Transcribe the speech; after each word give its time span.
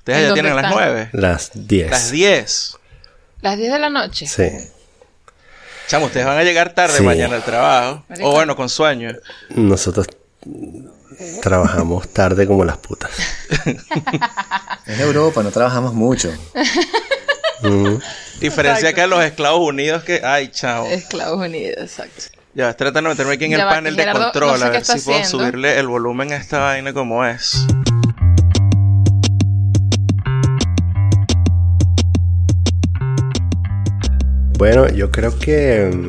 Ustedes 0.00 0.28
ya 0.28 0.34
tienen 0.34 0.56
las 0.56 0.70
9. 0.72 1.10
Las 1.12 1.50
10. 1.54 1.90
Las 1.90 2.10
10. 2.10 2.76
Las 3.42 3.56
10 3.58 3.72
de 3.72 3.78
la 3.78 3.90
noche. 3.90 4.26
Sí. 4.26 4.48
Chamo, 5.88 6.06
ustedes 6.06 6.24
van 6.26 6.38
a 6.38 6.42
llegar 6.42 6.72
tarde 6.74 6.96
Sí. 6.98 7.02
mañana 7.02 7.36
al 7.36 7.42
trabajo. 7.42 8.04
Marico. 8.08 8.28
O 8.28 8.32
bueno, 8.32 8.56
con 8.56 8.68
sueño. 8.68 9.12
Nosotros 9.50 10.06
trabajamos 11.42 12.08
tarde 12.12 12.46
como 12.46 12.64
las 12.64 12.78
putas. 12.78 13.10
En 14.86 15.00
Europa 15.00 15.42
no 15.42 15.50
trabajamos 15.50 15.92
mucho. 15.94 16.32
Mm. 17.62 17.96
Diferencia 18.40 18.88
Exacto. 18.88 18.94
que 18.94 19.00
a 19.02 19.06
los 19.06 19.22
Esclavos 19.24 19.68
Unidos 19.68 20.02
que... 20.02 20.22
Ay, 20.24 20.48
chao. 20.48 20.86
Esclavos 20.86 21.46
Unidos, 21.46 21.76
exacto. 21.78 22.24
Ya, 22.54 22.70
estoy 22.70 22.86
tratando 22.86 23.10
de 23.10 23.14
meterme 23.14 23.34
aquí 23.34 23.44
en 23.44 23.50
Ya 23.50 23.56
el 23.58 23.66
va, 23.66 23.70
panel 23.70 23.96
de 23.96 24.10
control 24.10 24.52
no 24.52 24.58
sé 24.58 24.64
a 24.64 24.70
ver 24.70 24.84
si 24.84 25.00
puedo 25.00 25.24
subirle 25.24 25.78
el 25.78 25.86
volumen 25.86 26.32
a 26.32 26.36
esta 26.36 26.58
vaina 26.58 26.92
como 26.94 27.24
es. 27.24 27.66
Bueno, 34.60 34.86
yo 34.90 35.10
creo 35.10 35.38
que 35.38 35.90
mm, 35.90 36.08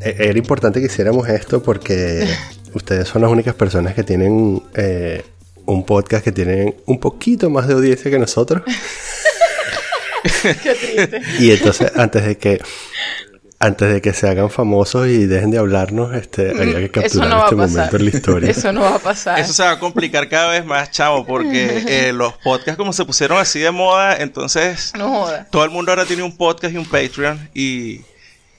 e- 0.00 0.16
era 0.28 0.38
importante 0.38 0.78
que 0.78 0.86
hiciéramos 0.86 1.28
esto 1.28 1.60
porque 1.60 2.24
ustedes 2.72 3.08
son 3.08 3.22
las 3.22 3.32
únicas 3.32 3.52
personas 3.56 3.96
que 3.96 4.04
tienen 4.04 4.62
eh, 4.76 5.24
un 5.66 5.84
podcast 5.84 6.22
que 6.22 6.30
tienen 6.30 6.76
un 6.86 7.00
poquito 7.00 7.50
más 7.50 7.66
de 7.66 7.74
audiencia 7.74 8.12
que 8.12 8.18
nosotros. 8.20 8.62
Qué 10.42 10.54
triste. 10.54 11.20
Y 11.40 11.50
entonces, 11.50 11.90
antes 11.96 12.24
de 12.26 12.38
que 12.38 12.60
antes 13.60 13.92
de 13.92 14.00
que 14.00 14.12
se 14.12 14.28
hagan 14.28 14.50
famosos 14.50 15.08
y 15.08 15.26
dejen 15.26 15.50
de 15.50 15.58
hablarnos, 15.58 16.14
este, 16.14 16.50
había 16.52 16.88
que 16.90 17.00
Mm, 17.00 17.02
capturar 17.02 17.28
no 17.28 17.42
este 17.44 17.56
momento 17.56 17.96
en 17.96 18.04
la 18.04 18.10
historia. 18.10 18.50
Eso 18.50 18.72
no 18.72 18.82
va 18.82 18.94
a 18.94 18.98
pasar. 19.00 19.38
Eso 19.40 19.52
se 19.52 19.62
va 19.64 19.72
a 19.72 19.78
complicar 19.80 20.28
cada 20.28 20.50
vez 20.50 20.64
más, 20.64 20.90
chavo, 20.92 21.26
porque 21.26 21.82
eh, 21.88 22.12
los 22.14 22.34
podcasts 22.34 22.76
como 22.76 22.92
se 22.92 23.04
pusieron 23.04 23.36
así 23.38 23.58
de 23.58 23.70
moda, 23.72 24.16
entonces 24.16 24.92
No 24.96 25.08
joda. 25.08 25.46
todo 25.50 25.64
el 25.64 25.70
mundo 25.70 25.90
ahora 25.90 26.04
tiene 26.04 26.22
un 26.22 26.36
podcast 26.36 26.72
y 26.72 26.76
un 26.76 26.84
Patreon 26.86 27.50
y, 27.52 28.02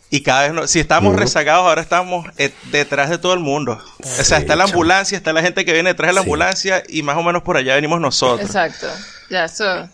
y 0.10 0.22
cada 0.22 0.42
vez, 0.44 0.54
no- 0.54 0.68
si 0.68 0.82
estábamos 0.82 1.16
rezagados, 1.16 1.66
ahora 1.66 1.82
estamos 1.82 2.28
eh, 2.38 2.52
detrás 2.72 3.10
de 3.10 3.18
todo 3.18 3.34
el 3.34 3.40
mundo. 3.40 3.80
o 4.02 4.24
sea, 4.24 4.40
está 4.40 4.58
la 4.58 4.66
ambulancia, 4.66 5.18
está 5.18 5.32
la 5.32 5.42
gente 5.42 5.64
que 5.64 5.72
viene 5.72 5.92
detrás 5.92 6.10
de 6.10 6.14
la 6.16 6.22
Sí. 6.22 6.26
ambulancia 6.26 6.84
y 6.90 7.04
más 7.04 7.16
o 7.16 7.24
menos 7.24 7.42
por 7.44 7.56
allá 7.56 7.76
venimos 7.76 8.02
nosotros. 8.02 8.42
Exacto. 8.50 8.88
Ya, 9.30 9.46
eso. 9.46 9.88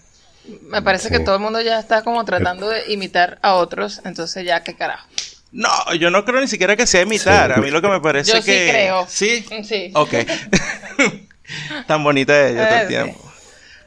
Me 0.62 0.82
parece 0.82 1.10
que 1.10 1.18
Sí. 1.18 1.24
todo 1.26 1.36
el 1.36 1.42
mundo 1.42 1.60
ya 1.62 1.80
está 1.80 2.04
como 2.04 2.24
tratando 2.26 2.70
de 2.70 2.92
imitar 2.94 3.40
a 3.42 3.54
otros. 3.56 4.02
Entonces, 4.06 4.46
ya, 4.46 4.64
qué 4.64 4.76
carajo. 4.76 5.08
No, 5.52 5.70
yo 5.96 6.10
no 6.10 6.26
creo 6.26 6.42
ni 6.42 6.48
siquiera 6.48 6.76
que 6.76 6.86
sea 6.86 7.02
imitar. 7.02 7.54
Sí. 7.54 7.60
A 7.60 7.64
mí 7.64 7.72
lo 7.72 7.82
que 7.82 7.88
me 7.88 8.02
parece 8.02 8.32
Yo 8.34 8.42
sí 8.42 8.52
que... 8.52 8.68
creo. 8.70 9.06
¿Sí? 9.08 9.46
Sí. 9.64 9.92
Ok. 9.94 10.14
Tan 11.88 12.04
bonita 12.04 12.48
ella 12.50 12.68
todo 12.68 12.78
el 12.80 12.84
Eh, 12.84 12.88
tiempo. 12.88 13.32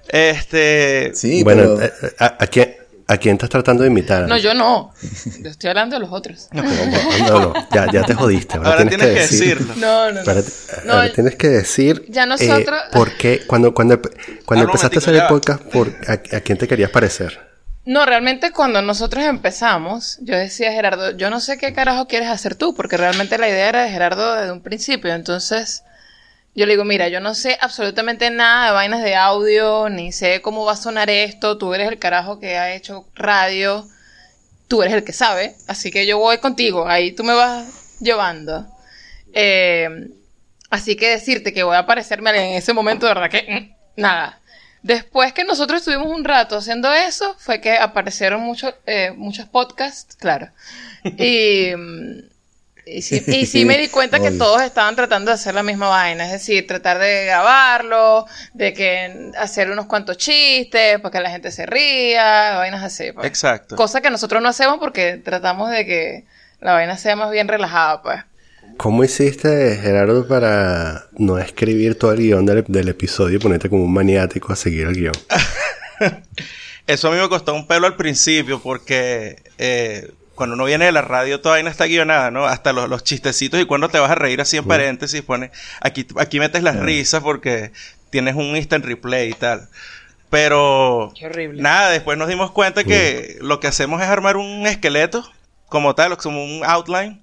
Este... 0.08 1.10
Sí, 1.14 1.42
bueno, 1.42 1.74
pero 1.76 1.82
eh, 1.82 1.92
eh, 2.02 2.14
¿a, 2.18 2.36
a 2.40 2.46
quién, 2.46 2.74
¿a 3.08 3.16
quién 3.16 3.34
estás 3.34 3.50
tratando 3.50 3.82
de 3.82 3.88
imitar? 3.90 4.28
No, 4.28 4.36
yo 4.36 4.54
no. 4.54 4.92
Yo 5.40 5.50
estoy 5.50 5.70
hablando 5.70 5.96
de 5.96 6.00
los 6.00 6.12
otros. 6.12 6.48
No, 6.52 6.62
no, 6.62 7.54
ya, 7.74 7.90
ya 7.90 8.02
te 8.04 8.14
jodiste. 8.14 8.56
Ahora, 8.58 8.70
Ahora 8.70 8.86
tienes, 8.88 9.06
que, 9.06 9.12
decir, 9.14 9.58
decirlo. 9.58 9.74
No, 9.76 10.12
no, 10.12 10.22
no. 10.22 10.30
Ahora, 10.30 10.42
No, 10.84 10.92
ahora 10.92 11.12
tienes 11.12 11.34
que 11.36 11.48
decir 11.48 12.04
ya 12.08 12.26
nosotros- 12.26 12.78
eh, 12.78 12.90
por 12.92 13.16
qué, 13.16 13.42
cuando, 13.46 13.74
cuando, 13.74 14.00
cuando 14.44 14.66
empezaste 14.66 14.96
a 14.96 15.00
hacer 15.00 15.14
el 15.14 15.26
podcast, 15.26 15.62
por, 15.64 15.88
a, 16.06 16.12
a 16.36 16.40
quién 16.40 16.58
te 16.58 16.68
querías 16.68 16.90
parecer? 16.90 17.48
No, 17.84 18.04
realmente 18.04 18.52
cuando 18.52 18.82
nosotros 18.82 19.24
empezamos, 19.24 20.18
yo 20.20 20.36
decía, 20.36 20.70
Gerardo, 20.72 21.12
yo 21.16 21.30
no 21.30 21.40
sé 21.40 21.56
qué 21.56 21.72
carajo 21.72 22.06
quieres 22.06 22.28
hacer 22.28 22.54
tú, 22.54 22.74
porque 22.74 22.98
realmente 22.98 23.38
la 23.38 23.48
idea 23.48 23.70
era 23.70 23.82
de 23.84 23.90
Gerardo 23.90 24.34
desde 24.34 24.52
un 24.52 24.60
principio. 24.60 25.14
Entonces, 25.14 25.84
yo 26.58 26.66
le 26.66 26.72
digo, 26.72 26.84
mira, 26.84 27.06
yo 27.06 27.20
no 27.20 27.36
sé 27.36 27.56
absolutamente 27.60 28.30
nada 28.30 28.66
de 28.66 28.72
vainas 28.72 29.00
de 29.04 29.14
audio, 29.14 29.88
ni 29.88 30.10
sé 30.10 30.40
cómo 30.42 30.64
va 30.64 30.72
a 30.72 30.76
sonar 30.76 31.08
esto, 31.08 31.56
tú 31.56 31.72
eres 31.72 31.86
el 31.86 32.00
carajo 32.00 32.40
que 32.40 32.56
ha 32.56 32.74
hecho 32.74 33.06
radio, 33.14 33.86
tú 34.66 34.82
eres 34.82 34.94
el 34.94 35.04
que 35.04 35.12
sabe, 35.12 35.54
así 35.68 35.92
que 35.92 36.04
yo 36.04 36.18
voy 36.18 36.38
contigo, 36.38 36.88
ahí 36.88 37.12
tú 37.12 37.22
me 37.22 37.32
vas 37.32 38.00
llevando. 38.00 38.66
Eh, 39.32 40.08
así 40.68 40.96
que 40.96 41.10
decirte 41.10 41.52
que 41.52 41.62
voy 41.62 41.76
a 41.76 41.80
aparecerme 41.80 42.30
en 42.30 42.56
ese 42.56 42.72
momento, 42.72 43.06
de 43.06 43.14
verdad 43.14 43.30
que 43.30 43.76
mm, 43.96 44.00
nada. 44.00 44.40
Después 44.82 45.32
que 45.32 45.44
nosotros 45.44 45.78
estuvimos 45.78 46.08
un 46.08 46.24
rato 46.24 46.56
haciendo 46.56 46.92
eso, 46.92 47.36
fue 47.38 47.60
que 47.60 47.76
aparecieron 47.76 48.40
muchos 48.40 48.74
eh, 48.84 49.12
muchos 49.12 49.46
podcasts, 49.46 50.16
claro. 50.16 50.48
Y, 51.18 51.70
y, 52.90 53.02
sí, 53.02 53.22
y 53.26 53.46
sí 53.46 53.64
me 53.64 53.78
di 53.78 53.88
cuenta 53.88 54.20
que 54.20 54.30
todos 54.30 54.62
estaban 54.62 54.96
tratando 54.96 55.30
de 55.30 55.34
hacer 55.34 55.54
la 55.54 55.62
misma 55.62 55.88
vaina, 55.88 56.26
es 56.26 56.32
decir, 56.32 56.66
tratar 56.66 56.98
de 56.98 57.26
grabarlo, 57.26 58.26
de 58.54 58.72
que 58.72 59.30
hacer 59.38 59.70
unos 59.70 59.86
cuantos 59.86 60.16
chistes 60.16 61.00
para 61.00 61.10
que 61.10 61.20
la 61.20 61.30
gente 61.30 61.50
se 61.50 61.66
ría, 61.66 62.56
vainas 62.56 62.82
así. 62.82 63.12
pues. 63.12 63.26
Exacto. 63.26 63.76
Cosa 63.76 64.00
que 64.00 64.10
nosotros 64.10 64.42
no 64.42 64.48
hacemos 64.48 64.78
porque 64.78 65.16
tratamos 65.16 65.70
de 65.70 65.86
que 65.86 66.24
la 66.60 66.72
vaina 66.72 66.96
sea 66.96 67.16
más 67.16 67.30
bien 67.30 67.48
relajada, 67.48 68.02
pues. 68.02 68.20
¿Cómo 68.76 69.02
hiciste, 69.02 69.78
Gerardo, 69.82 70.28
para 70.28 71.06
no 71.12 71.38
escribir 71.38 71.98
todo 71.98 72.12
el 72.12 72.18
guion 72.18 72.46
del, 72.46 72.64
del 72.68 72.88
episodio 72.88 73.36
y 73.36 73.40
ponerte 73.40 73.68
como 73.68 73.84
un 73.84 73.92
maniático 73.92 74.52
a 74.52 74.56
seguir 74.56 74.86
el 74.86 74.94
guion? 74.94 75.14
Eso 76.86 77.08
a 77.08 77.10
mí 77.10 77.18
me 77.20 77.28
costó 77.28 77.54
un 77.54 77.66
pelo 77.66 77.86
al 77.86 77.96
principio 77.96 78.60
porque 78.60 79.42
eh, 79.58 80.10
cuando 80.38 80.54
uno 80.54 80.64
viene 80.64 80.86
de 80.86 80.92
la 80.92 81.02
radio 81.02 81.40
toda 81.40 81.56
vaina 81.56 81.68
está 81.68 81.84
guionada, 81.86 82.30
¿no? 82.30 82.46
Hasta 82.46 82.72
los, 82.72 82.88
los 82.88 83.04
chistecitos 83.04 83.60
y 83.60 83.66
cuando 83.66 83.88
te 83.90 83.98
vas 83.98 84.10
a 84.10 84.14
reír 84.14 84.40
así 84.40 84.56
en 84.56 84.64
paréntesis 84.64 85.20
pone 85.20 85.50
aquí, 85.82 86.06
aquí 86.16 86.38
metes 86.38 86.62
las 86.62 86.76
risas 86.76 87.22
porque 87.22 87.72
tienes 88.08 88.36
un 88.36 88.56
instant 88.56 88.84
replay 88.84 89.30
y 89.30 89.34
tal. 89.34 89.68
Pero 90.30 91.12
Qué 91.18 91.26
horrible. 91.26 91.60
nada, 91.60 91.90
después 91.90 92.16
nos 92.16 92.28
dimos 92.28 92.52
cuenta 92.52 92.84
que 92.84 93.36
lo 93.40 93.60
que 93.60 93.66
hacemos 93.66 94.00
es 94.00 94.08
armar 94.08 94.36
un 94.36 94.66
esqueleto 94.66 95.30
como 95.66 95.94
tal, 95.94 96.16
como 96.16 96.44
un 96.44 96.64
outline. 96.64 97.20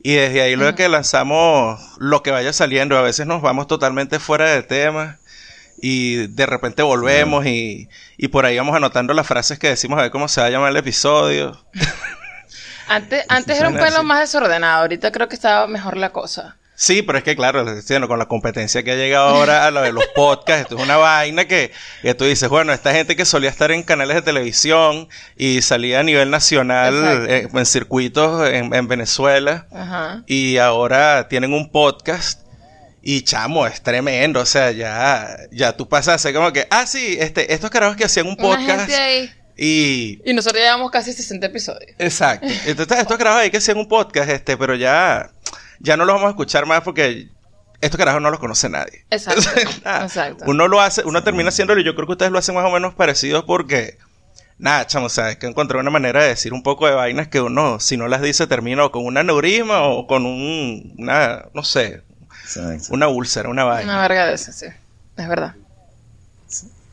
Y 0.00 0.14
desde 0.14 0.42
ahí 0.42 0.54
luego 0.54 0.76
que 0.76 0.88
lanzamos 0.88 1.80
lo 1.98 2.22
que 2.22 2.30
vaya 2.30 2.52
saliendo, 2.52 2.96
a 2.96 3.02
veces 3.02 3.26
nos 3.26 3.42
vamos 3.42 3.66
totalmente 3.66 4.20
fuera 4.20 4.48
de 4.48 4.62
tema 4.62 5.18
y 5.80 6.28
de 6.28 6.46
repente 6.46 6.82
volvemos 6.82 7.46
y, 7.46 7.88
y 8.16 8.28
por 8.28 8.46
ahí 8.46 8.56
vamos 8.58 8.76
anotando 8.76 9.12
las 9.12 9.26
frases 9.26 9.58
que 9.58 9.68
decimos 9.68 9.98
a 9.98 10.02
ver 10.02 10.10
cómo 10.10 10.28
se 10.28 10.40
va 10.40 10.46
a 10.46 10.50
llamar 10.50 10.70
el 10.70 10.76
episodio. 10.76 11.58
Antes, 12.88 13.24
antes 13.28 13.58
era 13.58 13.68
un 13.68 13.74
pelo 13.74 13.98
así. 13.98 14.06
más 14.06 14.20
desordenado, 14.20 14.82
ahorita 14.82 15.12
creo 15.12 15.28
que 15.28 15.34
estaba 15.34 15.66
mejor 15.66 15.96
la 15.96 16.10
cosa. 16.10 16.56
Sí, 16.80 17.02
pero 17.02 17.18
es 17.18 17.24
que 17.24 17.34
claro, 17.34 17.66
con 18.06 18.20
la 18.20 18.26
competencia 18.26 18.84
que 18.84 18.92
ha 18.92 18.94
llegado 18.94 19.26
ahora 19.26 19.66
a 19.66 19.72
lo 19.72 19.82
de 19.82 19.92
los 19.92 20.06
podcasts, 20.14 20.62
esto 20.62 20.76
es 20.76 20.82
una 20.84 20.96
vaina 20.96 21.46
que, 21.46 21.72
que 22.02 22.14
tú 22.14 22.24
dices, 22.24 22.48
bueno, 22.48 22.72
esta 22.72 22.92
gente 22.92 23.16
que 23.16 23.24
solía 23.24 23.50
estar 23.50 23.72
en 23.72 23.82
canales 23.82 24.14
de 24.14 24.22
televisión 24.22 25.08
y 25.36 25.60
salía 25.62 25.98
a 25.98 26.02
nivel 26.04 26.30
nacional 26.30 27.26
eh, 27.28 27.48
en 27.52 27.66
circuitos 27.66 28.48
en, 28.48 28.72
en 28.72 28.86
Venezuela 28.86 29.66
Ajá. 29.72 30.22
y 30.28 30.58
ahora 30.58 31.26
tienen 31.26 31.52
un 31.52 31.72
podcast 31.72 32.42
y 33.02 33.22
chamo, 33.22 33.66
es 33.66 33.82
tremendo, 33.82 34.38
o 34.38 34.46
sea, 34.46 34.70
ya, 34.70 35.36
ya 35.50 35.76
tú 35.76 35.88
pasas 35.88 36.14
a 36.14 36.18
ser 36.18 36.32
como 36.32 36.52
que, 36.52 36.68
ah, 36.70 36.86
sí, 36.86 37.16
este, 37.18 37.52
estos 37.54 37.70
carajos 37.70 37.96
que 37.96 38.04
hacían 38.04 38.28
un 38.28 38.36
Una 38.38 38.42
podcast 38.56 38.80
gente 38.80 38.94
ahí. 38.94 39.30
Y... 39.58 40.20
Y 40.24 40.32
nosotros 40.34 40.62
llevamos 40.62 40.90
casi 40.92 41.12
60 41.12 41.46
episodios. 41.46 41.90
Exacto. 41.98 42.46
Entonces, 42.64 42.98
estos 42.98 43.18
carajos 43.18 43.40
ahí 43.40 43.50
que 43.50 43.56
hacían 43.56 43.76
un 43.76 43.88
podcast, 43.88 44.30
este, 44.30 44.56
pero 44.56 44.76
ya, 44.76 45.32
ya 45.80 45.96
no 45.96 46.04
los 46.04 46.14
vamos 46.14 46.28
a 46.28 46.30
escuchar 46.30 46.64
más 46.64 46.82
porque 46.82 47.28
estos 47.80 47.98
carajos 47.98 48.22
no 48.22 48.30
los 48.30 48.38
conoce 48.38 48.68
nadie. 48.68 49.04
Exacto. 49.10 49.42
Nada. 49.84 50.04
Exacto. 50.04 50.44
Uno 50.46 50.68
lo 50.68 50.80
hace, 50.80 51.02
uno 51.04 51.24
termina 51.24 51.48
haciéndolo 51.48 51.80
y 51.80 51.84
yo 51.84 51.96
creo 51.96 52.06
que 52.06 52.12
ustedes 52.12 52.30
lo 52.30 52.38
hacen 52.38 52.54
más 52.54 52.64
o 52.64 52.70
menos 52.70 52.94
parecidos 52.94 53.42
porque, 53.44 53.98
nada, 54.58 54.86
chamo, 54.86 55.06
o 55.06 55.10
sea, 55.10 55.30
es 55.30 55.38
que 55.38 55.46
encontré 55.46 55.76
una 55.76 55.90
manera 55.90 56.22
de 56.22 56.28
decir 56.28 56.52
un 56.52 56.62
poco 56.62 56.86
de 56.86 56.94
vainas 56.94 57.26
que 57.26 57.40
uno, 57.40 57.80
si 57.80 57.96
no 57.96 58.06
las 58.06 58.22
dice, 58.22 58.46
termina 58.46 58.84
o 58.84 58.92
con 58.92 59.04
un 59.04 59.18
aneurisma 59.18 59.82
o 59.82 60.06
con 60.06 60.24
un, 60.24 60.94
una, 60.98 61.46
no 61.52 61.64
sé, 61.64 62.02
Exacto. 62.44 62.94
una 62.94 63.08
úlcera, 63.08 63.48
una 63.48 63.64
vaina. 63.64 63.92
Una 63.92 64.02
verga 64.02 64.26
de 64.26 64.34
eso, 64.34 64.52
sí. 64.52 64.66
Es 65.16 65.28
verdad. 65.28 65.56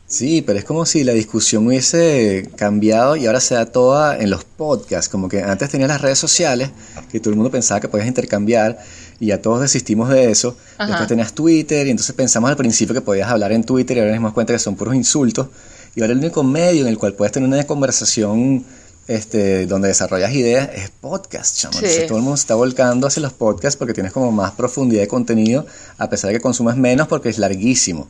Sí, 0.08 0.44
pero 0.44 0.60
es 0.60 0.66
como 0.66 0.86
si 0.86 1.04
la 1.04 1.14
discusión 1.14 1.66
hubiese 1.66 2.48
cambiado 2.56 3.16
y 3.16 3.26
ahora 3.26 3.40
se 3.40 3.56
da 3.56 3.66
toda 3.66 4.18
en 4.20 4.30
los 4.30 4.44
podcasts. 4.44 5.10
Como 5.10 5.28
que 5.28 5.42
antes 5.42 5.70
tenías 5.70 5.90
las 5.90 6.02
redes 6.02 6.20
sociales, 6.20 6.70
que 7.12 7.20
todo 7.20 7.32
el 7.32 7.38
mundo 7.38 7.50
pensaba 7.50 7.80
que 7.80 7.88
podías 7.88 8.08
intercambiar, 8.08 8.78
y 9.20 9.28
ya 9.28 9.42
todos 9.42 9.62
desistimos 9.62 10.10
de 10.10 10.30
eso. 10.30 10.56
Ajá. 10.78 10.90
Después 10.90 11.08
tenías 11.08 11.34
Twitter, 11.34 11.88
y 11.88 11.90
entonces 11.90 12.14
pensamos 12.16 12.50
al 12.50 12.58
principio 12.58 12.94
que 12.94 13.02
podías 13.02 13.30
hablar 13.30 13.52
en 13.52 13.64
Twitter, 13.64 13.98
y 13.98 14.00
ahora 14.00 14.12
nos 14.12 14.20
dimos 14.20 14.34
cuenta 14.34 14.54
que 14.54 14.60
son 14.60 14.76
puros 14.76 14.94
insultos. 14.94 15.48
Y 15.96 16.02
ahora 16.02 16.14
el 16.14 16.20
único 16.20 16.44
medio 16.44 16.84
en 16.84 16.88
el 16.88 16.98
cual 17.00 17.14
puedes 17.14 17.32
tener 17.32 17.50
una 17.50 17.64
conversación 17.64 18.64
este, 19.08 19.66
donde 19.66 19.88
desarrollas 19.88 20.32
ideas 20.34 20.70
es 20.76 20.90
podcast, 20.90 21.58
chamo. 21.58 21.74
Sí. 21.74 21.80
Entonces 21.80 22.08
todo 22.08 22.18
el 22.20 22.24
mundo 22.24 22.38
se 22.38 22.42
está 22.42 22.56
volcando 22.56 23.08
hacia 23.08 23.22
los 23.22 23.34
podcasts 23.34 23.78
porque 23.78 23.94
tienes 23.94 24.12
como 24.12 24.32
más 24.32 24.52
profundidad 24.52 25.02
de 25.02 25.08
contenido, 25.08 25.66
a 25.98 26.10
pesar 26.10 26.30
de 26.30 26.36
que 26.36 26.42
consumes 26.42 26.76
menos 26.76 27.08
porque 27.08 27.30
es 27.30 27.40
larguísimo. 27.40 28.08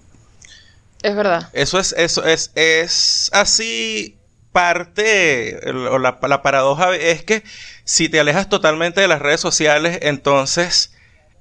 Es 1.05 1.15
verdad. 1.15 1.49
Eso 1.53 1.77
es, 1.77 1.93
eso 1.93 2.25
es, 2.25 2.51
es 2.55 3.29
así 3.31 4.17
parte, 4.51 5.59
o 5.91 5.99
la, 5.99 6.17
la 6.27 6.41
paradoja 6.41 6.95
es 6.95 7.23
que 7.23 7.43
si 7.83 8.09
te 8.09 8.19
alejas 8.19 8.49
totalmente 8.49 9.01
de 9.01 9.07
las 9.07 9.21
redes 9.21 9.39
sociales, 9.39 9.99
entonces 10.01 10.95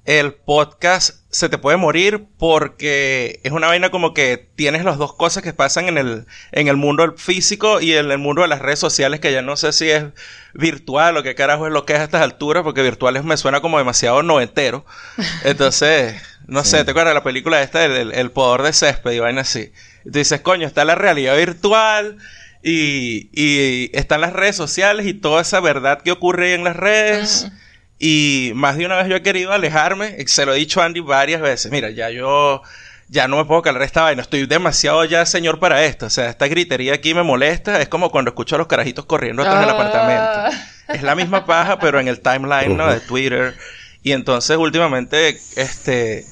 el 0.05 0.33
podcast 0.35 1.15
se 1.31 1.49
te 1.49 1.57
puede 1.57 1.77
morir 1.77 2.27
porque 2.37 3.39
es 3.43 3.51
una 3.51 3.67
vaina 3.67 3.89
como 3.89 4.13
que 4.13 4.49
tienes 4.55 4.85
las 4.85 4.97
dos 4.97 5.13
cosas 5.15 5.41
que 5.41 5.51
pasan 5.51 5.87
en 5.87 5.97
el, 5.97 6.27
en 6.51 6.67
el 6.67 6.77
mundo 6.77 7.15
físico 7.17 7.81
y 7.81 7.93
en 7.93 8.11
el 8.11 8.19
mundo 8.19 8.43
de 8.43 8.47
las 8.47 8.61
redes 8.61 8.77
sociales, 8.77 9.19
que 9.19 9.33
ya 9.33 9.41
no 9.41 9.57
sé 9.57 9.73
si 9.73 9.89
es 9.89 10.05
virtual 10.53 11.17
o 11.17 11.23
qué 11.23 11.33
carajo 11.33 11.65
es 11.65 11.73
lo 11.73 11.85
que 11.85 11.93
es 11.93 11.99
a 11.99 12.03
estas 12.03 12.21
alturas, 12.21 12.63
porque 12.63 12.83
virtuales 12.83 13.23
me 13.23 13.35
suena 13.35 13.61
como 13.61 13.79
demasiado 13.79 14.21
noventero. 14.21 14.85
Entonces, 15.43 16.21
no 16.47 16.63
sé, 16.63 16.83
te 16.83 16.91
acuerdas 16.91 17.11
de 17.11 17.15
la 17.15 17.23
película 17.23 17.61
esta, 17.61 17.85
el, 17.85 18.11
el, 18.13 18.31
poder 18.31 18.61
de 18.61 18.73
césped 18.73 19.11
y 19.11 19.19
vaina 19.19 19.41
así. 19.41 19.71
Y 20.05 20.11
tú 20.11 20.19
dices, 20.19 20.41
coño, 20.41 20.67
está 20.67 20.85
la 20.85 20.95
realidad 20.95 21.37
virtual 21.37 22.17
y, 22.63 23.29
y 23.33 23.89
están 23.93 24.21
las 24.21 24.33
redes 24.33 24.55
sociales 24.55 25.05
y 25.05 25.13
toda 25.13 25.41
esa 25.41 25.59
verdad 25.59 26.01
que 26.01 26.11
ocurre 26.11 26.53
en 26.53 26.63
las 26.63 26.75
redes. 26.75 27.47
Y 27.99 28.51
más 28.55 28.77
de 28.77 28.85
una 28.85 28.97
vez 28.97 29.07
yo 29.07 29.15
he 29.15 29.21
querido 29.21 29.53
alejarme, 29.53 30.15
se 30.27 30.45
lo 30.45 30.53
he 30.53 30.57
dicho 30.57 30.81
a 30.81 30.85
Andy 30.85 30.99
varias 30.99 31.41
veces, 31.41 31.71
mira, 31.71 31.89
ya 31.91 32.09
yo 32.09 32.61
ya 33.07 33.27
no 33.27 33.37
me 33.37 33.45
puedo 33.45 33.61
calar 33.61 33.83
esta 33.83 34.01
vaina, 34.01 34.21
estoy 34.21 34.47
demasiado 34.47 35.05
ya 35.05 35.25
señor 35.25 35.59
para 35.59 35.85
esto, 35.85 36.07
o 36.07 36.09
sea, 36.09 36.29
esta 36.29 36.47
gritería 36.47 36.95
aquí 36.95 37.13
me 37.13 37.23
molesta, 37.23 37.79
es 37.79 37.87
como 37.87 38.09
cuando 38.09 38.29
escucho 38.29 38.55
a 38.55 38.57
los 38.57 38.67
carajitos 38.67 39.05
corriendo 39.05 39.43
atrás 39.43 39.61
del 39.61 39.69
ah. 39.69 39.73
apartamento. 39.73 40.65
Es 40.87 41.03
la 41.03 41.15
misma 41.15 41.45
paja, 41.45 41.79
pero 41.79 41.99
en 41.99 42.07
el 42.07 42.19
timeline, 42.19 42.77
¿no? 42.77 42.91
De 42.91 42.99
Twitter. 42.99 43.55
Y 44.03 44.11
entonces 44.11 44.55
últimamente, 44.57 45.39
este, 45.55 46.25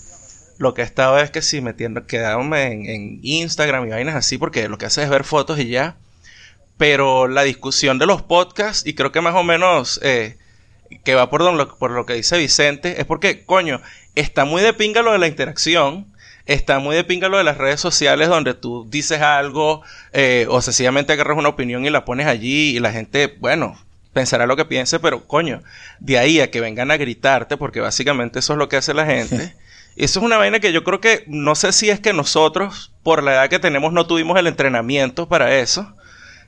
lo 0.57 0.73
que 0.73 0.81
he 0.81 0.85
estado 0.85 1.19
es 1.19 1.31
que 1.31 1.41
sí, 1.41 1.61
metiendo, 1.61 2.05
quedándome 2.05 2.71
en, 2.71 2.85
en 2.85 3.19
Instagram 3.23 3.88
y 3.88 3.89
vainas 3.91 4.15
así, 4.15 4.38
porque 4.38 4.67
lo 4.69 4.77
que 4.77 4.85
hace 4.85 5.03
es 5.03 5.09
ver 5.09 5.23
fotos 5.23 5.59
y 5.59 5.67
ya. 5.67 5.95
Pero 6.77 7.27
la 7.27 7.44
discusión 7.44 8.00
de 8.00 8.05
los 8.05 8.21
podcasts, 8.21 8.85
y 8.85 8.95
creo 8.95 9.11
que 9.11 9.21
más 9.21 9.35
o 9.35 9.44
menos... 9.44 10.00
Eh, 10.03 10.38
que 11.03 11.15
va 11.15 11.29
por, 11.29 11.41
lo, 11.41 11.77
por 11.77 11.91
lo 11.91 12.05
que 12.05 12.13
dice 12.13 12.38
Vicente, 12.38 13.00
es 13.00 13.05
porque, 13.05 13.45
coño, 13.45 13.81
está 14.15 14.45
muy 14.45 14.61
de 14.61 14.73
pinga 14.73 15.01
lo 15.01 15.11
de 15.11 15.17
la 15.17 15.27
interacción, 15.27 16.05
está 16.45 16.79
muy 16.79 16.95
de 16.95 17.03
pinga 17.03 17.29
lo 17.29 17.38
de 17.38 17.44
las 17.44 17.57
redes 17.57 17.79
sociales 17.79 18.29
donde 18.29 18.53
tú 18.53 18.85
dices 18.89 19.21
algo 19.21 19.81
eh, 20.11 20.45
o 20.50 20.61
sencillamente 20.61 21.13
agarras 21.13 21.38
una 21.38 21.50
opinión 21.50 21.85
y 21.85 21.89
la 21.89 22.05
pones 22.05 22.27
allí 22.27 22.75
y 22.75 22.79
la 22.79 22.91
gente, 22.91 23.35
bueno, 23.39 23.79
pensará 24.13 24.45
lo 24.45 24.55
que 24.55 24.65
piense, 24.65 25.00
pero 25.00 25.25
coño, 25.25 25.63
de 26.00 26.17
ahí 26.19 26.39
a 26.39 26.51
que 26.51 26.61
vengan 26.61 26.91
a 26.91 26.97
gritarte, 26.97 27.57
porque 27.57 27.79
básicamente 27.79 28.39
eso 28.39 28.53
es 28.53 28.59
lo 28.59 28.69
que 28.69 28.77
hace 28.77 28.94
la 28.94 29.05
gente. 29.05 29.55
Eso 29.95 30.19
es 30.19 30.25
una 30.25 30.38
vaina 30.38 30.60
que 30.60 30.74
yo 30.74 30.84
creo 30.84 31.00
que 31.00 31.24
no 31.28 31.56
sé 31.56 31.72
si 31.72 31.90
es 31.90 32.00
que 32.00 32.13
nosotros, 32.13 32.94
por 33.04 33.24
la 33.24 33.34
edad 33.34 33.50
que 33.50 33.60
tenemos, 33.60 33.94
no 33.94 34.07
tuvimos 34.07 34.38
el 34.40 34.48
entrenamiento 34.48 35.28
para 35.28 35.60
eso. 35.60 35.95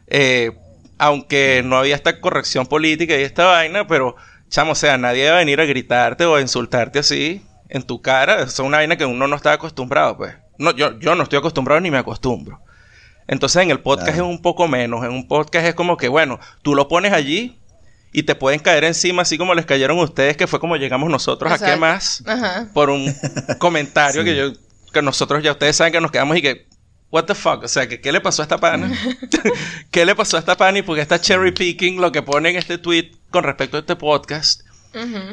Eh, 0.08 0.52
aunque 0.98 1.62
no 1.66 1.78
había 1.78 1.96
esta 1.96 2.22
corrección 2.22 2.66
política 2.66 3.18
y 3.18 3.24
esta 3.24 3.46
vaina, 3.46 3.86
pero 3.88 4.16
Chamo, 4.50 4.74
o 4.74 4.76
sea, 4.76 4.98
nadie 4.98 5.30
va 5.30 5.36
a 5.36 5.40
venir 5.40 5.60
a 5.60 5.66
gritarte 5.66 6.26
o 6.26 6.36
a 6.36 6.42
insultarte 6.42 7.00
así 7.00 7.44
en 7.70 7.84
tu 7.84 8.02
cara. 8.02 8.36
Eso 8.36 8.46
es 8.46 8.60
una 8.60 8.78
vaina 8.78 8.98
que 8.98 9.06
uno 9.06 9.28
no 9.28 9.36
está 9.36 9.54
acostumbrado, 9.54 10.18
pues. 10.18 10.36
No, 10.58 10.72
yo, 10.72 10.98
yo 11.00 11.16
no 11.16 11.24
estoy 11.24 11.40
acostumbrado 11.40 11.82
ni 11.82 11.92
me 11.92 11.98
acostumbro. 11.98 12.62
Entonces 13.28 13.64
en 13.64 13.72
el 13.72 13.80
podcast 13.80 14.16
es 14.16 14.22
un 14.22 14.42
poco 14.42 14.68
menos. 14.68 15.04
En 15.04 15.12
un 15.12 15.28
podcast 15.28 15.66
es 15.68 15.74
como 15.74 15.98
que, 15.98 16.08
bueno, 16.08 16.40
tú 16.62 16.76
lo 16.76 16.88
pones 16.88 17.12
allí 17.12 17.60
y 18.18 18.24
te 18.24 18.34
pueden 18.34 18.62
caer 18.62 18.86
encima, 18.86 19.24
así 19.24 19.38
como 19.38 19.54
les 19.54 19.66
cayeron 19.66 20.00
ustedes, 20.00 20.38
que 20.38 20.48
fue 20.48 20.62
como 20.62 20.78
llegamos 20.78 21.10
nosotros 21.10 21.52
a 21.52 21.60
qué 21.60 21.76
más. 21.76 22.24
Por 22.74 22.90
un 22.90 23.14
comentario 23.60 24.24
que 24.24 24.38
yo, 24.38 24.54
que 24.94 25.02
nosotros 25.02 25.44
ya 25.44 25.52
ustedes 25.52 25.76
saben 25.76 25.92
que 25.92 26.00
nos 26.00 26.12
quedamos 26.12 26.38
y 26.38 26.42
que, 26.42 26.66
what 27.12 27.26
the 27.26 27.36
fuck, 27.36 27.64
o 27.64 27.68
sea, 27.68 27.90
que 27.90 28.00
qué 28.00 28.14
le 28.14 28.22
pasó 28.22 28.42
a 28.42 28.46
esta 28.46 28.58
pana, 28.58 28.90
qué 29.92 30.06
le 30.06 30.16
pasó 30.16 30.38
a 30.38 30.40
esta 30.40 30.56
pana 30.56 30.80
y 30.80 30.82
porque 30.82 31.02
está 31.02 31.20
cherry 31.20 31.52
picking 31.52 32.00
lo 32.00 32.14
que 32.14 32.22
pone 32.22 32.52
en 32.52 32.56
este 32.56 32.78
tweet 32.78 33.12
con 33.32 33.44
respecto 33.44 33.76
a 33.76 33.82
este 33.82 33.98
podcast. 33.98 34.62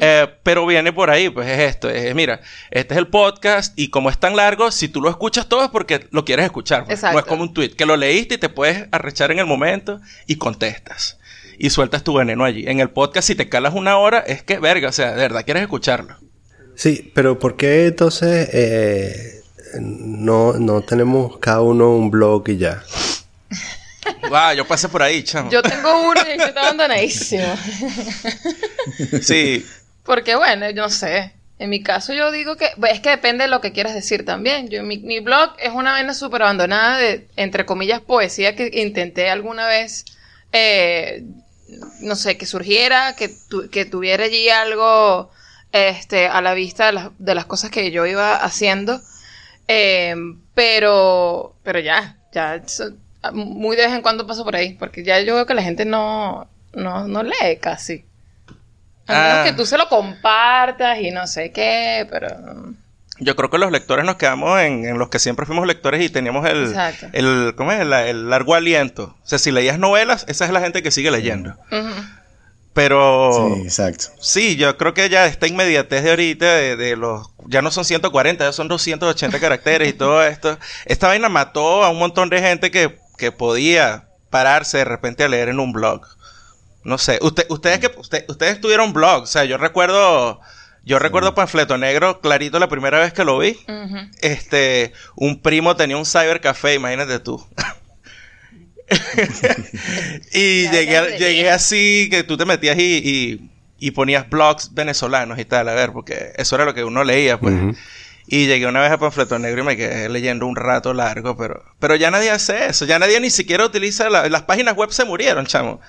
Eh, 0.01 0.27
pero 0.43 0.65
viene 0.65 0.91
por 0.91 1.09
ahí, 1.09 1.29
pues 1.29 1.47
es 1.47 1.59
esto, 1.59 1.89
es, 1.89 2.13
mira, 2.13 2.41
este 2.69 2.95
es 2.95 2.97
el 2.97 3.07
podcast 3.07 3.71
y 3.79 3.87
como 3.87 4.09
es 4.09 4.17
tan 4.17 4.35
largo, 4.35 4.71
si 4.71 4.89
tú 4.89 4.99
lo 4.99 5.09
escuchas 5.09 5.47
todo 5.47 5.63
es 5.63 5.69
porque 5.69 6.05
lo 6.11 6.25
quieres 6.25 6.43
escuchar. 6.43 6.83
Pues. 6.83 7.01
No 7.01 7.17
es 7.17 7.23
como 7.23 7.43
un 7.43 7.53
tweet, 7.53 7.69
que 7.69 7.85
lo 7.85 7.95
leíste 7.95 8.35
y 8.35 8.37
te 8.39 8.49
puedes 8.49 8.89
arrechar 8.91 9.31
en 9.31 9.39
el 9.39 9.45
momento 9.45 10.01
y 10.27 10.35
contestas. 10.35 11.17
Y 11.63 11.69
sueltas 11.69 12.03
tu 12.03 12.13
veneno 12.13 12.43
allí. 12.43 12.65
En 12.67 12.81
el 12.81 12.89
podcast, 12.89 13.25
si 13.25 13.35
te 13.35 13.47
calas 13.47 13.73
una 13.73 13.97
hora, 13.97 14.19
es 14.19 14.43
que, 14.43 14.59
verga, 14.59 14.89
o 14.89 14.91
sea, 14.91 15.11
de 15.11 15.21
verdad 15.21 15.45
quieres 15.45 15.63
escucharlo. 15.63 16.17
Sí, 16.75 17.09
pero 17.15 17.39
¿por 17.39 17.55
qué 17.55 17.87
entonces 17.87 18.49
eh, 18.51 19.41
no, 19.79 20.55
no 20.59 20.81
tenemos 20.81 21.37
cada 21.37 21.61
uno 21.61 21.95
un 21.95 22.11
blog 22.11 22.49
y 22.49 22.57
ya? 22.57 22.83
Ah, 24.33 24.53
yo 24.53 24.67
pasé 24.67 24.89
por 24.89 25.01
ahí, 25.01 25.23
chamo. 25.23 25.49
Yo 25.49 25.61
tengo 25.61 26.09
uno 26.09 26.19
y 26.27 26.31
está 26.31 26.63
abandonadísimo. 26.63 27.45
sí. 29.21 29.65
Porque 30.03 30.35
bueno, 30.35 30.69
yo 30.71 30.81
no 30.81 30.89
sé. 30.89 31.31
En 31.59 31.69
mi 31.69 31.81
caso 31.81 32.11
yo 32.11 32.29
digo 32.33 32.57
que... 32.57 32.71
Es 32.89 32.99
que 32.99 33.11
depende 33.11 33.45
de 33.45 33.49
lo 33.49 33.61
que 33.61 33.71
quieras 33.71 33.93
decir 33.93 34.25
también. 34.25 34.67
Yo, 34.67 34.83
mi, 34.83 34.97
mi 34.97 35.21
blog 35.21 35.51
es 35.59 35.71
una 35.71 35.95
vena 35.95 36.13
súper 36.13 36.41
abandonada 36.41 36.97
de, 36.97 37.25
entre 37.37 37.65
comillas, 37.65 38.01
poesía 38.01 38.53
que 38.57 38.69
intenté 38.73 39.29
alguna 39.29 39.65
vez... 39.67 40.03
Eh, 40.51 41.23
no 41.99 42.15
sé, 42.15 42.37
que 42.37 42.45
surgiera, 42.45 43.15
que, 43.15 43.33
que 43.71 43.85
tuviera 43.85 44.25
allí 44.25 44.49
algo 44.49 45.31
este, 45.71 46.27
a 46.27 46.41
la 46.41 46.53
vista 46.53 46.87
de 46.87 46.93
las, 46.93 47.09
de 47.17 47.35
las 47.35 47.45
cosas 47.45 47.71
que 47.71 47.91
yo 47.91 48.05
iba 48.05 48.35
haciendo. 48.35 49.01
Eh, 49.67 50.15
pero, 50.53 51.55
pero 51.63 51.79
ya, 51.79 52.17
ya 52.33 52.61
muy 53.31 53.75
de 53.75 53.83
vez 53.83 53.93
en 53.93 54.01
cuando 54.01 54.27
paso 54.27 54.43
por 54.43 54.55
ahí, 54.55 54.73
porque 54.73 55.03
ya 55.03 55.19
yo 55.21 55.35
veo 55.35 55.45
que 55.45 55.53
la 55.53 55.63
gente 55.63 55.85
no, 55.85 56.47
no, 56.73 57.07
no 57.07 57.23
lee 57.23 57.57
casi. 57.61 58.05
A 59.07 59.13
menos 59.13 59.37
ah. 59.39 59.43
que 59.45 59.53
tú 59.53 59.65
se 59.65 59.77
lo 59.77 59.87
compartas 59.89 60.99
y 60.99 61.11
no 61.11 61.27
sé 61.27 61.51
qué, 61.51 62.07
pero... 62.09 62.73
Yo 63.19 63.35
creo 63.35 63.49
que 63.49 63.57
los 63.57 63.71
lectores 63.71 64.05
nos 64.05 64.15
quedamos 64.15 64.59
en, 64.59 64.97
los 64.97 65.09
que 65.09 65.19
siempre 65.19 65.45
fuimos 65.45 65.67
lectores 65.67 66.01
y 66.01 66.09
teníamos 66.09 66.47
el, 66.47 66.75
el, 67.13 67.53
¿cómo 67.55 67.71
es? 67.71 67.79
El, 67.81 68.29
largo 68.29 68.55
aliento. 68.55 69.15
O 69.23 69.27
sea, 69.27 69.37
si 69.37 69.51
leías 69.51 69.77
novelas, 69.77 70.25
esa 70.27 70.45
es 70.45 70.51
la 70.51 70.61
gente 70.61 70.81
que 70.81 70.91
sigue 70.91 71.11
leyendo. 71.11 71.55
Pero... 72.73 73.53
Sí, 73.55 73.61
exacto. 73.61 74.05
Sí, 74.19 74.55
yo 74.55 74.77
creo 74.77 74.95
que 74.95 75.07
ya 75.09 75.27
esta 75.27 75.45
inmediatez 75.45 76.03
de 76.03 76.09
ahorita, 76.09 76.55
de, 76.55 76.75
de, 76.75 76.95
los... 76.95 77.27
Ya 77.45 77.61
no 77.61 77.69
son 77.69 77.85
140, 77.85 78.43
ya 78.43 78.51
son 78.51 78.67
280 78.67 79.39
caracteres 79.39 79.89
y 79.89 79.93
todo 79.93 80.25
esto. 80.25 80.57
Esta 80.85 81.07
vaina 81.07 81.29
mató 81.29 81.83
a 81.83 81.89
un 81.89 81.99
montón 81.99 82.29
de 82.29 82.41
gente 82.41 82.71
que 82.71 82.97
que 83.17 83.31
podía 83.31 84.09
pararse 84.29 84.79
de 84.79 84.85
repente 84.85 85.23
a 85.23 85.27
leer 85.27 85.49
en 85.49 85.59
un 85.59 85.71
blog. 85.71 86.01
No 86.83 86.97
sé, 86.97 87.19
usted, 87.21 87.45
ustedes 87.49 87.79
que 87.79 87.91
ustedes 88.27 88.59
tuvieron 88.59 88.91
blog, 88.91 89.23
o 89.23 89.27
sea, 89.27 89.45
yo 89.45 89.57
recuerdo 89.57 90.41
yo 90.85 90.99
recuerdo 90.99 91.33
Panfleto 91.33 91.77
Negro 91.77 92.19
clarito 92.19 92.59
la 92.59 92.67
primera 92.67 92.99
vez 92.99 93.13
que 93.13 93.23
lo 93.23 93.39
vi. 93.39 93.57
Este, 94.21 94.91
un 95.15 95.41
primo 95.41 95.75
tenía 95.77 95.97
un 95.97 96.05
cybercafé, 96.05 96.73
imagínate 96.73 97.19
tú. 97.19 97.45
y 100.33 100.69
llegué, 100.69 101.17
llegué 101.17 101.49
así 101.49 102.09
que 102.11 102.23
tú 102.23 102.35
te 102.35 102.45
metías 102.45 102.77
y, 102.77 103.49
y, 103.79 103.91
ponías 103.91 104.29
blogs 104.29 104.73
venezolanos 104.73 105.39
y 105.39 105.45
tal, 105.45 105.69
a 105.69 105.73
ver, 105.73 105.93
porque 105.93 106.33
eso 106.35 106.55
era 106.55 106.65
lo 106.65 106.73
que 106.73 106.83
uno 106.83 107.03
leía, 107.03 107.39
pues. 107.39 107.55
Y 108.27 108.47
llegué 108.47 108.65
una 108.67 108.81
vez 108.81 108.91
a 108.91 108.97
Panfleto 108.97 109.39
Negro 109.39 109.63
y 109.63 109.65
me 109.65 109.77
quedé 109.77 110.09
leyendo 110.09 110.45
un 110.47 110.55
rato 110.55 110.93
largo, 110.93 111.37
pero, 111.37 111.63
pero 111.79 111.95
ya 111.95 112.11
nadie 112.11 112.29
hace 112.29 112.67
eso, 112.67 112.85
ya 112.85 112.99
nadie 112.99 113.19
ni 113.19 113.29
siquiera 113.29 113.65
utiliza 113.65 114.09
las 114.09 114.41
páginas 114.43 114.75
web 114.75 114.91
se 114.91 115.05
murieron, 115.05 115.45
chamo. 115.45 115.81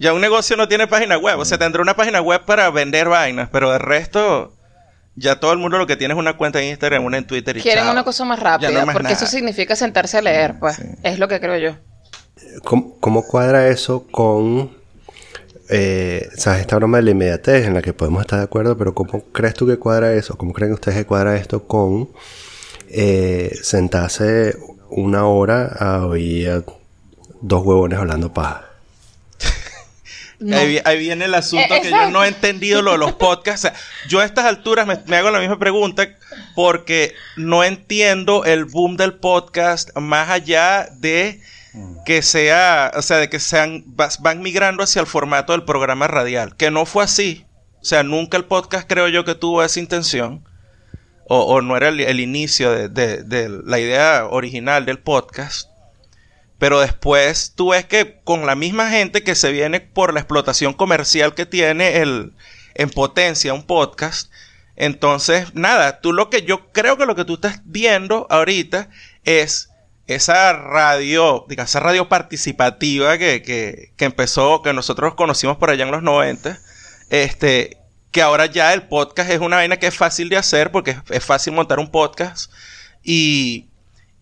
Ya 0.00 0.14
un 0.14 0.20
negocio 0.20 0.56
no 0.56 0.66
tiene 0.66 0.86
página 0.86 1.18
web, 1.18 1.38
o 1.38 1.44
sea, 1.44 1.58
tendrá 1.58 1.82
una 1.82 1.94
página 1.94 2.22
web 2.22 2.46
para 2.46 2.70
vender 2.70 3.08
vainas, 3.08 3.50
pero 3.52 3.70
de 3.70 3.78
resto 3.78 4.56
ya 5.14 5.38
todo 5.38 5.52
el 5.52 5.58
mundo 5.58 5.76
lo 5.76 5.86
que 5.86 5.96
tiene 5.96 6.14
es 6.14 6.18
una 6.18 6.38
cuenta 6.38 6.60
en 6.60 6.70
Instagram, 6.70 7.04
una 7.04 7.18
en 7.18 7.26
Twitter 7.26 7.56
y 7.58 7.60
Quieren 7.60 7.86
una 7.86 8.02
cosa 8.02 8.24
más 8.24 8.40
rápida, 8.40 8.86
porque 8.92 9.12
eso 9.12 9.26
significa 9.26 9.76
sentarse 9.76 10.16
a 10.16 10.22
leer, 10.22 10.58
pues, 10.58 10.80
es 11.02 11.18
lo 11.18 11.28
que 11.28 11.38
creo 11.38 11.58
yo. 11.58 11.76
¿Cómo 12.64 13.26
cuadra 13.26 13.68
eso 13.68 14.06
con 14.10 14.70
eh, 15.72 16.28
¿sabes? 16.34 16.62
Esta 16.62 16.76
broma 16.76 16.96
de 16.96 17.04
la 17.04 17.10
inmediatez 17.12 17.66
en 17.66 17.74
la 17.74 17.82
que 17.82 17.92
podemos 17.92 18.22
estar 18.22 18.38
de 18.38 18.46
acuerdo, 18.46 18.76
pero 18.76 18.92
¿cómo 18.92 19.22
crees 19.32 19.54
tú 19.54 19.66
que 19.66 19.76
cuadra 19.78 20.12
eso? 20.14 20.36
¿Cómo 20.36 20.52
creen 20.52 20.72
ustedes 20.72 20.96
que 20.96 21.06
cuadra 21.06 21.36
esto 21.36 21.64
con 21.64 22.08
eh, 22.88 23.54
sentarse 23.62 24.56
una 24.88 25.26
hora 25.26 25.66
a 25.66 26.06
oír 26.06 26.64
dos 27.40 27.64
huevones 27.64 27.98
hablando 27.98 28.32
paja? 28.32 28.69
Ahí, 30.52 30.98
viene 30.98 31.26
el 31.26 31.34
asunto 31.34 31.74
que 31.82 31.90
yo 31.90 32.10
no 32.10 32.24
he 32.24 32.28
entendido 32.28 32.80
lo 32.80 32.92
de 32.92 32.98
los 32.98 33.12
podcasts. 33.12 33.70
yo 34.08 34.20
a 34.20 34.24
estas 34.24 34.46
alturas 34.46 34.86
me, 34.86 34.98
me, 35.06 35.16
hago 35.16 35.30
la 35.30 35.38
misma 35.38 35.58
pregunta 35.58 36.08
porque 36.54 37.14
no 37.36 37.62
entiendo 37.62 38.44
el 38.44 38.64
boom 38.64 38.96
del 38.96 39.14
podcast 39.14 39.94
más 39.96 40.30
allá 40.30 40.88
de 40.96 41.40
que 42.04 42.22
sea, 42.22 42.92
o 42.96 43.02
sea, 43.02 43.18
de 43.18 43.28
que 43.28 43.38
sean, 43.38 43.84
van 43.86 44.42
migrando 44.42 44.82
hacia 44.82 45.00
el 45.00 45.06
formato 45.06 45.52
del 45.52 45.64
programa 45.64 46.08
radial, 46.08 46.56
que 46.56 46.70
no 46.70 46.86
fue 46.86 47.04
así. 47.04 47.46
O 47.80 47.84
sea, 47.84 48.02
nunca 48.02 48.36
el 48.36 48.44
podcast 48.44 48.88
creo 48.88 49.08
yo 49.08 49.24
que 49.24 49.34
tuvo 49.34 49.62
esa 49.62 49.80
intención, 49.80 50.44
o, 51.32 51.60
no 51.60 51.76
era 51.76 51.90
el, 51.90 52.18
inicio 52.18 52.88
de, 52.88 53.62
la 53.64 53.78
idea 53.78 54.26
original 54.28 54.84
del 54.84 54.98
podcast. 54.98 55.69
Pero 56.60 56.78
después 56.78 57.54
tú 57.56 57.70
ves 57.70 57.86
que 57.86 58.20
con 58.22 58.46
la 58.46 58.54
misma 58.54 58.90
gente 58.90 59.24
que 59.24 59.34
se 59.34 59.50
viene 59.50 59.80
por 59.80 60.14
la 60.14 60.20
explotación 60.20 60.74
comercial 60.74 61.34
que 61.34 61.46
tiene 61.46 61.96
el, 61.96 62.34
en 62.74 62.90
potencia 62.90 63.54
un 63.54 63.66
podcast, 63.66 64.30
Entonces, 64.76 65.54
nada, 65.54 66.00
tú 66.00 66.12
lo 66.12 66.30
que 66.30 66.42
yo 66.42 66.70
creo 66.72 66.96
que 66.96 67.06
lo 67.06 67.16
que 67.16 67.24
tú 67.24 67.34
estás 67.34 67.62
viendo 67.64 68.26
ahorita 68.30 68.90
es 69.24 69.70
esa 70.06 70.52
radio, 70.52 71.46
diga, 71.48 71.64
esa 71.64 71.80
radio 71.80 72.08
participativa 72.08 73.16
que, 73.18 73.42
que, 73.42 73.92
que, 73.96 74.04
empezó, 74.04 74.62
que 74.62 74.72
nosotros 74.72 75.14
conocimos 75.14 75.56
por 75.56 75.70
allá 75.70 75.84
en 75.84 75.90
los 75.90 76.02
90, 76.02 76.60
este, 77.10 77.78
que 78.10 78.22
ahora 78.22 78.46
ya 78.46 78.74
el 78.74 78.82
podcast 78.82 79.30
es 79.30 79.40
una 79.40 79.56
vaina 79.56 79.78
que 79.78 79.86
es 79.86 79.96
fácil 79.96 80.28
de 80.28 80.36
hacer 80.36 80.72
porque 80.72 80.96
es, 81.08 81.24
fácil 81.24 81.54
montar 81.54 81.78
un 81.78 81.90
podcast 81.90 82.52
y, 83.02 83.69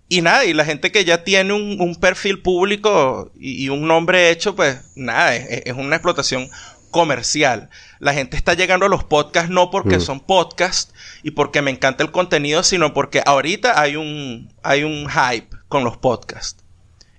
y 0.08 0.22
nada, 0.22 0.44
y 0.44 0.54
la 0.54 0.64
gente 0.64 0.90
que 0.90 1.04
ya 1.04 1.22
tiene 1.22 1.52
un, 1.52 1.80
un 1.80 1.94
perfil 1.96 2.40
público 2.40 3.30
y, 3.38 3.68
un 3.68 3.86
nombre 3.86 4.30
hecho, 4.30 4.56
pues 4.56 4.92
nada, 4.96 5.36
es, 5.36 5.62
es, 5.66 5.74
una 5.74 5.96
explotación 5.96 6.48
comercial. 6.90 7.68
La 7.98 8.14
gente 8.14 8.36
está 8.36 8.54
llegando 8.54 8.86
a 8.86 8.88
los 8.88 9.04
podcasts 9.04 9.50
no 9.50 9.70
porque 9.70 9.98
mm. 9.98 10.00
son 10.00 10.20
podcasts 10.20 10.94
y 11.22 11.32
porque 11.32 11.60
me 11.60 11.70
encanta 11.70 12.02
el 12.02 12.10
contenido, 12.10 12.62
sino 12.62 12.94
porque 12.94 13.22
ahorita 13.24 13.80
hay 13.80 13.96
un, 13.96 14.50
hay 14.62 14.84
un 14.84 15.08
hype 15.08 15.54
con 15.68 15.84
los 15.84 15.98
podcasts. 15.98 16.64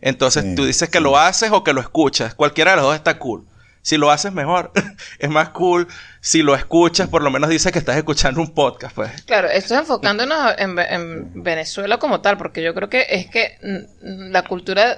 Entonces 0.01 0.55
tú 0.55 0.65
dices 0.65 0.89
que 0.89 1.01
lo 1.01 1.17
haces 1.17 1.51
o 1.51 1.63
que 1.63 1.73
lo 1.73 1.81
escuchas. 1.81 2.33
Cualquiera 2.33 2.71
de 2.71 2.77
los 2.77 2.85
dos 2.85 2.95
está 2.95 3.19
cool. 3.19 3.45
Si 3.81 3.97
lo 3.97 4.11
haces 4.11 4.33
mejor, 4.33 4.71
es 5.19 5.29
más 5.29 5.49
cool. 5.49 5.87
Si 6.21 6.41
lo 6.41 6.55
escuchas, 6.55 7.07
por 7.07 7.21
lo 7.21 7.31
menos 7.31 7.49
dices 7.49 7.71
que 7.71 7.79
estás 7.79 7.97
escuchando 7.97 8.41
un 8.41 8.53
podcast, 8.53 8.95
pues. 8.95 9.21
Claro, 9.23 9.49
esto 9.49 9.73
es 9.73 9.79
enfocándonos 9.79 10.53
en, 10.57 10.77
en 10.77 11.43
Venezuela 11.43 11.97
como 11.97 12.21
tal, 12.21 12.37
porque 12.37 12.61
yo 12.61 12.73
creo 12.73 12.89
que 12.89 13.05
es 13.09 13.27
que 13.27 13.57
la 14.01 14.43
cultura 14.43 14.97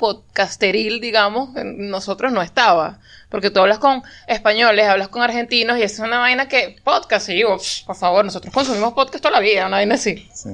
podcasteril, 0.00 0.98
digamos, 0.98 1.50
nosotros 1.62 2.32
no 2.32 2.40
estaba. 2.40 3.00
Porque 3.28 3.50
tú 3.50 3.60
hablas 3.60 3.78
con 3.78 4.02
españoles, 4.26 4.86
hablas 4.86 5.08
con 5.08 5.22
argentinos 5.22 5.78
y 5.78 5.82
es 5.82 5.98
una 5.98 6.18
vaina 6.18 6.48
que 6.48 6.76
podcast, 6.82 7.28
y 7.28 7.34
digo, 7.34 7.58
por 7.86 7.96
favor, 7.96 8.24
nosotros 8.24 8.52
consumimos 8.52 8.94
podcast 8.94 9.22
toda 9.22 9.32
la 9.32 9.40
vida, 9.40 9.66
una 9.66 9.76
vaina 9.76 9.96
así. 9.96 10.26
Sí. 10.32 10.48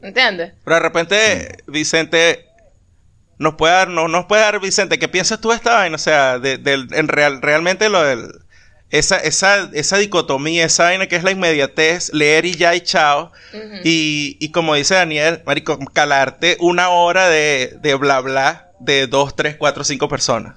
¿Entiendes? 0.00 0.52
Pero 0.64 0.76
de 0.76 0.80
repente, 0.80 1.56
Vicente, 1.66 2.46
nos 3.38 3.54
puede 3.54 3.74
dar, 3.74 3.88
no, 3.88 4.08
nos 4.08 4.26
puede 4.26 4.42
dar, 4.42 4.60
Vicente, 4.60 4.98
¿qué 4.98 5.08
piensas 5.08 5.40
tú 5.40 5.50
de 5.50 5.56
esta 5.56 5.74
vaina? 5.74 5.96
O 5.96 5.98
sea, 5.98 6.38
de, 6.38 6.60
en 6.64 7.08
real, 7.08 7.42
realmente 7.42 7.88
lo 7.88 8.02
del, 8.02 8.30
esa, 8.90 9.16
esa, 9.18 9.70
esa 9.72 9.98
dicotomía, 9.98 10.64
esa 10.64 10.84
vaina 10.84 11.06
que 11.06 11.16
es 11.16 11.24
la 11.24 11.32
inmediatez, 11.32 12.12
leer 12.12 12.46
y 12.46 12.54
ya 12.54 12.74
y 12.74 12.80
chao. 12.80 13.32
y, 13.84 14.36
y, 14.40 14.50
como 14.52 14.74
dice 14.74 14.94
Daniel, 14.94 15.42
marico, 15.44 15.78
calarte 15.92 16.56
una 16.60 16.88
hora 16.90 17.28
de, 17.28 17.78
de 17.82 17.94
bla 17.94 18.20
bla 18.20 18.70
de 18.80 19.06
dos, 19.06 19.34
tres, 19.34 19.56
cuatro, 19.56 19.84
cinco 19.84 20.08
personas. 20.08 20.56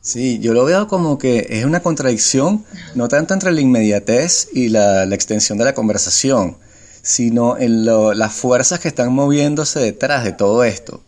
Sí, 0.00 0.40
yo 0.40 0.52
lo 0.52 0.64
veo 0.64 0.88
como 0.88 1.16
que 1.16 1.46
es 1.48 1.64
una 1.64 1.80
contradicción, 1.80 2.64
no 2.96 3.08
tanto 3.08 3.34
entre 3.34 3.52
la 3.52 3.60
inmediatez 3.60 4.48
y 4.52 4.68
la, 4.68 5.06
la 5.06 5.14
extensión 5.14 5.58
de 5.58 5.64
la 5.64 5.74
conversación, 5.74 6.58
sino 7.02 7.58
en 7.58 7.84
las 7.84 8.32
fuerzas 8.32 8.80
que 8.80 8.88
están 8.88 9.12
moviéndose 9.12 9.80
detrás 9.80 10.24
de 10.24 10.32
todo 10.32 10.64
esto. 10.64 11.02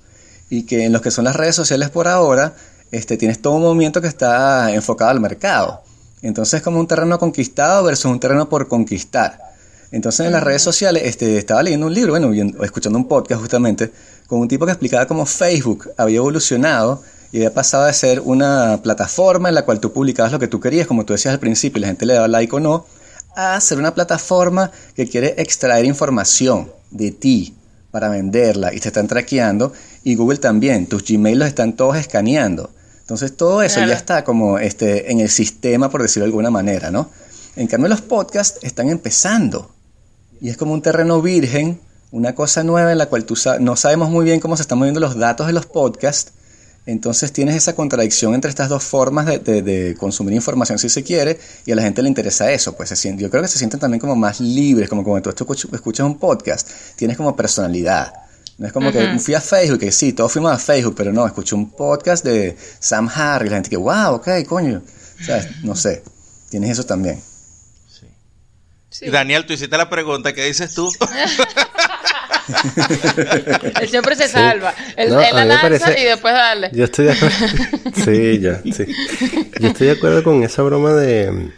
Y 0.51 0.65
que 0.65 0.85
en 0.85 0.93
lo 0.93 1.01
que 1.01 1.11
son 1.11 1.25
las 1.25 1.37
redes 1.37 1.55
sociales 1.55 1.91
por 1.91 2.09
ahora, 2.09 2.55
este, 2.91 3.17
tienes 3.17 3.41
todo 3.41 3.55
un 3.55 3.63
movimiento 3.63 4.01
que 4.01 4.09
está 4.09 4.73
enfocado 4.73 5.11
al 5.11 5.21
mercado. 5.21 5.83
Entonces 6.23 6.55
es 6.59 6.63
como 6.63 6.81
un 6.81 6.87
terreno 6.87 7.19
conquistado 7.19 7.85
versus 7.85 8.07
un 8.07 8.21
terreno 8.21 8.49
por 8.49 8.69
conquistar. 8.69 9.39
Entonces 9.93 10.27
en 10.27 10.33
las 10.33 10.43
redes 10.43 10.63
sociales 10.63 11.03
este, 11.05 11.39
estaba 11.39 11.63
leyendo 11.63 11.87
un 11.87 11.95
libro, 11.95 12.13
bueno, 12.13 12.33
escuchando 12.65 12.99
un 12.99 13.07
podcast 13.07 13.41
justamente, 13.41 13.93
con 14.27 14.41
un 14.41 14.49
tipo 14.49 14.67
que 14.67 14.73
explicaba 14.73 15.07
cómo 15.07 15.27
Facebook 15.27 15.91
había 15.97 16.17
evolucionado 16.17 17.03
y 17.31 17.39
había 17.39 17.53
pasado 17.53 17.85
de 17.85 17.93
ser 17.93 18.21
una 18.21 18.81
plataforma 18.83 19.49
en 19.49 19.55
la 19.55 19.65
cual 19.65 19.81
tú 19.81 19.93
publicabas 19.93 20.33
lo 20.33 20.39
que 20.39 20.49
tú 20.49 20.61
querías, 20.61 20.87
como 20.87 21.05
tú 21.05 21.13
decías 21.13 21.35
al 21.35 21.41
principio, 21.41 21.79
y 21.79 21.83
la 21.83 21.89
gente 21.89 22.07
le 22.07 22.15
daba 22.15 22.29
like 22.29 22.55
o 22.57 22.61
no, 22.61 22.87
a 23.37 23.61
ser 23.61 23.79
una 23.79 23.95
plataforma 23.95 24.71
que 24.95 25.09
quiere 25.09 25.35
extraer 25.39 25.85
información 25.85 26.71
de 26.91 27.11
ti 27.11 27.55
para 27.91 28.09
venderla 28.09 28.75
y 28.75 28.81
te 28.81 28.89
están 28.89 29.07
traqueando 29.07 29.73
y 30.03 30.15
Google 30.15 30.39
también, 30.39 30.87
tus 30.87 31.05
Gmail 31.05 31.39
los 31.39 31.49
están 31.49 31.75
todos 31.75 31.97
escaneando. 31.97 32.71
Entonces 33.01 33.37
todo 33.37 33.63
eso 33.63 33.81
ya 33.85 33.95
está 33.95 34.25
como 34.25 34.59
este, 34.59 35.13
en 35.13 35.21
el 35.21 35.29
sistema, 35.29 35.91
por 35.91 36.03
decirlo 36.03 36.25
de 36.25 36.29
alguna 36.29 36.51
manera, 36.51 36.91
¿no? 36.91 37.11
En 37.57 37.67
cambio 37.67 37.89
los 37.89 38.01
podcasts 38.01 38.59
están 38.63 38.89
empezando 38.89 39.71
y 40.41 40.49
es 40.49 40.57
como 40.57 40.73
un 40.73 40.83
terreno 40.83 41.23
virgen, 41.23 41.81
una 42.11 42.35
cosa 42.35 42.65
nueva 42.65 42.93
en 42.93 42.99
la 42.99 43.07
cual 43.07 43.25
tú 43.25 43.37
no 43.61 43.77
sabemos 43.77 44.11
muy 44.11 44.25
bien 44.25 44.41
cómo 44.41 44.57
se 44.57 44.63
están 44.63 44.79
moviendo 44.79 45.01
los 45.01 45.17
datos 45.17 45.47
de 45.47 45.53
los 45.53 45.67
podcasts 45.67 46.33
entonces 46.87 47.33
tienes 47.33 47.57
esa 47.57 47.75
contradicción 47.75 48.35
entre 48.35 48.51
estas 48.51 48.69
dos 48.69 48.85
formas 48.85 49.27
de, 49.27 49.97
consumir 49.99 50.35
información 50.35 50.79
si 50.79 50.89
se 50.89 51.03
quiere 51.03 51.39
y 51.65 51.73
a 51.73 51.77
la 51.77 51.83
gente 51.83 52.03
le 52.03 52.09
interesa 52.09 52.53
eso. 52.53 52.77
Pues 52.77 52.91
se 52.91 53.17
yo 53.17 53.31
creo 53.31 53.43
que 53.43 53.49
se 53.49 53.59
sienten 53.59 53.81
también 53.81 54.01
como 54.01 54.15
más 54.17 54.41
libres, 54.41 54.89
como 54.89 55.03
cuando 55.03 55.33
tú 55.33 55.47
escuchas 55.73 56.07
un 56.07 56.19
podcast, 56.19 56.69
tienes 56.97 57.17
como 57.17 57.35
personalidad. 57.35 58.13
No 58.59 58.67
es 58.67 58.73
como 58.73 58.93
que 58.93 59.19
fui 59.19 59.35
a 59.35 59.41
Facebook, 59.41 59.81
que 59.81 59.91
sí, 59.91 60.13
todos 60.13 60.31
fuimos 60.31 60.53
a 60.53 60.59
Facebook, 60.59 60.95
pero 60.97 61.13
no, 61.13 61.27
escuché 61.27 61.57
un 61.57 61.71
podcast 61.71 62.25
de 62.25 62.57
Sam 62.79 63.11
Harris, 63.13 63.51
la 63.51 63.57
gente 63.57 63.71
que, 63.71 63.77
wow, 63.77 64.15
ok, 64.15 64.29
coño. 64.47 64.81
O 65.21 65.25
sea, 65.25 65.45
no 65.65 65.75
sé, 65.75 66.05
tienes 66.51 66.71
eso 66.71 66.85
también. 66.85 67.21
Sí. 68.95 69.11
Daniel, 69.11 69.45
tú 69.45 69.53
hiciste 69.53 69.77
la 69.77 69.91
pregunta, 69.91 70.33
¿qué 70.33 70.45
dices 70.45 70.73
tú? 70.73 70.89
Él 73.81 73.89
siempre 73.89 74.15
se 74.15 74.29
salva. 74.29 74.73
Él, 74.97 75.11
la 75.11 75.97
y 75.99 76.05
después 76.05 76.33
dale. 76.33 76.71
Yo 76.73 76.85
estoy 76.85 77.07
de 77.07 77.13
acuerdo. 77.13 77.37
sí, 78.05 78.39
ya, 78.39 78.63
sí. 78.63 78.87
Yo 79.59 79.69
estoy 79.69 79.89
de 79.89 79.95
acuerdo 79.95 80.23
con 80.23 80.45
esa 80.45 80.63
broma 80.63 80.93
de. 80.93 81.51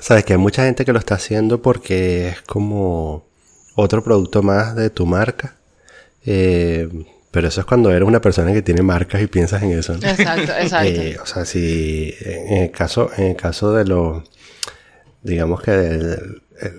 Sabes 0.00 0.24
que 0.24 0.32
hay 0.32 0.38
mucha 0.38 0.64
gente 0.64 0.86
que 0.86 0.94
lo 0.94 0.98
está 0.98 1.16
haciendo 1.16 1.60
porque 1.60 2.28
es 2.28 2.40
como 2.42 3.26
otro 3.74 4.02
producto 4.02 4.42
más 4.42 4.74
de 4.76 4.88
tu 4.88 5.04
marca. 5.04 5.56
Eh, 6.24 6.88
pero 7.30 7.48
eso 7.48 7.60
es 7.60 7.66
cuando 7.66 7.92
eres 7.92 8.08
una 8.08 8.22
persona 8.22 8.54
que 8.54 8.62
tiene 8.62 8.80
marcas 8.80 9.20
y 9.20 9.26
piensas 9.26 9.62
en 9.62 9.72
eso. 9.72 9.92
Exacto, 9.94 10.52
exacto. 10.58 10.88
Eh, 10.88 11.18
o 11.22 11.26
sea, 11.26 11.44
si 11.44 12.14
en 12.20 12.62
el 12.62 12.70
caso, 12.70 13.10
en 13.18 13.24
el 13.24 13.36
caso 13.36 13.74
de 13.74 13.84
lo, 13.84 14.24
digamos 15.22 15.60
que 15.60 16.16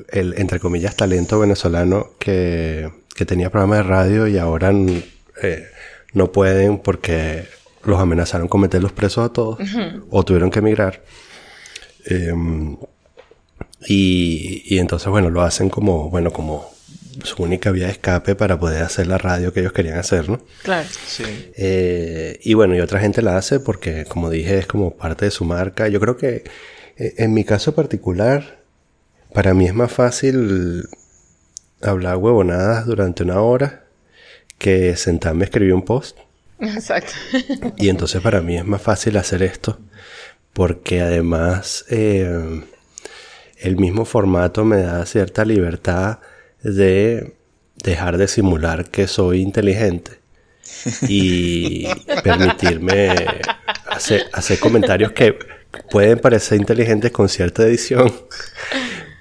el, 0.09 0.35
entre 0.37 0.59
comillas 0.59 0.95
talento 0.95 1.39
venezolano 1.39 2.11
que 2.19 2.89
que 3.17 3.25
tenía 3.25 3.49
programa 3.49 3.77
de 3.77 3.83
radio 3.83 4.27
y 4.27 4.37
ahora 4.37 4.71
eh, 5.41 5.67
no 6.13 6.31
pueden 6.31 6.77
porque 6.77 7.45
los 7.83 7.99
amenazaron 7.99 8.47
con 8.47 8.61
meter 8.61 8.81
los 8.81 8.91
presos 8.91 9.25
a 9.25 9.33
todos 9.33 9.59
o 10.11 10.23
tuvieron 10.23 10.51
que 10.51 10.59
emigrar. 10.59 11.01
Em, 12.05 12.77
y, 13.87 14.61
y, 14.65 14.79
entonces, 14.79 15.07
bueno, 15.09 15.29
lo 15.29 15.41
hacen 15.41 15.69
como, 15.69 16.09
bueno, 16.09 16.31
como 16.31 16.71
su 17.23 17.41
única 17.41 17.71
vía 17.71 17.87
de 17.87 17.93
escape 17.93 18.35
para 18.35 18.59
poder 18.59 18.83
hacer 18.83 19.07
la 19.07 19.17
radio 19.17 19.51
que 19.51 19.61
ellos 19.61 19.73
querían 19.73 19.97
hacer, 19.97 20.29
¿no? 20.29 20.39
Claro. 20.63 20.87
Sí. 21.07 21.23
Eh, 21.55 22.39
y 22.43 22.53
bueno, 22.53 22.75
y 22.75 22.81
otra 22.81 22.99
gente 22.99 23.21
la 23.21 23.37
hace 23.37 23.59
porque, 23.59 24.05
como 24.05 24.29
dije, 24.29 24.59
es 24.59 24.67
como 24.67 24.95
parte 24.95 25.25
de 25.25 25.31
su 25.31 25.43
marca. 25.43 25.87
Yo 25.87 25.99
creo 25.99 26.17
que 26.17 26.43
eh, 26.97 27.13
en 27.17 27.33
mi 27.33 27.43
caso 27.43 27.73
particular, 27.73 28.56
para 29.37 29.53
mí 29.53 29.67
es 29.67 29.73
más 29.75 29.91
fácil 29.91 30.89
hablar 31.83 32.17
huevonadas 32.17 32.87
durante 32.87 33.21
una 33.21 33.39
hora 33.39 33.83
que 34.57 34.95
sentarme 34.95 35.43
a 35.43 35.45
escribir 35.45 35.75
un 35.75 35.85
post. 35.85 36.17
Exacto. 36.59 37.11
Y 37.77 37.89
entonces 37.89 38.19
para 38.19 38.41
mí 38.41 38.57
es 38.57 38.65
más 38.65 38.81
fácil 38.81 39.15
hacer 39.15 39.43
esto 39.43 39.77
porque 40.53 41.01
además 41.01 41.85
eh, 41.91 42.63
el 43.59 43.77
mismo 43.77 44.05
formato 44.05 44.65
me 44.65 44.81
da 44.81 45.05
cierta 45.05 45.45
libertad 45.45 46.17
de 46.63 47.35
dejar 47.75 48.17
de 48.17 48.27
simular 48.27 48.89
que 48.89 49.05
soy 49.05 49.41
inteligente 49.41 50.13
y 51.07 51.85
permitirme 52.23 53.13
hacer, 53.85 54.25
hacer 54.33 54.57
comentarios 54.57 55.11
que 55.11 55.37
pueden 55.91 56.17
parecer 56.17 56.59
inteligentes 56.59 57.11
con 57.11 57.29
cierta 57.29 57.61
edición, 57.63 58.11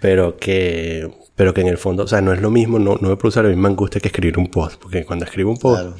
pero 0.01 0.37
que 0.37 1.11
pero 1.37 1.53
que 1.53 1.61
en 1.61 1.69
el 1.69 1.77
fondo, 1.77 2.05
o 2.05 2.09
sea, 2.09 2.23
no 2.23 2.33
es 2.33 2.41
lo 2.41 2.51
mismo, 2.51 2.79
no, 2.79 2.97
no 2.99 3.11
me 3.11 3.17
produce 3.17 3.43
la 3.43 3.51
misma 3.51 3.69
angustia 3.69 4.01
que 4.01 4.09
escribir 4.09 4.39
un 4.39 4.49
post, 4.49 4.81
porque 4.81 5.05
cuando 5.05 5.27
escribo 5.27 5.51
un 5.51 5.59
post, 5.59 5.99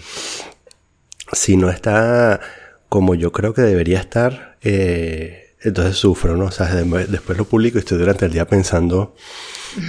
si 1.33 1.59
no 1.59 1.69
está 1.69 2.41
como 2.89 3.15
yo 3.15 3.33
creo 3.33 3.53
que 3.53 3.61
debería 3.61 4.01
estar, 4.01 4.57
eh, 4.63 5.55
entonces 5.61 5.97
sufro, 5.97 6.37
¿no? 6.37 6.47
O 6.47 6.51
sea, 6.51 6.67
después 6.67 7.37
lo 7.37 7.45
publico 7.45 7.77
y 7.77 7.81
estoy 7.81 7.99
durante 7.99 8.25
el 8.25 8.33
día 8.33 8.47
pensando, 8.47 9.15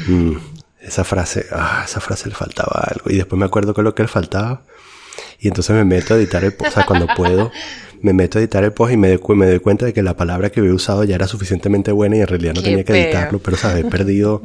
mm, 0.08 0.34
esa 0.82 1.06
frase, 1.06 1.46
ah, 1.52 1.84
esa 1.86 2.02
frase 2.02 2.28
le 2.28 2.36
faltaba 2.36 2.82
algo, 2.82 3.10
y 3.10 3.16
después 3.16 3.40
me 3.40 3.46
acuerdo 3.46 3.74
que 3.74 3.84
lo 3.84 3.96
que 3.96 4.04
le 4.04 4.10
faltaba, 4.10 4.64
y 5.40 5.48
entonces 5.48 5.76
me 5.76 5.86
meto 5.86 6.14
a 6.14 6.18
editar 6.18 6.44
el 6.44 6.54
post, 6.54 6.72
o 6.72 6.74
sea, 6.74 6.86
cuando 6.86 7.08
puedo, 7.16 7.52
me 8.02 8.14
meto 8.14 8.38
a 8.38 8.42
editar 8.42 8.64
el 8.64 8.74
post 8.74 8.94
y 8.94 8.98
me, 8.98 9.20
me 9.36 9.48
doy 9.48 9.60
cuenta 9.60 9.86
de 9.86 9.94
que 9.94 10.04
la 10.04 10.16
palabra 10.16 10.50
que 10.50 10.60
había 10.60 10.74
usado 10.74 11.04
ya 11.04 11.16
era 11.16 11.28
suficientemente 11.28 11.92
buena 11.92 12.18
y 12.18 12.22
en 12.22 12.28
realidad 12.28 12.54
no 12.54 12.62
tenía 12.62 12.84
que 12.84 12.94
editarlo, 12.94 13.40
pero 13.40 13.58
sabes, 13.58 13.86
he 13.86 13.88
perdido 13.90 14.42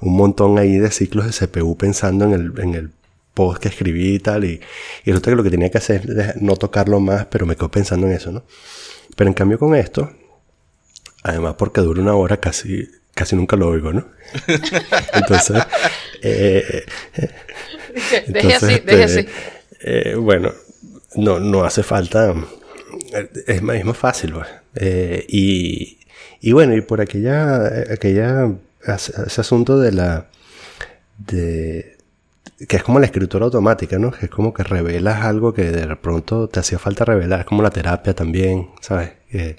un 0.00 0.16
montón 0.16 0.58
ahí 0.58 0.78
de 0.78 0.90
ciclos 0.90 1.26
de 1.26 1.46
CPU 1.46 1.76
pensando 1.76 2.24
en 2.24 2.32
el, 2.32 2.52
en 2.58 2.74
el 2.74 2.90
post 3.34 3.60
que 3.60 3.68
escribí 3.68 4.14
y 4.14 4.18
tal, 4.20 4.44
y, 4.44 4.60
y 5.04 5.10
resulta 5.10 5.30
que 5.30 5.36
lo 5.36 5.42
que 5.42 5.50
tenía 5.50 5.70
que 5.70 5.78
hacer 5.78 6.02
es 6.08 6.40
no 6.40 6.56
tocarlo 6.56 7.00
más, 7.00 7.26
pero 7.26 7.46
me 7.46 7.56
quedo 7.56 7.70
pensando 7.70 8.06
en 8.06 8.12
eso, 8.12 8.30
¿no? 8.30 8.44
Pero 9.16 9.28
en 9.28 9.34
cambio 9.34 9.58
con 9.58 9.74
esto, 9.74 10.12
además 11.22 11.54
porque 11.58 11.80
dura 11.80 12.00
una 12.00 12.14
hora 12.14 12.36
casi, 12.38 12.88
casi 13.12 13.34
nunca 13.34 13.56
lo 13.56 13.68
oigo, 13.68 13.92
¿no? 13.92 14.06
entonces, 15.14 15.62
eh, 16.22 16.84
deje 18.28 18.54
así, 18.54 18.66
deje 18.66 19.02
este, 19.02 19.20
así. 19.20 19.28
eh, 19.80 20.14
bueno, 20.14 20.52
no, 21.16 21.40
no 21.40 21.64
hace 21.64 21.82
falta, 21.82 22.34
es 23.46 23.62
más, 23.62 23.76
es 23.76 23.84
más 23.84 23.96
fácil, 23.96 24.32
pues. 24.32 24.48
Eh, 24.74 25.24
y, 25.28 25.98
y 26.40 26.52
bueno, 26.52 26.74
y 26.74 26.80
por 26.80 27.00
aquella, 27.00 27.66
aquella, 27.92 28.50
ese 28.86 29.40
asunto 29.40 29.78
de 29.78 29.92
la, 29.92 30.26
de, 31.18 31.96
que 32.68 32.76
es 32.76 32.82
como 32.82 33.00
la 33.00 33.06
escritura 33.06 33.44
automática, 33.44 33.98
¿no? 33.98 34.10
Que 34.10 34.26
es 34.26 34.30
como 34.30 34.52
que 34.52 34.62
revelas 34.62 35.24
algo 35.24 35.52
que 35.52 35.70
de 35.70 35.96
pronto 35.96 36.48
te 36.48 36.60
hacía 36.60 36.78
falta 36.78 37.04
revelar, 37.04 37.40
es 37.40 37.46
como 37.46 37.62
la 37.62 37.70
terapia 37.70 38.14
también, 38.14 38.70
¿sabes? 38.80 39.12
Que, 39.30 39.56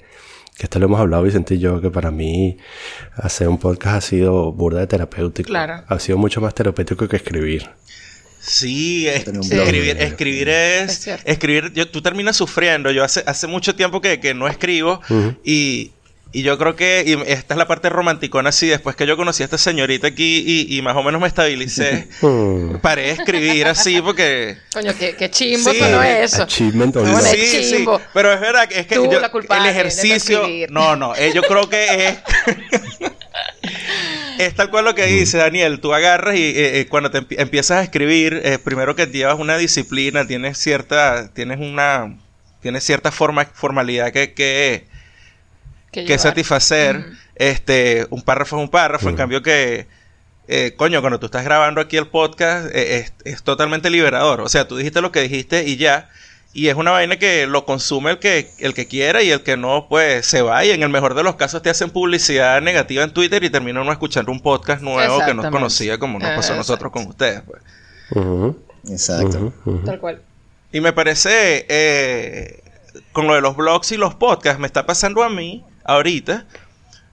que 0.56 0.64
esto 0.64 0.78
lo 0.78 0.86
hemos 0.86 1.00
hablado 1.00 1.22
Vicente 1.22 1.56
y 1.56 1.58
yo, 1.58 1.80
que 1.80 1.90
para 1.90 2.10
mí 2.10 2.56
hacer 3.14 3.48
un 3.48 3.58
podcast 3.58 3.96
ha 3.96 4.00
sido 4.00 4.52
burda 4.52 4.80
de 4.80 4.86
terapéutico. 4.86 5.48
Claro. 5.48 5.84
Ha 5.86 5.98
sido 5.98 6.16
mucho 6.16 6.40
más 6.40 6.54
terapéutico 6.54 7.06
que 7.08 7.16
escribir. 7.16 7.68
Sí, 8.46 9.08
es- 9.08 9.26
escribir, 9.26 9.96
escribir 10.00 10.48
es, 10.48 11.08
escribir, 11.24 11.72
yo, 11.74 11.88
tú 11.88 12.00
terminas 12.00 12.36
sufriendo. 12.36 12.90
Yo 12.90 13.02
hace, 13.02 13.22
hace 13.26 13.46
mucho 13.46 13.74
tiempo 13.74 14.00
que, 14.00 14.20
que 14.20 14.34
no 14.34 14.46
escribo 14.46 15.00
y, 15.44 15.90
y 16.32 16.42
yo 16.42 16.56
creo 16.58 16.76
que 16.76 17.02
y 17.06 17.12
esta 17.30 17.54
es 17.54 17.58
la 17.58 17.66
parte 17.66 17.88
romanticona 17.88 18.50
así. 18.50 18.68
Después 18.68 18.94
que 18.94 19.06
yo 19.06 19.16
conocí 19.16 19.42
a 19.42 19.46
esta 19.46 19.58
señorita 19.58 20.06
aquí 20.06 20.44
y, 20.46 20.76
y 20.76 20.82
más 20.82 20.94
o 20.96 21.02
menos 21.02 21.20
me 21.20 21.26
estabilicé, 21.26 22.08
Hmm. 22.20 22.76
paré 22.82 23.02
de 23.02 23.10
escribir 23.12 23.66
así 23.66 24.00
porque... 24.00 24.56
Coño, 24.72 24.92
qué, 24.98 25.16
qué 25.16 25.28
chimbo 25.30 25.72
Sí. 25.72 25.78
no 25.80 26.02
es 26.02 26.32
eso. 26.32 26.42
Achievement 26.44 26.94
sí, 26.94 27.84
pero 28.14 28.32
es 28.32 28.40
verdad 28.40 28.68
que 28.68 28.78
es 28.80 28.86
que 28.86 28.94
Tú, 28.94 29.10
yo- 29.10 29.18
la 29.20 29.30
culpable 29.30 29.70
el 29.70 29.74
ejercicio, 29.76 30.46
no, 30.70 30.94
no, 30.94 31.16
eh, 31.16 31.32
yo 31.34 31.42
creo 31.42 31.68
que 31.68 32.06
es 32.08 32.16
es 34.38 34.54
tal 34.54 34.70
cual 34.70 34.84
lo 34.84 34.94
que 34.94 35.06
dice 35.06 35.38
Daniel, 35.38 35.80
tú 35.80 35.94
agarras 35.94 36.36
y 36.36 36.42
eh, 36.44 36.80
eh, 36.80 36.86
cuando 36.88 37.10
te 37.10 37.18
empie- 37.18 37.36
empiezas 37.40 37.78
a 37.78 37.82
escribir, 37.82 38.40
eh, 38.44 38.58
primero 38.58 38.94
que 38.94 39.06
llevas 39.06 39.38
una 39.38 39.56
disciplina, 39.58 40.26
tienes 40.26 40.58
cierta 40.58 41.32
tienes 41.32 41.58
una 41.58 42.16
tienes 42.60 42.84
cierta 42.84 43.10
forma 43.12 43.44
formalidad 43.46 44.12
que 44.12 44.34
que, 44.34 44.86
satisfacer, 46.18 46.96
este 47.36 48.06
un 48.10 48.22
párrafo 48.22 48.56
es 48.56 48.62
un 48.62 48.68
párrafo, 48.70 49.08
en 49.08 49.16
cambio 49.16 49.42
que 49.42 49.86
eh, 50.48 50.74
coño, 50.76 51.00
cuando 51.00 51.18
tú 51.18 51.26
estás 51.26 51.44
grabando 51.44 51.80
aquí 51.80 51.96
el 51.96 52.06
podcast, 52.06 52.68
eh, 52.72 52.98
es, 52.98 53.12
es 53.24 53.42
totalmente 53.42 53.90
liberador. 53.90 54.40
O 54.42 54.48
sea, 54.48 54.68
tú 54.68 54.76
dijiste 54.76 55.00
lo 55.00 55.10
que 55.10 55.20
dijiste 55.22 55.64
y 55.64 55.76
ya. 55.76 56.08
Y 56.56 56.68
es 56.68 56.74
una 56.74 56.90
vaina 56.90 57.18
que 57.18 57.46
lo 57.46 57.66
consume 57.66 58.12
el 58.12 58.18
que, 58.18 58.50
el 58.60 58.72
que 58.72 58.86
quiera 58.86 59.22
y 59.22 59.30
el 59.30 59.42
que 59.42 59.58
no, 59.58 59.88
pues 59.90 60.24
se 60.24 60.40
va. 60.40 60.64
Y 60.64 60.70
en 60.70 60.82
el 60.82 60.88
mejor 60.88 61.12
de 61.12 61.22
los 61.22 61.36
casos 61.36 61.60
te 61.60 61.68
hacen 61.68 61.90
publicidad 61.90 62.62
negativa 62.62 63.04
en 63.04 63.12
Twitter 63.12 63.44
y 63.44 63.50
termina 63.50 63.82
uno 63.82 63.92
escuchando 63.92 64.32
un 64.32 64.40
podcast 64.40 64.80
nuevo 64.80 64.98
que 64.98 65.06
no 65.06 65.42
Exactamente. 65.42 65.50
conocía 65.50 65.98
como 65.98 66.18
nos 66.18 66.30
pasó 66.30 66.54
a 66.54 66.56
nosotros 66.56 66.90
con 66.90 67.08
ustedes. 67.08 67.42
pues. 67.42 67.60
Exacto. 68.88 69.52
Tal 69.84 70.00
cual. 70.00 70.22
Y 70.72 70.80
me 70.80 70.94
parece, 70.94 71.66
eh, 71.68 72.62
con 73.12 73.26
lo 73.26 73.34
de 73.34 73.42
los 73.42 73.54
blogs 73.54 73.92
y 73.92 73.98
los 73.98 74.14
podcasts, 74.14 74.58
me 74.58 74.66
está 74.66 74.86
pasando 74.86 75.22
a 75.22 75.28
mí 75.28 75.62
ahorita. 75.84 76.46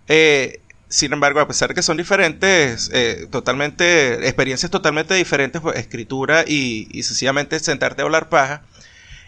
Eh, 0.07 0.61
sin 0.87 1.11
embargo, 1.11 1.41
a 1.41 1.47
pesar 1.49 1.67
de 1.67 1.75
que 1.75 1.81
son 1.81 1.97
diferentes, 1.97 2.89
eh, 2.93 3.27
totalmente, 3.29 4.25
experiencias 4.25 4.71
totalmente 4.71 5.15
diferentes, 5.15 5.61
pues, 5.61 5.77
escritura 5.77 6.45
y, 6.47 6.87
y 6.97 7.03
sencillamente 7.03 7.59
sentarte 7.59 8.03
a 8.03 8.05
hablar 8.05 8.29
paja, 8.29 8.61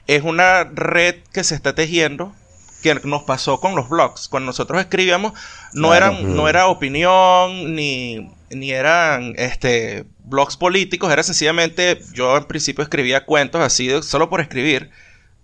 es 0.08 0.24
una 0.24 0.64
red 0.66 1.16
que 1.34 1.44
se 1.44 1.56
está 1.56 1.74
tejiendo 1.76 2.34
que 2.82 2.94
nos 3.04 3.24
pasó 3.24 3.60
con 3.60 3.76
los 3.76 3.90
blogs. 3.90 4.28
Cuando 4.28 4.46
nosotros 4.48 4.80
escribíamos, 4.80 5.34
no, 5.74 5.88
Claro. 5.90 6.18
eran, 6.18 6.36
no 6.36 6.48
era 6.48 6.68
opinión, 6.68 7.74
ni, 7.76 8.30
ni 8.52 8.72
eran 8.72 9.34
este, 9.38 10.06
blogs 10.24 10.56
políticos, 10.56 11.12
era 11.12 11.24
sencillamente, 11.24 12.00
yo 12.14 12.38
en 12.38 12.44
principio 12.46 12.84
escribía 12.84 13.26
cuentos 13.26 13.62
así, 13.62 13.88
de- 13.88 14.04
solo 14.04 14.30
por 14.30 14.40
escribir, 14.40 14.92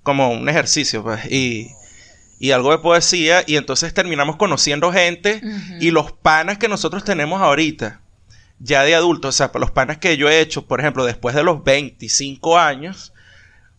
como 0.04 0.30
un 0.32 0.48
ejercicio, 0.50 1.02
pues, 1.02 1.26
y, 1.32 1.72
y 2.40 2.52
algo 2.52 2.70
de 2.72 2.78
poesía, 2.78 3.44
y 3.48 3.56
entonces 3.56 3.92
terminamos 3.94 4.36
conociendo 4.36 4.92
gente 4.92 5.42
y 5.80 5.90
los 5.90 6.12
panas 6.12 6.60
que 6.60 6.68
nosotros 6.68 7.04
tenemos 7.04 7.42
ahorita, 7.42 8.02
ya 8.60 8.84
de 8.84 8.94
adultos, 8.94 9.34
o 9.34 9.38
sea, 9.38 9.52
los 9.60 9.72
panas 9.72 9.98
que 9.98 10.16
yo 10.18 10.30
he 10.30 10.42
hecho, 10.42 10.68
por 10.68 10.80
ejemplo, 10.80 11.06
después 11.06 11.34
de 11.34 11.44
los 11.44 11.64
25 11.64 12.60
años, 12.60 13.14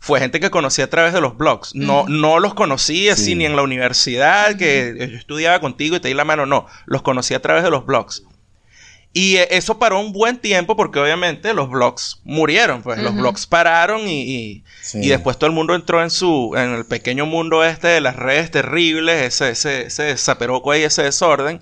fue 0.05 0.19
gente 0.19 0.41
que 0.41 0.51
conocí 0.51 0.83
a 0.83 0.91
través 0.91 1.13
de 1.13 1.21
los 1.21 1.37
blogs. 1.39 1.77
No, 1.77 2.07
no 2.09 2.41
los 2.41 2.55
conocí 2.55 3.09
así 3.09 3.25
Sí. 3.27 3.35
ni 3.37 3.45
en 3.47 3.55
la 3.55 3.63
universidad, 3.63 4.57
que 4.57 4.97
yo 5.13 5.17
estudiaba 5.17 5.61
contigo 5.61 5.95
y 5.95 6.01
te 6.01 6.09
di 6.09 6.15
la 6.15 6.25
mano, 6.25 6.45
no. 6.45 6.67
Los 6.87 7.03
conocí 7.03 7.35
a 7.35 7.41
través 7.41 7.63
de 7.63 7.71
los 7.71 7.87
blogs. 7.87 8.25
Y 9.13 9.37
eh, 9.37 9.47
eso 9.53 9.79
paró 9.79 10.01
un 10.01 10.13
buen 10.13 10.39
tiempo 10.39 10.75
porque 10.75 10.99
obviamente 10.99 11.55
los 11.55 11.71
blogs 11.71 12.21
murieron, 12.25 12.83
pues 12.83 12.99
los 12.99 13.15
blogs 13.15 13.47
pararon 13.47 14.09
y, 14.09 14.23
y, 14.23 14.65
Sí. 14.81 14.99
y 15.05 15.09
después 15.11 15.39
todo 15.39 15.47
el 15.47 15.55
mundo 15.55 15.77
entró 15.77 16.03
en 16.03 16.11
su, 16.11 16.53
en 16.57 16.75
el 16.75 16.85
pequeño 16.85 17.25
mundo 17.25 17.63
este 17.63 17.87
de 17.87 18.01
las 18.01 18.17
redes 18.17 18.51
terribles, 18.51 19.21
ese, 19.23 19.51
ese, 19.51 19.83
ese 19.87 20.03
desaperoco 20.03 20.73
ahí, 20.73 20.83
ese 20.83 21.05
desorden. 21.05 21.61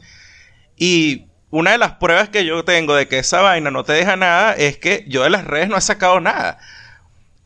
Y 0.76 1.26
una 1.50 1.72
de 1.72 1.78
las 1.78 1.92
pruebas 1.96 2.30
que 2.30 2.46
yo 2.46 2.64
tengo 2.64 2.94
de 2.94 3.06
que 3.06 3.18
esa 3.18 3.42
vaina 3.42 3.70
no 3.70 3.84
te 3.84 3.92
deja 3.92 4.16
nada 4.16 4.54
es 4.54 4.78
que 4.78 5.04
yo 5.08 5.24
de 5.24 5.30
las 5.30 5.44
redes 5.44 5.68
no 5.68 5.76
he 5.76 5.80
sacado 5.82 6.20
nada. 6.20 6.56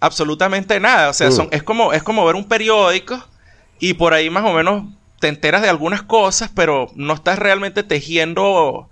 Absolutamente 0.04 0.78
nada. 0.80 1.08
O 1.08 1.12
sea, 1.14 1.28
Mm. 1.28 1.32
son, 1.32 1.48
es, 1.50 1.62
como, 1.62 1.92
es 1.92 2.02
como 2.02 2.24
ver 2.26 2.34
un 2.36 2.44
periódico 2.44 3.18
y 3.80 3.94
por 3.94 4.12
ahí 4.12 4.28
más 4.30 4.44
o 4.44 4.52
menos 4.52 4.84
te 5.20 5.28
enteras 5.28 5.62
de 5.62 5.68
algunas 5.70 6.02
cosas, 6.02 6.50
pero 6.54 6.90
no 6.94 7.14
estás 7.14 7.38
realmente 7.38 7.82
tejiendo 7.82 8.90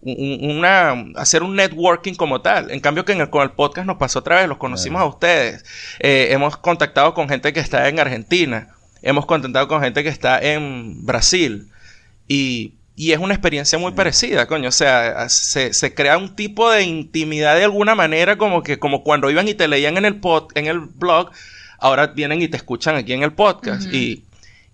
un- 0.00 0.50
una 0.58 0.90
hacer 1.16 1.42
un 1.42 1.54
networking 1.56 2.14
como 2.14 2.40
tal. 2.40 2.70
En 2.70 2.80
cambio 2.80 3.04
que 3.04 3.12
en 3.12 3.20
el, 3.20 3.30
con 3.30 3.42
el 3.42 3.50
podcast 3.50 3.86
nos 3.86 3.96
pasó 3.98 4.18
otra 4.20 4.36
vez, 4.36 4.48
los 4.48 4.58
conocimos 4.58 5.00
a 5.00 5.04
ustedes. 5.06 5.64
Eh, 6.00 6.28
hemos 6.30 6.56
contactado 6.56 7.14
con 7.14 7.28
gente 7.28 7.52
que 7.52 7.60
está 7.60 7.88
en 7.88 7.98
Argentina. 8.00 8.68
Hemos 9.02 9.26
contactado 9.26 9.68
con 9.68 9.80
gente 9.80 10.02
que 10.02 10.08
está 10.08 10.40
en 10.42 11.04
Brasil. 11.06 11.68
Y, 12.26 12.74
y 12.98 13.12
es 13.12 13.18
una 13.20 13.32
experiencia 13.32 13.78
muy 13.78 13.92
parecida, 13.92 14.46
coño. 14.46 14.68
O 14.68 14.72
sea, 14.72 15.28
se, 15.28 15.72
se 15.72 15.94
crea 15.94 16.18
un 16.18 16.34
tipo 16.34 16.68
de 16.70 16.82
intimidad 16.82 17.56
de 17.56 17.62
alguna 17.64 17.94
manera, 17.94 18.36
como 18.36 18.62
que 18.64 18.78
como 18.80 19.04
cuando 19.04 19.30
iban 19.30 19.46
y 19.46 19.54
te 19.54 19.68
leían 19.68 19.96
en 19.96 20.04
el 20.04 20.16
pod, 20.16 20.48
en 20.56 20.66
el 20.66 20.80
blog, 20.80 21.30
ahora 21.78 22.08
vienen 22.08 22.42
y 22.42 22.48
te 22.48 22.56
escuchan 22.56 22.96
aquí 22.96 23.12
en 23.12 23.22
el 23.22 23.32
podcast. 23.32 23.86
Y, 23.94 24.24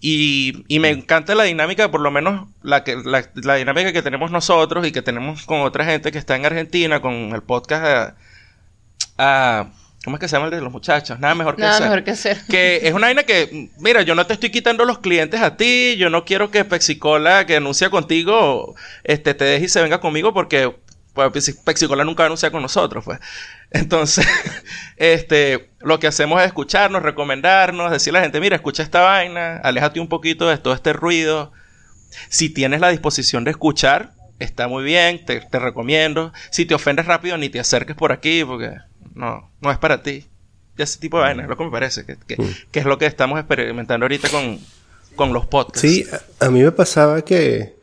y, 0.00 0.64
y 0.68 0.78
me 0.80 0.88
encanta 0.88 1.34
la 1.34 1.44
dinámica, 1.44 1.90
por 1.90 2.00
lo 2.00 2.10
menos 2.10 2.48
la, 2.62 2.82
que, 2.82 2.96
la, 2.96 3.28
la 3.34 3.54
dinámica 3.56 3.92
que 3.92 4.02
tenemos 4.02 4.30
nosotros 4.30 4.86
y 4.86 4.92
que 4.92 5.02
tenemos 5.02 5.44
con 5.44 5.60
otra 5.60 5.84
gente 5.84 6.10
que 6.10 6.18
está 6.18 6.34
en 6.34 6.46
Argentina, 6.46 7.00
con 7.00 7.12
el 7.34 7.42
podcast 7.42 7.84
a, 7.84 8.16
a- 9.18 9.70
¿Cómo 10.04 10.16
es 10.16 10.20
que 10.20 10.28
se 10.28 10.36
llama 10.36 10.46
el 10.46 10.50
de 10.52 10.60
los 10.60 10.70
muchachos? 10.72 11.18
Nada 11.18 11.34
mejor 11.34 11.56
que 11.56 11.62
Nada 11.62 11.74
hacer. 11.76 11.88
mejor 11.88 12.04
que 12.04 12.10
hacer. 12.10 12.38
Que 12.48 12.80
es 12.86 12.92
una 12.92 13.06
vaina 13.06 13.22
que, 13.22 13.70
mira, 13.78 14.02
yo 14.02 14.14
no 14.14 14.26
te 14.26 14.34
estoy 14.34 14.50
quitando 14.50 14.84
los 14.84 14.98
clientes 14.98 15.40
a 15.40 15.56
ti, 15.56 15.96
yo 15.96 16.10
no 16.10 16.24
quiero 16.24 16.50
que 16.50 16.64
Pexicola, 16.64 17.46
que 17.46 17.56
anuncia 17.56 17.88
contigo, 17.90 18.74
este, 19.04 19.32
te 19.34 19.44
deje 19.44 19.64
y 19.64 19.68
se 19.68 19.80
venga 19.82 20.00
conmigo 20.00 20.34
porque 20.34 20.74
pues, 21.14 21.30
Pexi- 21.32 21.64
Pexicola 21.64 22.04
nunca 22.04 22.26
anuncia 22.26 22.50
con 22.50 22.60
nosotros, 22.60 23.04
pues. 23.04 23.18
Entonces, 23.70 24.26
este, 24.96 25.70
lo 25.80 25.98
que 25.98 26.06
hacemos 26.06 26.40
es 26.40 26.46
escucharnos, 26.48 27.02
recomendarnos, 27.02 27.90
decirle 27.90 28.18
a 28.18 28.22
la 28.22 28.26
gente, 28.26 28.40
mira, 28.40 28.56
escucha 28.56 28.82
esta 28.82 29.00
vaina, 29.00 29.56
aléjate 29.58 30.00
un 30.00 30.08
poquito 30.08 30.48
de 30.48 30.58
todo 30.58 30.74
este 30.74 30.92
ruido. 30.92 31.52
Si 32.28 32.48
tienes 32.50 32.80
la 32.80 32.90
disposición 32.90 33.44
de 33.44 33.52
escuchar, 33.52 34.12
está 34.38 34.68
muy 34.68 34.84
bien, 34.84 35.24
te, 35.24 35.40
te 35.40 35.58
recomiendo. 35.58 36.32
Si 36.50 36.64
te 36.66 36.74
ofendes 36.74 37.06
rápido, 37.06 37.36
ni 37.38 37.48
te 37.48 37.60
acerques 37.60 37.96
por 37.96 38.12
aquí, 38.12 38.44
porque 38.44 38.72
no, 39.14 39.50
no 39.60 39.70
es 39.70 39.78
para 39.78 40.02
ti. 40.02 40.26
Y 40.76 40.82
ese 40.82 40.98
tipo 40.98 41.18
de 41.18 41.24
vaina, 41.24 41.42
es 41.44 41.48
lo 41.48 41.56
que 41.56 41.64
me 41.64 41.70
parece, 41.70 42.04
que, 42.04 42.16
que- 42.16 42.36
que 42.70 42.80
es 42.80 42.84
lo 42.86 42.98
que 42.98 43.06
estamos 43.06 43.38
experimentando 43.38 44.04
ahorita 44.04 44.28
con, 44.28 44.58
con 45.16 45.32
los 45.32 45.46
podcasts. 45.46 45.80
Sí, 45.80 46.04
a, 46.40 46.46
a 46.46 46.50
mí 46.50 46.62
me 46.62 46.72
pasaba 46.72 47.22
que 47.22 47.76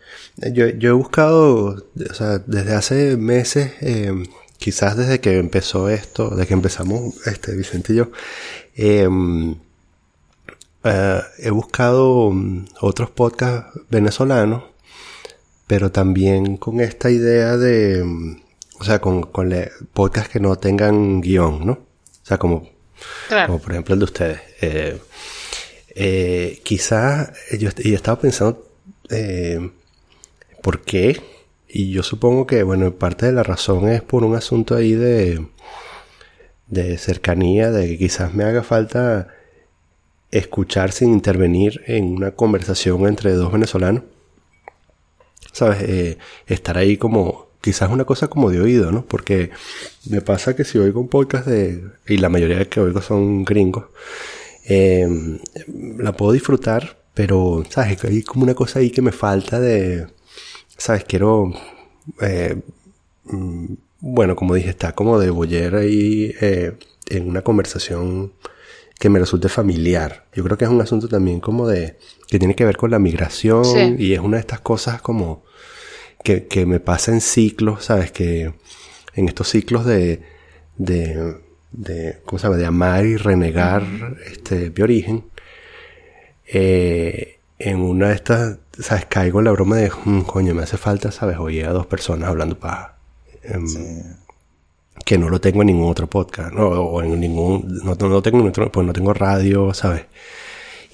yo, 0.53 0.67
yo 0.67 0.89
he 0.89 0.93
buscado, 0.93 1.85
o 2.09 2.13
sea, 2.13 2.39
desde 2.39 2.73
hace 2.75 3.15
meses, 3.17 3.71
eh, 3.81 4.11
quizás 4.57 4.97
desde 4.97 5.19
que 5.21 5.37
empezó 5.37 5.89
esto, 5.89 6.31
desde 6.31 6.47
que 6.47 6.53
empezamos, 6.53 7.15
este, 7.27 7.55
Vicente 7.55 7.93
y 7.93 7.95
yo, 7.97 8.11
eh, 8.75 9.07
eh, 10.83 11.21
he 11.39 11.49
buscado 11.51 12.31
mm, 12.31 12.65
otros 12.81 13.09
podcasts 13.11 13.79
venezolanos, 13.89 14.63
pero 15.67 15.91
también 15.91 16.57
con 16.57 16.81
esta 16.81 17.09
idea 17.09 17.55
de, 17.57 18.03
mm, 18.03 18.35
o 18.81 18.83
sea, 18.83 18.99
con, 18.99 19.21
con 19.21 19.53
podcasts 19.93 20.29
que 20.31 20.39
no 20.39 20.55
tengan 20.55 21.21
guion, 21.21 21.65
¿no? 21.67 21.73
O 21.73 22.25
sea, 22.25 22.39
como 22.39 22.67
Claro. 23.27 23.47
como 23.47 23.59
por 23.59 23.71
ejemplo 23.73 23.93
el 23.93 23.99
de 23.99 24.05
ustedes. 24.05 24.39
Eh, 24.61 24.97
eh, 25.95 26.61
quizás 26.63 27.31
yo, 27.59 27.69
yo 27.69 27.95
estaba 27.95 28.19
pensando 28.19 28.67
eh, 29.09 29.69
por 30.63 30.81
qué, 30.81 31.21
y 31.67 31.91
yo 31.91 32.01
supongo 32.01 32.47
que, 32.47 32.63
bueno, 32.63 32.91
parte 32.95 33.27
de 33.27 33.33
la 33.33 33.43
razón 33.43 33.87
es 33.87 34.01
por 34.01 34.23
un 34.23 34.35
asunto 34.35 34.75
ahí 34.75 34.93
de, 34.93 35.45
de 36.67 36.97
cercanía, 36.97 37.69
de 37.71 37.87
que 37.87 37.97
quizás 37.99 38.33
me 38.33 38.43
haga 38.43 38.63
falta 38.63 39.27
escuchar 40.31 40.91
sin 40.91 41.13
intervenir 41.13 41.83
en 41.85 42.05
una 42.15 42.31
conversación 42.31 43.07
entre 43.07 43.33
dos 43.33 43.51
venezolanos. 43.51 44.03
¿sabes? 45.53 46.17
Estar 46.47 46.77
ahí 46.77 46.97
como, 46.97 47.50
quizás 47.61 47.89
una 47.91 48.05
cosa 48.05 48.27
como 48.27 48.49
de 48.49 48.59
oído, 48.59 48.91
¿no? 48.91 49.05
Porque 49.05 49.51
me 50.09 50.21
pasa 50.21 50.55
que 50.55 50.63
si 50.65 50.77
oigo 50.77 50.99
un 50.99 51.07
podcast 51.07 51.47
de, 51.47 51.83
y 52.07 52.17
la 52.17 52.29
mayoría 52.29 52.57
de 52.57 52.67
que 52.67 52.79
oigo 52.79 53.01
son 53.01 53.43
gringos, 53.45 53.85
eh, 54.65 55.07
la 55.97 56.11
puedo 56.13 56.31
disfrutar, 56.31 56.97
pero, 57.13 57.63
¿sabes? 57.69 58.03
Hay 58.03 58.23
como 58.23 58.43
una 58.43 58.55
cosa 58.55 58.79
ahí 58.79 58.89
que 58.89 59.01
me 59.01 59.11
falta 59.11 59.59
de, 59.59 60.07
¿sabes? 60.77 61.03
Quiero, 61.05 61.53
eh, 62.21 62.59
mm, 63.25 63.73
bueno, 63.99 64.35
como 64.35 64.55
dije, 64.55 64.69
está 64.69 64.93
como 64.93 65.19
de 65.19 65.29
boyer 65.29 65.75
ahí 65.75 66.33
eh, 66.41 66.73
en 67.09 67.29
una 67.29 67.43
conversación 67.43 68.33
que 68.99 69.09
me 69.09 69.19
resulte 69.19 69.49
familiar. 69.49 70.25
Yo 70.33 70.43
creo 70.43 70.57
que 70.57 70.65
es 70.65 70.71
un 70.71 70.81
asunto 70.81 71.07
también 71.07 71.39
como 71.39 71.67
de, 71.67 71.97
que 72.27 72.39
tiene 72.39 72.55
que 72.55 72.65
ver 72.65 72.77
con 72.77 72.91
la 72.91 72.99
migración 72.99 73.65
Sí. 73.65 73.95
y 73.97 74.13
es 74.13 74.19
una 74.19 74.37
de 74.37 74.41
estas 74.41 74.61
cosas 74.61 75.01
como 75.01 75.43
que, 76.23 76.47
que 76.47 76.65
me 76.65 76.79
pasa 76.79 77.11
en 77.11 77.21
ciclos, 77.21 77.85
¿sabes? 77.85 78.11
Que 78.11 78.53
en 79.15 79.27
estos 79.27 79.49
ciclos 79.49 79.85
de, 79.85 80.21
de, 80.77 81.35
de 81.71 82.17
¿cómo 82.25 82.39
se 82.39 82.47
llama? 82.47 82.57
De 82.57 82.65
amar 82.65 83.05
y 83.05 83.17
renegar 83.17 83.83
este, 84.31 84.71
mi 84.75 84.83
origen, 84.83 85.23
eh, 86.47 87.39
en 87.59 87.79
una 87.79 88.09
de 88.09 88.15
estas, 88.15 88.57
¿sabes? 88.79 89.05
Caigo 89.05 89.39
en 89.39 89.45
la 89.45 89.51
broma 89.51 89.77
de, 89.77 89.91
"Mm, 90.05 90.21
coño, 90.21 90.53
me 90.55 90.63
hace 90.63 90.77
falta, 90.77 91.11
¿sabes? 91.11 91.37
Oír 91.37 91.65
a 91.65 91.71
dos 91.71 91.85
personas 91.87 92.29
hablando 92.29 92.57
paja. 92.59 92.95
Em, 93.43 93.65
Que 95.05 95.17
no 95.17 95.29
lo 95.29 95.41
tengo 95.41 95.61
en 95.61 95.67
ningún 95.67 95.89
otro 95.89 96.07
podcast, 96.07 96.53
¿no? 96.53 96.67
O 96.67 97.01
en 97.01 97.19
ningún, 97.19 97.79
no, 97.83 97.95
no 97.95 98.07
lo 98.07 98.21
tengo 98.21 98.51
pues 98.71 98.85
no 98.85 98.93
tengo 98.93 99.13
radio, 99.13 99.73
¿sabes? 99.73 100.03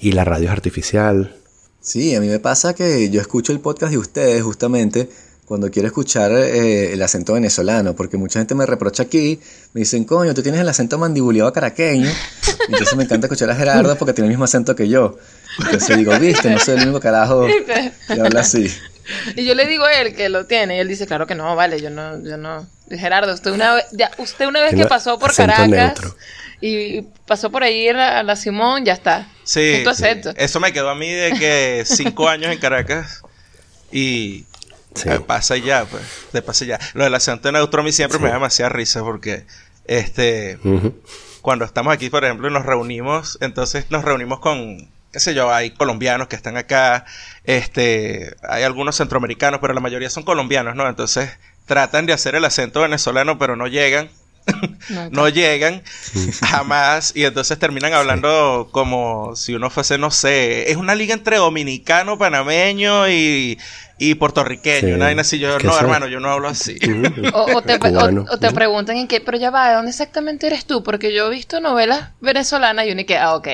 Y 0.00 0.12
la 0.12 0.24
radio 0.24 0.46
es 0.46 0.52
artificial. 0.52 1.36
Sí, 1.80 2.14
a 2.14 2.20
mí 2.20 2.28
me 2.28 2.38
pasa 2.38 2.74
que 2.74 3.08
yo 3.10 3.20
escucho 3.20 3.52
el 3.52 3.60
podcast 3.60 3.92
de 3.92 3.98
ustedes 3.98 4.42
justamente 4.42 5.08
cuando 5.48 5.70
quiero 5.70 5.88
escuchar 5.88 6.30
eh, 6.32 6.92
el 6.92 7.02
acento 7.02 7.32
venezolano, 7.32 7.96
porque 7.96 8.18
mucha 8.18 8.38
gente 8.38 8.54
me 8.54 8.66
reprocha 8.66 9.04
aquí, 9.04 9.40
me 9.72 9.80
dicen, 9.80 10.04
coño, 10.04 10.34
tú 10.34 10.42
tienes 10.42 10.60
el 10.60 10.68
acento 10.68 10.98
mandibuleado 10.98 11.50
caraqueño, 11.54 12.10
entonces 12.68 12.94
me 12.96 13.04
encanta 13.04 13.28
escuchar 13.28 13.50
a 13.50 13.54
Gerardo 13.54 13.96
porque 13.96 14.12
tiene 14.12 14.26
el 14.26 14.32
mismo 14.32 14.44
acento 14.44 14.76
que 14.76 14.88
yo. 14.88 15.16
Entonces 15.58 15.96
digo, 15.96 16.12
viste, 16.18 16.50
no 16.50 16.58
soy 16.58 16.76
el 16.76 16.82
único 16.82 17.00
carajo 17.00 17.46
que 17.46 18.20
habla 18.20 18.40
así. 18.40 18.68
Y 19.36 19.46
yo 19.46 19.54
le 19.54 19.66
digo 19.66 19.84
a 19.84 19.94
él 19.94 20.14
que 20.14 20.28
lo 20.28 20.44
tiene, 20.44 20.76
y 20.76 20.80
él 20.80 20.88
dice, 20.88 21.06
claro 21.06 21.26
que 21.26 21.34
no, 21.34 21.56
vale, 21.56 21.80
yo 21.80 21.88
no, 21.88 22.22
yo 22.22 22.36
no. 22.36 22.66
Gerardo, 22.90 23.32
usted 23.34 23.50
una 23.50 23.74
vez, 23.74 23.86
ya, 23.92 24.10
usted 24.18 24.46
una 24.46 24.60
vez 24.62 24.74
que 24.74 24.86
pasó 24.86 25.18
por 25.18 25.34
Caracas 25.34 25.68
neutro. 25.68 26.16
y 26.60 27.02
pasó 27.26 27.50
por 27.50 27.62
ahí 27.62 27.88
a 27.88 28.22
la, 28.22 28.36
Simón, 28.36 28.84
ya 28.84 28.92
está. 28.92 29.28
Sí, 29.44 29.84
acento. 29.86 30.32
eso 30.36 30.60
me 30.60 30.72
quedó 30.72 30.90
a 30.90 30.94
mí 30.94 31.10
de 31.12 31.32
que 31.32 31.82
cinco 31.86 32.28
años 32.28 32.52
en 32.52 32.58
Caracas 32.58 33.22
y 33.92 34.44
Sí. 34.94 35.08
eh, 35.10 35.20
pasa 35.20 35.56
ya, 35.56 35.84
pues, 35.84 36.02
de 36.32 36.42
pasa 36.42 36.64
ya. 36.64 36.78
Lo 36.94 37.04
del 37.04 37.14
acento 37.14 37.52
neutro 37.52 37.80
a 37.82 37.84
mí 37.84 37.92
siempre 37.92 38.18
me 38.18 38.28
da 38.28 38.34
demasiada 38.34 38.68
risa 38.70 39.00
porque, 39.02 39.44
este, 39.86 40.58
cuando 41.40 41.64
estamos 41.64 41.92
aquí, 41.92 42.10
por 42.10 42.24
ejemplo, 42.24 42.48
y 42.48 42.52
nos 42.52 42.66
reunimos, 42.66 43.38
entonces 43.40 43.84
nos 43.90 44.04
reunimos 44.04 44.40
con, 44.40 44.90
qué 45.12 45.20
sé 45.20 45.34
yo, 45.34 45.52
hay 45.52 45.70
colombianos 45.70 46.26
que 46.28 46.36
están 46.36 46.56
acá, 46.56 47.04
este, 47.44 48.34
hay 48.48 48.64
algunos 48.64 48.96
centroamericanos, 48.96 49.60
pero 49.60 49.72
la 49.72 49.80
mayoría 49.80 50.10
son 50.10 50.24
colombianos, 50.24 50.74
¿no? 50.74 50.88
Entonces 50.88 51.30
tratan 51.68 52.06
de 52.06 52.12
hacer 52.12 52.34
el 52.34 52.44
acento 52.44 52.80
venezolano, 52.80 53.38
pero 53.38 53.54
no 53.54 53.68
llegan. 53.68 54.10
No 55.10 55.28
llegan 55.28 55.82
jamás 56.42 57.12
y 57.14 57.24
entonces 57.24 57.58
terminan 57.58 57.92
hablando 57.92 58.68
como 58.72 59.36
si 59.36 59.54
uno 59.54 59.68
fuese, 59.68 59.98
no 59.98 60.10
sé, 60.10 60.70
es 60.70 60.76
una 60.78 60.94
liga 60.94 61.12
entre 61.12 61.36
dominicano, 61.36 62.16
panameño 62.16 63.08
y, 63.10 63.58
y 63.98 64.14
puertorriqueño, 64.14 64.88
Sí. 64.88 64.92
una 64.94 65.04
vaina 65.06 65.20
así. 65.20 65.38
Yo, 65.38 65.58
no, 65.58 65.78
hermano, 65.78 66.06
yo 66.08 66.20
no 66.20 66.30
hablo 66.30 66.48
así. 66.48 66.78
O, 67.34 67.58
o 67.58 67.62
te, 67.62 67.78
Cubano. 67.78 68.24
o- 68.28 68.34
o 68.34 68.38
te 68.38 68.50
preguntan 68.52 68.96
en 68.96 69.08
qué, 69.08 69.20
pero 69.20 69.36
ya 69.36 69.50
va, 69.50 69.68
¿de 69.68 69.74
dónde 69.74 69.90
exactamente 69.90 70.46
eres 70.46 70.64
tú? 70.64 70.82
Porque 70.82 71.12
yo 71.12 71.26
he 71.26 71.30
visto 71.30 71.60
novelas 71.60 72.10
venezolanas 72.22 72.86
y 72.86 72.92
uno 72.92 73.04
que, 73.06 73.18
ah, 73.18 73.34
ok. 73.34 73.48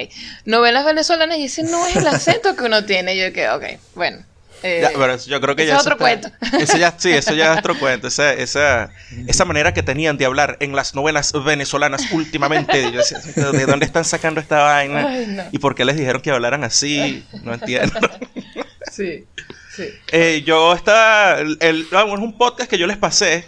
Novelas 0.45 0.85
venezolanas 0.85 1.39
y 1.39 1.45
ese 1.47 1.65
no 1.65 1.85
es 1.89 1.97
el 1.97 2.07
acento 2.07 2.55
que 2.55 2.63
uno 2.65 2.85
tiene. 2.85 3.17
Y 3.17 3.21
yo 3.21 3.33
que, 3.33 3.49
ok, 3.49 3.65
bueno. 3.97 4.19
Eh, 4.65 4.81
Ya, 4.83 4.91
pero 4.99 5.13
eso 5.15 5.31
yo 5.31 5.41
creo 5.41 5.55
que 5.55 5.67
ya 5.67 5.75
es 5.77 5.81
eso 5.81 5.95
otro 5.95 6.07
está- 6.07 6.31
cuento. 6.31 6.57
Eso 6.59 6.77
ya, 6.79 6.95
sí, 6.97 7.11
eso 7.11 7.35
ya 7.35 7.53
es 7.53 7.59
otro 7.59 7.79
cuento. 7.79 8.09
Esa, 8.09 8.33
esa, 8.33 8.91
esa 9.27 9.45
manera 9.45 9.73
que 9.75 9.83
tenían 9.83 10.17
de 10.17 10.25
hablar 10.25 10.57
en 10.61 10.75
las 10.75 10.95
novelas 10.95 11.33
venezolanas 11.45 12.11
últimamente. 12.13 12.91
Yo 12.91 12.99
decía, 12.99 13.19
¿de 13.53 13.67
dónde 13.67 13.87
están 13.87 14.05
sacando 14.05 14.41
esta 14.41 14.63
vaina? 14.63 15.07
Ay, 15.09 15.27
no. 15.29 15.43
¿Y 15.53 15.59
por 15.59 15.75
qué 15.75 15.85
les 15.85 15.97
dijeron 15.97 16.21
que 16.23 16.31
hablaran 16.31 16.65
así? 16.65 17.25
No 17.43 17.55
entiendo. 17.55 17.99
Sí, 18.93 19.25
sí. 19.75 19.89
Eh, 20.13 20.43
yo 20.47 20.73
estaba. 20.73 21.41
El, 21.41 21.57
el- 21.61 21.87
bueno, 21.91 22.15
es 22.15 22.21
un 22.21 22.39
podcast 22.39 22.71
que 22.71 22.79
yo 22.79 22.87
les 22.87 22.97
pasé. 22.97 23.45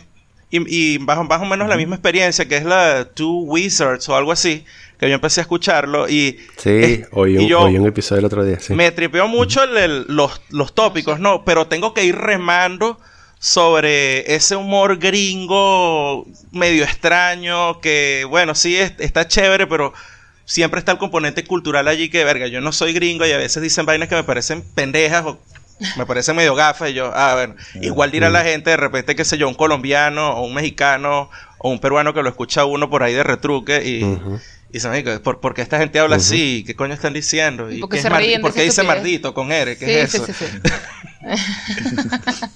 Y, 0.51 0.95
y 0.95 0.99
más, 0.99 1.19
más 1.25 1.41
o 1.41 1.45
menos 1.45 1.69
la 1.69 1.77
misma 1.77 1.97
experiencia, 1.97 2.47
que 2.49 2.57
es 2.57 2.65
la 2.65 3.05
Two 3.15 3.43
Wizards 3.43 4.09
o 4.09 4.17
algo 4.17 4.33
así. 4.33 4.65
Que 4.99 5.09
yo 5.09 5.15
empecé 5.15 5.41
a 5.41 5.43
escucharlo. 5.43 6.09
Y, 6.09 6.39
Sí, 6.57 7.03
oí 7.13 7.35
y 7.35 7.37
un, 7.39 7.47
yo 7.49 7.61
oí 7.63 7.77
un 7.77 7.87
episodio 7.87 8.21
el 8.21 8.25
otro 8.27 8.45
día, 8.45 8.59
sí. 8.61 8.75
me 8.75 8.91
tripeó 8.93 9.29
mucho 9.29 9.63
el- 9.63 9.77
el- 9.77 10.05
los, 10.09 10.41
los 10.51 10.75
tópicos, 10.75 11.21
¿no? 11.21 11.45
Pero 11.45 11.67
tengo 11.67 11.93
que 11.95 12.05
ir 12.05 12.17
remando 12.17 12.99
sobre 13.39 14.35
ese 14.35 14.57
humor 14.57 14.99
gringo 14.99 16.27
medio 16.53 16.85
extraño. 16.85 17.81
Que, 17.81 18.27
bueno, 18.29 18.55
sí, 18.55 18.77
es- 18.77 18.95
está 18.99 19.29
chévere, 19.29 19.67
pero 19.67 19.93
siempre 20.45 20.79
está 20.79 20.93
el 20.93 20.99
componente 20.99 21.45
cultural 21.45 21.89
allí 21.89 22.09
que, 22.09 22.25
verga, 22.25 22.47
yo 22.47 22.61
no 22.61 22.73
soy 22.73 22.93
gringo 22.93 23.27
y 23.27 23.33
a 23.33 23.37
veces 23.37 23.63
dicen 23.63 23.85
vainas 23.87 24.09
que 24.09 24.15
me 24.15 24.25
parecen 24.25 24.63
pendejas 24.75 25.25
o 25.27 25.39
me 25.99 26.07
parecen 26.07 26.37
medio 26.37 26.55
gafas 26.55 26.91
y 26.91 26.95
yo, 26.95 27.11
ah, 27.15 27.35
bueno, 27.35 27.55
igual 27.83 28.11
dirá 28.11 28.31
la 28.31 28.43
gente 28.45 28.71
de 28.71 28.77
repente, 28.79 29.15
qué 29.15 29.25
sé 29.27 29.37
yo, 29.37 29.47
un 29.49 29.55
colombiano 29.55 30.31
o 30.31 30.47
un 30.47 30.55
mexicano 30.55 31.29
o 31.59 31.69
un 31.71 31.81
peruano 31.81 32.15
que 32.15 32.23
lo 32.23 32.29
escucha 32.31 32.65
uno 32.65 32.89
por 32.89 33.03
ahí 33.03 33.13
de 33.13 33.23
retruque 33.23 33.83
y... 33.85 34.19
Y 34.73 34.81
se 34.81 34.89
me 34.89 35.03
¿por, 35.21 35.41
por 35.41 35.55
qué 35.55 35.63
esta 35.63 35.79
gente 35.79 35.99
habla 35.99 36.17
así? 36.17 36.65
¿Qué 36.67 36.75
coño 36.75 36.93
están 36.93 37.13
diciendo? 37.13 37.71
¿Y 37.71 37.77
¿Y 37.77 37.81
por 37.81 37.89
qué 37.91 38.01
se 38.01 38.09
es 38.09 38.13
mar- 38.13 38.21
ríen 38.21 38.39
de 38.39 38.43
¿Por 38.43 38.53
qué 38.53 38.67
esa 38.67 38.83
dice 38.83 38.95
mardito 38.95 39.33
con 39.33 39.53
R? 39.53 39.79
¿Qué 39.79 39.87
Sí, 39.87 39.93
es 39.93 40.15
eso? 40.15 40.27
sí, 40.27 40.33
sí. 40.33 40.47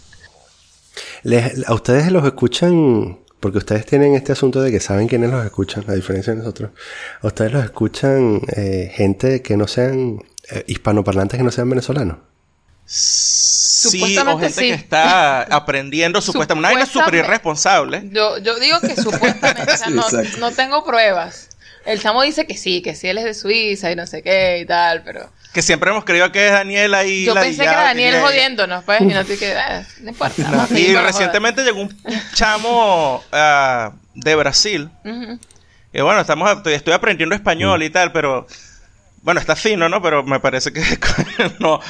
Les- 1.23 1.67
a 1.69 1.75
ustedes 1.75 2.11
los 2.11 2.25
escuchan, 2.25 3.19
porque 3.41 3.59
ustedes 3.59 3.87
tienen 3.87 4.15
este 4.15 4.33
asunto 4.33 4.63
de 4.63 4.71
que 4.71 4.81
saben 4.81 5.07
quiénes 5.09 5.31
los 5.31 5.45
escuchan, 5.45 5.85
a 5.89 5.95
diferencia 5.95 6.33
de 6.33 6.39
nosotros. 6.41 6.71
A 7.23 7.27
ustedes 7.27 7.53
los 7.53 7.65
escuchan 7.65 8.41
eh, 8.57 8.91
gente 8.95 9.43
que 9.43 9.57
no 9.57 9.67
sean 9.69 10.23
eh, 10.51 10.65
hispanoparlantes 10.67 11.39
que 11.39 11.45
no 11.45 11.51
sean 11.51 11.69
venezolanos. 11.69 12.19
Sí, 12.87 13.87
o 13.87 13.91
Supuestamente 13.93 14.45
gente 14.47 14.61
sí. 14.61 14.69
que 14.69 14.75
está 14.75 15.43
aprendiendo 15.55 16.21
supuestamente. 16.21 16.69
Una 16.69 16.75
vaina 16.75 16.87
súper 16.91 17.15
irresponsable. 17.15 18.03
Yo, 18.13 18.39
yo 18.39 18.59
digo 18.59 18.81
que 18.81 18.97
supuestamente, 19.01 19.63
o 19.63 19.77
sea, 19.77 19.87
Sí, 19.87 19.93
no, 19.95 20.05
no 20.41 20.51
tengo 20.53 20.85
pruebas. 20.85 21.50
El 21.85 22.01
chamo 22.01 22.23
dice 22.23 22.47
que 22.47 22.57
sí, 22.57 22.83
que 22.83 22.95
sí, 22.95 23.09
él 23.09 23.19
es 23.19 23.25
de 23.25 23.35
Suiza 23.35 23.91
y 23.91 23.97
no 23.97 24.07
sé 24.07 24.23
qué 24.23 24.59
y 24.61 24.67
tal, 24.67 25.03
pero... 25.03 25.31
Que 25.53 25.63
siempre 25.63 25.91
hemos 25.91 26.05
creído 26.05 26.31
que 26.31 26.47
es 26.47 26.53
Daniela 26.53 27.05
y 27.05 27.25
Yo 27.25 27.35
la 27.35 27.41
pensé 27.41 27.63
que 27.63 27.69
era 27.69 27.83
Daniel 27.83 28.21
jodiéndonos, 28.21 28.85
pues, 28.85 29.01
y 29.01 29.07
no 29.07 29.25
sé 29.25 29.39
qué, 29.39 29.57
ah, 29.57 29.85
no 30.01 30.11
importa. 30.11 30.43
No, 30.49 30.79
y 30.79 30.95
recientemente 30.95 31.65
llegó 31.65 31.81
un, 31.81 31.99
chamo 32.35 33.25
ah, 33.33 33.93
de 34.15 34.35
Brasil. 34.37 34.91
Y 35.93 36.01
bueno, 36.03 36.21
estamos, 36.21 36.51
estoy, 36.57 36.75
estoy 36.75 36.93
aprendiendo 36.93 37.35
español 37.35 37.83
y 37.83 37.91
tal, 37.91 38.13
pero 38.13 38.47
bueno, 39.23 39.41
está 39.41 39.57
fino, 39.57 39.89
¿no? 39.89 40.01
Pero 40.01 40.23
me 40.23 40.39
parece 40.39 40.73
que 40.73 40.83
no. 41.59 41.81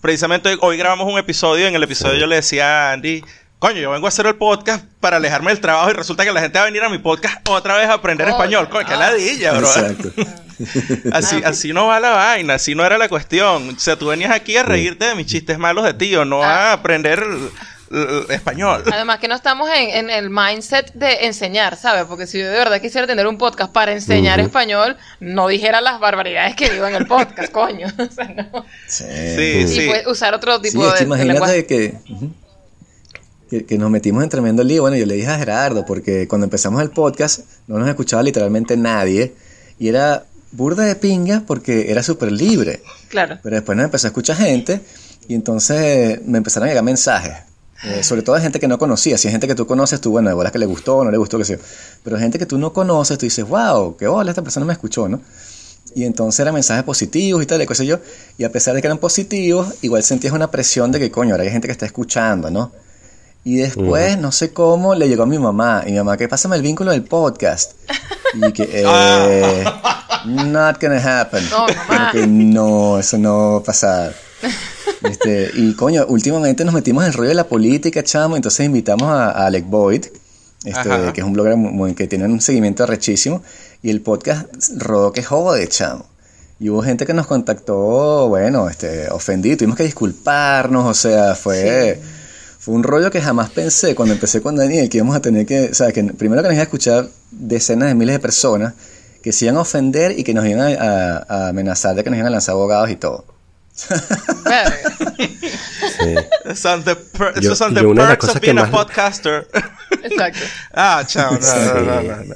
Precisamente 0.00 0.48
hoy, 0.50 0.58
hoy 0.60 0.76
grabamos 0.76 1.12
un 1.12 1.18
episodio. 1.18 1.66
En 1.66 1.74
el 1.74 1.82
episodio 1.82 2.18
yo 2.18 2.26
le 2.26 2.36
decía 2.36 2.90
a 2.90 2.92
Andy, 2.92 3.22
coño, 3.60 3.78
yo 3.78 3.90
vengo 3.90 4.06
a 4.06 4.08
hacer 4.08 4.26
el 4.26 4.34
podcast 4.36 4.84
para 5.00 5.18
alejarme 5.18 5.50
del 5.52 5.60
trabajo 5.60 5.90
y 5.90 5.92
resulta 5.92 6.24
que 6.24 6.32
la 6.32 6.40
gente 6.40 6.58
va 6.58 6.62
a 6.64 6.66
venir 6.66 6.82
a 6.82 6.88
mi 6.88 6.98
podcast 6.98 7.46
otra 7.48 7.76
vez 7.76 7.88
a 7.88 7.92
aprender 7.94 8.28
español. 8.28 8.68
Coño, 8.68 8.86
qué 8.86 8.94
ah. 8.94 8.98
ladilla, 8.98 9.52
bro. 9.52 9.66
Exacto. 9.68 10.10
Así, 11.12 11.40
así 11.42 11.72
no 11.72 11.86
va 11.86 11.98
la 12.00 12.10
vaina, 12.10 12.52
así 12.54 12.74
no 12.74 12.84
era 12.84 12.98
la 12.98 13.08
cuestión. 13.08 13.70
O 13.70 13.78
sea, 13.78 13.96
tú 13.96 14.08
venías 14.08 14.30
aquí 14.30 14.58
a 14.58 14.62
reírte 14.62 15.06
de 15.06 15.14
mis 15.14 15.26
chistes 15.26 15.56
malos 15.58 15.84
de 15.86 15.94
tío, 15.94 16.26
no 16.26 16.42
a 16.42 16.72
aprender 16.74 17.20
el- 17.22 17.50
el 17.98 18.30
español. 18.30 18.84
Además 18.92 19.18
que 19.20 19.26
no 19.26 19.34
estamos 19.34 19.70
en, 19.70 19.88
en 19.90 20.10
el 20.10 20.28
mindset 20.28 20.92
de 20.92 21.24
enseñar, 21.24 21.76
¿sabes? 21.76 22.04
Porque 22.04 22.26
si 22.26 22.38
yo 22.38 22.44
de 22.50 22.58
verdad 22.58 22.78
quisiera 22.80 23.06
tener 23.06 23.26
un 23.26 23.38
podcast 23.38 23.72
para 23.72 23.92
enseñar 23.92 24.38
español, 24.38 24.98
no 25.18 25.48
dijera 25.48 25.80
las 25.80 25.98
barbaridades 25.98 26.54
que 26.56 26.68
digo 26.68 26.86
en 26.86 26.94
el 26.94 27.06
podcast, 27.06 27.50
coño. 27.52 27.86
O 27.98 28.12
sea, 28.12 28.26
no. 28.26 28.66
Sí. 28.86 29.04
Sí, 29.36 29.42
Y 29.64 29.68
sí. 29.68 29.86
pues 29.88 30.06
usar 30.06 30.34
otro 30.34 30.56
Sí, 30.58 30.70
tipo 30.70 30.84
es 30.86 30.92
que 30.92 30.92
de, 30.92 30.98
de 31.00 31.04
imagínate 31.06 31.32
lenguaje. 31.32 31.66
que, 31.66 31.94
que, 33.50 33.66
que 33.66 33.76
nos 33.76 33.90
metimos 33.90 34.22
en 34.22 34.30
tremendo 34.30 34.62
lío. 34.64 34.82
Bueno, 34.82 34.96
yo 34.96 35.04
le 35.04 35.16
dije 35.16 35.28
a 35.28 35.36
Gerardo, 35.38 35.84
porque 35.84 36.26
cuando 36.28 36.44
empezamos 36.46 36.80
el 36.80 36.90
podcast 36.90 37.40
no 37.66 37.78
nos 37.78 37.88
escuchaba 37.88 38.22
literalmente 38.22 38.76
nadie. 38.76 39.34
Y 39.78 39.88
era 39.88 40.24
burda 40.52 40.84
de 40.84 40.94
pinga 40.96 41.42
porque 41.46 41.90
era 41.90 42.02
súper 42.02 42.32
libre. 42.32 42.82
Claro. 43.08 43.38
Pero 43.42 43.56
después 43.56 43.76
nos 43.76 43.84
empezó 43.84 44.06
a 44.06 44.10
escuchar 44.10 44.36
gente 44.36 44.80
y 45.28 45.34
entonces 45.34 46.20
me 46.24 46.38
empezaron 46.38 46.68
a 46.68 46.70
llegar 46.70 46.84
mensajes. 46.84 47.34
eh, 47.82 48.02
sobre 48.02 48.22
todo 48.22 48.36
de 48.36 48.42
gente 48.42 48.60
que 48.60 48.68
no 48.68 48.78
conocía. 48.78 49.16
Si 49.16 49.28
hay 49.28 49.32
gente 49.32 49.46
que 49.46 49.54
tú 49.54 49.66
conoces, 49.66 50.00
tú, 50.00 50.10
bueno, 50.10 50.28
de 50.28 50.34
bolas 50.34 50.52
que 50.52 50.58
le 50.58 50.66
gustó 50.66 50.98
o 50.98 51.04
no 51.04 51.10
le 51.10 51.16
gustó, 51.16 51.38
qué 51.38 51.44
sé 51.44 51.56
yo. 51.56 51.62
Pero 52.04 52.18
gente 52.18 52.38
que 52.38 52.46
tú 52.46 52.58
no 52.58 52.72
conoces, 52.72 53.16
tú 53.18 53.26
dices, 53.26 53.46
wow, 53.46 53.96
qué 53.96 54.06
bola, 54.06 54.30
esta 54.30 54.42
persona 54.42 54.66
me 54.66 54.72
escuchó, 54.72 55.08
¿no? 55.08 55.20
Y 55.94 56.04
entonces 56.04 56.38
eran 56.40 56.54
mensajes 56.54 56.84
positivos 56.84 57.42
y 57.42 57.46
tal, 57.46 57.62
y 57.62 57.66
qué 57.66 57.74
sé 57.74 57.86
yo. 57.86 57.98
Y 58.38 58.44
a 58.44 58.52
pesar 58.52 58.74
de 58.74 58.80
que 58.80 58.86
eran 58.86 58.98
positivos, 58.98 59.74
igual 59.82 60.02
sentías 60.02 60.32
una 60.34 60.50
presión 60.50 60.92
de 60.92 60.98
que, 61.00 61.10
coño, 61.10 61.32
ahora 61.32 61.44
hay 61.44 61.50
gente 61.50 61.68
que 61.68 61.72
está 61.72 61.86
escuchando, 61.86 62.50
¿no? 62.50 62.70
Y 63.42 63.56
después, 63.56 64.18
no 64.18 64.32
sé 64.32 64.52
cómo, 64.52 64.94
le 64.94 65.08
llegó 65.08 65.22
a 65.22 65.26
mi 65.26 65.38
mamá. 65.38 65.82
Y 65.86 65.92
mi 65.92 65.98
mamá, 65.98 66.16
que 66.16 66.28
pásame 66.28 66.56
el 66.56 66.62
vínculo 66.62 66.90
del 66.90 67.04
podcast. 67.04 67.72
Y 68.34 68.52
que, 68.52 68.68
eh, 68.70 69.64
not 70.26 70.80
gonna 70.80 71.20
happen. 71.20 71.48
No, 71.50 71.66
mamá. 71.88 72.10
Que 72.12 72.26
no, 72.26 72.98
eso 72.98 73.16
no 73.18 73.52
va 73.52 73.58
a 73.58 73.62
pasar. 73.62 74.14
Este, 75.02 75.50
y 75.54 75.74
coño, 75.74 76.04
últimamente 76.08 76.64
nos 76.64 76.74
metimos 76.74 77.04
en 77.04 77.08
el 77.08 77.14
rollo 77.14 77.30
de 77.30 77.34
la 77.34 77.44
política, 77.44 78.02
chamo. 78.02 78.36
Entonces 78.36 78.66
invitamos 78.66 79.08
a, 79.08 79.30
a 79.30 79.46
Alec 79.46 79.66
Boyd, 79.66 80.04
este, 80.64 81.12
que 81.14 81.20
es 81.22 81.26
un 81.26 81.32
blogger 81.32 81.56
muy- 81.56 81.72
muy- 81.72 81.94
que 81.94 82.06
tiene 82.06 82.26
un 82.26 82.40
seguimiento 82.42 82.84
rechísimo. 82.86 83.42
Y 83.82 83.88
el 83.88 84.02
podcast 84.02 84.46
rodó 84.76 85.12
que 85.12 85.22
jode, 85.22 85.66
chamo. 85.68 86.04
Y 86.58 86.68
hubo 86.68 86.82
gente 86.82 87.06
que 87.06 87.14
nos 87.14 87.26
contactó, 87.26 88.28
bueno, 88.28 88.68
este, 88.68 89.08
ofendido, 89.10 89.56
tuvimos 89.56 89.78
que 89.78 89.84
disculparnos, 89.84 90.84
o 90.86 90.92
sea, 90.92 91.34
fue, 91.34 91.98
fue 92.60 92.74
un 92.74 92.82
rollo 92.84 93.10
que 93.10 93.20
jamás 93.20 93.50
pensé 93.50 93.94
cuando 93.96 94.14
empecé 94.14 94.40
con 94.42 94.54
Daniel, 94.54 94.88
que 94.88 94.98
íbamos 94.98 95.16
a 95.16 95.20
tener 95.20 95.46
que, 95.46 95.70
o 95.70 95.74
sea, 95.74 95.90
que 95.92 96.04
primero 96.04 96.42
que 96.42 96.48
nos 96.48 96.52
iban 96.54 96.60
a 96.60 96.64
escuchar 96.64 97.08
decenas 97.32 97.88
de 97.88 97.94
miles 97.94 98.14
de 98.14 98.18
personas 98.20 98.74
que 99.22 99.32
se 99.32 99.46
iban 99.46 99.56
a 99.56 99.60
ofender 99.62 100.18
y 100.18 100.22
que 100.24 100.32
nos 100.34 100.46
iban 100.46 100.60
a, 100.78 101.16
a- 101.18 101.26
a 101.28 101.48
amenazar 101.48 101.94
de 101.96 102.04
que 102.04 102.10
nos 102.10 102.18
iban 102.18 102.28
a 102.28 102.30
lanzar 102.30 102.52
abogados 102.52 102.90
y 102.90 102.96
todo. 102.96 103.24
Sí. 105.98 106.54
Son 106.54 106.82
the 106.84 106.96
per- 106.96 107.34
Yo- 107.34 107.40
esos 107.52 107.58
son 107.58 107.74
the 107.74 107.80
yo 107.82 107.90
una 107.90 108.02
de 108.02 108.08
las 108.10 108.18
cosas 108.18 108.36
of 108.36 108.40
que 108.42 108.46
being 108.52 108.58
a 108.58 108.62
más- 108.62 108.70
podcaster. 108.70 109.46
Exacto. 110.02 110.40
ah, 110.74 111.02
chao. 111.06 111.32
No, 111.32 111.38
no, 111.38 111.80
no, 111.80 112.00
Sí. 112.00 112.08
no, 112.08 112.16
no. 112.24 112.34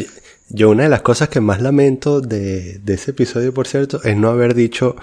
Y- 0.00 0.06
Yo 0.52 0.70
una 0.70 0.82
de 0.82 0.88
las 0.88 1.02
cosas 1.02 1.28
que 1.28 1.40
más 1.40 1.60
lamento 1.62 2.20
de, 2.20 2.80
de 2.82 2.94
ese 2.94 3.12
episodio, 3.12 3.54
por 3.54 3.68
cierto, 3.68 4.02
es 4.02 4.16
no 4.16 4.30
haber 4.30 4.54
dicho 4.56 4.96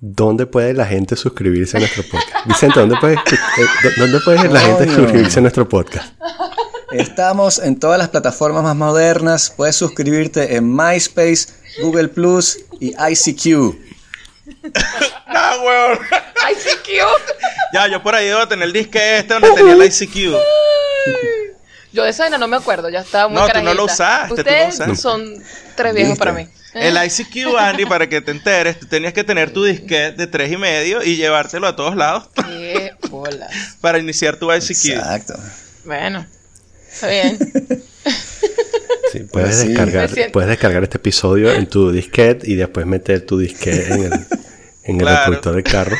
dónde 0.00 0.46
puede 0.46 0.72
la 0.74 0.86
gente 0.86 1.14
suscribirse 1.14 1.76
a 1.76 1.80
nuestro 1.80 2.02
podcast. 2.04 2.46
Vicente, 2.46 2.80
¿dónde 2.80 2.96
puede, 3.00 3.14
eh, 3.14 3.90
¿dónde 3.98 4.20
puede 4.20 4.48
la 4.48 4.60
gente 4.60 4.86
Coño. 4.86 4.96
suscribirse 4.96 5.38
a 5.38 5.42
nuestro 5.42 5.68
podcast? 5.68 6.14
Estamos 6.92 7.58
en 7.58 7.78
todas 7.78 7.98
las 7.98 8.08
plataformas 8.08 8.64
más 8.64 8.74
modernas. 8.74 9.52
Puedes 9.56 9.76
suscribirte 9.76 10.56
en 10.56 10.74
MySpace, 10.74 11.48
Google 11.82 12.08
Plus 12.08 12.58
y 12.80 12.88
ICQ. 12.96 13.76
Ah, 15.32 15.56
weón. 15.64 15.98
ICQ. 16.50 16.88
ya, 17.72 17.86
yo 17.86 18.02
por 18.02 18.16
ahí 18.16 18.26
debo 18.26 18.48
tener 18.48 18.66
el 18.66 18.72
disque 18.72 19.18
este 19.18 19.34
donde 19.34 19.52
tenía 19.52 19.74
el 19.74 19.84
ICQ. 19.84 20.34
Yo 21.92 22.04
de 22.04 22.10
esa 22.10 22.24
vaina 22.24 22.38
no 22.38 22.46
me 22.48 22.56
acuerdo, 22.56 22.88
ya 22.88 23.00
estaba 23.00 23.28
muy 23.28 23.38
No, 23.40 23.48
tú 23.48 23.62
no 23.62 23.74
lo 23.74 23.84
usaste, 23.86 24.28
tú 24.28 24.34
no 24.36 24.40
Ustedes 24.42 24.74
usaste. 24.74 24.94
son 24.96 25.34
tres 25.76 25.94
viejos 25.94 26.12
¿Viste? 26.12 26.18
para 26.24 26.32
mí. 26.32 26.48
El 26.74 26.96
ICQ, 27.04 27.56
Andy, 27.58 27.84
para 27.86 28.08
que 28.08 28.20
te 28.20 28.30
enteres, 28.30 28.78
tú 28.78 28.86
tenías 28.86 29.12
que 29.12 29.24
tener 29.24 29.52
tu 29.52 29.64
disquete 29.64 30.12
de 30.12 30.26
tres 30.28 30.52
y 30.52 30.56
medio 30.56 31.02
y 31.02 31.16
llevártelo 31.16 31.66
a 31.66 31.74
todos 31.74 31.96
lados 31.96 32.28
Qué 32.46 32.92
bolas. 33.10 33.50
para 33.80 33.98
iniciar 33.98 34.36
tu 34.36 34.52
ICQ. 34.52 34.84
Exacto. 34.90 35.34
Bueno, 35.84 36.24
está 36.92 37.08
bien. 37.08 37.38
Sí, 39.12 39.20
puedes, 39.32 39.56
Sí. 39.56 39.68
descargar, 39.68 40.10
puedes 40.32 40.48
descargar 40.48 40.84
este 40.84 40.98
episodio 40.98 41.52
en 41.52 41.66
tu 41.68 41.90
disquete 41.90 42.48
y 42.48 42.54
después 42.54 42.86
meter 42.86 43.26
tu 43.26 43.36
disquete 43.38 43.92
en 43.92 44.04
el, 44.04 44.12
en 44.84 44.96
el 44.96 44.98
Claro. 44.98 45.32
reproductor 45.32 45.54
del 45.56 45.64
carro. 45.64 45.96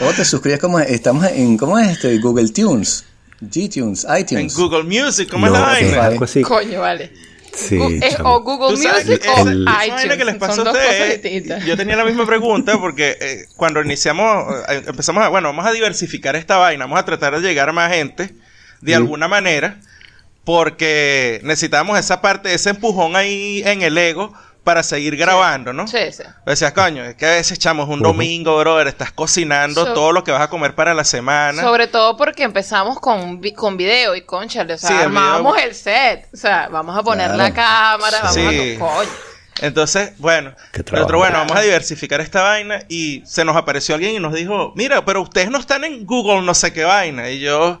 O 0.00 0.12
te 0.12 0.24
suscribes 0.24 0.58
como 0.60 0.78
estamos 0.80 1.26
en 1.26 1.56
¿cómo 1.56 1.78
es 1.78 1.90
este? 1.90 2.18
Google 2.18 2.48
Tunes, 2.50 3.04
G-Tunes, 3.40 4.04
En 4.04 4.18
iTunes. 4.20 4.54
Google 4.56 4.82
Music, 4.84 5.28
¿cómo 5.30 5.46
es 5.46 5.52
No, 5.52 5.60
la 5.60 5.78
es 5.78 5.86
vaina? 5.92 6.04
algo 6.06 6.24
así. 6.24 6.42
Coño, 6.42 6.80
vale. 6.80 7.12
Sí, 7.54 7.78
es 8.02 8.16
o 8.22 8.40
Google 8.42 8.76
Music 8.76 9.22
o 9.36 9.48
el- 9.48 9.62
iTunes. 9.62 9.64
vaina 9.64 10.16
que 10.16 10.24
les 10.24 10.36
pasó 10.36 10.56
Son 10.56 10.68
a 10.68 10.72
ustedes. 10.72 11.22
distintas. 11.22 11.64
Yo 11.64 11.76
tenía 11.76 11.96
la 11.96 12.04
misma 12.04 12.24
pregunta 12.26 12.78
porque 12.78 13.16
eh, 13.20 13.46
cuando 13.56 13.82
iniciamos, 13.82 14.54
eh, 14.68 14.82
empezamos 14.86 15.24
a, 15.24 15.28
bueno, 15.28 15.48
vamos 15.48 15.66
a 15.66 15.72
diversificar 15.72 16.36
esta 16.36 16.56
vaina, 16.56 16.84
vamos 16.84 17.00
a 17.00 17.04
tratar 17.04 17.34
de 17.40 17.46
llegar 17.46 17.68
a 17.68 17.72
más 17.72 17.92
gente 17.92 18.34
de 18.80 18.94
alguna 18.94 19.26
manera, 19.28 19.80
porque 20.44 21.40
necesitamos 21.42 21.98
esa 21.98 22.20
parte, 22.20 22.54
ese 22.54 22.70
empujón 22.70 23.16
ahí 23.16 23.62
en 23.66 23.82
el 23.82 23.98
ego 23.98 24.32
para 24.68 24.82
seguir 24.82 25.16
grabando, 25.16 25.72
¿no? 25.72 25.86
Sí, 25.88 25.96
sí. 26.12 26.22
Decías, 26.44 26.72
coño, 26.72 27.02
es 27.02 27.14
que 27.14 27.24
a 27.24 27.30
veces 27.30 27.52
echamos 27.52 27.88
un 27.88 28.00
domingo, 28.02 28.58
brother, 28.58 28.86
estás 28.86 29.12
cocinando 29.12 29.86
So- 29.86 29.94
todo 29.94 30.12
lo 30.12 30.24
que 30.24 30.30
vas 30.30 30.42
a 30.42 30.50
comer 30.50 30.74
para 30.74 30.92
la 30.92 31.04
semana. 31.04 31.62
Sobre 31.62 31.86
todo 31.86 32.18
porque 32.18 32.42
empezamos 32.42 33.00
con, 33.00 33.40
vi- 33.40 33.54
con 33.54 33.78
video 33.78 34.14
y 34.14 34.26
con 34.26 34.44
o 34.44 34.50
sea, 34.50 34.66
Sí, 34.76 34.92
el 34.92 35.00
armábamos 35.04 35.54
video- 35.54 35.68
el 35.70 35.74
set. 35.74 36.28
O 36.34 36.36
sea, 36.36 36.68
vamos 36.70 36.94
a 36.98 37.02
poner 37.02 37.28
Claro. 37.28 37.42
la 37.44 37.54
cámara, 37.54 38.18
vamos 38.24 38.34
Sí. 38.34 38.74
a... 38.76 38.78
Coño. 38.78 39.10
Entonces, 39.62 40.12
bueno, 40.18 40.52
nosotros, 40.92 41.18
bueno, 41.18 41.38
vamos 41.38 41.56
a 41.56 41.62
diversificar 41.62 42.20
esta 42.20 42.42
vaina 42.42 42.82
y 42.90 43.22
se 43.24 43.42
nos 43.46 43.56
apareció 43.56 43.94
alguien 43.94 44.14
y 44.14 44.20
nos 44.20 44.34
dijo, 44.34 44.74
mira, 44.76 45.02
pero 45.06 45.22
ustedes 45.22 45.50
no 45.50 45.56
están 45.58 45.82
en 45.84 46.04
Google 46.04 46.42
no 46.42 46.52
sé 46.52 46.74
qué 46.74 46.84
vaina. 46.84 47.30
Y 47.30 47.40
yo, 47.40 47.80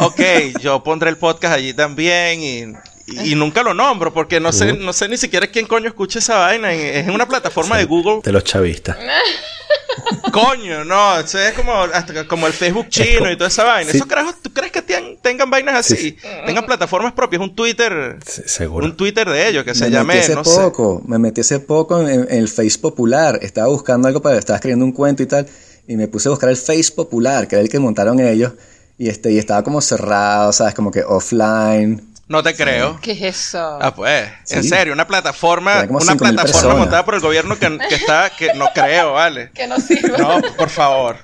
ok, 0.00 0.20
yo 0.60 0.82
pondré 0.82 1.10
el 1.10 1.16
podcast 1.16 1.54
allí 1.54 1.72
también 1.74 2.42
y, 2.42 2.64
y- 3.10 3.32
y 3.32 3.34
nunca 3.34 3.62
lo 3.62 3.74
nombro 3.74 4.12
porque 4.12 4.40
no 4.40 4.52
sé, 4.52 4.72
no 4.74 4.92
sé 4.92 5.08
ni 5.08 5.16
siquiera 5.16 5.46
quién 5.48 5.66
coño 5.66 5.88
escucha 5.88 6.18
esa 6.18 6.38
vaina. 6.38 6.72
Es 6.72 7.06
en 7.06 7.10
una 7.10 7.26
plataforma 7.28 7.76
de 7.78 7.84
Google. 7.84 8.20
De 8.24 8.32
los 8.32 8.44
chavistas. 8.44 8.96
Coño, 10.32 10.84
no, 10.84 11.18
eso 11.18 11.38
es 11.38 11.52
como, 11.54 11.72
hasta 11.72 12.26
como 12.26 12.46
el 12.46 12.52
Facebook 12.52 12.88
chino 12.88 13.30
y 13.30 13.36
toda 13.36 13.48
esa 13.48 13.64
vaina. 13.64 13.90
Sí. 13.90 13.96
Esos 13.96 14.08
carajos, 14.08 14.36
¿tú 14.40 14.52
crees 14.52 14.70
que 14.72 14.82
tengan, 14.82 15.16
tengan 15.20 15.50
vainas 15.50 15.74
así? 15.76 15.96
Sí, 15.96 16.16
Tengan 16.46 16.64
plataformas 16.66 17.12
propias, 17.12 17.42
un 17.42 17.54
Twitter, 17.54 18.16
Sí, 18.24 18.42
seguro. 18.46 18.86
un 18.86 18.96
Twitter 18.96 19.28
de 19.28 19.48
ellos 19.48 19.64
que 19.64 19.74
se 19.74 19.84
me 19.86 19.90
llame, 19.90 20.14
metí 20.14 20.24
hace 20.26 20.34
no 20.34 20.44
sé. 20.44 20.60
poco, 20.60 21.02
me 21.06 21.18
metí 21.18 21.40
hace 21.40 21.58
poco 21.60 22.00
en, 22.00 22.08
en 22.08 22.38
el 22.38 22.48
Face 22.48 22.78
Popular. 22.80 23.38
Estaba 23.42 23.68
buscando 23.68 24.06
algo 24.08 24.22
para, 24.22 24.38
estaba 24.38 24.56
escribiendo 24.56 24.84
un 24.84 24.92
cuento 24.92 25.22
y 25.22 25.26
tal, 25.26 25.46
y 25.88 25.96
me 25.96 26.06
puse 26.08 26.28
a 26.28 26.30
buscar 26.30 26.48
el 26.50 26.56
Face 26.56 26.92
Popular, 26.94 27.48
que 27.48 27.56
era 27.56 27.62
el 27.62 27.68
que 27.68 27.78
montaron 27.78 28.20
ellos, 28.20 28.52
y 28.98 29.08
este, 29.08 29.32
y 29.32 29.38
estaba 29.38 29.62
como 29.64 29.80
cerrado, 29.80 30.52
sabes, 30.52 30.74
como 30.74 30.90
que 30.90 31.02
offline. 31.02 32.09
No 32.30 32.44
te 32.44 32.54
creo. 32.54 32.98
¿Qué 33.02 33.10
es 33.10 33.22
eso? 33.22 33.78
Ah, 33.82 33.92
pues, 33.92 34.30
en 34.50 34.62
serio, 34.62 34.92
una 34.92 35.04
plataforma, 35.06 35.84
una 35.88 35.98
5.000 35.98 36.16
plataforma 36.18 36.42
personas. 36.44 36.78
montada 36.78 37.04
por 37.04 37.14
el 37.16 37.20
gobierno 37.20 37.58
que, 37.58 37.76
que 37.88 37.94
está, 37.96 38.30
que 38.30 38.54
no 38.54 38.68
creo, 38.72 39.14
vale. 39.14 39.50
que 39.52 39.66
no 39.66 39.80
sirve. 39.80 40.16
No, 40.16 40.40
por 40.56 40.68
favor. 40.70 41.16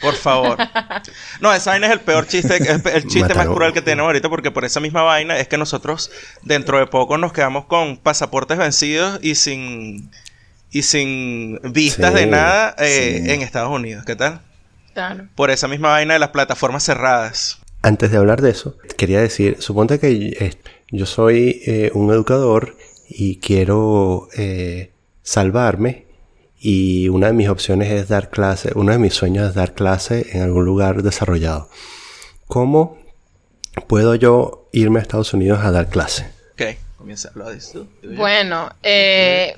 Por 0.00 0.14
favor. 0.16 0.58
No, 1.40 1.54
esa 1.54 1.70
vaina 1.70 1.86
es 1.86 1.92
el 1.92 2.00
peor 2.00 2.26
chiste, 2.26 2.56
es 2.56 2.84
el 2.86 3.06
chiste 3.06 3.34
más 3.34 3.46
cruel 3.46 3.72
que 3.72 3.80
tenemos 3.82 4.08
ahorita 4.08 4.28
porque 4.28 4.50
por 4.50 4.64
esa 4.64 4.80
misma 4.80 5.02
vaina 5.04 5.38
es 5.38 5.46
que 5.46 5.56
nosotros 5.58 6.10
dentro 6.42 6.78
de 6.78 6.86
poco 6.88 7.16
nos 7.18 7.32
quedamos 7.32 7.66
con 7.66 7.96
pasaportes 7.96 8.58
vencidos 8.58 9.20
y 9.22 9.36
sin 9.36 10.10
y 10.72 10.82
sin 10.82 11.60
vistas 11.72 12.12
Sí, 12.12 12.18
de 12.18 12.26
nada 12.26 12.74
eh, 12.78 13.22
sí. 13.24 13.30
en 13.30 13.42
Estados 13.42 13.70
Unidos. 13.70 14.04
¿Qué 14.04 14.16
tal? 14.16 14.40
Claro. 14.92 15.28
Por 15.36 15.50
esa 15.52 15.68
misma 15.68 15.90
vaina 15.90 16.14
de 16.14 16.18
las 16.20 16.30
plataformas 16.30 16.82
cerradas. 16.84 17.58
Antes 17.86 18.10
de 18.10 18.16
hablar 18.16 18.42
de 18.42 18.50
eso, 18.50 18.76
quería 18.96 19.20
decir, 19.20 19.62
suponte 19.62 20.00
que 20.00 20.08
eh, 20.08 20.54
yo 20.90 21.06
soy 21.06 21.62
eh, 21.66 21.92
un 21.94 22.10
educador 22.10 22.76
y 23.08 23.38
quiero 23.38 24.28
eh, 24.36 24.90
salvarme 25.22 26.06
y 26.58 27.08
una 27.10 27.28
de 27.28 27.32
mis 27.32 27.48
opciones 27.48 27.92
es 27.92 28.08
dar 28.08 28.30
clase, 28.30 28.72
uno 28.74 28.90
de 28.90 28.98
mis 28.98 29.14
sueños 29.14 29.50
es 29.50 29.54
dar 29.54 29.72
clase 29.72 30.26
en 30.32 30.42
algún 30.42 30.64
lugar 30.64 31.04
desarrollado. 31.04 31.70
¿Cómo 32.48 32.98
puedo 33.86 34.16
yo 34.16 34.68
irme 34.72 34.98
a 34.98 35.02
Estados 35.02 35.32
Unidos 35.32 35.60
a 35.62 35.70
dar 35.70 35.88
clase? 35.88 36.28
Ok, 36.54 36.62
comienza. 36.98 37.30
Lo 37.36 37.48
dices 37.52 37.70
tú. 37.70 37.88
Bueno, 38.16 38.68
eh, 38.82 39.54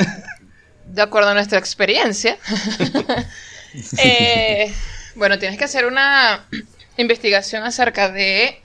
de 0.85 1.01
acuerdo 1.01 1.31
a 1.31 1.35
nuestra 1.35 1.59
experiencia, 1.59 2.37
eh, 4.05 4.71
bueno, 5.15 5.39
tienes 5.39 5.57
que 5.57 5.65
hacer 5.65 5.87
una 5.87 6.47
investigación 6.99 7.65
acerca 7.65 8.11
de 8.11 8.61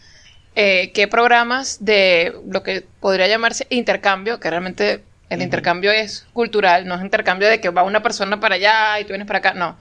eh, 0.56 0.92
qué 0.94 1.08
programas 1.08 1.86
de 1.86 2.36
lo 2.46 2.62
que 2.62 2.86
podría 3.00 3.28
llamarse 3.28 3.66
intercambio, 3.70 4.42
que 4.42 4.50
realmente 4.50 5.02
el 5.30 5.42
intercambio 5.42 5.92
es 5.92 6.28
cultural, 6.34 6.86
no 6.86 6.96
es 6.96 7.02
intercambio 7.02 7.48
de 7.48 7.62
que 7.62 7.70
va 7.70 7.84
una 7.84 8.04
persona 8.04 8.40
para 8.40 8.56
allá 8.56 9.00
y 9.00 9.04
tú 9.04 9.10
vienes 9.10 9.26
para 9.28 9.40
acá, 9.40 9.54
no. 9.54 9.80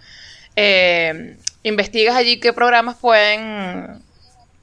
Eh, 0.55 1.37
investigas 1.65 2.15
allí 2.15 2.39
qué 2.39 2.53
programas 2.53 2.97
pueden 2.97 4.03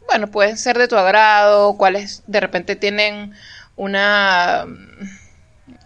bueno, 0.10 0.32
pueden 0.32 0.58
ser 0.58 0.78
de 0.80 0.88
tu 0.88 0.98
agrado, 0.98 1.78
cuáles 1.78 2.24
de 2.26 2.40
repente 2.40 2.76
tienen 2.76 3.32
una, 3.76 4.66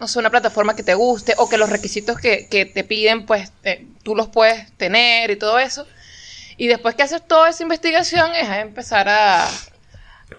no 0.00 0.08
sé, 0.08 0.18
una 0.18 0.30
plataforma 0.30 0.74
que 0.74 0.82
te 0.82 0.94
guste 0.94 1.34
o 1.36 1.48
que 1.50 1.58
los 1.58 1.68
requisitos 1.68 2.18
que, 2.18 2.48
que 2.48 2.64
te 2.64 2.84
piden, 2.84 3.26
pues 3.26 3.52
eh, 3.64 3.86
tú 4.02 4.16
los 4.16 4.28
puedes 4.28 4.72
tener 4.78 5.30
y 5.30 5.36
todo 5.36 5.58
eso. 5.58 5.86
Y 6.56 6.66
después 6.68 6.94
que 6.94 7.02
haces 7.02 7.26
toda 7.26 7.48
esa 7.50 7.62
investigación 7.62 8.34
es 8.34 8.48
a 8.48 8.60
empezar 8.60 9.08
a, 9.08 9.46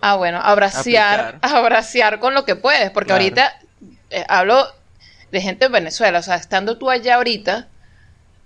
a 0.01 0.15
bueno, 0.15 0.39
a 0.41 0.55
bracear, 0.55 1.19
Aplicar. 1.35 1.55
a 1.55 1.61
bracear 1.61 2.19
con 2.19 2.33
lo 2.33 2.45
que 2.45 2.55
puedes, 2.55 2.89
porque 2.91 3.07
Claro. 3.07 3.21
ahorita 3.23 3.53
eh, 4.11 4.25
hablo 4.29 4.65
de 5.31 5.41
gente 5.41 5.65
en 5.65 5.71
Venezuela, 5.71 6.19
o 6.19 6.23
sea, 6.23 6.35
estando 6.35 6.77
tú 6.77 6.89
allá 6.89 7.15
ahorita, 7.15 7.67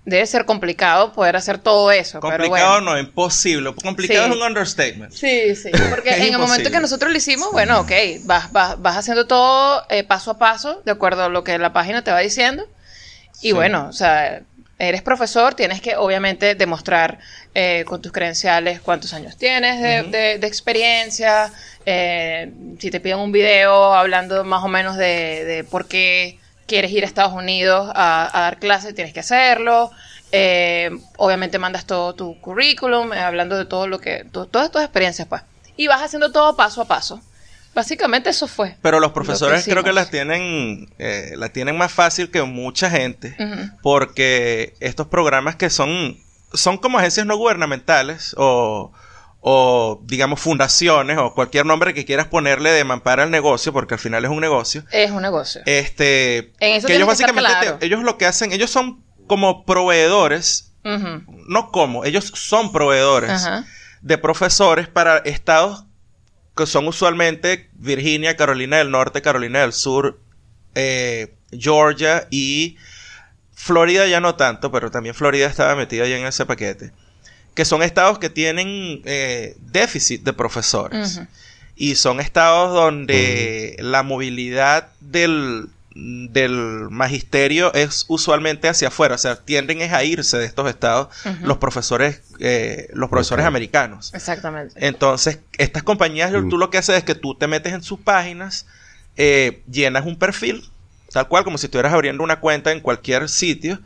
debe 0.04 0.26
ser 0.26 0.46
complicado 0.46 1.12
poder 1.12 1.36
hacer 1.36 1.58
todo 1.58 1.92
eso. 1.92 2.18
pero 2.20 2.38
Complicado 2.38 2.70
bueno. 2.80 2.92
no, 2.92 2.98
imposible. 2.98 3.72
Complicado 3.74 4.24
Sí. 4.26 4.30
es 4.30 4.36
un 4.36 4.42
understatement. 4.42 5.12
Sí, 5.12 5.54
sí. 5.54 5.70
Porque 5.90 6.10
en 6.10 6.22
el 6.22 6.30
momento 6.32 6.44
imposible. 6.46 6.70
que 6.72 6.80
nosotros 6.80 7.10
lo 7.12 7.16
hicimos, 7.18 7.52
bueno, 7.52 7.80
ok, 7.80 7.92
vas, 8.24 8.50
vas, 8.50 8.80
vas 8.80 8.96
haciendo 8.96 9.26
todo 9.26 9.84
eh, 9.90 10.02
paso 10.02 10.32
a 10.32 10.38
paso, 10.38 10.82
de 10.84 10.90
acuerdo 10.90 11.24
a 11.24 11.28
lo 11.28 11.44
que 11.44 11.56
la 11.58 11.72
página 11.72 12.02
te 12.02 12.10
va 12.10 12.18
diciendo. 12.20 12.64
Y 13.42 13.48
Sí. 13.48 13.52
bueno, 13.52 13.86
o 13.88 13.92
sea, 13.92 14.40
eres 14.88 15.02
profesor, 15.02 15.54
tienes 15.54 15.80
que 15.80 15.96
obviamente 15.96 16.54
demostrar 16.54 17.18
eh, 17.54 17.84
con 17.86 18.00
tus 18.02 18.10
credenciales 18.12 18.80
cuántos 18.80 19.12
años 19.12 19.36
tienes 19.36 19.80
de, 19.80 20.02
de- 20.10 20.38
de 20.38 20.46
experiencia. 20.46 21.52
eh, 21.86 22.52
si 22.78 22.90
te 22.90 23.00
piden 23.00 23.18
un 23.18 23.32
video 23.32 23.94
hablando 23.94 24.42
más 24.44 24.64
o 24.64 24.68
menos 24.68 24.96
de, 24.96 25.44
de 25.44 25.64
por 25.64 25.86
qué 25.86 26.38
quieres 26.66 26.90
ir 26.92 27.04
a 27.04 27.06
Estados 27.06 27.32
Unidos 27.32 27.90
a, 27.94 28.30
a 28.38 28.40
dar 28.42 28.58
clases, 28.58 28.94
tienes 28.94 29.12
que 29.12 29.20
hacerlo. 29.20 29.90
Eh, 30.32 30.90
obviamente 31.16 31.58
mandas 31.58 31.84
todo 31.86 32.14
tu 32.14 32.40
currículum, 32.40 33.12
eh, 33.12 33.18
hablando 33.18 33.56
de 33.58 33.64
todo 33.66 33.86
lo 33.88 33.98
que, 33.98 34.24
to- 34.32 34.46
todas 34.46 34.70
tus 34.70 34.80
experiencias, 34.82 35.26
pues. 35.28 35.42
Y 35.76 35.88
vas 35.88 36.02
haciendo 36.02 36.30
todo 36.30 36.56
paso 36.56 36.82
a 36.82 36.84
paso. 36.86 37.20
Básicamente 37.74 38.30
eso 38.30 38.48
fue. 38.48 38.76
Pero 38.82 38.98
los 39.00 39.10
Lo 39.10 39.14
profesores 39.14 39.64
que 39.64 39.70
creo 39.70 39.84
que 39.84 39.92
las 39.92 40.10
tienen, 40.10 40.92
eh, 40.98 41.34
la 41.36 41.50
tienen 41.50 41.76
más 41.78 41.92
fácil 41.92 42.30
que 42.30 42.42
mucha 42.42 42.90
gente. 42.90 43.36
Porque 43.82 44.74
estos 44.80 45.06
programas 45.06 45.56
que 45.56 45.70
son, 45.70 46.16
son 46.52 46.78
como 46.78 46.98
agencias 46.98 47.26
no 47.26 47.36
gubernamentales 47.36 48.34
o, 48.36 48.92
o 49.40 50.00
digamos 50.04 50.40
fundaciones 50.40 51.16
o 51.18 51.32
cualquier 51.34 51.64
nombre 51.64 51.94
que 51.94 52.04
quieras 52.04 52.26
ponerle 52.26 52.70
de 52.72 52.84
mampara 52.84 53.22
al 53.22 53.30
negocio, 53.30 53.72
porque 53.72 53.94
al 53.94 54.00
final 54.00 54.24
es 54.24 54.30
un 54.30 54.40
negocio. 54.40 54.84
Es 54.90 55.10
un 55.12 55.22
negocio. 55.22 55.62
Este, 55.66 56.52
En 56.60 56.76
eso 56.76 56.86
que 56.88 56.96
ellos 56.96 57.06
básicamente, 57.06 57.50
te- 57.78 57.86
ellos 57.86 58.02
lo 58.02 58.18
que 58.18 58.26
hacen, 58.26 58.52
ellos 58.52 58.70
son 58.70 59.02
como 59.26 59.64
proveedores, 59.64 60.72
no 61.46 61.70
como, 61.70 62.04
ellos 62.04 62.32
son 62.34 62.72
proveedores 62.72 63.46
de 64.02 64.18
profesores 64.18 64.88
para 64.88 65.18
estados 65.18 65.84
que 66.56 66.66
son 66.66 66.88
usualmente 66.88 67.70
Virginia, 67.74 68.36
Carolina 68.36 68.78
del 68.78 68.90
Norte, 68.90 69.22
Carolina 69.22 69.60
del 69.60 69.72
Sur, 69.72 70.20
eh, 70.74 71.34
Georgia 71.52 72.26
y 72.30 72.76
Florida 73.54 74.06
ya 74.06 74.20
no 74.20 74.36
tanto, 74.36 74.70
pero 74.72 74.90
también 74.90 75.14
Florida 75.14 75.46
estaba 75.46 75.76
metida 75.76 76.06
ya 76.06 76.16
en 76.16 76.26
ese 76.26 76.46
paquete. 76.46 76.92
Que 77.54 77.64
son 77.64 77.82
estados 77.82 78.18
que 78.18 78.30
tienen 78.30 79.02
eh, 79.04 79.56
déficit 79.60 80.22
de 80.22 80.32
profesores. 80.32 81.20
Y 81.76 81.96
son 81.96 82.20
estados 82.20 82.72
donde 82.72 83.76
la 83.80 84.02
movilidad 84.02 84.88
del, 85.00 85.68
del 85.94 86.88
magisterio 86.90 87.72
es 87.74 88.04
usualmente 88.08 88.68
hacia 88.68 88.88
afuera. 88.88 89.16
O 89.16 89.18
sea, 89.18 89.36
tienden 89.36 89.80
es 89.80 89.92
a 89.92 90.04
irse 90.04 90.38
de 90.38 90.44
estos 90.46 90.68
estados 90.68 91.08
los 91.42 91.58
profesores, 91.58 92.22
eh, 92.38 92.88
los 92.92 93.10
profesores 93.10 93.44
americanos. 93.44 94.12
Exactamente. 94.14 94.74
Entonces, 94.86 95.40
estas 95.58 95.82
compañías, 95.82 96.30
Mm. 96.32 96.48
tú 96.48 96.58
lo 96.58 96.70
que 96.70 96.78
haces 96.78 96.96
es 96.98 97.04
que 97.04 97.14
tú 97.14 97.34
te 97.34 97.46
metes 97.48 97.72
en 97.72 97.82
sus 97.82 97.98
páginas, 97.98 98.66
eh, 99.16 99.62
llenas 99.70 100.06
un 100.06 100.16
perfil, 100.16 100.64
tal 101.12 101.26
cual 101.28 101.42
como 101.44 101.58
si 101.58 101.66
estuvieras 101.66 101.92
abriendo 101.92 102.22
una 102.22 102.38
cuenta 102.40 102.70
en 102.70 102.80
cualquier 102.80 103.28
sitio, 103.28 103.80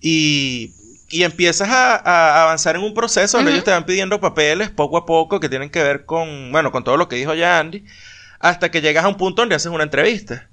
y, 0.00 0.72
y 1.10 1.24
empiezas 1.24 1.68
a, 1.70 1.96
a 1.96 2.42
avanzar 2.44 2.76
en 2.76 2.82
un 2.82 2.94
proceso 2.94 3.36
donde 3.36 3.50
ellos 3.52 3.64
te 3.64 3.72
van 3.72 3.84
pidiendo 3.84 4.20
papeles 4.20 4.70
poco 4.70 4.96
a 4.96 5.04
poco 5.06 5.40
que 5.40 5.48
tienen 5.48 5.70
que 5.70 5.82
ver 5.82 6.04
con, 6.04 6.52
bueno, 6.52 6.70
con 6.70 6.84
todo 6.84 6.96
lo 6.96 7.08
que 7.08 7.16
dijo 7.16 7.34
ya 7.34 7.58
Andy, 7.58 7.84
hasta 8.38 8.70
que 8.70 8.80
llegas 8.80 9.04
a 9.04 9.08
un 9.08 9.16
punto 9.16 9.42
donde 9.42 9.56
haces 9.56 9.72
una 9.72 9.82
entrevista. 9.82 10.46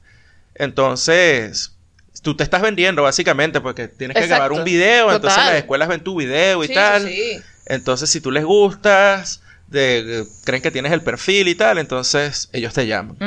Entonces, 0.56 1.76
tú 2.22 2.36
te 2.36 2.44
estás 2.44 2.62
vendiendo 2.62 3.04
básicamente 3.04 3.62
porque 3.62 3.88
tienes 3.88 4.18
que 4.18 4.28
grabar 4.28 4.52
un 4.52 4.64
video, 4.64 5.12
entonces 5.14 5.38
las 5.46 5.56
escuelas 5.56 5.88
ven 5.88 6.02
tu 6.02 6.16
video 6.18 6.64
y 6.64 6.68
Sí, 6.68 6.74
tal. 6.74 7.08
sí. 7.08 7.38
Entonces, 7.68 8.10
si 8.10 8.22
tú 8.22 8.32
les 8.32 8.44
gustas, 8.44 9.42
de, 9.68 10.04
de- 10.04 10.26
creen 10.44 10.62
que 10.62 10.72
tienes 10.72 10.92
el 10.92 11.02
perfil 11.02 11.48
y 11.48 11.56
tal, 11.56 11.78
entonces 11.80 12.50
ellos 12.54 12.74
te 12.74 12.86
llaman. 12.88 13.18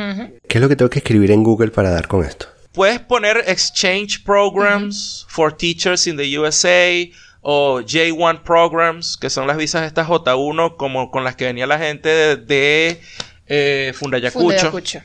¿Qué 0.49 0.59
es 0.59 0.61
lo 0.63 0.69
que 0.69 0.77
tengo 0.77 0.89
que 0.91 0.99
escribir 1.01 1.31
en 1.33 1.43
Google 1.43 1.71
para 1.71 1.91
dar 1.91 2.07
con 2.09 2.25
esto? 2.25 2.47
Puedes 2.73 3.01
poner 3.01 3.43
Exchange 3.47 4.23
Programs 4.25 5.27
for 5.29 5.53
Teachers 5.53 6.07
in 6.07 6.17
the 6.17 6.39
USA 6.39 6.93
o 7.41 7.81
J1 7.81 8.43
Programs, 8.43 9.17
que 9.17 9.31
son 9.31 9.47
las 9.49 9.57
visas 9.57 9.85
estas 9.85 10.07
J1 10.07 10.77
como 10.77 11.11
con 11.11 11.25
las 11.25 11.35
que 11.35 11.47
venía 11.47 11.67
la 11.67 11.79
gente 11.79 12.09
de, 12.09 12.37
de 12.37 13.01
eh, 13.49 13.93
Fundayacucho. 13.97 14.41
Fundayacucho. 14.41 15.01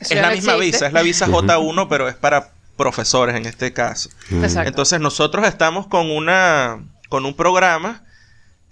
Eso 0.00 0.14
Es 0.14 0.20
la 0.20 0.28
no 0.28 0.34
misma 0.34 0.52
existe. 0.54 0.76
visa, 0.76 0.86
es 0.88 0.92
la 0.92 1.02
visa 1.02 1.26
J1, 1.26 1.86
pero 1.88 2.08
es 2.08 2.14
para 2.14 2.50
profesores 2.76 3.34
en 3.36 3.46
este 3.46 3.72
caso. 3.72 4.10
Exacto. 4.30 4.68
Entonces 4.68 5.00
nosotros 5.00 5.46
estamos 5.46 5.86
con 5.86 6.10
una 6.10 6.84
con 7.08 7.24
un 7.24 7.34
programa 7.34 8.04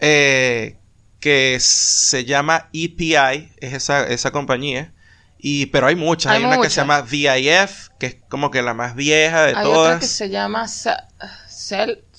eh, 0.00 0.76
que 1.20 1.56
se 1.60 2.24
llama 2.24 2.68
EPI, 2.72 3.48
es 3.58 3.72
esa, 3.72 4.06
esa 4.06 4.30
compañía. 4.30 4.92
Y, 5.38 5.66
pero 5.66 5.86
hay 5.86 5.94
muchas, 5.96 6.32
hay, 6.32 6.38
Hay 6.42 6.44
una 6.48 6.60
que 6.60 6.70
se 6.70 6.76
llama 6.76 7.02
VIF, 7.02 7.88
que 7.98 8.06
es 8.06 8.16
como 8.30 8.50
que 8.50 8.62
la 8.62 8.72
más 8.74 8.94
vieja 8.94 9.42
de 9.42 9.54
Hay 9.54 9.62
todas. 9.62 9.88
otra 9.96 9.98
que 10.00 10.06
se 10.06 10.30
llama 10.30 10.66
Sa- 10.68 11.06
Cel- 11.48 12.00
Sa- 12.12 12.13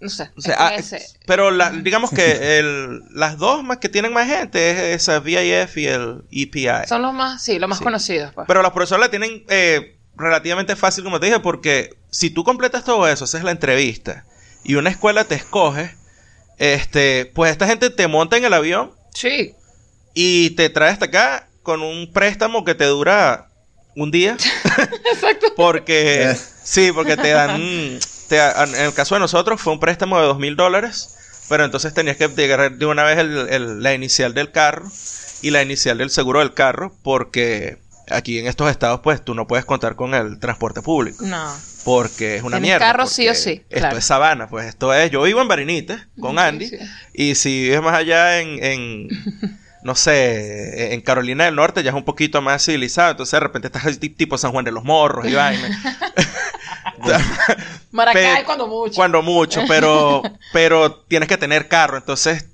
no 0.00 0.08
sé. 0.08 0.30
O 0.36 0.40
sea, 0.40 0.54
es 0.54 0.60
ah, 0.60 0.74
ese. 0.96 1.06
pero 1.26 1.50
la- 1.50 1.70
digamos 1.70 2.10
que 2.10 2.58
el- 2.58 3.02
las 3.10 3.36
dos 3.38 3.64
más 3.64 3.78
que 3.78 3.88
tienen 3.88 4.12
más 4.12 4.26
gente 4.28 4.70
es 4.92 5.02
esa 5.02 5.18
VIF 5.20 5.76
y 5.76 5.86
el 5.86 6.22
EPI. 6.30 6.86
Son 6.88 7.02
los 7.02 7.12
más, 7.12 7.42
sí, 7.42 7.58
los 7.58 7.68
más 7.68 7.78
Sí. 7.78 7.84
conocidos. 7.84 8.32
Pues. 8.34 8.46
Pero 8.46 8.62
los 8.62 8.72
profesores 8.72 9.00
la 9.04 9.10
tienen 9.10 9.44
eh, 9.48 9.96
relativamente 10.16 10.76
fácil, 10.76 11.04
como 11.04 11.18
te 11.20 11.26
dije, 11.26 11.40
porque 11.40 11.96
si 12.10 12.30
tú 12.30 12.44
completas 12.44 12.84
todo 12.84 13.08
eso, 13.08 13.24
haces 13.24 13.42
la 13.44 13.50
entrevista 13.50 14.24
y 14.64 14.74
una 14.76 14.90
escuela 14.90 15.24
te 15.24 15.34
escoge, 15.34 15.94
este, 16.58 17.30
pues 17.34 17.50
esta 17.52 17.66
gente 17.66 17.90
te 17.90 18.08
monta 18.08 18.36
en 18.36 18.44
el 18.44 18.52
avión 18.52 18.92
sí. 19.14 19.54
y 20.14 20.50
te 20.50 20.70
trae 20.70 20.90
hasta 20.90 21.06
acá 21.06 21.48
con 21.62 21.82
un 21.82 22.12
préstamo 22.12 22.64
que 22.64 22.74
te 22.74 22.84
dura 22.86 23.48
un 23.96 24.10
día. 24.10 24.36
Exacto. 25.12 25.46
Porque, 25.56 26.22
Eh. 26.30 26.36
sí, 26.62 26.92
porque 26.92 27.16
te 27.16 27.30
dan, 27.30 27.60
te 28.28 28.36
da- 28.36 28.64
en 28.64 28.74
el 28.74 28.94
caso 28.94 29.14
de 29.14 29.20
nosotros 29.20 29.60
fue 29.60 29.72
un 29.72 29.80
préstamo 29.80 30.20
de 30.20 30.26
dos 30.26 30.38
mil 30.38 30.56
dólares, 30.56 31.16
pero 31.48 31.64
entonces 31.64 31.94
tenías 31.94 32.16
que 32.16 32.28
llegar 32.28 32.72
de 32.76 32.86
una 32.86 33.04
vez 33.04 33.18
el- 33.18 33.48
el- 33.50 33.82
la 33.82 33.94
inicial 33.94 34.34
del 34.34 34.50
carro 34.52 34.90
y 35.42 35.50
la 35.50 35.62
inicial 35.62 35.98
del 35.98 36.10
seguro 36.10 36.40
del 36.40 36.52
carro, 36.54 36.94
porque 37.02 37.78
aquí 38.10 38.38
en 38.38 38.46
estos 38.46 38.70
estados, 38.70 39.00
pues 39.02 39.22
tú 39.24 39.34
no 39.34 39.46
puedes 39.46 39.64
contar 39.64 39.94
con 39.96 40.14
el 40.14 40.38
transporte 40.40 40.80
público, 40.82 41.24
No. 41.26 41.52
porque 41.84 42.36
es 42.36 42.42
una 42.42 42.56
Tienes 42.56 42.68
mierda. 42.70 42.86
carro 42.86 43.06
sí 43.06 43.28
o 43.28 43.34
sí, 43.34 43.62
Esto 43.68 43.78
claro. 43.80 43.98
es 43.98 44.04
sabana, 44.04 44.48
pues 44.48 44.66
esto 44.66 44.92
es, 44.94 45.10
yo 45.10 45.22
vivo 45.22 45.40
en 45.42 45.48
Barinite 45.48 45.98
con 46.20 46.38
Andy, 46.38 46.68
sí. 46.68 46.76
y 47.14 47.34
si 47.34 47.62
vives 47.64 47.82
más 47.82 47.94
allá 47.94 48.40
en, 48.40 48.64
en, 48.64 49.08
no 49.82 49.94
sé, 49.94 50.94
en 50.94 51.00
Carolina 51.02 51.44
del 51.44 51.54
Norte 51.54 51.82
ya 51.82 51.90
es 51.90 51.96
un 51.96 52.04
poquito 52.04 52.42
más 52.42 52.64
civilizado. 52.64 53.10
Entonces 53.12 53.32
de 53.32 53.40
repente 53.40 53.68
estás 53.68 53.98
tipo 54.00 54.36
San 54.36 54.50
Juan 54.52 54.64
de 54.64 54.72
los 54.72 54.84
Morros 54.84 55.26
y 55.26 55.34
vaina. 55.34 55.68
Maracay 57.90 58.44
cuando 58.44 58.66
mucho. 58.66 58.94
Cuando 58.94 59.22
mucho, 59.22 59.62
pero, 59.68 60.22
pero 60.52 60.94
tienes 61.08 61.28
que 61.28 61.36
tener 61.36 61.68
carro. 61.68 61.96
Entonces, 61.96 62.46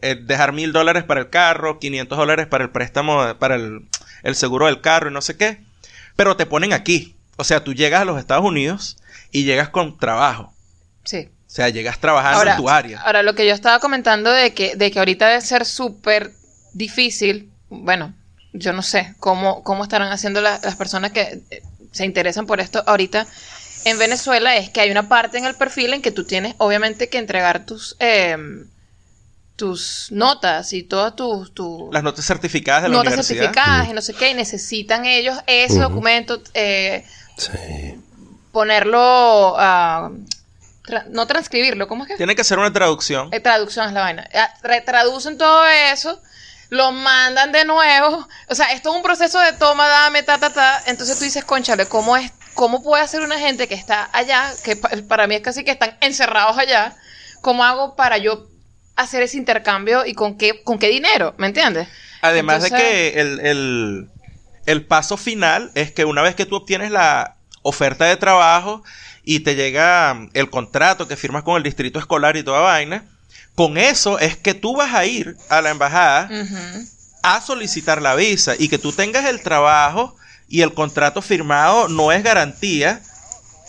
eh, 0.00 0.16
dejar 0.20 0.52
mil 0.52 0.72
dólares 0.72 1.04
para 1.04 1.20
el 1.20 1.30
carro, 1.30 1.78
500 1.78 2.18
dólares 2.18 2.46
para 2.46 2.64
el 2.64 2.70
préstamo, 2.70 3.36
para 3.38 3.54
el, 3.56 3.88
el 4.22 4.34
seguro 4.34 4.66
del 4.66 4.80
carro 4.80 5.10
y 5.10 5.12
no 5.12 5.20
sé 5.22 5.36
qué. 5.36 5.60
Pero 6.16 6.36
te 6.36 6.46
ponen 6.46 6.72
aquí. 6.72 7.16
O 7.36 7.44
sea, 7.44 7.64
tú 7.64 7.74
llegas 7.74 8.02
a 8.02 8.04
los 8.04 8.18
Estados 8.18 8.44
Unidos 8.44 8.98
y 9.30 9.44
llegas 9.44 9.68
con 9.70 9.98
trabajo. 9.98 10.52
Sí. 11.04 11.28
O 11.46 11.54
sea, 11.54 11.68
llegas 11.68 11.98
trabajando 11.98 12.50
en 12.50 12.56
tu 12.56 12.68
área. 12.68 13.00
Ahora, 13.02 13.22
lo 13.22 13.34
que 13.34 13.46
yo 13.46 13.52
estaba 13.54 13.78
comentando 13.78 14.30
de 14.30 14.54
que, 14.54 14.74
de 14.76 14.90
que 14.90 14.98
ahorita 14.98 15.28
debe 15.28 15.40
ser 15.42 15.66
súper 15.66 16.32
difícil, 16.72 17.50
bueno, 17.68 18.14
yo 18.54 18.72
no 18.72 18.82
sé 18.82 19.14
cómo, 19.18 19.62
cómo 19.62 19.82
estarán 19.82 20.12
haciendo 20.12 20.40
la- 20.40 20.60
las 20.62 20.76
personas 20.76 21.12
que 21.12 21.40
eh, 21.50 21.62
se 21.90 22.04
interesan 22.06 22.46
por 22.46 22.60
esto 22.60 22.82
ahorita 22.86 23.26
en 23.84 23.98
Venezuela, 23.98 24.56
es 24.56 24.70
que 24.70 24.80
hay 24.80 24.90
una 24.90 25.08
parte 25.08 25.38
en 25.38 25.44
el 25.44 25.54
perfil 25.54 25.92
en 25.94 26.02
que 26.02 26.10
tú 26.12 26.24
tienes 26.24 26.54
obviamente 26.58 27.08
que 27.08 27.18
entregar 27.18 27.66
tus, 27.66 27.96
eh, 28.00 28.36
tus 29.56 30.08
notas 30.10 30.72
y 30.72 30.82
todas 30.82 31.14
tus... 31.14 31.52
tus 31.54 31.92
Las 31.92 32.02
notas 32.02 32.24
certificadas 32.24 32.82
de 32.84 32.88
la 32.88 32.96
notas 32.96 33.12
universidad. 33.12 33.44
certificadas 33.46 33.88
y 33.88 33.92
no 33.92 34.00
sé 34.02 34.14
qué, 34.14 34.30
y 34.30 34.34
necesitan 34.34 35.04
ellos 35.06 35.38
ese 35.46 35.74
Ujú. 35.74 35.82
documento, 35.88 36.42
eh, 36.54 37.04
Sí. 37.36 37.50
ponerlo, 38.50 39.54
ah, 39.58 40.10
tra- 40.84 41.06
no 41.08 41.26
transcribirlo, 41.26 41.88
¿cómo 41.88 42.04
es 42.04 42.08
que? 42.10 42.16
Tiene 42.16 42.34
que 42.36 42.44
ser 42.44 42.58
una 42.58 42.72
traducción. 42.72 43.28
Eh, 43.32 43.40
traducción 43.40 43.86
es 43.86 43.92
la 43.92 44.00
vaina. 44.00 44.28
Ah, 44.34 44.52
tra- 44.62 44.84
traducen 44.84 45.38
todo 45.38 45.64
eso, 45.66 46.20
lo 46.70 46.92
mandan 46.92 47.52
de 47.52 47.64
nuevo. 47.64 48.26
O 48.48 48.54
sea, 48.54 48.72
esto 48.72 48.90
es 48.90 48.96
un 48.96 49.02
proceso 49.02 49.38
de 49.40 49.52
toma, 49.52 49.88
dame, 49.88 50.22
ta, 50.22 50.38
ta, 50.38 50.50
ta. 50.50 50.82
Entonces 50.86 51.16
tú 51.18 51.24
dices, 51.24 51.44
conchale, 51.44 51.86
¿cómo 51.86 52.16
es? 52.16 52.30
¿Cómo 52.54 52.82
puede 52.82 53.02
hacer 53.02 53.20
una 53.22 53.38
gente 53.38 53.68
que 53.68 53.74
está 53.74 54.08
allá, 54.12 54.52
que 54.64 54.76
pa- 54.76 54.90
para 55.08 55.26
mí 55.26 55.34
es 55.34 55.40
casi 55.42 55.64
que 55.64 55.70
están 55.70 55.96
encerrados 56.00 56.58
allá? 56.58 56.96
¿Cómo 57.40 57.64
hago 57.64 57.96
para 57.96 58.18
yo 58.18 58.46
hacer 58.96 59.22
ese 59.22 59.36
intercambio 59.38 60.04
y 60.06 60.14
con 60.14 60.36
qué, 60.36 60.62
con 60.62 60.78
qué 60.78 60.88
dinero? 60.88 61.34
¿Me 61.38 61.46
entiendes? 61.46 61.88
Además 62.20 62.62
de 62.62 62.68
que 62.82 63.20
el, 63.20 63.40
el- 63.40 64.08
el 64.66 64.86
paso 64.86 65.16
final 65.16 65.70
es 65.74 65.90
que 65.92 66.04
una 66.04 66.22
vez 66.22 66.34
que 66.36 66.46
tú 66.46 66.56
obtienes 66.56 66.90
la 66.92 67.36
oferta 67.62 68.04
de 68.04 68.16
trabajo 68.16 68.82
y 69.24 69.40
te 69.40 69.54
llega 69.56 70.14
mm, 70.14 70.30
el 70.34 70.50
contrato 70.50 71.08
que 71.08 71.16
firmas 71.16 71.42
con 71.42 71.56
el 71.56 71.62
distrito 71.62 71.98
escolar 71.98 72.36
y 72.36 72.42
toda 72.44 72.60
vaina, 72.60 73.04
con 73.54 73.76
eso 73.76 74.18
es 74.18 74.36
que 74.36 74.54
tú 74.54 74.76
vas 74.76 74.94
a 74.94 75.04
ir 75.04 75.36
a 75.48 75.60
la 75.62 75.70
embajada 75.70 76.28
a 77.22 77.40
solicitar 77.40 78.00
la 78.02 78.14
visa 78.14 78.54
y 78.58 78.68
que 78.68 78.78
tú 78.78 78.92
tengas 78.92 79.24
el 79.26 79.42
trabajo 79.42 80.16
y 80.52 80.60
el 80.60 80.74
contrato 80.74 81.22
firmado 81.22 81.88
no 81.88 82.12
es 82.12 82.22
garantía 82.22 83.00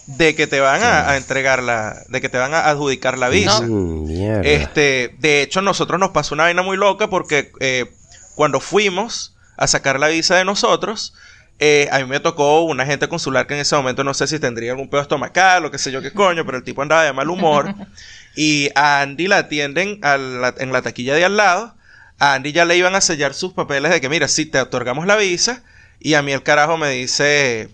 de 0.05 0.35
que 0.35 0.47
te 0.47 0.59
van 0.59 0.83
a, 0.83 1.15
entregar 1.15 1.63
la, 1.63 2.03
de 2.09 2.19
que 2.19 2.27
te 2.27 2.37
van 2.37 2.53
a 2.53 2.67
adjudicar 2.67 3.17
la 3.17 3.29
visa. 3.29 3.61
Mm, 3.61 4.09
este, 4.43 5.15
de 5.19 5.41
hecho, 5.41 5.61
nosotros 5.61 5.97
nos 5.97 6.09
pasó 6.09 6.35
una 6.35 6.43
vaina 6.43 6.61
muy 6.61 6.75
loca 6.75 7.09
porque 7.09 7.53
eh, 7.61 7.89
cuando 8.35 8.59
fuimos 8.59 9.33
a 9.55 9.67
sacar 9.67 9.97
la 9.97 10.09
visa 10.09 10.35
de 10.35 10.43
nosotros, 10.43 11.13
eh, 11.57 11.87
a 11.89 11.99
mí 11.99 12.05
me 12.05 12.19
tocó 12.19 12.63
un 12.63 12.81
agente 12.81 13.07
consular 13.07 13.47
que 13.47 13.53
en 13.53 13.61
ese 13.61 13.77
momento 13.77 14.03
no 14.03 14.13
sé 14.13 14.27
si 14.27 14.37
tendría 14.37 14.71
algún 14.71 14.89
pedo 14.89 15.03
estomacal 15.03 15.63
o 15.63 15.71
qué 15.71 15.77
sé 15.77 15.89
yo 15.89 16.01
qué 16.01 16.11
coño, 16.11 16.45
pero 16.45 16.57
el 16.57 16.65
tipo 16.65 16.81
andaba 16.81 17.05
de 17.05 17.13
mal 17.13 17.29
humor. 17.29 17.73
y 18.35 18.71
a 18.75 18.99
Andy 18.99 19.27
la 19.27 19.37
atienden 19.37 20.01
en 20.03 20.73
la 20.73 20.81
taquilla 20.81 21.15
de 21.15 21.23
al 21.23 21.37
lado. 21.37 21.75
A 22.19 22.33
Andy 22.33 22.51
ya 22.51 22.65
le 22.65 22.75
iban 22.75 22.93
a 22.93 22.99
sellar 22.99 23.33
sus 23.33 23.53
papeles 23.53 23.89
de 23.89 24.01
que, 24.01 24.09
mira, 24.09 24.27
si 24.27 24.45
te 24.45 24.59
otorgamos 24.59 25.07
la 25.07 25.15
visa. 25.15 25.63
Y 26.03 26.15
a 26.15 26.21
mí 26.21 26.33
el 26.33 26.43
carajo 26.43 26.75
me 26.75 26.89
dice, 26.89 27.69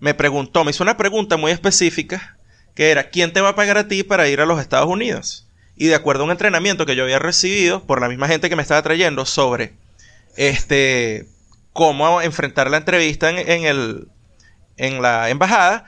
me 0.00 0.14
preguntó, 0.14 0.64
me 0.64 0.72
hizo 0.72 0.82
una 0.82 0.96
pregunta 0.96 1.36
muy 1.36 1.52
específica, 1.52 2.36
que 2.74 2.90
era, 2.90 3.08
¿quién 3.10 3.32
te 3.32 3.40
va 3.40 3.50
a 3.50 3.54
pagar 3.54 3.78
a 3.78 3.86
ti 3.86 4.02
para 4.02 4.28
ir 4.28 4.40
a 4.40 4.46
los 4.46 4.60
Estados 4.60 4.88
Unidos? 4.88 5.46
Y 5.76 5.86
de 5.86 5.94
acuerdo 5.94 6.22
a 6.22 6.26
un 6.26 6.32
entrenamiento 6.32 6.86
que 6.86 6.96
yo 6.96 7.04
había 7.04 7.20
recibido 7.20 7.84
por 7.84 8.00
la 8.00 8.08
misma 8.08 8.26
gente 8.26 8.48
que 8.48 8.56
me 8.56 8.62
estaba 8.62 8.82
trayendo 8.82 9.24
sobre 9.26 9.74
este 10.36 11.28
cómo 11.72 12.20
enfrentar 12.20 12.68
la 12.68 12.78
entrevista 12.78 13.30
en, 13.30 13.64
el, 13.64 14.08
en 14.76 15.00
la 15.00 15.30
embajada, 15.30 15.84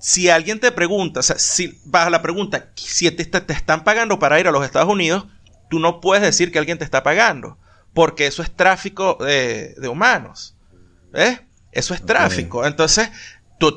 si 0.00 0.28
alguien 0.28 0.58
te 0.58 0.72
pregunta, 0.72 1.20
o 1.20 1.22
sea, 1.22 1.38
si 1.38 1.78
bajo 1.84 2.10
la 2.10 2.20
pregunta, 2.20 2.70
si 2.74 3.08
te, 3.12 3.24
te, 3.24 3.52
están 3.52 3.84
pagando 3.84 4.18
para 4.18 4.40
ir 4.40 4.48
a 4.48 4.50
los 4.50 4.64
Estados 4.64 4.88
Unidos, 4.88 5.26
tú 5.70 5.78
no 5.78 6.00
puedes 6.00 6.24
decir 6.24 6.50
que 6.50 6.58
alguien 6.58 6.78
te 6.78 6.84
está 6.84 7.04
pagando, 7.04 7.58
porque 7.96 8.26
eso 8.26 8.42
es 8.42 8.54
tráfico 8.54 9.16
de, 9.18 9.74
de 9.78 9.88
humanos. 9.88 10.54
¿Ves? 11.12 11.40
Eso 11.72 11.94
es 11.94 12.04
tráfico. 12.04 12.66
Entonces, 12.66 13.08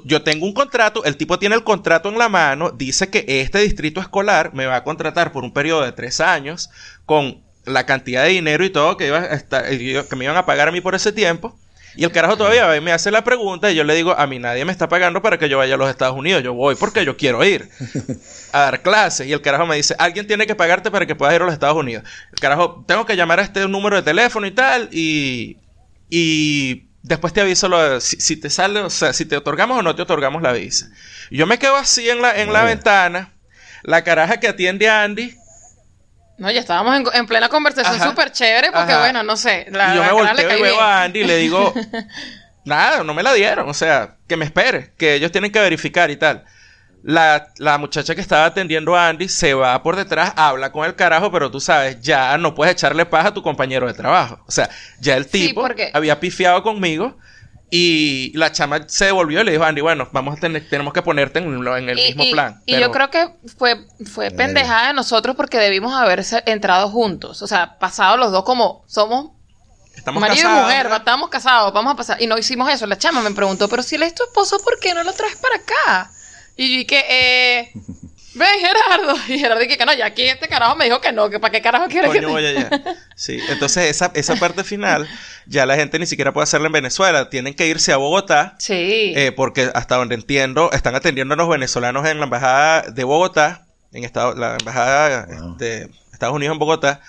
yo 0.03 0.23
tengo 0.23 0.45
un 0.45 0.53
contrato, 0.53 1.05
el 1.05 1.15
tipo 1.15 1.39
tiene 1.39 1.55
el 1.55 1.63
contrato 1.63 2.09
en 2.09 2.17
la 2.17 2.27
mano, 2.27 2.71
dice 2.71 3.09
que 3.09 3.23
este 3.25 3.59
distrito 3.59 4.01
escolar 4.01 4.53
me 4.53 4.65
va 4.65 4.75
a 4.75 4.83
contratar 4.83 5.31
por 5.31 5.45
un 5.45 5.53
periodo 5.53 5.83
de 5.83 5.93
tres 5.93 6.19
años 6.19 6.69
con 7.05 7.41
la 7.63 7.85
cantidad 7.85 8.23
de 8.23 8.31
dinero 8.31 8.65
y 8.65 8.71
todo 8.71 8.97
que, 8.97 9.07
iba 9.07 9.19
a 9.19 9.33
estar, 9.35 9.69
que 9.69 10.15
me 10.17 10.25
iban 10.25 10.35
a 10.35 10.45
pagar 10.45 10.67
a 10.67 10.73
mí 10.73 10.81
por 10.81 10.95
ese 10.95 11.13
tiempo. 11.13 11.57
Y 11.95 12.03
el 12.03 12.11
carajo 12.11 12.37
todavía 12.37 12.79
me 12.81 12.91
hace 12.91 13.11
la 13.11 13.23
pregunta 13.23 13.71
y 13.71 13.75
yo 13.75 13.83
le 13.83 13.95
digo, 13.95 14.17
a 14.17 14.27
mí 14.27 14.39
nadie 14.39 14.63
me 14.65 14.71
está 14.71 14.87
pagando 14.87 15.21
para 15.21 15.37
que 15.37 15.49
yo 15.49 15.57
vaya 15.57 15.75
a 15.75 15.77
los 15.77 15.89
Estados 15.89 16.15
Unidos. 16.15 16.43
Yo 16.43 16.53
voy 16.53 16.75
porque 16.75 17.03
yo 17.03 17.17
quiero 17.17 17.43
ir 17.43 17.69
a 18.51 18.59
dar 18.59 18.81
clases. 18.81 19.27
Y 19.27 19.33
el 19.33 19.41
carajo 19.41 19.65
me 19.65 19.75
dice, 19.75 19.95
alguien 19.97 20.27
tiene 20.27 20.45
que 20.45 20.55
pagarte 20.55 20.91
para 20.91 21.05
que 21.05 21.15
puedas 21.15 21.35
ir 21.35 21.41
a 21.41 21.45
los 21.45 21.53
Estados 21.53 21.75
Unidos. 21.75 22.03
El 22.31 22.39
carajo, 22.39 22.83
tengo 22.87 23.05
que 23.05 23.15
llamar 23.15 23.39
a 23.39 23.43
este 23.43 23.67
número 23.67 23.95
de 23.95 24.03
teléfono 24.03 24.45
y 24.47 24.51
tal. 24.51 24.89
Y, 24.91 25.57
y 26.09 26.87
después 27.01 27.33
te 27.33 27.41
aviso 27.41 27.67
lo 27.67 27.99
si, 27.99 28.37
te 28.37 28.49
sale, 28.49 28.79
o 28.81 28.89
sea, 28.89 29.13
si 29.13 29.25
te 29.25 29.37
otorgamos 29.37 29.79
o 29.79 29.81
no 29.81 29.95
te 29.95 30.01
otorgamos 30.01 30.41
la 30.41 30.53
visa. 30.53 30.89
Yo 31.31 31.47
me 31.47 31.59
quedo 31.59 31.75
así 31.75 32.09
en 32.09 32.21
la, 32.21 32.39
en 32.39 32.53
la 32.53 32.63
ventana. 32.63 33.33
La 33.83 34.03
caraja 34.03 34.39
que 34.39 34.47
atiende 34.47 34.89
a 34.89 35.03
Andy 35.03 35.35
no, 36.39 36.49
ya 36.49 36.61
estábamos 36.61 37.01
en, 37.13 37.27
plena 37.27 37.49
conversación 37.49 37.99
súper 38.01 38.31
chévere 38.31 38.71
porque, 38.71 38.95
bueno, 38.95 39.23
no 39.23 39.35
sé. 39.35 39.67
La, 39.69 39.93
y 39.93 39.97
yo 39.97 40.03
me 40.03 40.11
volteo 40.11 40.57
y 40.57 40.61
veo 40.61 40.79
a 40.79 41.03
Andy 41.03 41.19
y 41.19 41.23
le 41.25 41.37
digo, 41.37 41.73
nada, 42.65 43.03
no 43.03 43.13
me 43.13 43.23
la 43.23 43.33
dieron. 43.33 43.69
O 43.69 43.73
sea, 43.73 44.15
que 44.27 44.37
me 44.37 44.45
espere, 44.45 44.93
que 44.97 45.15
ellos 45.15 45.31
tienen 45.31 45.51
que 45.51 45.59
verificar 45.59 46.09
y 46.09 46.15
tal. 46.15 46.45
La, 47.03 47.47
la, 47.57 47.77
muchacha 47.77 48.15
que 48.15 48.21
estaba 48.21 48.45
atendiendo 48.45 48.95
a 48.95 49.07
Andy 49.07 49.29
se 49.29 49.53
va 49.53 49.81
por 49.83 49.95
detrás, 49.95 50.33
habla 50.35 50.71
con 50.71 50.85
el 50.85 50.95
carajo, 50.95 51.31
pero 51.31 51.49
tú 51.49 51.59
sabes, 51.59 52.01
ya 52.01 52.37
no 52.37 52.55
puedes 52.55 52.73
echarle 52.73 53.05
paja 53.05 53.29
a 53.29 53.33
tu 53.33 53.43
compañero 53.43 53.87
de 53.87 53.93
trabajo. 53.93 54.43
O 54.47 54.51
sea, 54.51 54.69
ya 54.99 55.15
el 55.15 55.27
tipo 55.27 55.65
había 55.93 56.19
pifiado 56.19 56.63
conmigo 56.63 57.17
y 57.71 58.31
la 58.35 58.51
chama 58.51 58.87
se 58.87 59.05
devolvió 59.05 59.41
y 59.41 59.43
le 59.43 59.51
dijo 59.51 59.63
a 59.63 59.67
Andy, 59.67 59.81
bueno, 59.81 60.09
vamos 60.11 60.37
a 60.37 60.41
tener, 60.41 60.67
tenemos 60.69 60.93
que 60.93 61.01
ponerte 61.01 61.39
en, 61.39 61.67
el 61.89 61.95
mismo 61.95 62.23
plan. 62.31 62.61
Y 62.65 62.79
yo 62.79 62.91
creo 62.91 63.09
que 63.09 63.29
fue, 63.57 63.85
fue 64.05 64.31
pendejada 64.31 64.87
de 64.87 64.93
nosotros 64.93 65.35
porque 65.35 65.57
debimos 65.57 65.93
haber 65.93 66.23
entrado 66.45 66.89
juntos. 66.89 67.41
O 67.41 67.47
sea, 67.47 67.77
pasado 67.77 68.17
los 68.17 68.31
dos 68.31 68.43
como 68.43 68.83
somos 68.87 69.31
Estamos 69.95 70.21
marido 70.21 70.49
y 70.49 70.61
mujer, 70.61 70.87
estamos 70.91 71.29
casados, 71.29 71.73
vamos 71.73 71.93
a 71.93 71.97
pasar. 71.97 72.21
Y 72.21 72.27
no 72.27 72.37
hicimos 72.37 72.71
eso. 72.71 72.87
La 72.87 72.97
chama 72.97 73.21
me 73.21 73.31
preguntó, 73.31 73.67
pero 73.67 73.83
si 73.83 73.95
él 73.95 74.03
es 74.03 74.15
tu 74.15 74.23
esposo, 74.23 74.59
¿por 74.63 74.79
qué 74.79 74.93
no 74.93 75.03
lo 75.03 75.11
traes 75.11 75.35
para 75.35 75.57
acá? 75.57 76.11
Y 76.55 76.81
yo 76.81 76.87
que, 76.87 77.05
eh, 77.09 77.73
ven 78.33 78.59
Gerardo. 78.59 79.15
Y 79.27 79.39
Gerardo 79.39 79.61
dije 79.61 79.77
que 79.77 79.85
no, 79.85 79.93
ya 79.93 80.07
aquí 80.07 80.23
este 80.23 80.47
carajo 80.47 80.75
me 80.75 80.85
dijo 80.85 81.01
que 81.01 81.11
no, 81.11 81.29
que 81.29 81.39
para 81.39 81.51
qué 81.51 81.61
carajo 81.61 81.87
quiere 81.87 82.09
que 82.09 82.21
te... 82.21 82.95
Sí, 83.15 83.39
entonces 83.49 83.89
esa, 83.89 84.11
esa 84.13 84.35
parte 84.35 84.63
final 84.63 85.07
ya 85.45 85.65
la 85.65 85.75
gente 85.75 85.99
ni 85.99 86.05
siquiera 86.05 86.31
puede 86.31 86.43
hacerla 86.43 86.67
en 86.67 86.73
Venezuela. 86.73 87.29
Tienen 87.29 87.53
que 87.53 87.67
irse 87.67 87.91
a 87.91 87.97
Bogotá. 87.97 88.55
Sí. 88.59 89.13
Eh, 89.15 89.31
porque 89.35 89.71
hasta 89.73 89.95
donde 89.95 90.15
entiendo, 90.15 90.71
están 90.71 90.95
atendiendo 90.95 91.33
a 91.33 91.37
los 91.37 91.49
venezolanos 91.49 92.07
en 92.07 92.19
la 92.19 92.25
embajada 92.25 92.83
de 92.83 93.03
Bogotá, 93.03 93.65
en 93.91 94.03
estado, 94.03 94.35
la 94.35 94.57
embajada 94.59 95.25
de 95.57 95.89
Estados 96.13 96.35
Unidos 96.35 96.53
en 96.53 96.59
Bogotá. 96.59 97.01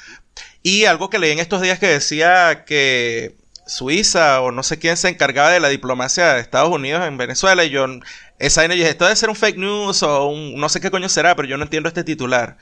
Y 0.63 0.85
algo 0.85 1.11
que 1.11 1.19
leí 1.19 1.33
en 1.33 1.39
estos 1.39 1.61
días 1.63 1.79
que 1.79 1.87
decía 1.87 2.65
que 2.67 3.37
Suiza 3.71 4.41
o 4.41 4.53
no 4.53 4.63
sé 4.63 4.79
quién 4.79 4.97
se 4.97 5.09
encargaba 5.09 5.51
de 5.51 5.61
la 5.61 5.69
diplomacia 5.69 6.35
de 6.35 6.41
Estados 6.41 6.71
Unidos 6.71 7.07
en 7.07 7.17
Venezuela 7.17 7.65
y 7.65 7.71
yo 7.71 7.87
esa 8.39 8.65
energía, 8.65 8.89
esto 8.89 9.05
debe 9.05 9.17
ser 9.17 9.31
un 9.31 9.37
fake 9.37 9.59
news 9.59 10.03
o 10.03 10.27
un 10.27 10.57
no 10.57 10.69
sé 10.69 10.81
qué 10.81 10.91
coño 10.91 11.09
será, 11.09 11.37
pero 11.37 11.49
yo 11.49 11.57
no 11.57 11.65
entiendo 11.65 11.89
este 11.89 12.05
titular. 12.05 12.59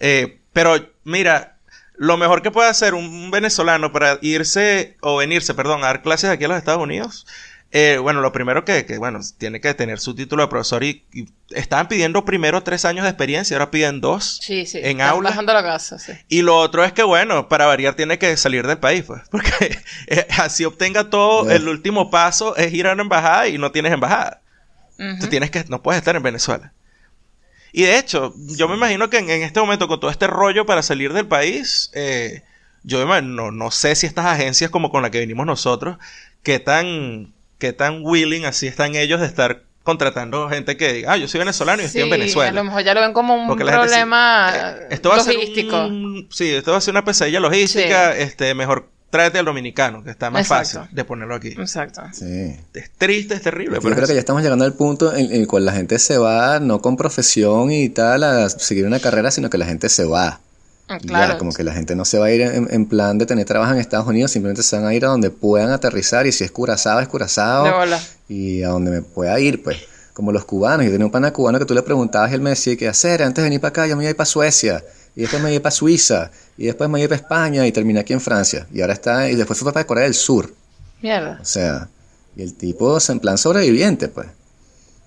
Eh, 0.00 0.40
pero 0.52 0.74
mira, 1.04 1.56
lo 1.96 2.16
mejor 2.16 2.42
que 2.42 2.50
puede 2.50 2.68
hacer 2.68 2.94
un 2.94 3.30
venezolano 3.30 3.92
para 3.92 4.18
irse 4.22 4.96
o 5.00 5.16
venirse, 5.16 5.54
perdón, 5.54 5.82
a 5.82 5.88
dar 5.88 6.02
clases 6.02 6.30
aquí 6.30 6.44
a 6.44 6.48
los 6.48 6.58
Estados 6.58 6.82
Unidos, 6.82 7.26
eh, 7.70 7.98
bueno, 8.00 8.22
lo 8.22 8.32
primero 8.32 8.64
que, 8.64 8.86
que, 8.86 8.96
bueno, 8.96 9.20
tiene 9.36 9.60
que 9.60 9.74
tener 9.74 10.00
su 10.00 10.14
título 10.14 10.42
de 10.42 10.48
profesor 10.48 10.84
y, 10.84 11.04
estaban 11.50 11.88
pidiendo 11.88 12.24
primero 12.24 12.62
tres 12.62 12.84
años 12.84 13.04
de 13.04 13.10
experiencia, 13.10 13.56
ahora 13.56 13.70
piden 13.70 14.00
dos 14.00 14.38
sí, 14.42 14.64
sí, 14.64 14.80
en 14.82 15.00
aula. 15.02 15.30
bajando 15.30 15.52
la 15.52 15.62
casa, 15.62 15.98
sí. 15.98 16.12
Y 16.28 16.42
lo 16.42 16.56
otro 16.56 16.82
es 16.84 16.92
que, 16.92 17.02
bueno, 17.02 17.48
para 17.48 17.66
variar 17.66 17.94
tiene 17.94 18.18
que 18.18 18.36
salir 18.38 18.66
del 18.66 18.78
país, 18.78 19.04
pues, 19.06 19.22
porque 19.30 19.78
eh, 20.06 20.26
así 20.38 20.64
obtenga 20.64 21.10
todo, 21.10 21.50
el 21.50 21.68
último 21.68 22.10
paso 22.10 22.56
es 22.56 22.72
ir 22.72 22.86
a 22.86 22.92
una 22.92 23.02
embajada 23.02 23.48
y 23.48 23.58
no 23.58 23.70
tienes 23.70 23.92
embajada. 23.92 24.40
Tú 25.20 25.28
tienes 25.28 25.52
que, 25.52 25.64
no 25.68 25.80
puedes 25.80 25.98
estar 25.98 26.16
en 26.16 26.24
Venezuela. 26.24 26.72
Y 27.72 27.82
de 27.82 27.98
hecho, 27.98 28.34
yo 28.36 28.66
me 28.66 28.74
imagino 28.74 29.10
que 29.10 29.18
en, 29.18 29.30
este 29.30 29.60
momento, 29.60 29.86
con 29.86 30.00
todo 30.00 30.10
este 30.10 30.26
rollo 30.26 30.66
para 30.66 30.82
salir 30.82 31.12
del 31.12 31.28
país, 31.28 31.90
eh, 31.94 32.42
yo 32.82 33.04
no, 33.04 33.52
no 33.52 33.70
sé 33.70 33.94
si 33.94 34.06
estas 34.06 34.26
agencias 34.26 34.70
como 34.70 34.90
con 34.90 35.02
la 35.02 35.10
que 35.10 35.20
venimos 35.20 35.46
nosotros, 35.46 35.98
qué 36.42 36.58
tan, 36.58 37.32
qué 37.58 37.72
tan 37.72 38.00
willing 38.02 38.44
así 38.44 38.66
están 38.66 38.94
ellos 38.94 39.20
de 39.20 39.26
estar 39.26 39.62
contratando 39.82 40.48
gente 40.50 40.76
que 40.76 40.92
diga, 40.92 41.12
ah, 41.12 41.16
yo 41.16 41.28
soy 41.28 41.38
venezolano 41.38 41.80
y 41.82 41.86
estoy 41.86 42.02
en 42.02 42.10
Venezuela. 42.10 42.50
A 42.50 42.52
lo 42.52 42.64
mejor 42.64 42.84
ya 42.84 42.92
lo 42.92 43.00
ven 43.00 43.14
como 43.14 43.34
un 43.34 43.56
problema 43.56 44.52
eh, 44.54 44.88
esto 44.90 45.08
va 45.08 45.16
logístico. 45.16 45.76
A 45.76 45.86
ser 45.86 46.26
sí, 46.30 46.50
esto 46.50 46.72
va 46.72 46.76
a 46.76 46.80
ser 46.80 46.92
una 46.92 47.04
pesadilla 47.04 47.40
logística, 47.40 48.14
este, 48.14 48.54
mejor 48.54 48.90
tráete 49.10 49.38
al 49.38 49.46
dominicano, 49.46 50.04
que 50.04 50.10
está 50.10 50.30
más 50.30 50.46
fácil 50.46 50.80
de 50.90 51.04
ponerlo 51.04 51.34
aquí. 51.34 51.48
Exacto. 51.48 52.02
Sí. 52.12 52.54
Es 52.74 52.90
triste, 52.98 53.34
es 53.34 53.42
terrible. 53.42 53.78
Yo 53.82 53.90
creo 53.90 54.06
que 54.06 54.12
ya 54.12 54.20
estamos 54.20 54.42
llegando 54.42 54.64
al 54.64 54.74
punto 54.74 55.14
en, 55.14 55.32
el 55.32 55.46
cual 55.46 55.64
la 55.64 55.72
gente 55.72 55.98
se 55.98 56.18
va 56.18 56.60
no 56.60 56.80
con 56.80 56.96
profesión 56.96 57.72
y 57.72 57.88
tal 57.88 58.24
a 58.24 58.50
seguir 58.50 58.84
una 58.86 59.00
carrera, 59.00 59.30
sino 59.30 59.48
que 59.48 59.58
la 59.58 59.66
gente 59.66 59.88
se 59.88 60.04
va. 60.04 60.40
Ah, 60.88 60.98
claro. 60.98 61.34
Ya, 61.34 61.38
como 61.38 61.52
que 61.52 61.62
la 61.62 61.72
gente 61.72 61.94
no 61.94 62.04
se 62.04 62.18
va 62.18 62.26
a 62.26 62.30
ir 62.30 62.40
en, 62.40 62.86
plan 62.86 63.18
de 63.18 63.26
tener 63.26 63.44
trabajo 63.44 63.72
en 63.72 63.78
Estados 63.78 64.06
Unidos, 64.06 64.30
simplemente 64.30 64.62
se 64.62 64.76
van 64.76 64.86
a 64.86 64.94
ir 64.94 65.04
a 65.04 65.08
donde 65.08 65.30
puedan 65.30 65.70
aterrizar 65.70 66.26
y 66.26 66.32
si 66.32 66.44
es 66.44 66.50
curazado, 66.50 67.00
es 67.00 67.08
curazado. 67.08 67.66
Y 68.28 68.62
a 68.62 68.68
donde 68.68 68.90
me 68.90 69.02
pueda 69.02 69.38
ir, 69.38 69.62
pues. 69.62 69.78
Como 70.14 70.32
los 70.32 70.44
cubanos. 70.44 70.84
Yo 70.84 70.90
tenía 70.90 71.06
un 71.06 71.12
pana 71.12 71.32
cubano 71.32 71.60
que 71.60 71.64
tú 71.64 71.74
le 71.74 71.82
preguntabas 71.82 72.32
y 72.32 72.34
él 72.34 72.40
me 72.40 72.50
decía, 72.50 72.76
¿qué 72.76 72.88
hacer? 72.88 73.22
Antes 73.22 73.42
de 73.42 73.44
venir 73.44 73.60
para 73.60 73.68
acá, 73.68 73.86
yo 73.86 73.96
me 73.96 74.02
iba 74.02 74.08
a 74.08 74.10
ir 74.10 74.16
para 74.16 74.26
Suecia 74.26 74.82
y 75.18 75.22
después 75.22 75.42
me 75.42 75.52
iba 75.52 75.60
para 75.60 75.72
Suiza, 75.72 76.30
y 76.56 76.66
después 76.66 76.88
me 76.88 77.00
iba 77.00 77.08
para 77.08 77.20
España 77.20 77.66
y 77.66 77.72
terminé 77.72 77.98
aquí 77.98 78.12
en 78.12 78.20
Francia. 78.20 78.68
Y 78.72 78.80
ahora 78.80 78.92
está, 78.92 79.28
y 79.28 79.34
después 79.34 79.58
fue 79.58 79.72
para 79.72 79.84
Corea 79.84 80.04
del 80.04 80.14
Sur. 80.14 80.54
Mierda. 81.02 81.40
O 81.42 81.44
sea, 81.44 81.88
y 82.36 82.42
el 82.42 82.54
tipo 82.54 82.96
es 82.96 83.10
en 83.10 83.18
plan 83.18 83.36
sobreviviente, 83.36 84.06
pues. 84.06 84.28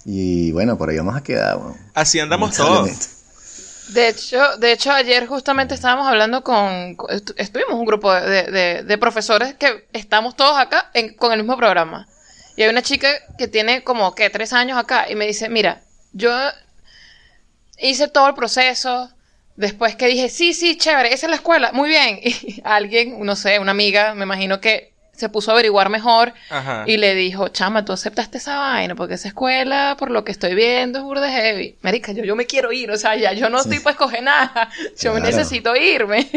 Y 0.04 0.52
bueno, 0.52 0.78
por 0.78 0.90
ahí 0.90 0.98
vamos 0.98 1.16
a 1.16 1.24
quedar. 1.24 1.60
Así 1.94 2.20
andamos 2.20 2.58
todos. 2.58 2.90
De 3.90 4.08
hecho, 4.08 4.58
de 4.58 4.72
hecho, 4.72 4.92
ayer 4.92 5.28
justamente 5.28 5.74
estábamos 5.74 6.08
hablando 6.08 6.44
con, 6.44 6.98
estuvimos 7.36 7.74
un 7.74 7.86
grupo 7.86 8.14
de, 8.14 8.84
de, 8.84 8.98
profesores 8.98 9.56
que 9.56 9.88
estamos 9.92 10.36
todos 10.36 10.58
acá 10.58 10.92
con 11.18 11.34
el 11.34 11.40
mismo 11.40 11.58
programa. 11.58 12.08
Y 12.56 12.64
hay 12.64 12.70
una 12.70 12.82
chica 12.82 13.10
que 13.38 13.48
tiene 13.48 13.84
como 13.84 14.16
que 14.16 14.30
tres 14.30 14.54
años 14.54 14.78
acá 14.78 15.10
y 15.10 15.16
me 15.16 15.28
dice, 15.28 15.50
mira, 15.50 15.82
yo 16.14 16.32
hice 17.78 18.08
todo 18.08 18.28
el 18.28 18.34
proceso, 18.34 19.10
Después 19.56 19.96
que 19.96 20.08
dije, 20.08 20.30
sí, 20.30 20.54
sí, 20.54 20.78
chévere, 20.78 21.14
esa 21.14 21.28
es 21.28 21.30
la 21.30 21.36
escuela, 21.36 21.72
muy 21.72 21.90
bien. 21.90 22.20
Y 22.24 22.62
alguien, 22.64 23.24
no 23.24 23.36
sé, 23.36 23.60
una 23.60 23.72
amiga, 23.72 24.16
me 24.16 24.24
imagino 24.24 24.60
que 24.60 24.91
se 25.22 25.30
puso 25.30 25.52
a 25.52 25.54
averiguar 25.54 25.88
mejor 25.88 26.34
Ajá. 26.50 26.84
y 26.86 26.98
le 26.98 27.16
dijo, 27.16 27.48
chama, 27.48 27.86
tú 27.86 27.94
aceptaste 27.94 28.38
esa 28.40 28.58
vaina 28.60 28.96
porque 28.96 29.14
esa 29.14 29.30
escuela, 29.30 29.96
por 29.98 30.12
lo 30.12 30.26
que 30.26 30.34
estoy 30.34 30.54
viendo, 30.54 31.00
es 31.00 31.06
burda 31.06 31.32
heavy. 31.32 31.78
Marica, 31.82 32.12
yo, 32.12 32.26
yo 32.26 32.36
me 32.36 32.46
quiero 32.46 32.74
ir, 32.74 32.92
o 32.92 32.98
sea, 32.98 33.16
ya 33.16 33.32
yo 33.32 33.50
no 33.50 33.62
estoy 33.62 33.80
para 33.80 33.92
escoger 33.94 34.24
nada, 34.24 34.70
yo 35.00 35.14
me 35.14 35.22
Claro. 35.22 35.38
necesito 35.38 35.76
irme. 35.78 36.30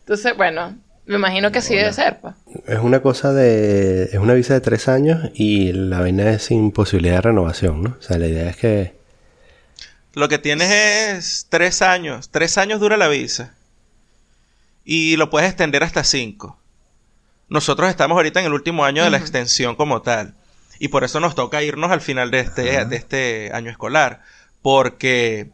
Entonces, 0.00 0.36
bueno, 0.36 0.76
me 1.06 1.16
imagino 1.16 1.50
que 1.52 1.58
así 1.60 1.74
debe 1.74 1.92
ser, 1.94 2.18
pues. 2.20 2.34
Es 2.66 2.78
una 2.80 3.00
cosa 3.00 3.32
de... 3.32 4.04
Es 4.04 4.16
una 4.18 4.34
visa 4.34 4.52
de 4.54 4.60
tres 4.60 4.88
años 4.88 5.30
y 5.34 5.72
la 5.72 6.00
vaina 6.00 6.30
es 6.30 6.42
sin 6.44 6.70
posibilidad 6.72 7.14
de 7.16 7.20
renovación, 7.22 7.82
¿no? 7.82 7.96
O 7.98 8.02
sea, 8.02 8.18
la 8.18 8.26
idea 8.26 8.50
es 8.50 8.56
que... 8.56 8.94
Lo 10.14 10.28
que 10.28 10.38
tienes 10.38 10.70
es 10.70 11.46
tres 11.48 11.82
años. 11.82 12.30
Tres 12.30 12.56
años 12.58 12.80
dura 12.80 12.96
la 12.96 13.08
visa. 13.08 13.54
Y 14.84 15.16
lo 15.16 15.30
puedes 15.30 15.48
extender 15.48 15.82
hasta 15.82 16.04
cinco. 16.04 16.58
Nosotros 17.48 17.88
estamos 17.90 18.16
ahorita 18.16 18.40
en 18.40 18.46
el 18.46 18.52
último 18.54 18.84
año 18.84 19.04
de 19.04 19.10
la 19.10 19.18
extensión 19.18 19.76
como 19.76 20.02
tal. 20.02 20.34
Y 20.78 20.88
por 20.88 21.04
eso 21.04 21.20
nos 21.20 21.34
toca 21.34 21.62
irnos 21.62 21.90
al 21.90 22.00
final 22.00 22.30
de 22.30 22.40
este, 22.40 22.84
de 22.84 22.96
este 22.96 23.50
año 23.54 23.70
escolar. 23.70 24.22
Porque 24.62 25.50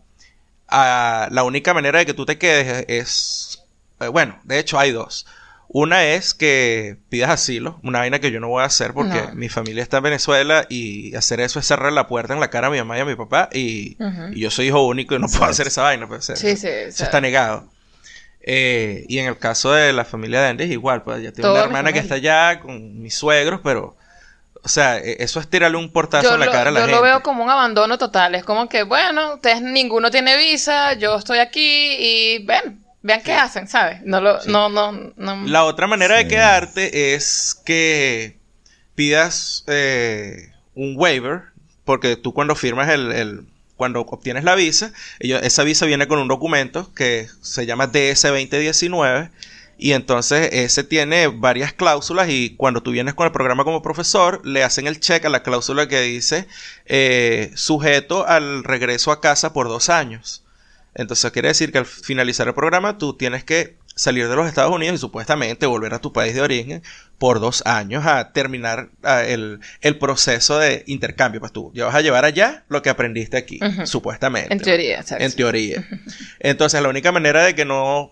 ah, 0.69 1.29
la 1.31 1.43
única 1.43 1.75
manera 1.75 1.99
de 1.99 2.07
que 2.07 2.15
tú 2.15 2.25
te 2.27 2.39
quedes 2.39 2.85
es... 2.89 3.65
eh, 4.01 4.09
bueno, 4.09 4.39
de 4.45 4.59
hecho 4.59 4.79
hay 4.79 4.93
dos. 4.93 5.27
Una 5.73 6.05
es 6.05 6.35
que 6.35 6.97
pidas 7.11 7.31
asilo, 7.31 7.79
una 7.85 8.01
vaina 8.01 8.19
que 8.19 8.33
yo 8.33 8.41
no 8.41 8.49
voy 8.49 8.63
a 8.63 8.67
hacer 8.67 8.93
porque 8.93 9.23
No. 9.23 9.35
mi 9.35 9.49
familia 9.49 9.85
está 9.85 9.99
en 9.99 10.03
Venezuela 10.03 10.67
y 10.69 11.15
hacer 11.15 11.39
eso 11.41 11.61
es 11.61 11.67
cerrar 11.67 11.93
la 11.93 12.09
puerta 12.09 12.35
en 12.35 12.41
la 12.41 12.51
cara 12.51 12.67
a 12.67 12.71
mi 12.71 12.79
mamá 12.79 12.99
y 12.99 13.01
a 13.03 13.05
mi 13.05 13.15
papá 13.15 13.49
y, 13.53 13.97
yo 14.35 14.51
soy 14.51 14.67
hijo 14.67 14.85
único 14.85 15.15
y 15.15 15.21
no 15.21 15.29
puedo 15.29 15.45
hacer 15.45 15.69
esa 15.69 15.83
vaina. 15.83 16.09
Pues, 16.09 16.25
Sí, 16.35 16.57
sí, 16.57 16.67
o 16.67 16.71
Eso 16.71 16.97
sea. 16.97 17.07
está 17.07 17.21
negado. 17.21 17.69
Eh, 18.43 19.05
y 19.09 19.19
en 19.19 19.27
el 19.27 19.39
caso 19.39 19.73
de 19.73 19.93
la 19.93 20.05
familia 20.05 20.41
de 20.41 20.49
Andy 20.49 20.65
es 20.65 20.71
igual, 20.71 21.03
pues 21.03 21.23
ya 21.23 21.33
tengo 21.33 21.51
una 21.53 21.61
hermana 21.65 21.93
que 21.93 21.99
está 21.99 22.15
allá 22.15 22.61
con 22.61 23.01
mis 23.03 23.15
suegros, 23.15 23.61
pero, 23.63 23.97
o 24.63 24.69
sea, 24.69 24.99
e- 24.99 25.23
eso 25.23 25.41
es 25.41 25.49
tirarle 25.49 25.77
un 25.77 25.91
portazo 25.93 26.29
Yo, 26.29 26.35
en 26.35 26.41
la 26.41 26.47
lo, 26.47 26.53
cara 26.53 26.71
a 26.71 26.73
la 26.73 26.81
yo 26.81 26.87
gente. 26.87 26.97
lo 26.97 27.03
veo 27.03 27.23
como 27.23 27.45
un 27.45 27.51
abandono 27.51 27.99
total. 27.99 28.35
Es 28.35 28.45
como 28.45 28.69
que, 28.69 28.83
bueno, 28.85 29.35
ustedes 29.35 29.61
ninguno 29.61 30.11
tiene 30.11 30.37
visa, 30.39 30.95
yo 30.95 31.17
estoy 31.17 31.39
aquí 31.39 31.61
y 31.99 32.39
ven, 32.47 32.83
vean 33.03 33.23
qué 33.23 33.35
hacen, 33.35 33.69
¿sabes? 33.69 34.01
No 34.05 34.21
lo, 34.23 34.39
no, 34.47 34.69
no, 34.71 34.93
no. 35.17 35.47
La 35.47 35.65
otra 35.65 35.87
manera 35.87 36.17
de 36.17 36.23
Sí. 36.23 36.29
quedarte 36.29 37.15
es 37.15 37.61
que 37.65 38.39
pidas 38.95 39.65
eh, 39.67 40.51
un 40.75 40.95
waiver, 40.97 41.43
porque 41.85 42.17
tú 42.17 42.33
cuando 42.33 42.55
firmas 42.55 42.89
el, 42.89 43.13
el- 43.13 43.45
cuando 43.81 44.03
obtienes 44.03 44.45
la 44.45 44.57
visa, 44.57 44.93
esa 45.21 45.65
visa 45.65 45.87
viene 45.87 46.07
con 46.07 46.19
un 46.19 46.29
documento 46.29 46.93
que 46.93 47.29
se 47.41 47.65
llama 47.65 47.91
DS2019 47.91 49.31
y 49.79 49.93
entonces 49.93 50.51
ese 50.53 50.85
tiene 50.85 51.29
varias 51.29 51.73
cláusulas 51.73 52.29
y 52.29 52.57
cuando 52.59 52.83
tú 52.83 52.91
vienes 52.91 53.15
con 53.15 53.25
el 53.25 53.33
programa 53.33 53.65
como 53.65 53.81
profesor, 53.81 54.47
le 54.47 54.65
hacen 54.65 54.87
el 54.87 55.01
check 55.01 55.25
a 55.25 55.31
la 55.31 55.43
cláusula 55.43 55.89
que 55.89 55.99
dice 56.03 56.47
eh, 56.85 57.53
sujeto 57.55 58.27
al 58.29 58.65
regreso 58.65 59.13
a 59.13 59.23
casa 59.23 59.55
por 59.55 59.69
dos 59.69 59.89
años. 59.89 60.45
Entonces 60.95 61.33
quiere 61.33 61.49
decir 61.49 61.73
que 61.73 61.79
al 61.79 61.87
finalizar 61.87 62.49
el 62.49 62.55
programa 62.55 62.99
tú 62.99 63.15
tienes 63.15 63.45
que 63.45 63.79
salir 64.01 64.29
de 64.29 64.35
los 64.37 64.49
Estados 64.49 64.75
Unidos 64.75 64.95
y 64.95 64.99
supuestamente 64.99 65.67
volver 65.67 65.93
a 65.93 65.99
tu 65.99 66.11
país 66.13 66.35
de 66.35 66.41
origen 66.41 66.83
por 67.19 67.39
dos 67.39 67.63
años 67.67 68.07
a 68.07 68.33
terminar 68.33 68.89
el, 69.27 69.61
el 69.83 69.99
proceso 69.99 70.59
de 70.59 70.85
intercambio. 70.87 71.39
Pues 71.41 71.53
tú 71.53 71.71
ya 71.75 71.85
vas 71.85 71.95
a 71.95 72.01
llevar 72.01 72.25
allá 72.25 72.65
lo 72.69 72.81
que 72.81 72.89
aprendiste 72.89 73.37
aquí, 73.37 73.61
supuestamente. 73.85 74.53
En 74.55 74.61
teoría, 74.61 75.03
¿sabes? 75.03 75.27
En 75.27 75.37
teoría. 75.37 75.87
Entonces 76.41 76.81
la 76.81 76.89
única 76.89 77.13
manera 77.13 77.45
de 77.45 77.55
que 77.55 77.67
no 77.67 78.11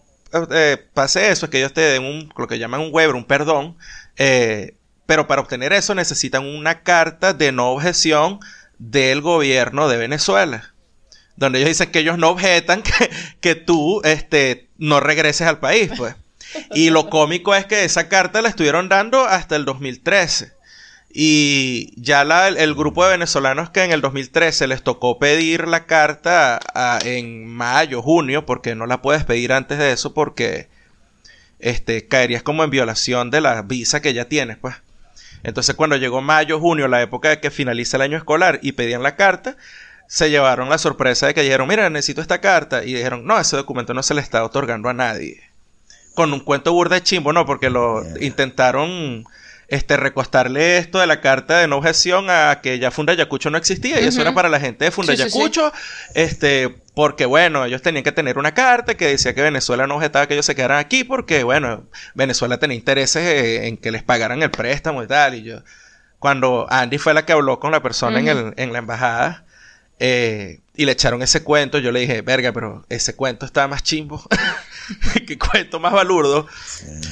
eh, 0.50 0.76
pase 0.92 1.30
eso 1.30 1.46
es 1.46 1.50
que 1.50 1.58
ellos 1.58 1.72
te 1.72 1.80
den 1.80 2.04
un, 2.04 2.30
lo 2.36 2.46
que 2.46 2.58
llaman 2.58 2.82
un 2.82 2.90
waiver, 2.92 3.14
un 3.14 3.24
perdón. 3.24 3.76
eh, 4.18 4.74
pero 5.06 5.26
para 5.26 5.40
obtener 5.40 5.72
eso 5.72 5.94
necesitan 5.94 6.44
una 6.44 6.82
carta 6.82 7.32
de 7.32 7.50
no 7.50 7.70
objeción 7.70 8.40
del 8.78 9.22
gobierno 9.22 9.88
de 9.88 9.96
Venezuela 9.96 10.74
donde 11.38 11.58
ellos 11.60 11.68
dicen 11.70 11.90
que 11.90 12.00
ellos 12.00 12.18
no 12.18 12.30
objetan 12.30 12.82
que, 12.82 13.10
que 13.40 13.54
tú 13.54 14.00
este, 14.04 14.68
no 14.78 15.00
regreses 15.00 15.46
al 15.46 15.58
país, 15.58 15.90
pues. 15.96 16.14
Y 16.74 16.90
lo 16.90 17.08
cómico 17.10 17.54
es 17.54 17.66
que 17.66 17.84
esa 17.84 18.08
carta 18.08 18.42
la 18.42 18.48
estuvieron 18.48 18.88
dando 18.88 19.24
hasta 19.24 19.56
el 19.56 19.64
2013. 19.64 20.52
Y 21.10 21.94
ya 21.96 22.24
la- 22.24 22.48
el, 22.48 22.58
el 22.58 22.74
grupo 22.74 23.04
de 23.04 23.12
venezolanos 23.12 23.70
que 23.70 23.82
en 23.82 23.92
el 23.92 24.00
2013 24.02 24.66
les 24.66 24.82
tocó 24.82 25.18
pedir 25.18 25.66
la 25.66 25.86
carta 25.86 26.60
a- 26.74 26.98
en 27.04 27.46
mayo, 27.46 28.02
junio, 28.02 28.44
porque 28.44 28.74
no 28.74 28.86
la 28.86 29.00
puedes 29.00 29.24
pedir 29.24 29.52
antes 29.52 29.78
de 29.78 29.92
eso 29.92 30.12
porque 30.14 30.68
este, 31.60 32.06
caerías 32.08 32.42
como 32.42 32.62
en 32.62 32.70
violación 32.70 33.30
de 33.30 33.40
la 33.40 33.62
visa 33.62 34.00
que 34.02 34.12
ya 34.14 34.26
tienes, 34.26 34.58
pues. 34.58 34.76
Entonces 35.44 35.74
cuando 35.76 35.96
llegó 35.96 36.20
mayo, 36.20 36.58
junio, 36.60 36.88
la 36.88 37.00
época 37.00 37.28
de 37.30 37.40
que 37.40 37.50
finaliza 37.50 37.96
el 37.96 38.02
año 38.02 38.16
escolar 38.18 38.58
y 38.62 38.72
pedían 38.72 39.02
la 39.02 39.16
carta, 39.16 39.56
se 40.08 40.30
llevaron 40.30 40.70
la 40.70 40.78
sorpresa 40.78 41.26
de 41.28 41.34
que 41.34 41.42
dijeron, 41.42 41.68
mira, 41.68 41.88
necesito 41.90 42.20
esta 42.22 42.40
carta. 42.40 42.82
Y 42.82 42.94
dijeron, 42.94 43.26
no, 43.26 43.38
ese 43.38 43.56
documento 43.56 43.94
no 43.94 44.02
se 44.02 44.14
le 44.14 44.22
está 44.22 44.42
otorgando 44.42 44.88
a 44.88 44.94
nadie. 44.94 45.40
Con 46.14 46.32
un 46.32 46.40
cuento 46.40 46.72
burda 46.72 46.96
de 46.96 47.02
chimbo, 47.02 47.32
no, 47.32 47.46
porque 47.46 47.70
lo 47.70 48.02
Yeah. 48.02 48.24
intentaron 48.26 49.24
este, 49.68 49.98
recostarle 49.98 50.78
esto 50.78 50.98
de 50.98 51.06
la 51.06 51.20
carta 51.20 51.58
de 51.58 51.68
no 51.68 51.76
objeción 51.76 52.30
a 52.30 52.60
que 52.62 52.78
ya 52.78 52.90
Funda 52.90 53.12
Yacucho 53.12 53.50
no 53.50 53.58
existía. 53.58 54.00
Y 54.00 54.06
eso 54.06 54.22
era 54.22 54.32
para 54.32 54.48
la 54.48 54.58
gente 54.58 54.86
de 54.86 54.90
Funda 54.90 55.14
Sí, 55.14 55.22
sí, 55.22 55.30
sí. 55.30 55.38
Yacucho. 55.38 55.72
Este, 56.14 56.74
porque 56.94 57.26
bueno, 57.26 57.66
ellos 57.66 57.82
tenían 57.82 58.02
que 58.02 58.10
tener 58.12 58.38
una 58.38 58.54
carta 58.54 58.96
que 58.96 59.08
decía 59.08 59.34
que 59.34 59.42
Venezuela 59.42 59.86
no 59.86 59.96
objetaba 59.96 60.26
que 60.26 60.34
ellos 60.34 60.46
se 60.46 60.54
quedaran 60.54 60.78
aquí 60.78 61.04
porque, 61.04 61.42
bueno, 61.44 61.84
Venezuela 62.14 62.58
tenía 62.58 62.76
intereses 62.78 63.22
eh, 63.22 63.66
en 63.68 63.76
que 63.76 63.90
les 63.90 64.02
pagaran 64.02 64.42
el 64.42 64.50
préstamo 64.50 65.02
y 65.02 65.06
tal. 65.06 65.34
Y 65.34 65.42
yo, 65.42 65.58
cuando 66.18 66.66
Andy 66.70 66.96
fue 66.96 67.12
la 67.12 67.26
que 67.26 67.32
habló 67.34 67.60
con 67.60 67.70
la 67.72 67.82
persona 67.82 68.18
en, 68.20 68.28
el, 68.28 68.54
en 68.56 68.72
la 68.72 68.78
embajada 68.78 69.44
eh, 69.98 70.60
y 70.78 70.84
le 70.86 70.92
echaron 70.92 71.20
ese 71.22 71.42
cuento, 71.42 71.78
yo 71.78 71.90
le 71.92 72.00
dije, 72.00 72.22
verga, 72.22 72.52
pero 72.52 72.84
ese 72.88 73.14
cuento 73.16 73.44
está 73.44 73.66
más 73.66 73.82
chimbo. 73.82 74.22
Qué 75.26 75.36
cuento 75.36 75.80
más 75.80 75.92
balurdo. 75.92 76.46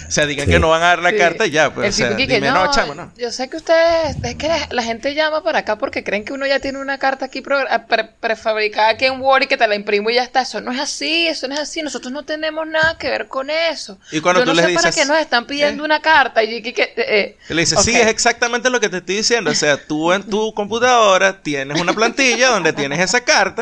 O 0.07 0.11
sea, 0.11 0.25
digan 0.25 0.47
Sí. 0.47 0.53
que 0.53 0.59
no 0.61 0.71
van 0.71 0.83
a 0.83 0.87
dar 0.87 0.99
la 1.01 1.11
Sí. 1.11 1.17
carta 1.19 1.47
y 1.47 1.51
ya, 1.51 1.75
pues. 1.75 1.87
El 1.87 1.91
o 1.93 1.97
sea, 1.97 2.07
tipo 2.09 2.17
que, 2.19 2.27
que 2.29 2.35
dime, 2.37 2.49
no, 2.49 2.65
no, 2.65 2.71
chamo, 2.71 2.95
no. 2.95 3.13
Yo 3.19 3.31
sé 3.31 3.51
que 3.51 3.57
ustedes, 3.59 4.17
es 4.23 4.35
que 4.37 4.49
la, 4.49 4.69
la 4.71 4.83
gente 4.83 5.15
llama 5.15 5.43
para 5.43 5.59
acá 5.59 5.77
porque 5.77 6.03
creen 6.05 6.25
que 6.25 6.33
uno 6.33 6.47
ya 6.47 6.59
tiene 6.61 6.79
una 6.79 6.97
carta 6.99 7.27
aquí 7.27 7.41
pro- 7.43 7.65
pre- 7.89 8.05
prefabricada 8.21 8.91
aquí 8.91 9.05
en 9.07 9.21
Word 9.21 9.43
y 9.43 9.47
que 9.49 9.57
te 9.57 9.67
la 9.67 9.75
imprimo 9.75 10.09
y 10.11 10.15
ya 10.15 10.23
está. 10.23 10.43
Eso 10.43 10.61
no 10.61 10.71
es 10.73 10.79
así, 10.81 11.27
eso 11.27 11.49
no 11.49 11.55
es 11.55 11.61
así. 11.61 11.83
Nosotros 11.83 12.13
no 12.13 12.23
tenemos 12.25 12.67
nada 12.69 12.97
que 12.99 13.11
ver 13.11 13.27
con 13.27 13.51
eso. 13.51 13.99
Y 14.13 14.21
cuando 14.21 14.41
yo 14.41 14.45
tú 14.45 14.51
no 14.53 14.55
les 14.55 14.67
sé 14.67 14.75
para 14.75 14.89
dices, 14.89 15.03
qué 15.03 15.09
nos 15.09 15.19
están 15.21 15.45
pidiendo 15.47 15.83
eh, 15.83 15.87
una 15.87 16.01
carta 16.01 16.43
y 16.45 16.63
que, 16.63 16.73
que, 16.73 16.83
eh, 16.83 16.95
eh, 16.97 17.37
le 17.49 17.61
dice, 17.63 17.77
sí, 17.79 17.95
es 17.95 18.07
exactamente 18.07 18.71
lo 18.71 18.79
que 18.81 18.89
te 18.89 18.99
estoy 18.99 19.17
diciendo. 19.17 19.51
O 19.51 19.55
sea, 19.55 19.77
tú 19.77 20.13
en 20.13 20.23
tu 20.23 20.55
computadora 20.55 21.43
tienes 21.43 21.81
una 21.81 21.93
plantilla 21.93 22.51
donde 22.51 22.73
tienes 22.73 23.01
esa 23.01 23.21
carta 23.23 23.56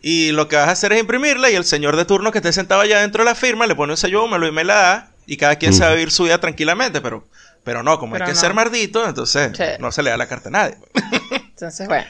y 0.00 0.32
lo 0.32 0.48
que 0.48 0.56
vas 0.56 0.68
a 0.68 0.72
hacer 0.72 0.92
es 0.92 1.00
imprimirla 1.00 1.50
y 1.50 1.54
el 1.54 1.64
señor 1.64 1.96
de 1.96 2.04
turno 2.04 2.30
que 2.32 2.38
esté 2.38 2.52
sentado 2.52 2.80
allá 2.82 3.00
dentro 3.00 3.22
de 3.24 3.30
la 3.30 3.34
firma 3.34 3.66
le 3.66 3.74
pone 3.74 3.92
un 3.92 3.96
sello 3.96 4.24
húmedo 4.24 4.46
y 4.46 4.52
me 4.52 4.64
la 4.64 4.74
da 4.74 5.10
y 5.26 5.36
cada 5.36 5.56
quien 5.56 5.72
Mm. 5.72 5.76
sabe 5.78 5.94
vivir 5.96 6.10
su 6.10 6.24
vida 6.24 6.38
tranquilamente, 6.38 7.00
pero, 7.00 7.26
pero 7.64 7.82
no, 7.82 7.98
como 7.98 8.12
Pero 8.12 8.24
hay 8.26 8.30
que 8.30 8.34
no. 8.34 8.40
ser 8.40 8.52
mardito, 8.54 9.08
entonces 9.08 9.52
Sí. 9.56 9.64
no 9.80 9.90
se 9.92 10.02
le 10.02 10.10
da 10.10 10.16
la 10.18 10.26
carta 10.28 10.48
a 10.50 10.52
nadie. 10.52 10.76
Entonces, 11.54 11.86
bueno, 11.88 12.06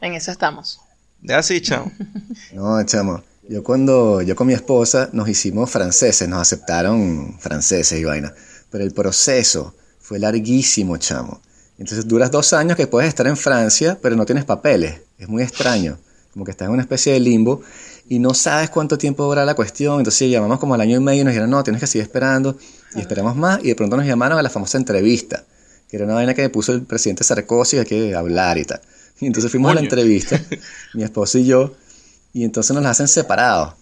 en 0.00 0.14
eso 0.14 0.30
estamos. 0.30 0.80
Ya 1.22 1.38
así, 1.38 1.60
chao. 1.60 1.90
No, 2.52 2.82
chamo. 2.84 3.22
Yo 3.48 3.64
cuando 3.64 4.22
yo 4.22 4.36
con 4.36 4.46
mi 4.46 4.52
esposa 4.54 5.08
nos 5.12 5.28
hicimos 5.28 5.70
franceses, 5.70 6.28
nos 6.28 6.40
aceptaron 6.40 7.36
franceses 7.40 7.98
y 7.98 8.04
vaina. 8.04 8.32
Pero 8.70 8.84
el 8.84 8.92
proceso 8.92 9.74
fue 10.00 10.18
larguísimo, 10.20 10.96
chamo. 10.98 11.42
Entonces 11.78 12.06
duras 12.06 12.30
dos 12.30 12.52
años 12.52 12.76
que 12.76 12.86
puedes 12.86 13.08
estar 13.08 13.26
en 13.26 13.36
Francia, 13.36 13.98
pero 14.00 14.14
no 14.14 14.24
tienes 14.26 14.44
papeles. 14.44 15.00
Es 15.18 15.28
muy 15.28 15.42
extraño. 15.42 15.98
Como 16.32 16.44
que 16.44 16.50
estás 16.52 16.66
en 16.66 16.72
una 16.72 16.82
especie 16.82 17.12
de 17.12 17.20
limbo 17.20 17.62
y 18.08 18.18
no 18.18 18.32
sabes 18.34 18.70
cuánto 18.70 18.96
tiempo 18.98 19.24
dura 19.24 19.44
la 19.44 19.54
cuestión. 19.54 19.98
Entonces 19.98 20.30
llamamos 20.30 20.58
como 20.58 20.74
al 20.74 20.80
año 20.80 20.96
y 20.96 21.00
medio 21.00 21.20
y 21.22 21.24
nos 21.24 21.32
dijeron, 21.32 21.50
no, 21.50 21.62
tienes 21.62 21.80
que 21.80 21.86
seguir 21.86 22.02
esperando. 22.04 22.56
Y 22.94 23.00
esperamos 23.00 23.36
más. 23.36 23.60
Y 23.62 23.68
de 23.68 23.74
pronto 23.74 23.96
nos 23.96 24.06
llamaron 24.06 24.38
a 24.38 24.42
la 24.42 24.50
famosa 24.50 24.78
entrevista, 24.78 25.44
que 25.88 25.96
era 25.96 26.04
una 26.06 26.14
vaina 26.14 26.34
que 26.34 26.42
me 26.42 26.48
puso 26.48 26.72
el 26.72 26.82
presidente 26.82 27.22
Sarkozy, 27.24 27.76
que 27.76 27.80
hay 27.80 27.86
que 27.86 28.14
hablar 28.14 28.58
y 28.58 28.64
tal. 28.64 28.80
Y 29.20 29.26
entonces 29.26 29.50
fuimos 29.50 29.70
a 29.70 29.74
la 29.74 29.80
entrevista, 29.82 30.40
mi 30.94 31.02
esposo 31.04 31.38
y 31.38 31.44
yo, 31.46 31.74
y 32.32 32.44
entonces 32.44 32.74
nos 32.74 32.82
las 32.82 32.92
hacen 32.92 33.08
separados. 33.08 33.74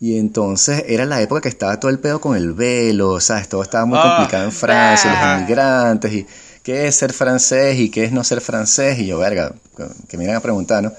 Y 0.00 0.18
entonces 0.18 0.84
era 0.88 1.04
la 1.06 1.22
época 1.22 1.40
que 1.42 1.48
estaba 1.48 1.78
todo 1.80 1.90
el 1.90 1.98
pedo 1.98 2.20
con 2.20 2.36
el 2.36 2.52
velo, 2.52 3.20
¿sabes? 3.20 3.48
Todo 3.48 3.62
estaba 3.62 3.86
muy 3.86 3.98
Ah. 4.00 4.16
complicado 4.16 4.44
en 4.44 4.52
Francia, 4.52 5.10
Ah. 5.14 5.32
los 5.32 5.42
inmigrantes, 5.42 6.12
y 6.12 6.26
qué 6.62 6.86
es 6.88 6.96
ser 6.96 7.12
francés 7.14 7.78
y 7.78 7.90
qué 7.90 8.04
es 8.04 8.12
no 8.12 8.22
ser 8.24 8.40
francés. 8.42 8.98
Y 8.98 9.06
yo, 9.06 9.18
verga, 9.18 9.54
que 10.08 10.18
me 10.18 10.24
iban 10.24 10.36
a 10.36 10.40
preguntar, 10.40 10.82
¿no? 10.82 10.92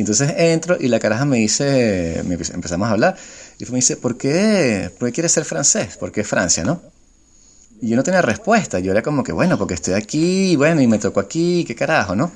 Y 0.00 0.02
entonces 0.02 0.32
entro 0.34 0.78
y 0.80 0.88
la 0.88 0.98
caraja 0.98 1.26
me 1.26 1.36
dice, 1.36 2.20
empezamos 2.20 2.88
a 2.88 2.92
hablar, 2.92 3.16
y 3.58 3.66
me 3.66 3.76
dice, 3.76 3.98
¿por 3.98 4.16
qué, 4.16 4.90
¿por 4.98 5.08
qué 5.08 5.12
quieres 5.12 5.32
ser 5.32 5.44
francés? 5.44 5.98
¿Por 5.98 6.10
qué 6.10 6.24
Francia, 6.24 6.64
no? 6.64 6.80
Y 7.82 7.90
yo 7.90 7.96
no 7.96 8.02
tenía 8.02 8.22
respuesta, 8.22 8.78
yo 8.78 8.92
era 8.92 9.02
como 9.02 9.22
que, 9.22 9.32
bueno, 9.32 9.58
porque 9.58 9.74
estoy 9.74 9.92
aquí, 9.92 10.56
bueno, 10.56 10.80
y 10.80 10.86
me 10.86 10.98
tocó 10.98 11.20
aquí, 11.20 11.66
qué 11.66 11.74
carajo, 11.74 12.16
¿no? 12.16 12.32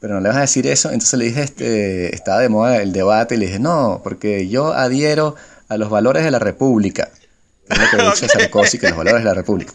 Pero 0.00 0.14
no 0.14 0.20
le 0.22 0.28
vas 0.28 0.38
a 0.38 0.40
decir 0.40 0.66
eso, 0.66 0.90
entonces 0.90 1.16
le 1.16 1.26
dije, 1.26 1.44
este, 1.44 2.12
estaba 2.12 2.40
de 2.40 2.48
moda 2.48 2.82
el 2.82 2.92
debate, 2.92 3.36
y 3.36 3.38
le 3.38 3.46
dije, 3.46 3.60
no, 3.60 4.00
porque 4.02 4.48
yo 4.48 4.72
adhiero 4.72 5.36
a 5.68 5.76
los 5.76 5.90
valores 5.90 6.24
de 6.24 6.32
la 6.32 6.40
República. 6.40 7.10
Es 7.68 7.78
lo 7.78 7.84
que 7.96 8.04
dicho 8.06 8.26
Sarkozy, 8.40 8.78
que 8.80 8.88
los 8.88 8.98
valores 8.98 9.20
de 9.20 9.28
la 9.28 9.34
República. 9.34 9.72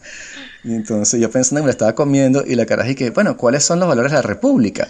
Y 0.65 0.75
entonces 0.75 1.21
yo 1.21 1.31
pensando 1.31 1.61
que 1.61 1.63
me 1.63 1.67
lo 1.67 1.71
estaba 1.71 1.95
comiendo 1.95 2.43
y 2.45 2.55
la 2.55 2.65
caraja 2.65 2.89
y 2.89 2.95
que, 2.95 3.11
bueno, 3.11 3.37
¿cuáles 3.37 3.63
son 3.63 3.79
los 3.79 3.87
valores 3.87 4.11
de 4.11 4.17
la 4.17 4.23
república? 4.23 4.89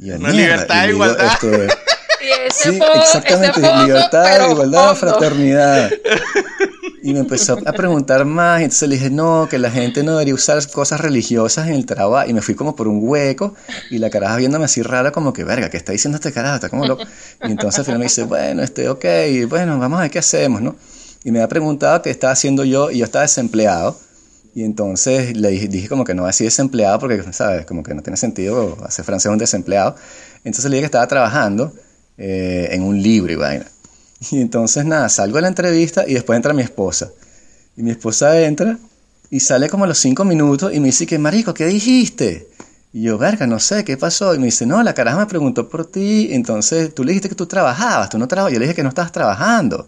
Y 0.00 0.08
yo, 0.08 0.18
libertad 0.18 0.86
e 0.86 0.90
igualdad. 0.90 1.26
Este, 1.32 1.68
sí, 2.50 2.80
exactamente, 2.94 3.60
libertad, 3.60 4.50
igualdad, 4.50 4.94
fraternidad. 4.94 5.90
Y 7.02 7.14
me 7.14 7.20
empezó 7.20 7.58
a 7.64 7.72
preguntar 7.72 8.26
más, 8.26 8.60
y 8.60 8.64
entonces 8.64 8.88
le 8.88 8.96
dije, 8.96 9.10
no, 9.10 9.48
que 9.48 9.58
la 9.58 9.70
gente 9.70 10.02
no 10.02 10.12
debería 10.12 10.34
usar 10.34 10.58
cosas 10.70 11.00
religiosas 11.00 11.68
en 11.68 11.74
el 11.74 11.86
trabajo. 11.86 12.28
Y 12.28 12.34
me 12.34 12.42
fui 12.42 12.54
como 12.54 12.76
por 12.76 12.88
un 12.88 13.00
hueco, 13.02 13.54
y 13.90 13.98
la 13.98 14.10
caraja 14.10 14.36
viéndome 14.36 14.66
así 14.66 14.82
rara, 14.82 15.10
como 15.10 15.32
que, 15.32 15.42
verga, 15.44 15.70
¿qué 15.70 15.78
está 15.78 15.92
diciendo 15.92 16.16
este 16.16 16.30
carajo? 16.30 16.56
Está 16.56 16.68
como 16.68 16.86
loco. 16.86 17.04
Y 17.42 17.50
entonces 17.50 17.78
al 17.78 17.84
final 17.86 18.00
me 18.00 18.04
dice, 18.04 18.24
bueno, 18.24 18.62
este, 18.62 18.88
ok, 18.90 19.04
bueno, 19.48 19.78
vamos 19.78 19.98
a 19.98 20.02
ver 20.02 20.10
qué 20.10 20.18
hacemos, 20.18 20.60
¿no? 20.60 20.76
Y 21.24 21.30
me 21.30 21.40
ha 21.40 21.48
preguntado 21.48 22.02
qué 22.02 22.10
estaba 22.10 22.34
haciendo 22.34 22.64
yo, 22.64 22.90
y 22.90 22.98
yo 22.98 23.06
estaba 23.06 23.22
desempleado. 23.22 23.98
Y 24.54 24.64
entonces 24.64 25.36
le 25.36 25.50
dije, 25.50 25.88
como 25.88 26.04
que 26.04 26.14
no 26.14 26.26
así 26.26 26.44
desempleado, 26.44 26.98
porque, 26.98 27.22
¿sabes? 27.32 27.66
Como 27.66 27.82
que 27.82 27.94
no 27.94 28.02
tiene 28.02 28.16
sentido 28.16 28.76
hacer 28.84 29.04
francés 29.04 29.30
un 29.30 29.38
desempleado. 29.38 29.94
Entonces 30.44 30.64
le 30.70 30.76
dije 30.76 30.82
que 30.82 30.86
estaba 30.86 31.06
trabajando 31.06 31.72
eh, 32.18 32.68
en 32.72 32.82
un 32.82 33.00
libro 33.00 33.32
y 33.32 33.36
vaina. 33.36 33.66
Y 34.30 34.40
entonces 34.40 34.84
nada, 34.84 35.08
salgo 35.08 35.36
de 35.36 35.42
la 35.42 35.48
entrevista 35.48 36.04
y 36.06 36.14
después 36.14 36.36
entra 36.36 36.52
mi 36.52 36.62
esposa. 36.62 37.10
Y 37.76 37.82
mi 37.82 37.90
esposa 37.90 38.38
entra 38.40 38.78
y 39.30 39.40
sale 39.40 39.68
como 39.68 39.84
a 39.84 39.86
los 39.86 39.98
cinco 39.98 40.24
minutos 40.24 40.74
y 40.74 40.80
me 40.80 40.86
dice 40.86 41.06
que, 41.06 41.18
marico, 41.18 41.54
¿qué 41.54 41.66
dijiste? 41.66 42.48
Y 42.92 43.02
yo, 43.02 43.18
verga, 43.18 43.46
no 43.46 43.60
sé, 43.60 43.84
¿qué 43.84 43.96
pasó? 43.96 44.34
Y 44.34 44.40
me 44.40 44.46
dice, 44.46 44.66
no, 44.66 44.82
la 44.82 44.94
caraja 44.94 45.16
me 45.16 45.26
preguntó 45.26 45.68
por 45.68 45.86
ti, 45.86 46.30
entonces 46.32 46.92
tú 46.92 47.04
le 47.04 47.12
dijiste 47.12 47.28
que 47.28 47.36
tú 47.36 47.46
trabajabas, 47.46 48.08
tú 48.08 48.18
no 48.18 48.26
trabajabas, 48.26 48.52
yo 48.52 48.58
le 48.58 48.64
dije 48.64 48.74
que 48.74 48.82
no 48.82 48.88
estabas 48.88 49.12
trabajando. 49.12 49.86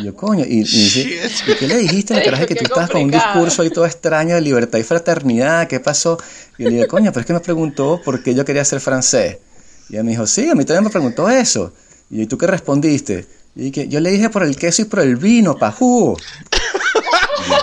Y 0.00 0.06
yo, 0.06 0.16
coño, 0.16 0.44
y, 0.44 0.62
y 0.62 1.20
qué 1.58 1.68
le 1.68 1.76
dijiste 1.76 2.12
a 2.12 2.16
la 2.16 2.22
caraja 2.24 2.46
que 2.46 2.56
tú 2.56 2.64
estabas 2.64 2.90
con 2.90 3.02
un 3.02 3.10
discurso 3.12 3.62
ahí 3.62 3.70
todo 3.70 3.86
extraño 3.86 4.34
de 4.34 4.40
libertad 4.40 4.80
y 4.80 4.82
fraternidad? 4.82 5.68
¿Qué 5.68 5.78
pasó? 5.78 6.18
Y 6.58 6.64
yo 6.64 6.70
le 6.70 6.76
dije, 6.76 6.88
coño, 6.88 7.12
pero 7.12 7.20
es 7.20 7.26
que 7.26 7.32
me 7.34 7.40
preguntó 7.40 8.00
por 8.04 8.20
qué 8.20 8.34
yo 8.34 8.44
quería 8.44 8.64
ser 8.64 8.80
francés. 8.80 9.38
Y 9.88 9.94
ella 9.94 10.02
me 10.02 10.10
dijo, 10.10 10.26
sí, 10.26 10.48
a 10.48 10.56
mí 10.56 10.64
también 10.64 10.84
me 10.84 10.90
preguntó 10.90 11.30
eso. 11.30 11.72
Y 12.10 12.16
yo, 12.16 12.22
¿y 12.22 12.26
tú 12.26 12.36
qué 12.36 12.48
respondiste? 12.48 13.26
Y 13.54 13.70
que 13.70 13.86
yo 13.86 14.00
le 14.00 14.10
dije 14.10 14.28
por 14.28 14.42
el 14.42 14.56
queso 14.56 14.82
y 14.82 14.86
por 14.86 14.98
el 15.00 15.14
vino, 15.14 15.56
pajú. 15.56 16.16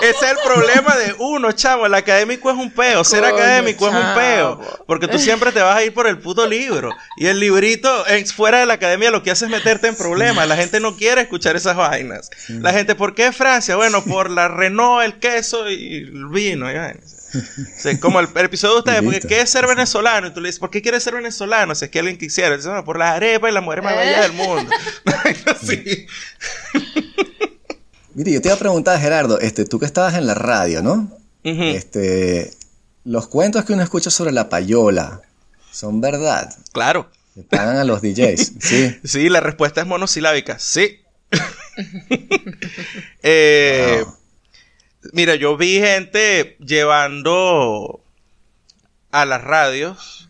Ese 0.02 0.26
es 0.26 0.32
el 0.32 0.38
problema 0.44 0.96
de 0.96 1.16
uno, 1.20 1.52
chavo. 1.52 1.86
El 1.86 1.94
académico 1.94 2.50
es 2.50 2.58
un 2.58 2.72
peo. 2.72 3.04
Ser 3.04 3.26
académico 3.26 3.88
es 3.88 3.94
un 3.94 4.14
peo. 4.16 4.60
Porque 4.86 5.08
tú 5.08 5.18
siempre 5.20 5.52
te 5.52 5.62
vas 5.62 5.78
a 5.78 5.84
ir 5.84 5.94
por 5.94 6.08
el 6.08 6.20
puto 6.20 6.46
libro. 6.48 6.92
Y 7.18 7.28
el 7.28 7.40
librito, 7.40 8.06
fuera 8.36 8.60
de 8.60 8.66
la 8.66 8.74
academia, 8.76 9.12
lo 9.12 9.24
que 9.24 9.32
hace 9.32 9.46
es 9.46 9.52
meterte 9.52 9.88
en 9.88 9.96
problemas. 9.96 10.48
La 10.48 10.56
gente 10.56 10.80
no 10.80 10.96
quiere 10.96 11.22
escuchar 11.22 11.56
esas 11.56 11.76
vainas. 11.76 12.30
La 12.50 12.74
gente, 12.74 12.96
¿por 12.96 13.16
qué 13.16 13.32
Francia? 13.32 13.76
Bueno, 13.76 14.04
por 14.04 14.30
la 14.30 14.48
Renault, 14.48 15.06
el 15.06 15.20
queso 15.20 15.70
y 15.70 15.98
el 15.98 16.28
vino. 16.28 16.68
como 18.00 18.20
el, 18.20 18.28
episodio 18.36 18.76
de 18.76 18.80
ustedes, 18.80 19.04
porque 19.04 19.28
¿qué 19.28 19.42
es 19.42 19.50
ser 19.50 19.68
venezolano? 19.68 20.28
Y 20.28 20.34
tú 20.34 20.42
le 20.42 20.50
dices, 20.50 20.60
¿por 20.60 20.70
qué 20.70 20.82
quieres 20.82 21.04
ser 21.04 21.16
venezolano? 21.16 21.76
Si 21.76 21.86
es 21.86 21.92
que 21.92 22.00
alguien 22.00 22.18
quisiera. 22.18 22.58
Por 22.84 22.98
la 22.98 23.14
arepa 23.14 23.50
y 23.50 23.54
la 23.54 23.62
mujer 23.62 23.82
más 23.82 23.96
bella 23.96 24.22
del 24.22 24.34
mundo. 24.34 24.72
sí. 25.62 26.08
Mire, 28.18 28.32
yo 28.32 28.42
te 28.42 28.48
iba 28.48 28.56
a 28.56 28.60
preguntar, 28.60 29.00
Gerardo, 29.00 29.40
este, 29.40 29.64
tú 29.64 29.78
que 29.78 29.86
estabas 29.86 30.16
en 30.16 30.26
la 30.26 30.34
radio, 30.34 30.82
¿no? 30.82 31.16
Este, 31.44 32.52
los 33.04 33.28
cuentos 33.28 33.64
que 33.64 33.74
uno 33.74 33.84
escucha 33.84 34.10
sobre 34.10 34.32
la 34.32 34.50
payola, 34.50 35.22
¿son 35.70 36.02
verdad? 36.02 36.52
Claro. 36.72 37.12
¿Le 37.36 37.44
pagan 37.44 37.78
a 37.78 37.84
los 37.84 38.02
DJs? 38.02 38.54
Sí. 38.60 38.98
Sí, 39.04 39.30
la 39.30 39.40
respuesta 39.40 39.82
es 39.82 39.88
monosilábica. 39.88 40.58
Sí. 40.58 41.00
eh, 43.22 44.04
Mira, 45.14 45.36
yo 45.36 45.56
vi 45.56 45.80
gente 45.80 46.58
llevando 46.60 48.02
a 49.12 49.26
las 49.26 49.44
radios 49.44 50.28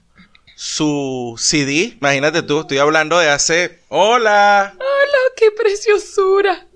su 0.58 1.36
CD. 1.38 1.96
Imagínate 2.02 2.42
tú, 2.42 2.60
estoy 2.60 2.80
hablando 2.80 3.18
de 3.18 3.30
hace. 3.30 3.80
¡Hola! 3.88 4.74
¡Hola! 4.76 5.18
¡Qué 5.38 5.52
preciosura! 5.52 6.67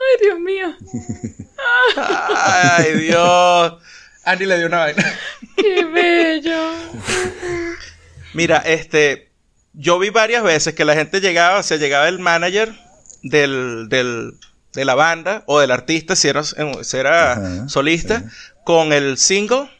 ¡Ay, 0.00 0.26
Dios 0.26 0.38
mío! 0.40 0.76
¡Ay, 1.96 2.92
Dios! 2.94 3.74
Andy 4.24 4.46
le 4.46 4.58
dio 4.58 4.66
una 4.66 4.78
vaina. 4.78 5.18
¡Qué 5.56 5.84
bello! 5.84 6.72
Mira, 8.34 8.58
este. 8.58 9.30
Yo 9.72 9.98
vi 9.98 10.10
varias 10.10 10.42
veces 10.42 10.74
que 10.74 10.84
la 10.84 10.94
gente 10.94 11.20
llegaba, 11.20 11.60
o 11.60 11.62
sea, 11.62 11.76
llegaba 11.76 12.08
el 12.08 12.18
manager 12.18 12.74
del, 13.22 13.88
del 13.88 14.34
de 14.72 14.84
la 14.84 14.94
banda 14.94 15.42
o 15.46 15.60
del 15.60 15.70
artista, 15.70 16.16
si 16.16 16.28
era, 16.28 17.68
solista, 17.68 18.24
con 18.64 18.92
el 18.92 19.18
single 19.18 19.70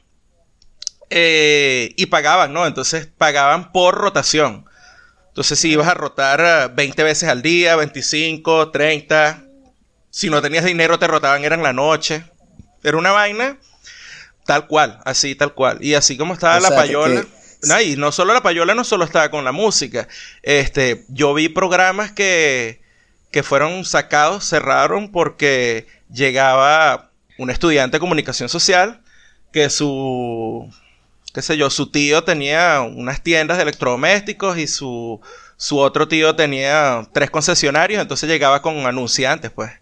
eh, 1.10 1.94
y 1.96 2.06
pagaban, 2.06 2.52
¿no? 2.52 2.66
Entonces 2.66 3.08
pagaban 3.16 3.72
por 3.72 3.94
rotación. 3.94 4.66
Entonces 5.28 5.58
si 5.58 5.70
ibas 5.70 5.88
a 5.88 5.94
rotar 5.94 6.74
20 6.74 7.02
veces 7.02 7.28
al 7.28 7.42
día, 7.42 7.76
25, 7.76 8.70
30, 8.70 9.44
si 10.10 10.30
no 10.30 10.42
tenías 10.42 10.64
dinero 10.64 10.98
te 10.98 11.06
rotaban, 11.06 11.44
era 11.44 11.54
en 11.54 11.62
la 11.62 11.72
noche. 11.72 12.24
Era 12.82 12.96
una 12.96 13.12
vaina 13.12 13.56
tal 14.46 14.66
cual, 14.66 15.00
así 15.04 15.34
tal 15.34 15.54
cual. 15.54 15.78
Y 15.80 15.94
así 15.94 16.16
como 16.16 16.34
estaba 16.34 16.60
la 16.60 16.70
payola. 16.70 17.24
No, 17.62 17.80
y 17.80 17.96
no 17.96 18.10
solo 18.10 18.32
la 18.32 18.42
payola, 18.42 18.74
no 18.74 18.84
solo 18.84 19.04
estaba 19.04 19.30
con 19.30 19.44
la 19.44 19.52
música. 19.52 20.08
Este, 20.42 21.04
yo 21.08 21.34
vi 21.34 21.48
programas 21.48 22.10
que 22.10 22.80
que 23.30 23.42
fueron 23.42 23.84
sacados, 23.84 24.44
cerraron 24.44 25.10
porque 25.10 25.86
llegaba 26.12 27.10
un 27.38 27.50
estudiante 27.50 27.96
de 27.96 28.00
comunicación 28.00 28.48
social 28.48 29.00
que 29.52 29.70
su, 29.70 30.68
qué 31.32 31.42
sé 31.42 31.56
yo, 31.56 31.70
su 31.70 31.90
tío 31.90 32.24
tenía 32.24 32.80
unas 32.80 33.22
tiendas 33.22 33.56
de 33.56 33.64
electrodomésticos 33.64 34.58
y 34.58 34.66
su, 34.66 35.20
su 35.56 35.78
otro 35.78 36.08
tío 36.08 36.36
tenía 36.36 37.08
tres 37.12 37.30
concesionarios, 37.30 38.02
entonces 38.02 38.28
llegaba 38.28 38.62
con 38.62 38.86
anunciantes, 38.86 39.50
pues. 39.50 39.72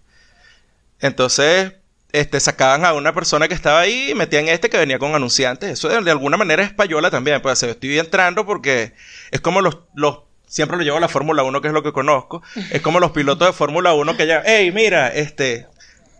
Entonces, 1.01 1.75
este, 2.13 2.41
sacaban 2.41 2.85
a 2.85 2.95
una 2.95 3.13
persona 3.13 3.49
que 3.49 3.55
estaba 3.55 3.81
ahí 3.81 4.11
y 4.11 4.15
metían 4.15 4.49
este 4.49 4.71
que 4.71 4.79
venía 4.79 4.99
con 4.99 5.15
anunciantes. 5.15 5.71
Eso 5.71 5.89
de, 5.89 6.11
alguna 6.11 6.37
manera 6.37 6.63
es 6.63 6.73
payola 6.73 7.11
también, 7.11 7.41
pues 7.43 7.63
estoy 7.63 7.99
entrando 7.99 8.47
porque 8.47 8.95
es 9.31 9.41
como 9.41 9.61
los, 9.61 9.79
los 9.95 10.21
siempre 10.47 10.77
lo 10.77 10.83
llevo 10.83 10.97
a 10.97 11.01
la 11.01 11.09
Fórmula 11.09 11.43
1, 11.43 11.61
que 11.61 11.69
es 11.69 11.75
lo 11.75 11.83
que 11.83 11.93
conozco. 11.93 12.43
Es 12.71 12.81
como 12.81 13.01
los 13.01 13.13
pilotos 13.13 13.49
de 13.49 13.53
Fórmula 13.53 13.93
1 13.93 14.17
que 14.17 14.27
ya, 14.27 14.43
hey, 14.45 14.73
mira, 14.73 15.09
este, 15.09 15.67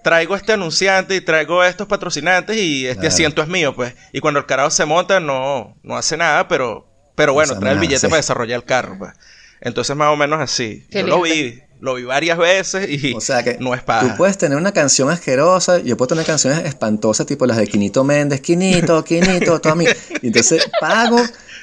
traigo 0.05 0.37
este 0.37 0.53
anunciante 0.53 1.17
y 1.17 1.21
traigo 1.21 1.65
estos 1.65 1.87
patrocinantes 1.87 2.57
y 2.57 2.87
este 2.87 3.07
asiento 3.07 3.43
es 3.43 3.49
mío, 3.49 3.75
pues. 3.75 3.95
Y 4.13 4.21
cuando 4.21 4.41
el 4.41 4.47
carajo 4.47 4.71
se 4.71 4.85
monta, 4.85 5.21
no, 5.21 5.77
no 5.83 5.97
hace 5.97 6.17
nada, 6.17 6.49
pero, 6.49 6.87
pero 7.15 7.33
bueno, 7.33 7.59
trae 7.59 7.73
el 7.73 7.79
billete 7.79 8.09
para 8.09 8.19
desarrollar 8.19 8.57
el 8.57 8.65
carro, 8.65 8.97
pues. 8.99 9.13
Entonces, 9.61 9.97
más 9.97 10.09
o 10.09 10.17
menos 10.17 10.41
así. 10.41 10.87
Yo 10.91 11.07
lo 11.07 11.23
vi, 11.23 11.63
lo 11.81 11.95
vi 11.95 12.05
varias 12.05 12.39
veces 12.39 12.89
y 12.89 13.15
o 13.15 13.21
sea 13.21 13.43
que 13.43 13.57
no 13.61 13.75
es 13.75 13.83
para. 13.83 14.09
Tú 14.09 14.17
puedes 14.17 14.37
tener 14.37 14.59
una 14.59 14.73
canción 14.73 15.11
asquerosa, 15.11 15.79
yo 15.79 15.97
puedo 15.97 16.09
tener 16.09 16.25
canciones 16.25 16.65
espantosas, 16.65 17.27
tipo 17.27 17.47
las 17.47 17.57
de 17.57 17.67
Quinito 17.67 18.05
Méndez, 18.05 18.41
Quinito, 18.41 19.05
Quinito, 19.05 19.61
todo 19.61 19.73
a 19.73 19.77
mí. 19.77 19.85
Y 20.23 20.29
entonces 20.29 20.69
pago 20.81 21.21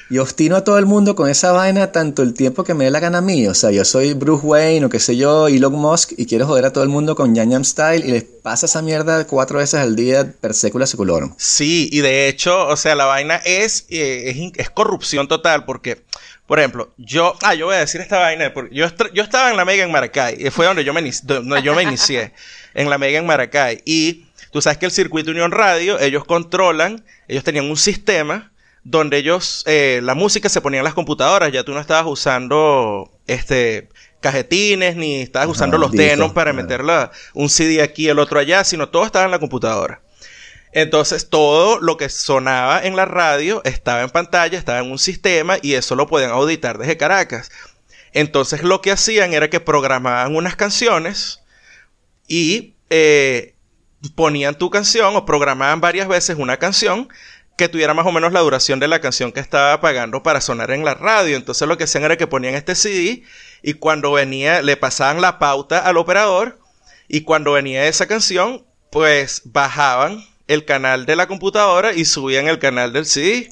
y 0.08 0.18
obstino 0.18 0.56
a 0.56 0.64
todo 0.64 0.78
el 0.78 0.86
mundo 0.86 1.16
con 1.16 1.28
esa 1.28 1.52
vaina 1.52 1.90
tanto 1.90 2.22
el 2.22 2.32
tiempo 2.32 2.62
que 2.62 2.74
me 2.74 2.84
dé 2.84 2.90
la 2.90 3.00
gana 3.00 3.18
a 3.18 3.22
mí. 3.22 3.46
O 3.48 3.54
sea, 3.54 3.70
yo 3.70 3.84
soy 3.84 4.14
Bruce 4.14 4.46
Wayne 4.46 4.86
o 4.86 4.88
qué 4.88 5.00
sé 5.00 5.16
yo, 5.16 5.48
Elon 5.48 5.72
Musk, 5.72 6.12
y 6.16 6.26
quiero 6.26 6.46
joder 6.46 6.66
a 6.66 6.72
todo 6.72 6.84
el 6.84 6.90
mundo 6.90 7.16
con 7.16 7.34
Yan 7.34 7.64
Style 7.64 8.06
y 8.06 8.12
les 8.12 8.22
pasa 8.22 8.66
esa 8.66 8.82
mierda 8.82 9.26
cuatro 9.26 9.58
veces 9.58 9.80
al 9.80 9.96
día 9.96 10.32
per 10.40 10.54
secula 10.54 10.86
seculorum. 10.86 11.34
Sí, 11.36 11.88
y 11.92 12.00
de 12.00 12.28
hecho, 12.28 12.68
o 12.68 12.76
sea, 12.76 12.94
la 12.94 13.06
vaina 13.06 13.36
es, 13.44 13.86
eh, 13.88 14.52
es, 14.54 14.70
corrupción 14.70 15.28
total 15.28 15.64
porque... 15.64 16.04
Por 16.46 16.60
ejemplo, 16.60 16.92
yo, 16.96 17.34
ah, 17.42 17.54
yo 17.54 17.66
voy 17.66 17.74
a 17.74 17.80
decir 17.80 18.00
esta 18.00 18.20
vaina, 18.20 18.54
porque 18.54 18.72
yo, 18.72 18.86
yo 19.12 19.24
estaba 19.24 19.50
en 19.50 19.56
la 19.56 19.64
Mega 19.64 19.82
en 19.82 19.90
Maracay, 19.90 20.46
y 20.46 20.50
fue 20.50 20.64
donde 20.64 20.84
yo 20.84 20.94
me, 20.94 21.02
donde 21.24 21.60
yo 21.60 21.74
me 21.74 21.82
inicié, 21.82 22.34
en 22.74 22.88
la 22.88 22.98
Mega 22.98 23.18
en 23.18 23.26
Maracay, 23.26 23.82
y 23.84 24.26
tú 24.52 24.62
sabes 24.62 24.78
que 24.78 24.86
el 24.86 24.92
circuito 24.92 25.32
Unión 25.32 25.50
Radio, 25.50 25.98
ellos 25.98 26.24
controlan, 26.24 27.02
ellos 27.26 27.42
tenían 27.42 27.68
un 27.68 27.76
sistema 27.76 28.52
donde 28.88 29.16
ellos, 29.16 29.64
eh, 29.66 29.98
la 30.04 30.14
música 30.14 30.48
se 30.48 30.60
ponía 30.60 30.78
en 30.78 30.84
las 30.84 30.94
computadoras, 30.94 31.50
ya 31.50 31.64
tú 31.64 31.72
no 31.72 31.80
estabas 31.80 32.06
usando 32.06 33.10
este 33.26 33.88
cajetines, 34.20 34.94
ni 34.94 35.22
estabas 35.22 35.48
usando 35.48 35.76
los 35.76 35.90
denos 35.90 36.32
para 36.32 36.52
meterla 36.52 37.10
un 37.34 37.48
CD 37.48 37.82
aquí, 37.82 38.08
el 38.08 38.20
otro 38.20 38.38
allá, 38.38 38.62
sino 38.62 38.88
todo 38.88 39.04
estaba 39.04 39.24
en 39.24 39.32
la 39.32 39.40
computadora. 39.40 40.02
Entonces 40.72 41.28
todo 41.28 41.80
lo 41.80 41.96
que 41.96 42.08
sonaba 42.08 42.80
en 42.80 42.94
la 42.94 43.06
radio 43.06 43.60
estaba 43.64 44.02
en 44.02 44.10
pantalla, 44.10 44.56
estaba 44.56 44.78
en 44.78 44.90
un 44.90 45.00
sistema 45.00 45.56
y 45.60 45.74
eso 45.74 45.96
lo 45.96 46.06
podían 46.06 46.30
auditar 46.30 46.78
desde 46.78 46.96
Caracas. 46.96 47.50
Entonces 48.12 48.62
lo 48.62 48.82
que 48.82 48.92
hacían 48.92 49.32
era 49.34 49.50
que 49.50 49.58
programaban 49.58 50.36
unas 50.36 50.54
canciones 50.54 51.40
y 52.28 52.74
eh, 52.90 53.56
ponían 54.14 54.56
tu 54.56 54.70
canción 54.70 55.16
o 55.16 55.24
programaban 55.24 55.80
varias 55.80 56.06
veces 56.06 56.36
una 56.38 56.58
canción 56.58 57.08
que 57.56 57.68
tuviera 57.68 57.94
más 57.94 58.06
o 58.06 58.12
menos 58.12 58.32
la 58.32 58.40
duración 58.40 58.80
de 58.80 58.88
la 58.88 59.00
canción 59.00 59.32
que 59.32 59.40
estaba 59.40 59.80
pagando 59.80 60.22
para 60.22 60.40
sonar 60.40 60.70
en 60.70 60.84
la 60.84 60.94
radio. 60.94 61.36
Entonces 61.36 61.66
lo 61.66 61.78
que 61.78 61.84
hacían 61.84 62.04
era 62.04 62.16
que 62.16 62.26
ponían 62.26 62.54
este 62.54 62.74
CD 62.74 63.22
y 63.62 63.74
cuando 63.74 64.12
venía, 64.12 64.62
le 64.62 64.76
pasaban 64.76 65.20
la 65.20 65.38
pauta 65.38 65.78
al 65.78 65.96
operador 65.96 66.58
y 67.08 67.22
cuando 67.22 67.52
venía 67.52 67.86
esa 67.88 68.06
canción, 68.06 68.66
pues 68.90 69.42
bajaban 69.44 70.24
el 70.48 70.64
canal 70.64 71.06
de 71.06 71.16
la 71.16 71.26
computadora 71.26 71.92
y 71.92 72.04
subían 72.04 72.46
el 72.46 72.58
canal 72.58 72.92
del 72.92 73.06
CD. 73.06 73.48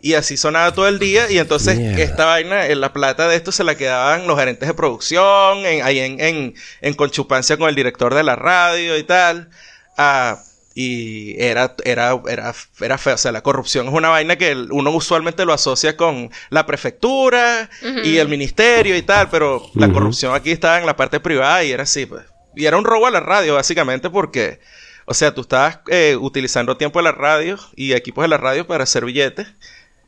Y 0.00 0.14
así 0.14 0.36
sonaba 0.36 0.72
todo 0.72 0.88
el 0.88 0.98
día. 0.98 1.30
Y 1.30 1.38
entonces 1.38 1.78
esta 1.78 2.24
vaina, 2.24 2.66
en 2.66 2.80
la 2.80 2.92
plata 2.92 3.28
de 3.28 3.36
esto 3.36 3.52
se 3.52 3.64
la 3.64 3.76
quedaban 3.76 4.26
los 4.26 4.38
gerentes 4.38 4.66
de 4.66 4.74
producción, 4.74 5.58
en, 5.66 5.84
ahí 5.84 6.00
en, 6.00 6.20
en, 6.20 6.54
en 6.80 6.94
conchupancia 6.94 7.56
con 7.58 7.68
el 7.68 7.74
director 7.74 8.14
de 8.14 8.22
la 8.22 8.34
radio 8.34 8.96
y 8.96 9.04
tal. 9.04 9.50
Ah, 9.96 10.42
y 10.74 11.34
era, 11.42 11.74
era, 11.84 12.20
era, 12.28 12.54
era 12.80 12.98
feo. 12.98 13.14
O 13.14 13.18
sea, 13.18 13.32
la 13.32 13.42
corrupción 13.42 13.88
es 13.88 13.92
una 13.92 14.08
vaina 14.08 14.36
que 14.36 14.54
uno 14.70 14.90
usualmente 14.90 15.44
lo 15.44 15.52
asocia 15.52 15.96
con 15.96 16.30
la 16.50 16.66
prefectura 16.66 17.70
y 18.04 18.16
el 18.16 18.28
ministerio 18.28 18.96
y 18.96 19.02
tal, 19.02 19.28
pero 19.30 19.62
la 19.74 19.92
corrupción 19.92 20.34
aquí 20.34 20.50
estaba 20.50 20.78
en 20.78 20.86
la 20.86 20.96
parte 20.96 21.20
privada 21.20 21.64
y 21.64 21.72
era 21.72 21.84
así, 21.84 22.06
pues. 22.06 22.24
Y 22.54 22.66
era 22.66 22.76
un 22.76 22.84
robo 22.84 23.06
a 23.06 23.10
la 23.10 23.20
radio, 23.20 23.54
básicamente, 23.54 24.10
porque 24.10 24.60
o 25.04 25.14
sea, 25.14 25.34
tú 25.34 25.42
estabas 25.42 25.80
eh, 25.88 26.16
utilizando 26.20 26.76
tiempo 26.76 26.98
de 26.98 27.04
la 27.04 27.12
radio 27.12 27.58
y 27.74 27.92
equipos 27.92 28.22
de 28.22 28.28
la 28.28 28.38
radio 28.38 28.66
para 28.66 28.84
hacer 28.84 29.04
billetes. 29.04 29.48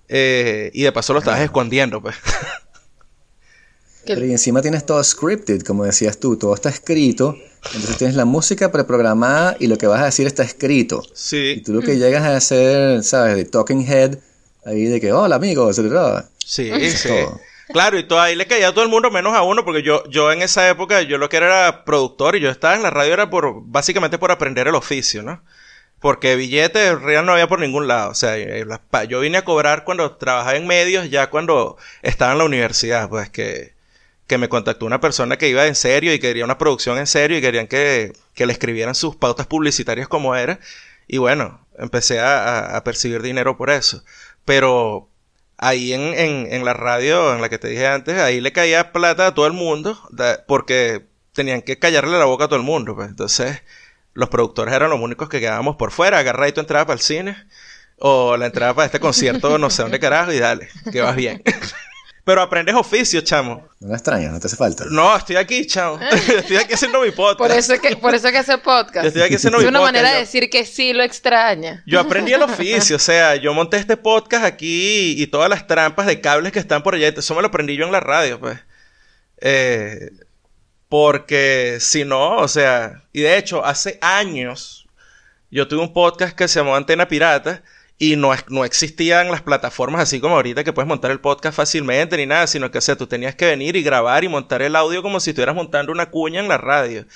Eh, 0.09 0.71
y 0.75 0.83
de 0.83 0.93
paso 0.93 1.13
lo 1.13 1.19
estabas 1.19 1.41
escondiendo, 1.41 2.01
pues. 2.01 2.17
Pero 4.07 4.25
y 4.25 4.33
encima 4.33 4.63
tienes 4.63 4.85
todo 4.87 5.03
scripted, 5.03 5.63
como 5.63 5.85
decías 5.85 6.19
tú, 6.19 6.37
todo 6.37 6.55
está 6.55 6.69
escrito. 6.69 7.37
Entonces 7.67 7.97
tienes 7.97 8.17
la 8.17 8.25
música 8.25 8.71
preprogramada 8.71 9.57
y 9.59 9.67
lo 9.67 9.79
que 9.79 9.87
vas 9.87 10.03
a 10.03 10.07
decir 10.07 10.27
está 10.27 10.43
escrito. 10.43 11.03
Sí. 11.15 11.55
Y 11.57 11.61
tú 11.63 11.73
lo 11.73 11.81
que 11.81 11.97
llegas 11.97 12.23
a 12.23 12.37
hacer, 12.37 13.03
¿sabes? 13.03 13.37
De 13.37 13.45
talking 13.45 13.87
head, 13.87 14.19
ahí 14.65 14.85
de 14.85 15.01
que, 15.01 15.13
hola 15.13 15.37
amigos, 15.37 15.81
Sí, 16.45 16.71
sí. 16.91 17.09
Claro, 17.69 17.99
y 17.99 18.07
todo 18.07 18.21
ahí 18.21 18.37
le 18.37 18.47
caía 18.47 18.69
a 18.69 18.73
todo 18.73 18.85
el 18.85 18.91
mundo 18.91 19.11
menos 19.11 19.35
a 19.35 19.43
uno, 19.43 19.65
porque 19.65 19.83
yo, 19.83 20.05
yo 20.11 20.31
en 20.31 20.43
esa 20.43 20.69
época, 20.69 21.01
yo 21.03 21.17
lo 21.17 21.29
que 21.29 21.39
era, 21.39 21.47
era 21.47 21.85
productor 21.85 22.37
y 22.37 22.41
yo 22.41 22.51
estaba 22.51 22.75
en 22.75 22.83
la 22.83 22.91
radio 22.91 23.15
era 23.15 23.31
por, 23.31 23.63
básicamente 23.65 24.19
por 24.19 24.31
aprender 24.31 24.69
el 24.69 24.75
oficio, 24.75 25.23
¿no? 25.23 25.43
Porque 25.99 26.37
billetes 26.37 27.01
real 27.01 27.25
no 27.25 27.33
había 27.33 27.49
por 27.49 27.61
ningún 27.61 27.89
lado. 27.89 28.11
O 28.11 28.15
sea, 28.15 28.37
eh, 28.37 28.67
yo 29.09 29.21
vine 29.21 29.39
a 29.39 29.45
cobrar 29.45 29.85
cuando 29.85 30.17
trabajaba 30.17 30.57
en 30.57 30.67
medios, 30.67 31.09
ya 31.09 31.31
cuando 31.31 31.79
estaba 32.03 32.33
en 32.33 32.39
la 32.39 32.45
universidad, 32.45 33.09
pues 33.09 33.31
que, 33.31 33.74
que 34.27 34.39
me 34.39 34.49
contactó 34.49 34.87
una 34.87 35.01
persona 35.01 35.37
que 35.37 35.49
iba 35.49 35.67
en 35.67 35.75
serio 35.75 36.15
y 36.15 36.19
quería 36.19 36.45
una 36.45 36.59
producción 36.59 36.99
en 36.99 37.07
serio 37.07 37.39
y 37.39 37.41
querían 37.41 37.67
que, 37.67 38.13
que 38.35 38.47
le 38.47 38.53
escribieran 38.53 38.95
sus 38.95 39.17
pautas 39.17 39.47
publicitarias 39.47 40.09
como 40.09 40.35
era. 40.35 40.61
Y 41.07 41.19
bueno, 41.19 41.67
empecé 41.79 42.21
a, 42.21 42.77
a 42.77 42.85
percibir 42.85 43.23
dinero 43.23 43.57
por 43.57 43.71
eso. 43.71 44.03
Pero 44.45 45.09
ahí 45.59 45.93
en, 45.93 46.01
en, 46.15 46.53
en, 46.53 46.65
la 46.65 46.75
radio, 46.75 47.35
en 47.35 47.41
la 47.41 47.49
que 47.49 47.59
te 47.59 47.69
dije 47.69 47.87
antes, 47.87 48.19
ahí 48.19 48.41
le 48.41 48.53
caía 48.53 48.93
plata 48.93 49.29
a 49.29 49.35
todo 49.35 49.47
el 49.47 49.53
mundo, 49.53 49.99
porque 50.47 51.07
tenían 51.33 51.63
que 51.63 51.79
callarle 51.79 52.19
la 52.19 52.25
boca 52.25 52.45
a 52.45 52.49
todo 52.49 52.59
el 52.59 52.65
mundo. 52.65 52.95
Pues. 52.95 53.09
Entonces, 53.09 53.63
los 54.15 54.29
productores 54.29 54.75
eran 54.75 54.91
los 54.91 55.01
únicos 55.01 55.29
que 55.29 55.41
quedábamos 55.41 55.77
por 55.77 55.91
fuera, 55.91 56.19
agarra 56.19 56.47
ahí 56.47 56.53
tu 56.53 56.61
entrada 56.61 56.87
para 56.87 56.95
el 56.95 57.01
cine, 57.01 57.37
o 57.99 58.37
la 58.37 58.47
entrada 58.47 58.75
para 58.75 58.87
este 58.87 59.01
concierto, 59.01 59.59
no 59.59 59.71
sé 59.71 59.83
dónde 59.83 60.01
carajo, 60.01 60.33
y 60.33 60.39
dale, 60.39 60.69
que 60.91 61.01
vas 61.01 61.17
bien. 61.17 61.43
Pero 62.25 62.41
aprendes 62.41 62.75
oficio, 62.75 63.21
chamo. 63.21 63.69
No 63.81 63.89
me 63.89 63.95
extraña, 63.95 64.31
no 64.31 64.41
te 64.41 64.47
hace 64.47 64.57
falta. 64.57 64.87
No, 64.91 65.15
estoy 65.15 65.37
aquí, 65.37 65.67
chamo. 65.67 66.01
estoy 66.39 66.57
aquí 66.57 66.73
haciendo 66.73 67.03
mi 67.03 67.11
podcast. 67.11 67.39
Por 67.39 67.51
eso 67.51 67.75
es 67.75 67.81
que, 67.81 67.97
por 67.97 68.15
eso 68.15 68.31
que 68.31 68.39
hace 68.39 68.57
podcast. 68.57 69.07
Estoy 69.07 69.23
aquí 69.23 69.35
haciendo 69.35 69.59
mi 69.59 69.65
podcast. 69.65 69.77
Es 69.77 69.81
una 69.81 69.93
manera 69.93 70.15
de 70.15 70.21
decir 70.21 70.49
que 70.49 70.65
sí 70.65 70.95
lo 70.95 71.03
extraña. 71.03 71.83
Yo 71.87 72.01
aprendí 72.01 72.33
el 72.33 72.41
oficio, 72.41 72.97
o 72.97 72.99
sea, 72.99 73.37
yo 73.37 73.53
monté 73.53 73.77
este 73.77 73.99
podcast 73.99 74.45
aquí 74.45 75.15
y 75.23 75.27
todas 75.27 75.51
las 75.51 75.67
trampas 75.67 76.07
de 76.07 76.23
cables 76.23 76.53
que 76.53 76.61
están 76.61 76.83
por 76.83 76.95
allá. 76.95 77.09
Eso 77.09 77.35
me 77.35 77.43
lo 77.43 77.49
aprendí 77.49 77.77
yo 77.77 77.85
en 77.85 77.93
la 77.93 78.01
radio, 78.01 78.41
pues. 78.41 78.59
Eh, 79.43 80.11
porque 80.89 81.77
si 81.81 82.07
no, 82.07 82.39
o 82.39 82.49
sea, 82.49 83.03
y 83.13 83.21
de 83.21 83.37
hecho, 83.37 83.67
hace 83.67 83.99
años 84.01 84.89
yo 85.51 85.69
tuve 85.69 85.83
un 85.83 85.93
podcast 85.93 86.35
que 86.35 86.49
se 86.49 86.61
llamó 86.61 86.75
Antena 86.75 87.07
Pirata 87.07 87.63
y 87.99 88.17
no, 88.17 88.33
no 88.49 88.65
existían 88.65 89.31
las 89.31 89.43
plataformas 89.43 90.03
así 90.03 90.21
como 90.21 90.35
ahorita 90.35 90.65
que 90.65 90.73
puedes 90.73 90.89
montar 90.89 91.11
el 91.11 91.21
podcast 91.21 91.57
fácilmente 91.57 92.17
ni 92.17 92.27
nada, 92.27 92.47
sino 92.47 92.71
que, 92.71 92.79
o 92.79 92.81
sea, 92.81 92.97
tú 92.97 93.07
tenías 93.07 93.35
que 93.37 93.47
venir 93.47 93.77
y 93.77 93.83
grabar 93.83 94.25
y 94.25 94.29
montar 94.29 94.63
el 94.63 94.75
audio 94.75 95.03
como 95.03 95.21
si 95.21 95.31
estuvieras 95.31 95.55
montando 95.55 95.93
una 95.93 96.11
cuña 96.11 96.41
en 96.41 96.49
la 96.49 96.59
radio. 96.59 97.07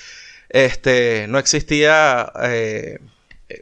Este, 0.49 1.27
no 1.29 1.39
existía, 1.39 2.33
eh, 2.43 3.01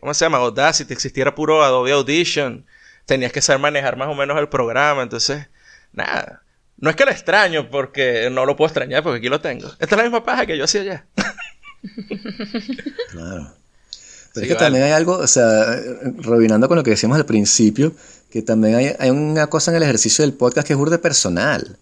¿cómo 0.01 0.12
se 0.14 0.25
llama? 0.25 0.39
Audacity, 0.39 0.93
existiera 0.93 1.35
puro 1.35 1.64
Adobe 1.64 1.93
Audition. 1.93 2.67
Tenías 3.07 3.33
que 3.33 3.41
saber 3.41 3.61
manejar 3.61 3.97
más 3.97 4.09
o 4.09 4.14
menos 4.14 4.39
el 4.39 4.49
programa, 4.49 5.03
entonces, 5.03 5.49
nada. 5.93 6.43
No 6.79 6.91
es 6.91 6.97
que 6.97 7.07
lo 7.07 7.11
extraño, 7.11 7.71
porque 7.71 8.29
no 8.31 8.45
lo 8.45 8.57
puedo 8.57 8.69
extrañar, 8.69 9.03
porque 9.03 9.19
aquí 9.19 9.29
lo 9.29 9.41
tengo. 9.41 9.69
Esta 9.69 9.87
es 9.87 9.97
la 9.97 10.03
misma 10.03 10.25
paja 10.25 10.45
que 10.45 10.59
yo 10.59 10.64
hacía 10.64 10.83
allá. 10.83 11.07
claro. 13.11 13.55
Pero 14.37 14.47
es 14.47 14.53
que 14.53 14.59
también 14.59 14.84
hay 14.84 14.93
algo, 14.93 15.16
o 15.16 15.26
sea, 15.26 15.80
robinando 16.18 16.68
con 16.68 16.76
lo 16.76 16.84
que 16.84 16.91
decíamos 16.91 17.16
al 17.16 17.24
principio, 17.24 17.93
que 18.30 18.43
también 18.43 18.74
hay, 18.74 18.93
hay, 18.99 19.09
una 19.09 19.47
cosa 19.47 19.70
en 19.70 19.78
el 19.78 19.82
ejercicio 19.82 20.24
del 20.24 20.34
podcast 20.34 20.66
que 20.66 20.74
es 20.74 20.78
burde 20.78 20.99
personal. 20.99 21.78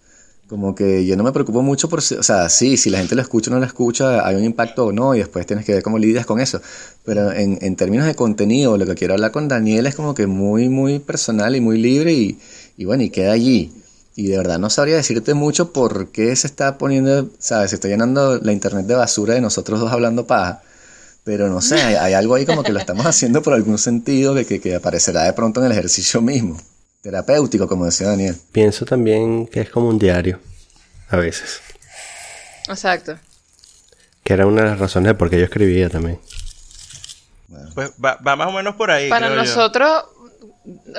Como 0.48 0.72
que 0.72 1.05
yo 1.05 1.16
no 1.16 1.24
me 1.24 1.32
preocupo 1.32 1.62
mucho 1.62 1.88
por, 1.88 1.98
o 1.98 2.02
sea, 2.02 2.48
sí, 2.48 2.76
si 2.76 2.90
la 2.90 2.98
gente 2.98 3.16
lo 3.16 3.22
escucha 3.22 3.50
o 3.50 3.55
no 3.55 3.59
lo 3.59 3.66
escucha, 3.66 4.24
hay 4.24 4.36
un 4.36 4.44
impacto 4.44 4.86
o 4.86 4.92
no, 4.92 5.16
y 5.16 5.18
después 5.18 5.46
tienes 5.46 5.64
que 5.64 5.72
ver 5.72 5.82
cómo 5.82 5.98
lidias 5.98 6.26
con 6.26 6.38
eso. 6.38 6.61
Pero 7.05 7.32
en, 7.32 7.59
en 7.61 7.74
términos 7.74 8.07
de 8.07 8.14
contenido, 8.14 8.78
lo 8.78 8.86
que 8.86 8.94
quiero 8.94 9.14
hablar 9.14 9.32
con 9.32 9.48
Daniel 9.48 9.88
es 9.88 9.96
como 9.96 10.14
que 10.14 10.28
muy, 10.28 10.68
muy 10.68 11.00
personal 11.00 11.57
y 11.57 11.61
muy 11.61 11.78
libre 11.78 12.12
y, 12.12 12.38
y 12.76 12.84
bueno, 12.84 13.02
y 13.02 13.11
queda 13.11 13.32
allí. 13.32 13.72
Y 14.14 14.28
de 14.28 14.36
verdad 14.36 14.61
no 14.61 14.70
sabría 14.70 14.94
decirte 14.94 15.34
mucho 15.34 15.72
por 15.72 16.11
qué 16.12 16.36
se 16.36 16.46
está 16.46 16.78
poniendo, 16.78 17.30
¿sabes? 17.40 17.70
Se 17.70 17.76
está 17.76 17.88
llenando 17.88 18.38
la 18.38 18.52
internet 18.52 18.86
de 18.86 18.94
basura 18.94 19.34
de 19.34 19.40
nosotros 19.40 19.80
dos 19.80 19.90
hablando 19.90 20.24
paja. 20.24 20.62
Pero 21.24 21.48
no 21.48 21.62
sé, 21.62 21.76
hay, 21.80 22.12
algo 22.12 22.34
ahí 22.34 22.44
como 22.44 22.62
que 22.62 22.72
lo 22.72 22.78
estamos 22.78 23.06
haciendo 23.06 23.40
por 23.40 23.54
algún 23.54 23.78
sentido 23.78 24.34
que, 24.34 24.60
que, 24.60 24.74
aparecerá 24.74 25.22
de 25.22 25.32
pronto 25.32 25.60
en 25.60 25.66
el 25.66 25.72
ejercicio 25.72 26.20
mismo. 26.20 26.60
Terapéutico, 27.02 27.66
como 27.66 27.86
decía 27.86 28.08
Daniel. 28.08 28.36
Pienso 28.52 28.84
también 28.84 29.46
que 29.46 29.62
es 29.62 29.70
como 29.70 29.88
un 29.88 29.98
diario, 29.98 30.38
a 31.08 31.16
veces. 31.16 31.62
Exacto. 32.68 33.18
Que 34.22 34.34
era 34.34 34.46
una 34.46 34.62
de 34.62 34.68
las 34.70 34.78
razones 34.78 35.08
de 35.08 35.14
por 35.14 35.30
qué 35.30 35.38
yo 35.38 35.44
escribía 35.44 35.88
también. 35.88 36.20
Pues 37.74 37.92
va, 37.92 38.18
más 38.36 38.48
o 38.48 38.52
menos 38.52 38.74
por 38.74 38.90
ahí. 38.90 39.08
Para 39.08 39.30
nosotros, 39.30 40.04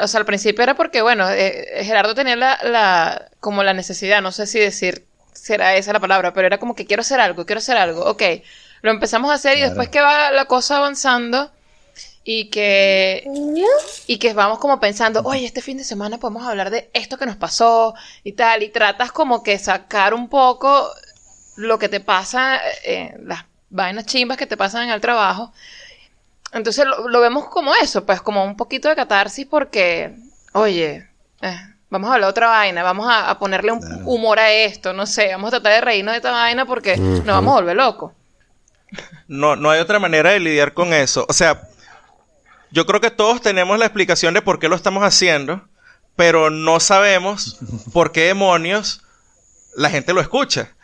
o 0.02 0.08
sea, 0.08 0.20
al 0.20 0.26
principio 0.26 0.64
era 0.64 0.76
porque, 0.76 1.04
bueno, 1.04 1.30
eh, 1.30 1.84
Gerardo 1.84 2.16
tenía 2.16 2.36
la, 2.36 2.58
la, 2.64 3.30
como 3.40 3.64
la 3.64 3.76
necesidad, 3.76 4.24
no 4.24 4.32
sé 4.32 4.48
si 4.48 4.58
decir 4.60 5.06
será 5.34 5.76
esa 5.76 5.94
la 5.94 6.00
palabra, 6.00 6.34
pero 6.34 6.48
era 6.48 6.58
como 6.58 6.76
que 6.76 6.88
quiero 6.88 7.02
hacer 7.02 7.20
algo, 7.20 7.46
quiero 7.46 7.60
hacer 7.60 7.78
algo, 7.78 8.04
ok 8.06 8.24
lo 8.86 8.92
empezamos 8.92 9.32
a 9.32 9.34
hacer 9.34 9.58
y 9.58 9.62
después 9.62 9.90
que 9.90 10.00
va 10.00 10.30
la 10.30 10.46
cosa 10.46 10.78
avanzando 10.78 11.50
y 12.24 12.52
que 12.52 13.28
y 14.06 14.20
que 14.20 14.34
vamos 14.34 14.60
como 14.60 14.80
pensando, 14.80 15.24
oye, 15.24 15.44
este 15.44 15.64
fin 15.64 15.80
de 15.80 15.84
semana 15.84 16.20
podemos 16.20 16.46
hablar 16.46 16.70
de 16.70 16.92
esto 16.94 17.18
que 17.18 17.26
nos 17.26 17.36
pasó 17.36 17.96
y 18.24 18.34
tal, 18.34 18.62
y 18.62 18.70
tratas 18.70 19.12
como 19.12 19.42
que 19.42 19.58
sacar 19.58 20.14
un 20.14 20.30
poco 20.30 20.88
lo 21.56 21.80
que 21.80 21.90
te 21.90 22.00
pasa, 22.00 22.60
eh, 22.84 23.18
las 23.24 23.46
vainas 23.72 24.06
chimbas 24.06 24.38
que 24.38 24.46
te 24.46 24.56
pasan 24.56 24.84
en 24.84 24.90
el 24.92 25.02
trabajo. 25.02 25.52
Entonces 26.52 26.86
lo, 26.86 27.20
vemos 27.20 27.48
como 27.50 27.74
eso, 27.74 28.06
pues 28.06 28.22
como 28.22 28.46
un 28.46 28.56
poquito 28.56 28.88
de 28.88 28.96
catarsis 28.96 29.48
porque, 29.48 30.16
oye, 30.54 31.10
eh, 31.42 31.60
vamos 31.90 32.12
a 32.12 32.14
hablar 32.14 32.28
de 32.28 32.32
otra 32.32 32.48
vaina, 32.50 32.84
vamos 32.84 33.08
a, 33.10 33.36
ponerle 33.40 33.72
un 33.72 34.04
humor 34.06 34.38
a 34.38 34.52
esto, 34.52 34.94
no 34.94 35.08
sé, 35.08 35.30
vamos 35.32 35.48
a 35.48 35.60
tratar 35.60 35.74
de 35.74 35.82
reírnos 35.82 36.14
de 36.14 36.18
esta 36.18 36.32
vaina 36.32 36.68
porque 36.68 36.98
nos 36.98 37.26
vamos 37.26 37.52
a 37.52 37.62
volver 37.62 37.76
locos. 37.76 38.12
No, 39.28 39.56
no 39.56 39.70
hay 39.70 39.80
otra 39.80 40.00
manera 40.00 40.32
de 40.32 40.40
lidiar 40.40 40.74
con 40.74 40.94
eso. 40.94 41.26
O 41.30 41.34
sea, 41.34 41.70
yo 42.72 42.86
creo 42.86 43.02
que 43.02 43.12
todos 43.12 43.42
tenemos 43.42 43.80
la 43.80 43.86
explicación 43.86 44.34
de 44.34 44.42
por 44.42 44.60
qué 44.60 44.68
lo 44.68 44.76
estamos 44.76 45.04
haciendo, 45.04 45.68
pero 46.16 46.50
no 46.50 46.80
sabemos 46.80 47.60
por 47.94 48.12
qué 48.12 48.26
demonios 48.26 49.02
la 49.76 49.90
gente 49.90 50.14
lo 50.14 50.22
escucha. 50.22 50.76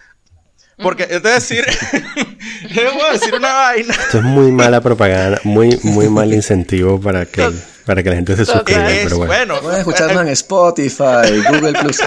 Porque 0.81 1.07
es 1.09 1.21
decir, 1.21 1.63
a 3.09 3.13
decir 3.13 3.35
una 3.35 3.53
vaina. 3.53 3.93
Esto 3.93 4.17
es 4.17 4.23
muy 4.23 4.51
mala 4.51 4.81
propaganda, 4.81 5.39
muy, 5.43 5.79
muy 5.83 6.09
mal 6.09 6.33
incentivo 6.33 6.99
para 6.99 7.25
que, 7.25 7.51
para 7.85 8.01
que 8.01 8.09
la 8.09 8.15
gente 8.15 8.35
se 8.35 8.45
suscriba. 8.45 8.87
pero 9.03 9.17
bueno. 9.17 9.61
Pueden 9.61 9.79
escucharnos 9.79 10.23
en 10.23 10.29
Spotify, 10.29 11.43
Google 11.49 11.73
Plus. 11.73 11.99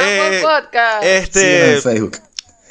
eh, 0.00 0.42
podcast. 0.42 1.04
Este, 1.04 1.74
en 1.76 1.82
Facebook. 1.82 2.18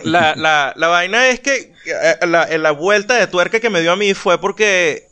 La, 0.04 0.36
la, 0.38 0.74
la 0.76 0.88
vaina 0.88 1.30
es 1.30 1.40
que 1.40 1.74
eh, 1.86 2.28
la, 2.28 2.46
la 2.58 2.72
vuelta 2.72 3.16
de 3.16 3.28
tuerca 3.28 3.60
que 3.60 3.70
me 3.70 3.82
dio 3.82 3.92
a 3.92 3.96
mí 3.96 4.14
fue 4.14 4.40
porque 4.40 5.08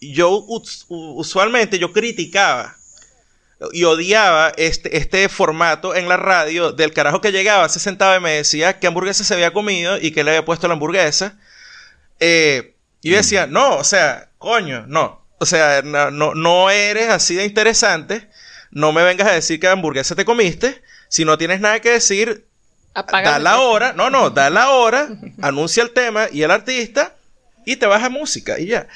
yo 0.00 0.44
usualmente 0.88 1.78
yo 1.78 1.92
criticaba 1.92 2.76
y 3.72 3.84
odiaba 3.84 4.52
este, 4.56 4.98
este 4.98 5.28
formato 5.28 5.94
en 5.94 6.08
la 6.08 6.16
radio 6.16 6.72
del 6.72 6.92
carajo 6.92 7.20
que 7.20 7.32
llegaba, 7.32 7.68
se 7.68 7.80
sentaba 7.80 8.16
y 8.16 8.20
me 8.20 8.32
decía 8.32 8.78
qué 8.78 8.86
hamburguesa 8.86 9.24
se 9.24 9.34
había 9.34 9.52
comido 9.52 9.96
y 9.98 10.10
qué 10.10 10.24
le 10.24 10.32
había 10.32 10.44
puesto 10.44 10.68
la 10.68 10.74
hamburguesa. 10.74 11.38
Eh, 12.20 12.74
y 13.02 13.10
yo 13.10 13.16
decía, 13.16 13.46
no, 13.46 13.76
o 13.76 13.84
sea, 13.84 14.30
coño, 14.38 14.84
no. 14.86 15.24
O 15.38 15.46
sea, 15.46 15.82
no, 15.82 16.10
no, 16.10 16.34
no 16.34 16.70
eres 16.70 17.08
así 17.08 17.34
de 17.34 17.44
interesante. 17.44 18.28
No 18.70 18.92
me 18.92 19.02
vengas 19.04 19.28
a 19.28 19.32
decir 19.32 19.58
qué 19.60 19.68
hamburguesa 19.68 20.14
te 20.14 20.24
comiste. 20.24 20.82
Si 21.08 21.24
no 21.24 21.38
tienes 21.38 21.60
nada 21.60 21.80
que 21.80 21.90
decir, 21.90 22.45
da 23.32 23.38
la 23.38 23.60
hora, 23.60 23.92
no, 23.92 24.10
no, 24.10 24.30
da 24.30 24.50
la 24.50 24.70
hora, 24.70 25.08
anuncia 25.42 25.82
el 25.82 25.90
tema 25.92 26.26
y 26.32 26.42
el 26.42 26.50
artista 26.50 27.14
y 27.64 27.76
te 27.76 27.86
vas 27.86 28.02
a 28.02 28.08
música 28.10 28.58
y 28.58 28.66
ya. 28.66 28.86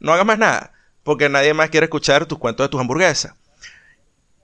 No 0.00 0.12
hagas 0.12 0.26
más 0.26 0.38
nada, 0.38 0.72
porque 1.02 1.28
nadie 1.28 1.54
más 1.54 1.70
quiere 1.70 1.84
escuchar 1.86 2.26
tus 2.26 2.38
cuentos 2.38 2.64
de 2.64 2.68
tus 2.70 2.80
hamburguesas. 2.80 3.34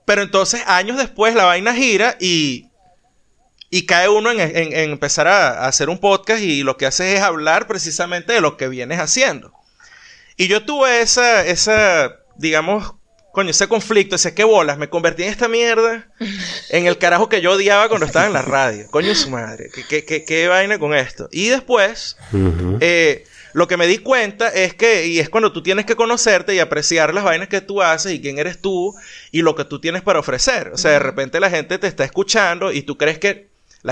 Pero 0.05 0.21
entonces, 0.23 0.61
años 0.65 0.97
después, 0.97 1.35
la 1.35 1.45
vaina 1.45 1.73
gira 1.75 2.15
y, 2.19 2.67
y 3.69 3.85
cae 3.85 4.09
uno 4.09 4.31
en, 4.31 4.39
en- 4.39 4.73
en 4.73 4.91
empezar 4.91 5.27
a, 5.27 5.49
a 5.65 5.67
hacer 5.67 5.89
un 5.89 5.99
podcast 5.99 6.41
y 6.41 6.63
lo 6.63 6.77
que 6.77 6.85
hace 6.87 7.15
es 7.15 7.21
hablar 7.21 7.67
precisamente 7.67 8.33
de 8.33 8.41
lo 8.41 8.57
que 8.57 8.67
vienes 8.67 8.99
haciendo. 8.99 9.53
Y 10.37 10.47
yo 10.47 10.63
tuve 10.65 11.01
esa, 11.01 11.45
esa, 11.45 12.15
digamos, 12.37 12.93
coño, 13.31 13.51
ese 13.51 13.67
conflicto, 13.67 14.15
ese 14.15 14.33
qué 14.33 14.43
bolas, 14.43 14.77
me 14.77 14.89
convertí 14.89 15.23
en 15.23 15.29
esta 15.29 15.47
mierda, 15.47 16.07
en 16.69 16.85
el 16.85 16.97
carajo 16.97 17.29
que 17.29 17.41
yo 17.41 17.53
odiaba 17.53 17.87
cuando 17.87 18.05
estaba 18.05 18.25
en 18.25 18.33
la 18.33 18.41
radio. 18.41 18.87
Coño, 18.91 19.13
su 19.15 19.29
madre, 19.29 19.69
¿qué, 19.73 19.83
qué, 19.87 20.05
qué, 20.05 20.25
qué 20.25 20.47
vaina 20.47 20.79
con 20.79 20.93
esto? 20.93 21.29
Y 21.31 21.49
después, 21.49 22.17
eh, 22.81 23.25
lo 23.53 23.67
que 23.67 23.77
me 23.77 23.87
di 23.87 23.97
cuenta 23.99 24.49
es 24.49 24.73
que, 24.73 25.07
y 25.07 25.19
es 25.19 25.29
cuando 25.29 25.51
tú 25.51 25.63
tienes 25.63 25.85
que 25.85 25.95
conocerte 25.95 26.53
y 26.53 26.59
apreciar 26.59 27.13
las 27.13 27.23
vainas 27.23 27.47
que 27.47 27.61
tú 27.61 27.81
haces 27.81 28.13
y 28.13 28.21
quién 28.21 28.39
eres 28.39 28.59
tú 28.59 28.95
y 29.31 29.41
lo 29.41 29.55
que 29.55 29.65
tú 29.65 29.79
tienes 29.79 30.01
para 30.01 30.19
ofrecer. 30.19 30.69
O 30.73 30.77
sea, 30.77 30.91
de 30.91 30.99
repente 30.99 31.39
la 31.39 31.49
gente 31.49 31.77
te 31.77 31.87
está 31.87 32.03
escuchando 32.03 32.71
y 32.71 32.83
tú 32.83 32.97
crees 32.97 33.19
que, 33.19 33.48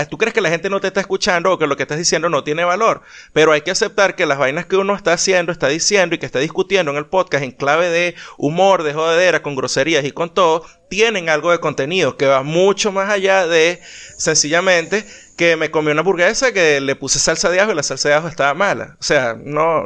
tú 0.08 0.18
crees 0.18 0.34
que 0.34 0.40
la 0.40 0.50
gente 0.50 0.70
no 0.70 0.80
te 0.80 0.88
está 0.88 1.00
escuchando 1.00 1.52
o 1.52 1.58
que 1.58 1.66
lo 1.66 1.76
que 1.76 1.82
estás 1.82 1.98
diciendo 1.98 2.28
no 2.28 2.44
tiene 2.44 2.64
valor. 2.64 3.02
Pero 3.32 3.52
hay 3.52 3.62
que 3.62 3.70
aceptar 3.70 4.16
que 4.16 4.26
las 4.26 4.38
vainas 4.38 4.66
que 4.66 4.76
uno 4.76 4.94
está 4.94 5.12
haciendo, 5.12 5.52
está 5.52 5.68
diciendo 5.68 6.14
y 6.14 6.18
que 6.18 6.26
está 6.26 6.38
discutiendo 6.38 6.90
en 6.90 6.98
el 6.98 7.06
podcast 7.06 7.44
en 7.44 7.52
clave 7.52 7.88
de 7.88 8.14
humor, 8.36 8.82
de 8.82 8.92
jodedera, 8.92 9.42
con 9.42 9.56
groserías 9.56 10.04
y 10.04 10.12
con 10.12 10.34
todo, 10.34 10.64
tienen 10.90 11.28
algo 11.28 11.50
de 11.50 11.60
contenido 11.60 12.16
que 12.16 12.26
va 12.26 12.42
mucho 12.42 12.92
más 12.92 13.10
allá 13.10 13.46
de 13.46 13.80
sencillamente 14.16 15.04
que 15.36 15.56
me 15.56 15.70
comí 15.70 15.90
una 15.90 16.00
hamburguesa 16.00 16.52
que 16.52 16.80
le 16.80 16.96
puse 16.96 17.18
salsa 17.18 17.48
de 17.48 17.60
ajo 17.60 17.72
y 17.72 17.74
la 17.74 17.82
salsa 17.82 18.08
de 18.08 18.14
ajo 18.16 18.28
estaba 18.28 18.54
mala. 18.54 18.96
O 19.00 19.02
sea, 19.02 19.36
no, 19.40 19.84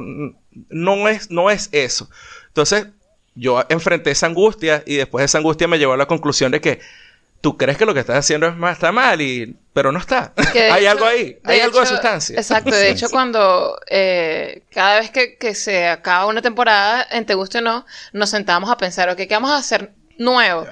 no 0.70 1.08
es, 1.08 1.30
no 1.30 1.50
es 1.50 1.68
eso. 1.72 2.08
Entonces, 2.48 2.86
yo 3.34 3.62
enfrenté 3.68 4.10
esa 4.10 4.26
angustia 4.26 4.82
y 4.86 4.96
después 4.96 5.24
esa 5.24 5.38
angustia 5.38 5.68
me 5.68 5.78
llevó 5.78 5.92
a 5.92 5.96
la 5.96 6.06
conclusión 6.06 6.52
de 6.52 6.60
que 6.60 6.80
tú 7.42 7.58
crees 7.58 7.76
que 7.76 7.84
lo 7.84 7.92
que 7.92 8.00
estás 8.00 8.16
haciendo 8.16 8.46
es 8.46 8.56
más, 8.56 8.72
está 8.74 8.90
mal, 8.92 9.20
y, 9.20 9.54
pero 9.74 9.92
no 9.92 9.98
está. 9.98 10.32
Hay 10.54 10.82
hecho- 10.82 10.90
algo 10.92 11.04
ahí, 11.04 11.24
de 11.34 11.40
hay 11.44 11.60
algo 11.60 11.80
de 11.80 11.86
sustancia. 11.86 12.36
Exacto, 12.38 12.70
de 12.70 12.90
hecho 12.90 13.10
cuando 13.10 13.78
eh, 13.90 14.62
cada 14.70 15.00
vez 15.00 15.10
que, 15.10 15.36
que 15.36 15.54
se 15.54 15.86
acaba 15.88 16.24
una 16.26 16.40
temporada, 16.40 17.06
en 17.10 17.26
Te 17.26 17.34
Guste 17.34 17.58
o 17.58 17.60
No, 17.60 17.84
nos 18.14 18.30
sentamos 18.30 18.70
a 18.70 18.78
pensar, 18.78 19.10
ok, 19.10 19.16
¿qué 19.18 19.28
vamos 19.34 19.50
a 19.50 19.56
hacer 19.56 19.92
nuevo? 20.16 20.66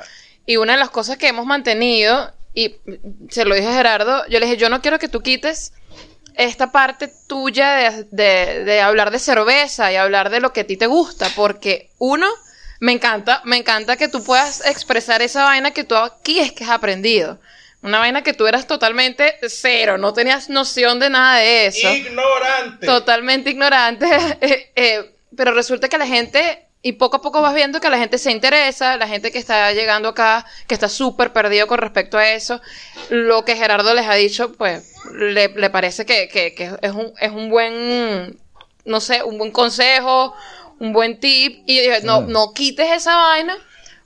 Y 0.47 0.57
una 0.57 0.73
de 0.73 0.79
las 0.79 0.91
cosas 0.91 1.19
que 1.19 1.29
hemos 1.29 1.45
mantenido, 1.45 2.33
y 2.55 2.77
se 3.29 3.45
lo 3.45 3.55
dije 3.55 3.69
a 3.69 3.73
Gerardo, 3.75 4.25
yo 4.29 4.39
le 4.41 4.47
dije, 4.47 4.57
yo 4.57 4.69
no 4.71 4.81
quiero 4.81 4.99
que 4.99 5.09
tú 5.09 5.21
quites 5.23 5.73
esta 6.37 6.73
parte 6.73 7.13
tuya 7.27 7.73
de, 7.75 8.05
de- 8.13 8.65
de 8.65 8.81
hablar 8.81 9.11
de 9.11 9.19
cerveza 9.19 9.93
y 9.93 9.97
hablar 9.97 10.31
de 10.31 10.41
lo 10.41 10.53
que 10.53 10.61
a 10.61 10.67
ti 10.67 10.77
te 10.77 10.87
gusta, 10.87 11.29
porque 11.37 11.91
uno, 11.99 12.27
me 12.81 12.93
encanta, 12.93 13.41
me 13.45 13.57
encanta 13.59 13.97
que 13.97 14.09
tú 14.09 14.25
puedas 14.25 14.65
expresar 14.67 15.23
esa 15.23 15.45
vaina 15.45 15.71
que 15.71 15.85
tú 15.85 15.95
aquí 15.97 16.41
es 16.41 16.53
que 16.53 16.65
has 16.65 16.71
aprendido. 16.71 17.39
Una 17.83 17.99
vaina 17.99 18.23
que 18.23 18.35
tú 18.35 18.47
eras 18.47 18.67
totalmente 18.67 19.37
cero, 19.49 19.97
no 19.97 20.13
tenías 20.13 20.51
noción 20.51 20.99
de 20.99 21.09
nada 21.11 21.39
de 21.39 21.67
eso. 21.67 21.89
Ignorante. 21.95 22.87
Totalmente 22.87 23.51
ignorante. 23.51 24.07
eh, 24.41 24.73
eh, 24.77 25.15
pero 25.35 25.53
resulta 25.55 25.89
que 25.89 25.97
la 25.97 26.07
gente, 26.07 26.67
y 26.83 26.93
poco 26.93 27.17
a 27.19 27.23
poco 27.23 27.41
vas 27.41 27.55
viendo 27.55 27.81
que 27.81 27.89
la 27.89 27.97
gente 27.99 28.19
se 28.19 28.33
interesa, 28.33 28.97
la 28.99 29.09
gente 29.09 29.31
que 29.33 29.39
está 29.39 29.73
llegando 29.73 30.11
acá, 30.11 30.45
que 30.67 30.75
está 30.75 30.89
súper 30.91 31.33
perdido 31.33 31.67
con 31.67 31.79
respecto 31.79 32.19
a 32.19 32.29
eso. 32.31 32.61
Lo 33.09 33.45
que 33.47 33.57
Gerardo 33.57 33.95
les 33.95 34.07
ha 34.07 34.15
dicho, 34.15 34.53
pues, 34.53 34.95
le, 35.15 35.49
le 35.49 35.71
parece 35.71 36.05
que, 36.05 36.29
que- 36.29 36.55
que 36.55 36.73
es, 36.83 36.93
un, 36.93 37.13
es 37.19 37.31
un 37.31 37.49
buen, 37.49 38.39
no 38.85 39.01
sé, 39.01 39.23
un 39.23 39.39
buen 39.39 39.53
consejo, 39.53 40.35
un 40.81 40.93
buen 40.93 41.21
tip. 41.21 41.63
Y 41.67 41.77
yo 41.77 41.83
dije, 41.83 42.03
no, 42.03 42.23
no 42.23 42.53
quites 42.53 42.91
esa 42.91 43.15
vaina. 43.17 43.57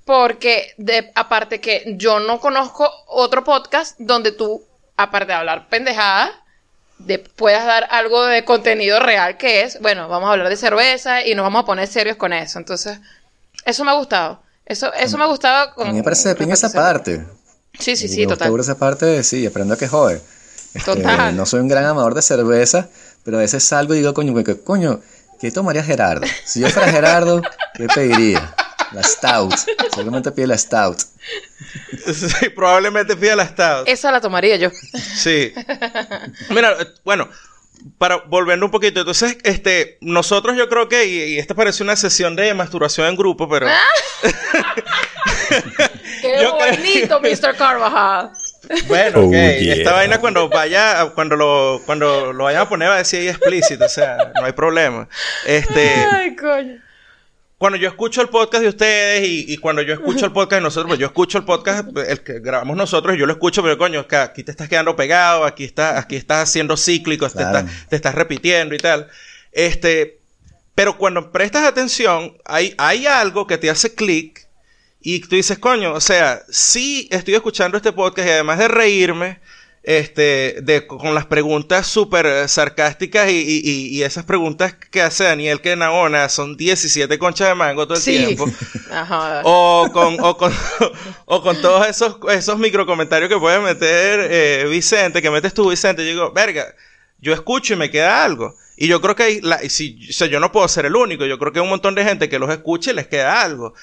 Porque, 0.05 0.75
de, 0.77 1.11
aparte 1.15 1.61
que 1.63 1.95
yo 1.97 2.21
no 2.21 2.39
conozco 2.39 2.91
otro 3.07 3.43
podcast 3.43 3.97
donde 3.99 4.33
tú, 4.33 4.63
aparte 4.99 5.29
de 5.29 5.39
hablar 5.39 5.69
pendejada, 5.71 6.31
de, 6.99 7.19
puedas 7.19 7.65
dar 7.65 7.89
algo 7.91 8.25
de 8.27 8.45
contenido 8.45 9.01
real 9.01 9.39
que 9.39 9.63
es, 9.63 9.81
bueno, 9.81 10.07
vamos 10.09 10.29
a 10.29 10.33
hablar 10.33 10.51
de 10.51 10.57
cerveza 10.59 11.25
y 11.25 11.35
nos 11.35 11.45
vamos 11.45 11.63
a 11.63 11.67
poner 11.67 11.89
serios 11.89 12.17
con 12.19 12.35
eso. 12.35 12.59
Entonces, 12.59 12.99
eso 13.65 13.83
me 13.85 13.93
ha 13.93 13.95
gustado. 13.95 14.43
Eso, 14.67 14.93
eso 14.93 15.17
me 15.17 15.25
ha 15.25 15.29
gustado. 15.29 15.71
A 15.71 15.75
con- 15.75 15.89
mí 15.89 15.95
me 15.95 16.03
parece 16.03 16.35
de 16.35 16.53
esa 16.53 16.67
a 16.67 16.73
parte. 16.73 17.25
Sí, 17.79 17.97
sí, 17.97 18.07
sí, 18.09 18.21
me 18.21 18.27
total. 18.35 18.61
esa 18.61 18.79
parte, 18.79 19.23
sí, 19.25 19.47
aprendo 19.47 19.73
a 19.75 19.79
que 19.79 19.89
jode. 19.89 20.21
Este, 20.75 20.95
Total. 20.95 21.37
no 21.37 21.47
soy 21.47 21.61
un 21.61 21.69
gran 21.69 21.85
amador 21.85 22.15
de 22.15 22.23
cerveza, 22.23 22.89
pero 23.25 23.39
a 23.39 23.41
veces 23.41 23.65
salgo 23.65 23.95
y 23.95 23.99
digo, 23.99 24.13
coño, 24.13 24.35
que- 24.45 24.61
coño, 24.61 25.01
¿qué 25.45 25.53
tomaría 25.53 25.83
Gerardo? 25.85 26.27
Si 26.45 26.61
yo 26.61 26.71
fuera 26.71 26.91
Gerardo, 26.91 27.43
¿qué 27.75 27.87
pediría? 27.87 28.55
La 28.93 29.03
Stout. 29.03 29.53
Seguramente 29.95 30.33
pide 30.33 30.47
la 30.47 30.57
Stout. 30.57 30.99
Sí, 32.13 32.49
probablemente 32.55 33.15
pida 33.17 33.37
la 33.37 33.47
Stout. 33.47 33.87
Esa 33.89 34.11
la 34.11 34.23
tomaría 34.23 34.57
yo. 34.57 34.71
Sí. 34.71 35.53
Mira, 36.49 36.77
bueno, 37.05 37.29
para 37.99 38.17
volviendo 38.17 38.65
un 38.65 38.73
poquito, 38.73 39.01
entonces, 39.01 39.37
este, 39.43 39.99
nosotros 40.01 40.57
yo 40.57 40.67
creo 40.71 40.89
que, 40.89 41.05
y, 41.05 41.35
y 41.35 41.39
esta 41.39 41.55
parece 41.55 41.83
una 41.83 41.97
sesión 41.97 42.37
de 42.37 42.55
masturbación 42.55 43.07
en 43.09 43.17
grupo, 43.17 43.47
pero 43.49 43.67
¡Qué 46.23 46.39
Yo 46.43 46.57
creo- 46.57 46.77
bonito, 46.77 47.21
Mr. 47.21 47.57
Carvajal! 47.57 48.31
Bueno, 48.87 49.21
Oh, 49.21 49.27
ok, 49.27 49.33
yeah. 49.33 49.75
esta 49.75 49.93
vaina 49.93 50.19
cuando 50.19 50.49
vaya, 50.49 51.07
cuando 51.15 51.37
lo, 51.37 51.81
cuando 51.87 52.33
lo 52.33 52.45
vayan 52.45 52.63
a 52.63 52.69
poner 52.69 52.89
va 52.89 52.95
a 52.95 52.99
decir 52.99 53.21
ahí 53.21 53.29
explícito, 53.29 53.85
o 53.85 53.89
sea, 53.89 54.33
no 54.35 54.45
hay 54.47 54.53
problema. 54.53 55.09
Este, 55.47 55.91
Ay, 56.11 56.37
coño. 56.37 56.81
cuando 57.59 57.79
yo 57.79 57.89
escucho 57.89 58.21
el 58.21 58.29
podcast 58.29 58.63
de 58.63 58.69
ustedes 58.69 59.27
y, 59.27 59.53
y 59.53 59.57
cuando 59.59 59.83
yo 59.83 59.95
escucho 59.95 60.27
el 60.27 60.33
podcast 60.33 60.61
de 60.61 60.65
nosotros, 60.65 60.89
pues 60.89 61.01
yo 61.01 61.07
escucho 61.07 61.39
el 61.39 61.45
podcast, 61.45 61.89
el 61.97 62.21
que 62.23 62.41
grabamos 62.41 62.77
nosotros, 62.77 63.15
y 63.15 63.19
yo 63.19 63.27
lo 63.27 63.33
escucho, 63.33 63.63
pero 63.63 63.79
coño, 63.79 64.01
es 64.01 64.07
que 64.07 64.17
aquí 64.17 64.43
te 64.45 64.51
estás 64.51 64.69
quedando 64.69 64.97
pegado, 64.97 65.45
aquí, 65.45 65.65
está, 65.65 65.99
aquí 65.99 66.17
estás 66.17 66.49
haciendo 66.49 66.77
cíclico, 66.77 67.27
estás, 67.27 67.65
te 67.89 67.97
estás 67.97 68.15
repitiendo 68.15 68.75
y 68.75 68.79
tal. 68.79 69.09
Este, 69.53 70.19
pero 70.75 70.99
cuando 70.99 71.31
prestas 71.31 71.65
atención, 71.65 72.37
hay, 72.45 72.75
hay 72.79 73.07
algo 73.07 73.47
que 73.47 73.57
te 73.59 73.71
hace 73.71 73.95
clic 73.95 74.47
y 75.05 75.21
tú 75.21 75.37
dices, 75.37 75.59
coño, 75.59 75.93
o 75.93 76.01
sea, 76.01 76.43
sí 76.51 77.07
estoy 77.13 77.35
escuchando 77.35 77.77
este 77.77 77.93
podcast 77.93 78.27
y 78.27 78.31
además 78.33 78.59
de 78.59 78.67
reírme, 78.69 79.39
este, 79.87 80.61
de, 80.63 80.87
con 80.87 81.15
las 81.15 81.27
preguntas 81.27 81.87
súper 81.87 82.49
sarcásticas 82.49 83.31
y, 83.31 83.35
y- 83.37 83.89
y- 83.99 84.03
esas 84.03 84.25
preguntas 84.25 84.75
que 84.75 85.03
hace 85.03 85.25
Daniel 85.25 85.61
que 85.61 85.77
Naona 85.77 86.31
son 86.31 86.57
17 86.57 87.19
conchas 87.19 87.49
de 87.49 87.55
mango 87.55 87.87
todo 87.87 87.99
el 87.99 88.03
Sí. 88.03 88.17
tiempo. 88.17 88.47
Ajá. 88.91 89.43
O 89.45 89.91
con, 89.93 90.17
o 90.21 90.39
con, 90.39 90.51
o 91.27 91.43
con 91.43 91.61
todos 91.61 91.87
esos, 91.87 92.17
esos 92.31 92.59
micro 92.59 92.87
comentarios 92.87 93.29
que 93.29 93.37
puede 93.39 93.61
meter 93.61 94.27
eh, 94.31 94.67
Vicente, 94.71 95.21
que 95.21 95.31
metes 95.31 95.53
tú, 95.53 95.69
Vicente. 95.69 96.03
Yo 96.03 96.13
digo, 96.13 96.33
verga, 96.33 96.65
yo 97.19 97.35
escucho 97.35 97.75
y 97.75 97.77
me 97.77 97.91
queda 97.91 98.25
algo. 98.25 98.55
Y 98.79 98.89
yo 98.89 99.03
creo 99.03 99.15
que 99.15 99.23
hay 99.25 99.41
la, 99.43 99.59
si, 99.69 99.99
o 100.09 100.13
sea, 100.15 100.29
yo 100.29 100.41
no 100.41 100.51
puedo 100.51 100.67
ser 100.67 100.87
el 100.87 100.97
único. 100.97 101.27
Yo 101.27 101.39
creo 101.39 101.53
que 101.53 101.59
hay 101.59 101.63
un 101.63 101.69
montón 101.69 101.95
de 101.95 102.05
gente 102.05 102.31
que 102.31 102.39
los 102.39 102.51
escucha 102.51 102.91
y 102.91 102.95
les 102.95 103.07
queda 103.07 103.43
algo. 103.43 103.75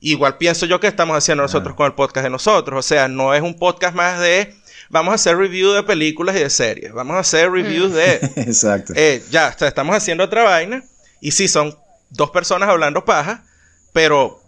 Igual 0.00 0.36
pienso 0.36 0.66
yo 0.66 0.78
que 0.78 0.86
estamos 0.86 1.16
haciendo 1.16 1.42
nosotros 1.42 1.74
con 1.74 1.86
el 1.86 1.94
podcast 1.94 2.24
de 2.24 2.30
nosotros. 2.30 2.78
O 2.78 2.86
sea, 2.86 3.08
no 3.08 3.34
es 3.34 3.42
un 3.42 3.58
podcast 3.58 3.94
más 3.94 4.20
de 4.20 4.54
vamos 4.88 5.12
a 5.12 5.14
hacer 5.16 5.36
review 5.36 5.72
de 5.72 5.82
películas 5.82 6.36
y 6.36 6.40
de 6.40 6.50
series. 6.50 6.92
Vamos 6.92 7.16
a 7.16 7.20
hacer 7.20 7.50
reviews 7.50 7.92
de 7.92 8.14
Exacto. 8.36 8.92
eh, 8.96 9.22
ya, 9.30 9.52
o 9.54 9.58
sea, 9.58 9.68
estamos 9.68 9.96
haciendo 9.96 10.24
otra 10.24 10.44
vaina. 10.44 10.84
Y 11.20 11.32
sí, 11.32 11.48
son 11.48 11.76
dos 12.10 12.30
personas 12.30 12.68
hablando 12.68 13.04
paja, 13.04 13.44
pero, 13.92 14.40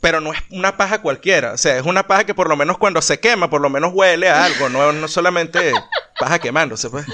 pero 0.00 0.20
no 0.20 0.32
es 0.32 0.38
una 0.50 0.76
paja 0.76 1.00
cualquiera. 1.00 1.52
O 1.52 1.58
sea, 1.58 1.76
es 1.78 1.86
una 1.86 2.06
paja 2.06 2.24
que 2.24 2.34
por 2.34 2.48
lo 2.48 2.56
menos 2.56 2.78
cuando 2.78 3.00
se 3.02 3.20
quema, 3.20 3.50
por 3.50 3.60
lo 3.60 3.70
menos 3.70 3.92
huele 3.94 4.28
a 4.28 4.44
algo. 4.44 4.68
No, 4.68 4.92
no 4.92 5.08
solamente 5.08 5.72
paja 6.20 6.38
quemándose, 6.38 6.90
pues. 6.90 7.06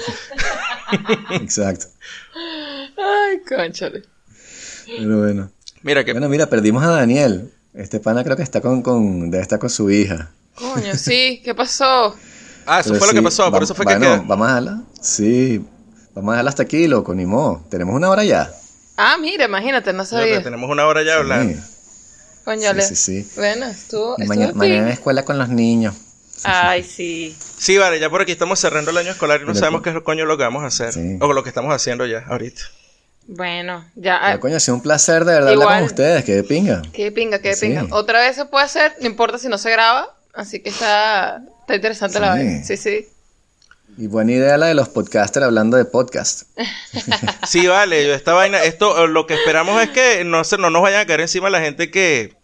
Exacto. 1.31 1.85
Ay, 2.97 3.41
conchale. 3.47 4.03
Pero 4.85 5.19
bueno. 5.19 5.51
Mira 5.85 6.03
que. 6.03 6.11
Bueno, 6.13 6.27
mira, 6.29 6.47
perdimos 6.49 6.83
a 6.83 6.87
Daniel. 6.87 7.51
Este 7.75 7.99
pana 7.99 8.23
creo 8.23 8.35
que 8.35 8.41
está 8.43 8.59
con, 8.59 8.81
con 8.81 9.29
debe 9.29 9.43
estar 9.43 9.59
con 9.59 9.69
su 9.69 9.91
hija. 9.91 10.31
Coño, 10.55 10.95
sí, 10.97 11.41
¿qué 11.45 11.53
pasó? 11.53 12.15
ah, 12.65 12.79
eso 12.79 12.89
Pero 12.89 12.99
fue 12.99 13.07
lo 13.09 13.13
que 13.13 13.21
pasó. 13.21 13.51
Por 13.51 13.61
vam- 13.61 13.63
eso 13.65 13.75
fue 13.75 13.85
que 13.85 13.97
bueno, 13.97 14.15
quedó. 14.15 14.23
vamos 14.27 14.47
a 14.47 14.49
dejarla. 14.49 14.81
Sí, 14.99 15.63
vamos 16.15 16.29
a 16.29 16.33
dejarla 16.33 16.49
hasta 16.49 16.63
aquí, 16.63 16.87
loco, 16.87 17.13
ni 17.13 17.25
modo. 17.27 17.63
Tenemos 17.69 17.93
una 17.95 18.09
hora 18.09 18.23
ya. 18.23 18.51
Ah, 18.97 19.17
mira, 19.21 19.45
imagínate, 19.45 19.93
no 19.93 20.05
sabía. 20.05 20.41
tenemos 20.41 20.69
una 20.69 20.87
hora 20.87 21.03
ya 21.03 21.17
hablando. 21.17 21.53
Sí. 21.53 21.59
Coño, 22.45 22.69
Sí, 22.71 22.75
le- 22.75 22.81
sí, 22.83 22.95
sí. 22.95 23.31
Bueno, 23.35 23.67
estuvo. 23.67 24.17
estuvo 24.17 24.27
Mañana, 24.55 24.65
en 24.65 24.87
escuela 24.87 25.23
con 25.23 25.37
los 25.37 25.49
niños. 25.49 25.93
Ay, 26.43 26.83
sí. 26.83 27.35
Sí, 27.57 27.77
vale, 27.77 27.99
ya 27.99 28.09
por 28.09 28.21
aquí 28.21 28.31
estamos 28.31 28.59
cerrando 28.59 28.91
el 28.91 28.97
año 28.97 29.11
escolar 29.11 29.37
y 29.37 29.45
no 29.45 29.47
Pero- 29.53 29.59
sabemos 29.59 29.81
qué 29.83 29.89
es 29.89 29.95
lo 29.95 30.03
coño 30.03 30.25
lo 30.25 30.35
que 30.37 30.43
vamos 30.43 30.63
a 30.63 30.67
hacer. 30.67 30.93
Sí. 30.93 31.17
O 31.21 31.31
lo 31.33 31.43
que 31.43 31.49
estamos 31.49 31.73
haciendo 31.73 32.05
ya, 32.05 32.23
ahorita. 32.27 32.61
Bueno, 33.27 33.83
ya. 33.95 34.19
Pero, 34.21 34.35
ah, 34.35 34.39
coño, 34.39 34.57
ha 34.57 34.59
sido 34.59 34.75
un 34.75 34.81
placer 34.81 35.25
de 35.25 35.33
verdad 35.33 35.53
hablar 35.53 35.79
con 35.79 35.83
ustedes. 35.83 36.23
Que 36.23 36.35
de 36.35 36.43
pinga. 36.43 36.81
Qué 36.93 37.11
pinga, 37.11 37.39
qué 37.39 37.55
Sí. 37.55 37.67
pinga. 37.67 37.87
Otra 37.91 38.19
vez 38.19 38.35
se 38.35 38.45
puede 38.45 38.65
hacer, 38.65 38.93
no 39.01 39.07
importa 39.07 39.37
si 39.39 39.47
no 39.47 39.57
se 39.57 39.71
graba. 39.71 40.15
Así 40.33 40.59
que 40.59 40.69
está, 40.69 41.41
está 41.61 41.75
interesante 41.75 42.19
la 42.19 42.29
vaina. 42.29 42.63
Sí, 42.63 42.77
sí. 42.77 43.07
Y 43.97 44.07
buena 44.07 44.33
idea 44.33 44.57
la 44.57 44.65
de 44.67 44.73
los 44.73 44.89
podcasters 44.89 45.45
hablando 45.45 45.77
de 45.77 45.85
podcast. 45.85 46.43
sí, 47.47 47.65
vale, 47.67 48.13
esta 48.13 48.33
vaina, 48.33 48.61
esto 48.63 49.07
lo 49.07 49.25
que 49.25 49.35
esperamos 49.35 49.81
es 49.81 49.89
que 49.91 50.23
no, 50.25 50.43
se, 50.43 50.57
no 50.57 50.69
nos 50.69 50.81
vayan 50.81 50.99
a 51.01 51.05
caer 51.05 51.21
encima 51.21 51.49
la 51.49 51.61
gente 51.61 51.89
que, 51.91 52.35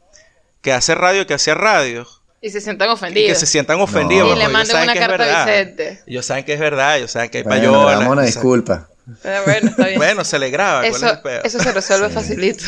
que 0.61 0.71
hace 0.71 0.95
radio, 0.95 1.27
que 1.27 1.33
hacía 1.33 1.53
radio. 1.53 2.07
Y 2.39 2.49
se 2.51 2.61
sientan 2.61 2.89
ofendidos. 2.89 3.29
Y 3.29 3.33
que 3.33 3.39
se 3.39 3.45
sientan 3.45 3.81
ofendidos. 3.81 4.33
Y 4.33 4.39
le 4.39 4.47
manden 4.47 4.77
una 4.81 4.93
carta 4.95 5.43
a 5.43 5.45
Vicente. 5.45 6.01
Ellos 6.07 6.25
saben 6.25 6.45
que 6.45 6.53
es 6.53 6.59
verdad, 6.59 6.97
ellos 6.97 7.11
saben 7.11 7.29
que 7.29 7.39
hay 7.39 7.43
bueno, 7.43 7.71
payola. 7.73 7.91
damos 7.97 8.13
una 8.13 8.23
disculpa. 8.23 8.87
Pero 9.21 9.43
bueno, 9.45 9.69
está 9.69 9.85
bien. 9.85 9.97
bueno, 9.97 10.23
se 10.23 10.39
le 10.39 10.49
graba. 10.49 10.85
Eso, 10.85 11.07
eso 11.43 11.59
se 11.59 11.71
resuelve 11.71 12.09
facilito. 12.09 12.63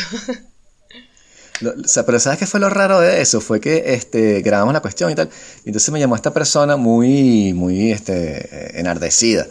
o 1.62 1.88
sea, 1.88 2.04
pero 2.04 2.18
¿sabes 2.20 2.38
qué 2.38 2.46
fue 2.46 2.60
lo 2.60 2.70
raro 2.70 3.00
de 3.00 3.20
eso? 3.20 3.40
Fue 3.40 3.60
que 3.60 3.94
este, 3.94 4.42
grabamos 4.42 4.74
la 4.74 4.80
cuestión 4.80 5.10
y 5.10 5.14
tal. 5.14 5.30
Y 5.64 5.68
entonces 5.68 5.90
me 5.90 6.00
llamó 6.00 6.16
esta 6.16 6.32
persona 6.32 6.76
muy, 6.76 7.52
muy 7.52 7.92
este, 7.92 8.78
enardecida. 8.78 9.46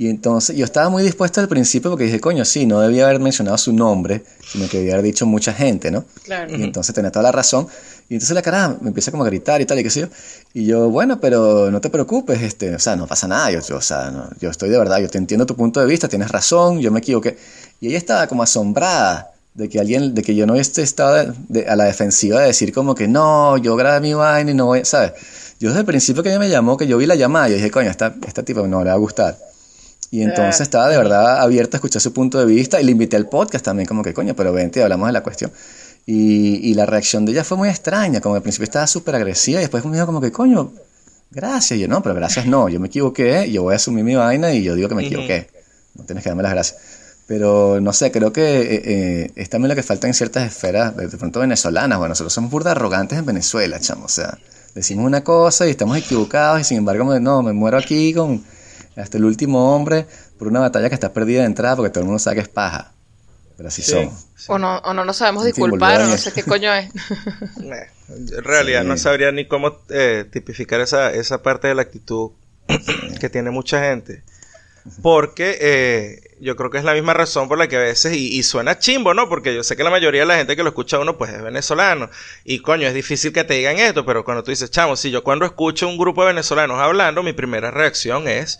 Y 0.00 0.08
entonces 0.08 0.56
yo 0.56 0.64
estaba 0.64 0.88
muy 0.88 1.02
dispuesto 1.02 1.42
al 1.42 1.48
principio 1.48 1.90
porque 1.90 2.04
dije, 2.04 2.20
coño, 2.20 2.42
sí, 2.46 2.64
no 2.64 2.80
debía 2.80 3.04
haber 3.04 3.20
mencionado 3.20 3.58
su 3.58 3.70
nombre, 3.70 4.24
sino 4.50 4.66
que 4.66 4.78
debía 4.78 4.94
haber 4.94 5.04
dicho 5.04 5.26
mucha 5.26 5.52
gente, 5.52 5.90
¿no? 5.90 6.06
Claro. 6.24 6.56
Y 6.56 6.62
entonces 6.62 6.94
tenía 6.94 7.10
toda 7.10 7.24
la 7.24 7.32
razón. 7.32 7.68
Y 8.08 8.14
entonces 8.14 8.34
la 8.34 8.40
cara 8.40 8.78
me 8.80 8.88
empieza 8.88 9.10
como 9.10 9.24
a 9.24 9.26
gritar 9.26 9.60
y 9.60 9.66
tal, 9.66 9.78
y 9.78 9.82
qué 9.82 9.90
sé 9.90 10.00
yo. 10.00 10.06
Y 10.54 10.64
yo, 10.64 10.88
bueno, 10.88 11.20
pero 11.20 11.70
no 11.70 11.82
te 11.82 11.90
preocupes, 11.90 12.40
este, 12.40 12.74
o 12.74 12.78
sea, 12.78 12.96
no 12.96 13.06
pasa 13.06 13.28
nada. 13.28 13.50
Yo, 13.50 13.76
o 13.76 13.80
sea, 13.82 14.10
no, 14.10 14.26
yo 14.40 14.48
estoy 14.48 14.70
de 14.70 14.78
verdad, 14.78 15.00
yo 15.00 15.08
te 15.10 15.18
entiendo 15.18 15.44
tu 15.44 15.54
punto 15.54 15.80
de 15.80 15.86
vista, 15.86 16.08
tienes 16.08 16.30
razón, 16.30 16.80
yo 16.80 16.90
me 16.90 17.00
equivoqué. 17.00 17.36
Y 17.82 17.88
ella 17.88 17.98
estaba 17.98 18.26
como 18.26 18.42
asombrada 18.42 19.32
de 19.52 19.68
que 19.68 19.80
alguien, 19.80 20.14
de 20.14 20.22
que 20.22 20.34
yo 20.34 20.46
no 20.46 20.54
esté 20.54 20.80
estaba 20.80 21.26
a 21.68 21.76
la 21.76 21.84
defensiva 21.84 22.40
de 22.40 22.46
decir 22.46 22.72
como 22.72 22.94
que 22.94 23.06
no, 23.06 23.58
yo 23.58 23.76
grabé 23.76 24.00
mi 24.00 24.14
vaina 24.14 24.50
y 24.50 24.54
no 24.54 24.64
voy, 24.64 24.82
¿sabes? 24.86 25.12
Yo 25.58 25.68
desde 25.68 25.80
el 25.80 25.86
principio 25.86 26.22
que 26.22 26.30
ella 26.30 26.38
me 26.38 26.48
llamó, 26.48 26.78
que 26.78 26.86
yo 26.86 26.96
vi 26.96 27.04
la 27.04 27.16
llamada, 27.16 27.48
yo 27.48 27.56
dije, 27.56 27.70
coño, 27.70 27.90
esta, 27.90 28.14
esta 28.26 28.42
tipo 28.42 28.66
no 28.66 28.82
le 28.82 28.88
va 28.88 28.94
a 28.94 28.98
gustar. 28.98 29.49
Y 30.10 30.22
entonces 30.22 30.62
estaba 30.62 30.88
de 30.88 30.96
verdad 30.96 31.40
abierta 31.40 31.76
a 31.76 31.78
escuchar 31.78 32.02
su 32.02 32.12
punto 32.12 32.38
de 32.38 32.44
vista 32.44 32.80
y 32.80 32.84
le 32.84 32.92
invité 32.92 33.16
al 33.16 33.28
podcast 33.28 33.64
también, 33.64 33.86
como 33.86 34.02
que 34.02 34.12
coño, 34.12 34.34
pero 34.34 34.52
vente 34.52 34.80
y 34.80 34.82
hablamos 34.82 35.06
de 35.06 35.12
la 35.12 35.22
cuestión. 35.22 35.52
Y, 36.04 36.68
y 36.68 36.74
la 36.74 36.86
reacción 36.86 37.24
de 37.24 37.32
ella 37.32 37.44
fue 37.44 37.56
muy 37.56 37.68
extraña, 37.68 38.20
como 38.20 38.34
al 38.34 38.42
principio 38.42 38.64
estaba 38.64 38.86
súper 38.88 39.14
agresiva 39.14 39.60
y 39.60 39.62
después 39.62 39.84
me 39.84 39.92
dijo 39.92 40.06
como 40.06 40.20
que 40.20 40.32
coño, 40.32 40.72
gracias. 41.30 41.78
Y 41.78 41.82
yo 41.82 41.88
no, 41.88 42.02
pero 42.02 42.14
gracias 42.16 42.46
no, 42.46 42.68
yo 42.68 42.80
me 42.80 42.88
equivoqué, 42.88 43.50
yo 43.52 43.62
voy 43.62 43.74
a 43.74 43.76
asumir 43.76 44.04
mi 44.04 44.16
vaina 44.16 44.52
y 44.52 44.64
yo 44.64 44.74
digo 44.74 44.88
que 44.88 44.94
me 44.96 45.06
equivoqué. 45.06 45.48
No 45.94 46.04
tienes 46.04 46.24
que 46.24 46.30
darme 46.30 46.42
las 46.42 46.52
gracias. 46.52 46.80
Pero 47.26 47.80
no 47.80 47.92
sé, 47.92 48.10
creo 48.10 48.32
que 48.32 48.60
eh, 48.60 48.82
eh, 48.84 49.32
es 49.36 49.48
también 49.48 49.68
lo 49.68 49.76
que 49.76 49.84
falta 49.84 50.08
en 50.08 50.14
ciertas 50.14 50.44
esferas, 50.50 50.96
de 50.96 51.08
pronto 51.16 51.38
venezolanas. 51.38 51.96
Bueno, 51.98 52.08
nosotros 52.08 52.32
somos 52.32 52.50
burda 52.50 52.72
arrogantes 52.72 53.16
en 53.16 53.24
Venezuela, 53.24 53.78
chamo. 53.78 54.06
O 54.06 54.08
sea, 54.08 54.36
decimos 54.74 55.06
una 55.06 55.22
cosa 55.22 55.68
y 55.68 55.70
estamos 55.70 55.96
equivocados 55.96 56.60
y 56.60 56.64
sin 56.64 56.78
embargo, 56.78 57.20
no, 57.20 57.42
me 57.42 57.52
muero 57.52 57.78
aquí 57.78 58.12
con 58.12 58.42
hasta 59.00 59.18
el 59.18 59.24
último 59.24 59.74
hombre 59.74 60.06
por 60.38 60.48
una 60.48 60.60
batalla 60.60 60.88
que 60.88 60.94
está 60.94 61.12
perdida 61.12 61.40
de 61.40 61.46
entrada 61.46 61.76
porque 61.76 61.90
todo 61.90 62.00
el 62.00 62.06
mundo 62.06 62.18
sabe 62.18 62.36
que 62.36 62.42
es 62.42 62.48
paja. 62.48 62.92
Pero 63.56 63.68
así 63.68 63.82
somos. 63.82 64.26
O, 64.48 64.58
no, 64.58 64.78
o 64.78 64.94
no 64.94 65.04
nos 65.04 65.18
sabemos 65.18 65.44
disculpar 65.44 66.00
o 66.00 66.06
no 66.06 66.16
sé 66.16 66.32
qué 66.32 66.42
coño 66.42 66.72
es. 66.72 66.90
en 68.08 68.44
realidad 68.44 68.84
no 68.84 68.96
sabría 68.96 69.32
ni 69.32 69.46
cómo 69.46 69.78
eh, 69.90 70.24
tipificar 70.30 70.80
esa, 70.80 71.12
esa 71.12 71.42
parte 71.42 71.68
de 71.68 71.74
la 71.74 71.82
actitud 71.82 72.30
que 73.20 73.28
tiene 73.28 73.50
mucha 73.50 73.80
gente. 73.82 74.22
Porque 75.02 75.58
eh, 75.60 76.36
yo 76.40 76.56
creo 76.56 76.70
que 76.70 76.78
es 76.78 76.84
la 76.84 76.94
misma 76.94 77.12
razón 77.12 77.48
por 77.48 77.58
la 77.58 77.68
que 77.68 77.76
a 77.76 77.80
veces, 77.80 78.16
y, 78.16 78.42
suena 78.42 78.78
chimbo, 78.78 79.12
¿no? 79.12 79.28
Porque 79.28 79.54
yo 79.54 79.62
sé 79.62 79.76
que 79.76 79.84
la 79.84 79.90
mayoría 79.90 80.22
de 80.22 80.26
la 80.26 80.36
gente 80.36 80.56
que 80.56 80.62
lo 80.62 80.70
escucha 80.70 80.96
a 80.96 81.00
uno, 81.00 81.18
pues 81.18 81.30
es 81.32 81.42
venezolano. 81.42 82.08
Y 82.44 82.60
coño, 82.60 82.88
es 82.88 82.94
difícil 82.94 83.32
que 83.32 83.44
te 83.44 83.54
digan 83.54 83.78
esto, 83.78 84.06
pero 84.06 84.24
cuando 84.24 84.42
tú 84.42 84.50
dices, 84.50 84.70
chamo, 84.70 84.96
si 84.96 85.10
yo 85.10 85.22
cuando 85.22 85.44
escucho 85.44 85.86
un 85.86 85.98
grupo 85.98 86.22
de 86.22 86.28
venezolanos 86.28 86.78
hablando, 86.78 87.22
mi 87.22 87.34
primera 87.34 87.70
reacción 87.70 88.26
es 88.26 88.58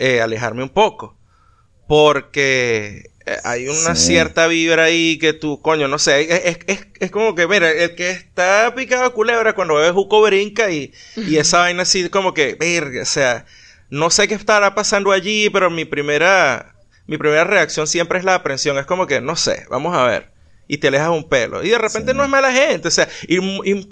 eh, 0.00 0.22
alejarme 0.22 0.62
un 0.62 0.70
poco. 0.70 1.14
Porque 1.86 3.10
eh, 3.26 3.36
hay 3.44 3.68
una 3.68 3.94
cierta 3.94 4.46
vibra 4.46 4.84
ahí 4.84 5.18
que 5.18 5.34
tú, 5.34 5.60
coño, 5.60 5.88
no 5.88 5.98
sé, 5.98 6.22
es, 6.22 6.58
es, 6.66 6.86
es, 6.98 7.10
como 7.10 7.34
que, 7.34 7.46
mira, 7.46 7.70
el 7.70 7.94
que 7.94 8.10
está 8.10 8.72
picado 8.74 9.04
a 9.04 9.12
culebra 9.12 9.52
cuando 9.52 9.74
ve 9.74 9.90
Juco 9.90 10.22
Brinca 10.22 10.70
y, 10.70 10.92
y 11.16 11.36
esa 11.36 11.58
vaina 11.58 11.82
así 11.82 12.08
como 12.08 12.32
que, 12.32 12.54
verga, 12.54 13.02
o 13.02 13.04
sea, 13.04 13.44
no 13.90 14.08
sé 14.08 14.26
qué 14.26 14.34
estará 14.34 14.74
pasando 14.74 15.12
allí, 15.12 15.50
pero 15.50 15.68
mi 15.68 15.84
primera, 15.84 16.74
mi 17.06 17.18
primera 17.18 17.44
reacción 17.44 17.86
siempre 17.86 18.18
es 18.18 18.24
la 18.24 18.36
aprensión, 18.36 18.78
es 18.78 18.86
como 18.86 19.06
que, 19.06 19.20
no 19.20 19.36
sé, 19.36 19.66
vamos 19.68 19.94
a 19.94 20.06
ver. 20.06 20.30
Y 20.66 20.78
te 20.78 20.88
alejas 20.88 21.10
un 21.10 21.28
pelo. 21.28 21.62
Y 21.62 21.68
de 21.68 21.78
repente 21.78 22.14
no 22.14 22.24
es 22.24 22.30
mala 22.30 22.52
gente, 22.52 22.88
o 22.88 22.92
sea, 22.92 23.06
y, 23.28 23.38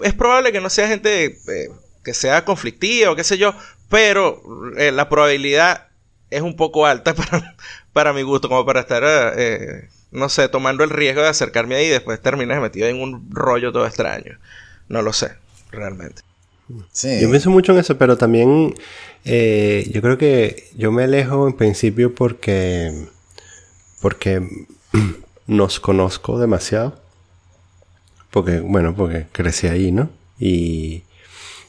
es 0.03 0.13
probable 0.15 0.51
que 0.51 0.61
no 0.61 0.71
sea 0.71 0.87
gente 0.87 1.25
eh, 1.25 1.69
que 2.03 2.15
sea 2.15 2.45
conflictiva 2.45 3.11
o 3.11 3.15
qué 3.15 3.23
sé 3.23 3.37
yo, 3.37 3.53
pero 3.89 4.41
la 4.75 5.07
probabilidad 5.07 5.88
es 6.29 6.41
un 6.41 6.55
poco 6.55 6.85
alta 6.85 7.13
para, 7.15 7.55
para 7.93 8.13
mi 8.13 8.21
gusto, 8.21 8.49
como 8.49 8.65
para 8.65 8.81
estar, 8.81 9.03
eh, 9.37 9.89
no 10.11 10.29
sé, 10.29 10.49
tomando 10.49 10.83
el 10.83 10.89
riesgo 10.89 11.21
de 11.21 11.29
acercarme 11.29 11.75
ahí 11.75 11.85
y 11.85 11.89
después 11.89 12.21
terminas 12.21 12.61
metido 12.61 12.87
en 12.87 13.01
un 13.01 13.29
rollo 13.31 13.71
todo 13.71 13.85
extraño. 13.85 14.37
No 14.87 15.01
lo 15.01 15.13
sé, 15.13 15.33
realmente. 15.71 16.21
Sí. 16.91 17.19
Yo 17.21 17.29
pienso 17.29 17.49
mucho 17.49 17.71
en 17.71 17.79
eso, 17.79 17.97
pero 17.97 18.17
también 18.17 18.75
eh, 19.25 19.89
yo 19.91 20.01
creo 20.01 20.17
que 20.17 20.69
yo 20.75 20.91
me 20.91 21.03
alejo 21.03 21.47
en 21.47 21.53
principio 21.53 22.13
porque, 22.13 23.07
porque 24.01 24.47
nos 25.47 25.79
conozco 25.79 26.39
demasiado. 26.39 26.99
Porque, 28.31 28.59
bueno, 28.59 28.95
porque 28.95 29.25
crecí 29.31 29.67
ahí, 29.67 29.91
¿no? 29.91 30.09
Y 30.37 31.03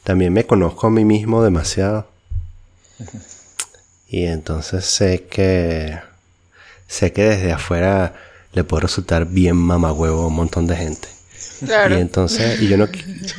también 0.03 0.31
me 0.31 0.45
conozco 0.45 0.87
a 0.87 0.91
mí 0.91 1.05
mismo 1.05 1.43
demasiado. 1.43 2.07
Y 4.11 4.25
entonces 4.25 4.83
sé 4.83 5.25
que 5.29 5.97
sé 6.85 7.13
que 7.13 7.23
desde 7.23 7.53
afuera 7.53 8.13
le 8.51 8.65
puede 8.65 8.81
resultar 8.81 9.25
bien 9.25 9.55
mamagüevo 9.55 10.23
a 10.23 10.27
un 10.27 10.35
montón 10.35 10.67
de 10.67 10.75
gente. 10.75 11.07
Claro. 11.65 11.97
Y 11.97 12.01
entonces, 12.01 12.61
y 12.61 12.67
yo 12.67 12.75
no, 12.75 12.89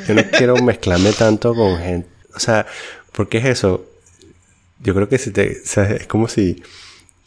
yo 0.09 0.15
no 0.15 0.23
quiero 0.31 0.57
mezclarme 0.57 1.13
tanto 1.13 1.55
con 1.55 1.79
gente. 1.79 2.09
O 2.35 2.41
sea, 2.41 2.65
porque 3.13 3.37
es 3.37 3.45
eso. 3.45 3.85
Yo 4.81 4.95
creo 4.95 5.11
que 5.11 5.19
si 5.19 5.31
te, 5.31 5.61
o 5.63 5.67
sea, 5.67 5.91
es 5.91 6.07
como 6.07 6.27
si, 6.27 6.63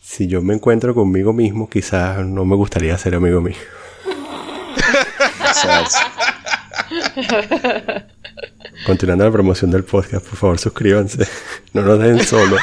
si 0.02 0.26
yo 0.26 0.42
me 0.42 0.56
encuentro 0.56 0.96
conmigo 0.96 1.32
mismo, 1.32 1.70
quizás 1.70 2.26
no 2.26 2.46
me 2.46 2.56
gustaría 2.56 2.98
ser 2.98 3.14
amigo 3.14 3.42
mío. 3.42 3.56
Continuando 8.88 9.24
la 9.24 9.32
promoción 9.32 9.70
del 9.70 9.84
podcast, 9.84 10.26
por 10.26 10.36
favor 10.36 10.58
suscríbanse. 10.58 11.28
No 11.74 11.84
nos 11.84 12.00
dejen 12.00 12.26
solo. 12.26 12.58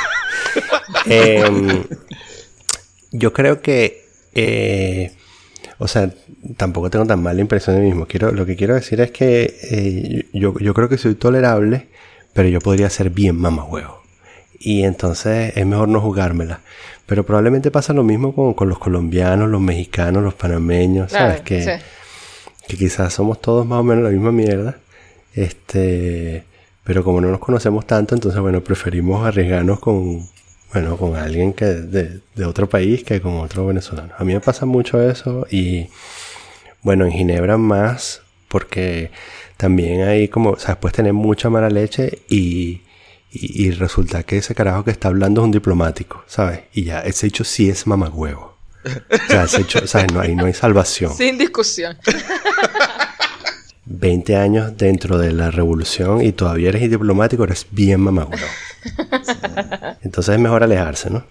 Em, 1.06 1.84
yo 3.10 3.32
creo 3.32 3.60
que, 3.60 4.06
eh, 4.34 5.12
o 5.78 5.88
sea, 5.88 6.10
tampoco 6.56 6.90
tengo 6.90 7.06
tan 7.06 7.22
mala 7.22 7.40
impresión 7.40 7.76
de 7.76 7.82
mí 7.82 7.88
mismo. 7.88 8.06
Quiero, 8.06 8.32
lo 8.32 8.46
que 8.46 8.56
quiero 8.56 8.74
decir 8.74 9.00
es 9.00 9.10
que 9.10 9.54
eh, 9.62 10.26
yo, 10.32 10.58
yo 10.58 10.74
creo 10.74 10.88
que 10.88 10.98
soy 10.98 11.14
tolerable, 11.14 11.88
pero 12.32 12.48
yo 12.48 12.60
podría 12.60 12.88
ser 12.90 13.10
bien 13.10 13.36
mamahuevo. 13.36 14.02
Y 14.58 14.84
entonces 14.84 15.56
es 15.56 15.66
mejor 15.66 15.88
no 15.88 16.00
jugármela. 16.00 16.60
Pero 17.06 17.26
probablemente 17.26 17.70
pasa 17.70 17.92
lo 17.92 18.04
mismo 18.04 18.34
con, 18.34 18.54
con 18.54 18.68
los 18.68 18.78
colombianos, 18.78 19.50
los 19.50 19.60
mexicanos, 19.60 20.22
los 20.22 20.34
panameños, 20.34 21.10
¿sabes? 21.10 21.40
que, 21.40 21.80
que 22.68 22.76
quizás 22.76 23.12
somos 23.12 23.40
todos 23.40 23.66
más 23.66 23.80
o 23.80 23.82
menos 23.82 24.04
la 24.04 24.10
misma 24.10 24.30
mierda. 24.30 24.76
Este, 25.34 26.44
pero 26.84 27.02
como 27.02 27.20
no 27.20 27.28
nos 27.30 27.40
conocemos 27.40 27.86
tanto, 27.86 28.14
entonces 28.14 28.40
bueno, 28.40 28.62
preferimos 28.62 29.26
arriesgarnos 29.26 29.80
con, 29.80 30.28
bueno, 30.72 30.96
con 30.96 31.16
alguien 31.16 31.52
que 31.52 31.66
de, 31.66 32.20
de 32.34 32.44
otro 32.44 32.68
país 32.68 33.04
que 33.04 33.20
con 33.20 33.38
otro 33.38 33.66
venezolano. 33.66 34.14
A 34.16 34.24
mí 34.24 34.32
me 34.32 34.40
pasa 34.40 34.66
mucho 34.66 35.02
eso 35.02 35.46
y 35.50 35.88
bueno, 36.82 37.04
en 37.04 37.12
Ginebra 37.12 37.58
más 37.58 38.22
porque 38.48 39.10
también 39.56 40.02
hay 40.02 40.28
como, 40.28 40.50
o 40.50 40.58
sea, 40.58 40.78
puedes 40.78 40.96
tener 40.96 41.12
mucha 41.12 41.48
mala 41.48 41.70
leche 41.70 42.22
y, 42.28 42.82
resulta 43.78 44.24
que 44.24 44.36
ese 44.36 44.54
carajo 44.54 44.84
que 44.84 44.90
está 44.90 45.08
hablando 45.08 45.40
es 45.40 45.46
un 45.46 45.52
diplomático, 45.52 46.22
¿sabes? 46.26 46.64
Y 46.74 46.84
ya, 46.84 47.00
ese 47.00 47.28
hecho 47.28 47.44
sí 47.44 47.70
es 47.70 47.86
mamagüevo. 47.86 48.58
O 48.84 49.30
sea, 49.30 49.44
ese 49.44 49.62
hecho, 49.62 49.86
¿sabes? 49.86 50.12
No 50.12 50.20
hay, 50.20 50.34
no 50.34 50.44
hay 50.44 50.52
salvación. 50.52 51.14
Sin 51.14 51.38
discusión. 51.38 51.96
20 54.02 54.36
años 54.36 54.76
dentro 54.76 55.16
de 55.16 55.32
la 55.32 55.52
revolución 55.52 56.22
y 56.22 56.32
todavía 56.32 56.70
eres 56.70 56.90
diplomático, 56.90 57.44
eres 57.44 57.68
bien 57.70 58.00
mamagüero. 58.00 58.44
Entonces 60.02 60.34
es 60.34 60.40
mejor 60.40 60.64
alejarse, 60.64 61.08
¿no? 61.08 61.24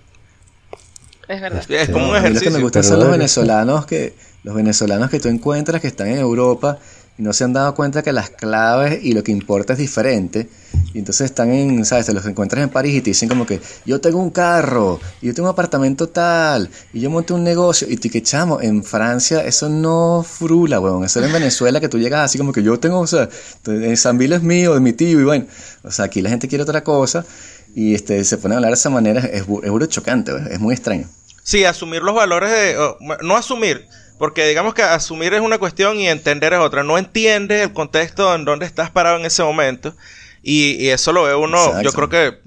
Es 1.28 1.42
verdad. 1.42 1.64
es 1.70 1.90
como 1.90 2.10
un 2.10 2.16
ejercicio. 2.16 2.50
Lo 2.50 2.52
que 2.52 2.58
me 2.58 2.64
gustan 2.64 2.84
son 2.86 3.00
los 3.00 3.12
venezolanos 3.12 3.86
que 3.86 4.14
los 4.44 4.56
venezolanos 4.56 5.10
que 5.10 5.20
tú 5.20 5.28
encuentras 5.28 5.82
que 5.82 5.88
están 5.88 6.08
en 6.08 6.20
Europa 6.20 6.80
y 7.18 7.24
no 7.24 7.34
se 7.34 7.44
han 7.44 7.54
dado 7.54 7.76
cuenta 7.76 8.04
que 8.04 8.14
las 8.14 8.30
claves 8.30 9.04
y 9.04 9.14
lo 9.14 9.24
que 9.24 9.32
importa 9.32 9.74
es 9.74 9.80
diferente. 9.80 10.50
Y 10.94 11.00
entonces 11.00 11.26
están 11.26 11.52
en, 11.52 11.86
¿sabes? 11.86 12.06
Te 12.06 12.14
los 12.14 12.26
encuentras 12.26 12.64
en 12.64 12.70
París 12.70 12.96
y 12.96 13.02
te 13.02 13.12
dicen 13.12 13.30
como 13.30 13.46
que 13.46 13.62
yo 13.86 14.02
tengo 14.02 14.20
un 14.20 14.30
carro, 14.30 15.00
y 15.22 15.28
yo 15.28 15.34
tengo 15.34 15.48
un 15.48 15.54
apartamento 15.54 16.10
tal, 16.10 16.70
y 16.94 17.00
yo 17.00 17.10
monté 17.10 17.34
un 17.34 17.44
negocio. 17.44 17.88
Y 17.90 17.98
tú 17.98 18.10
que 18.10 18.22
chamo, 18.22 18.60
en 18.62 18.84
Francia 18.84 19.44
eso 19.44 19.70
no 19.70 20.26
frula, 20.28 20.80
weón. 20.80 21.04
Eso 21.04 21.24
en 21.24 21.32
Venezuela 21.32 21.80
que 21.80 21.90
tú 21.90 21.98
llegas 21.98 22.26
así 22.26 22.38
como 22.38 22.52
que 22.52 22.64
yo 22.64 22.80
tengo, 22.80 23.00
o 23.00 23.08
sea, 23.08 23.30
en 23.66 23.98
San 23.98 24.22
es 24.22 24.44
mío, 24.44 24.74
de 24.74 24.80
mi 24.80 24.94
tío, 24.94 25.20
y 25.20 25.24
bueno. 25.24 25.46
O 25.84 25.92
sea, 25.92 26.06
aquí 26.06 26.22
la 26.22 26.30
gente 26.30 26.48
quiere 26.48 26.64
otra 26.64 26.84
cosa. 26.84 27.26
y 27.74 27.96
este, 27.96 28.24
se 28.26 28.38
ponen 28.38 28.56
a 28.56 28.58
hablar 28.58 28.72
de 28.72 28.76
esa 28.76 28.90
manera, 28.90 29.22
es, 29.22 29.44
es, 29.44 29.90
chocante, 29.90 30.32
es 30.50 30.60
muy 30.60 30.74
extraño. 30.74 31.08
Sí, 31.44 31.66
asumir 31.66 32.02
los 32.04 32.16
valores 32.16 32.52
de... 32.52 32.76
no 33.24 33.36
asumir, 33.36 33.88
porque 34.22 34.48
digamos 34.48 34.76
que 34.76 34.84
asumir 34.84 35.34
es 35.34 35.42
una 35.42 35.58
cuestión 35.58 36.00
y 36.00 36.08
entender 36.08 36.54
es 36.54 36.60
otra. 36.60 36.84
No 36.84 37.00
entiendes 37.00 37.64
el 37.64 37.74
contexto 37.74 38.36
en 38.36 38.46
donde 38.46 38.68
estás 38.68 38.92
parado 38.92 39.18
en 39.18 39.26
ese 39.26 39.42
momento. 39.42 39.96
Y, 40.44 40.90
eso 40.90 41.12
lo 41.12 41.24
ve 41.24 41.34
uno, 41.34 41.82
yo 41.82 41.92
creo 41.92 42.08
que, 42.08 42.38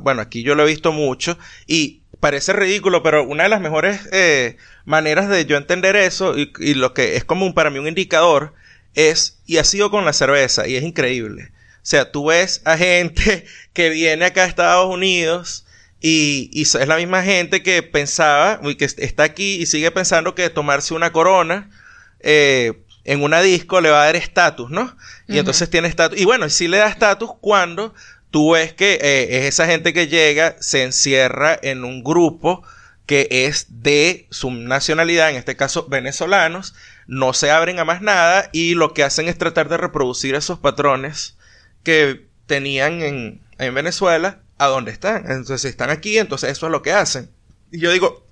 bueno, 0.00 0.22
aquí 0.22 0.42
yo 0.42 0.54
lo 0.54 0.62
he 0.62 0.66
visto 0.66 0.90
mucho 0.90 1.36
y 1.66 2.00
parece 2.18 2.54
ridículo, 2.54 3.02
pero 3.02 3.24
una 3.24 3.42
de 3.42 3.50
las 3.50 3.60
mejores 3.60 4.08
eh, 4.10 4.56
maneras 4.86 5.28
de 5.28 5.44
yo 5.44 5.58
entender 5.58 5.96
eso 5.96 6.34
y, 6.38 6.50
y, 6.60 6.72
lo 6.72 6.94
que 6.94 7.16
es 7.16 7.24
como 7.24 7.44
un, 7.44 7.52
para 7.52 7.68
mí 7.68 7.78
un 7.78 7.88
indicador 7.88 8.54
es, 8.94 9.38
y 9.44 9.58
ha 9.58 9.64
sido 9.64 9.90
con 9.90 10.06
la 10.06 10.14
cerveza, 10.14 10.66
y 10.66 10.76
es 10.76 10.82
increíble. 10.82 11.52
O 11.76 11.80
sea, 11.82 12.10
tú 12.10 12.28
ves 12.28 12.62
a 12.64 12.78
gente 12.78 13.44
que 13.74 13.90
viene 13.90 14.24
acá 14.24 14.44
a 14.44 14.46
Estados 14.46 14.86
Unidos 14.86 15.66
y, 16.00 16.50
y, 16.52 16.62
es 16.62 16.74
la 16.88 16.96
misma 16.96 17.22
gente 17.22 17.62
que 17.62 17.82
pensaba, 17.82 18.60
que 18.78 18.84
está 18.84 19.24
aquí 19.24 19.56
y 19.56 19.66
sigue 19.66 19.90
pensando 19.90 20.34
que 20.34 20.48
tomarse 20.50 20.94
una 20.94 21.12
corona 21.12 21.70
eh, 22.20 22.84
en 23.04 23.22
una 23.22 23.40
disco 23.40 23.80
le 23.80 23.90
va 23.90 24.02
a 24.02 24.06
dar 24.06 24.16
estatus, 24.16 24.70
¿no? 24.70 24.94
Y 25.26 25.38
entonces 25.38 25.70
tiene 25.70 25.88
estatus. 25.88 26.20
Y 26.20 26.24
bueno, 26.24 26.48
sí 26.50 26.68
le 26.68 26.76
da 26.76 26.88
estatus 26.88 27.30
cuando 27.40 27.94
tú 28.30 28.52
ves 28.52 28.74
que 28.74 28.98
eh, 29.00 29.38
es 29.38 29.46
esa 29.46 29.66
gente 29.66 29.92
que 29.92 30.08
llega, 30.08 30.56
se 30.60 30.82
encierra 30.82 31.58
en 31.62 31.84
un 31.84 32.04
grupo 32.04 32.62
que 33.06 33.26
es 33.30 33.66
de 33.70 34.26
su 34.30 34.50
nacionalidad, 34.50 35.30
en 35.30 35.36
este 35.36 35.56
caso 35.56 35.86
venezolanos, 35.88 36.74
no 37.06 37.32
se 37.32 37.50
abren 37.50 37.78
a 37.78 37.86
más 37.86 38.02
nada 38.02 38.50
y 38.52 38.74
lo 38.74 38.92
que 38.92 39.02
hacen 39.02 39.28
es 39.28 39.38
tratar 39.38 39.70
de 39.70 39.78
reproducir 39.78 40.34
esos 40.34 40.58
patrones 40.58 41.38
que 41.82 42.26
tenían 42.46 43.00
en, 43.00 43.40
en 43.58 43.74
Venezuela 43.74 44.42
a 44.58 44.66
dónde 44.66 44.90
están. 44.90 45.30
Entonces, 45.30 45.62
si 45.62 45.68
están 45.68 45.90
aquí, 45.90 46.18
entonces 46.18 46.50
eso 46.50 46.66
es 46.66 46.72
lo 46.72 46.82
que 46.82 46.92
hacen. 46.92 47.30
Y 47.70 47.80
yo 47.80 47.92
digo, 47.92 48.26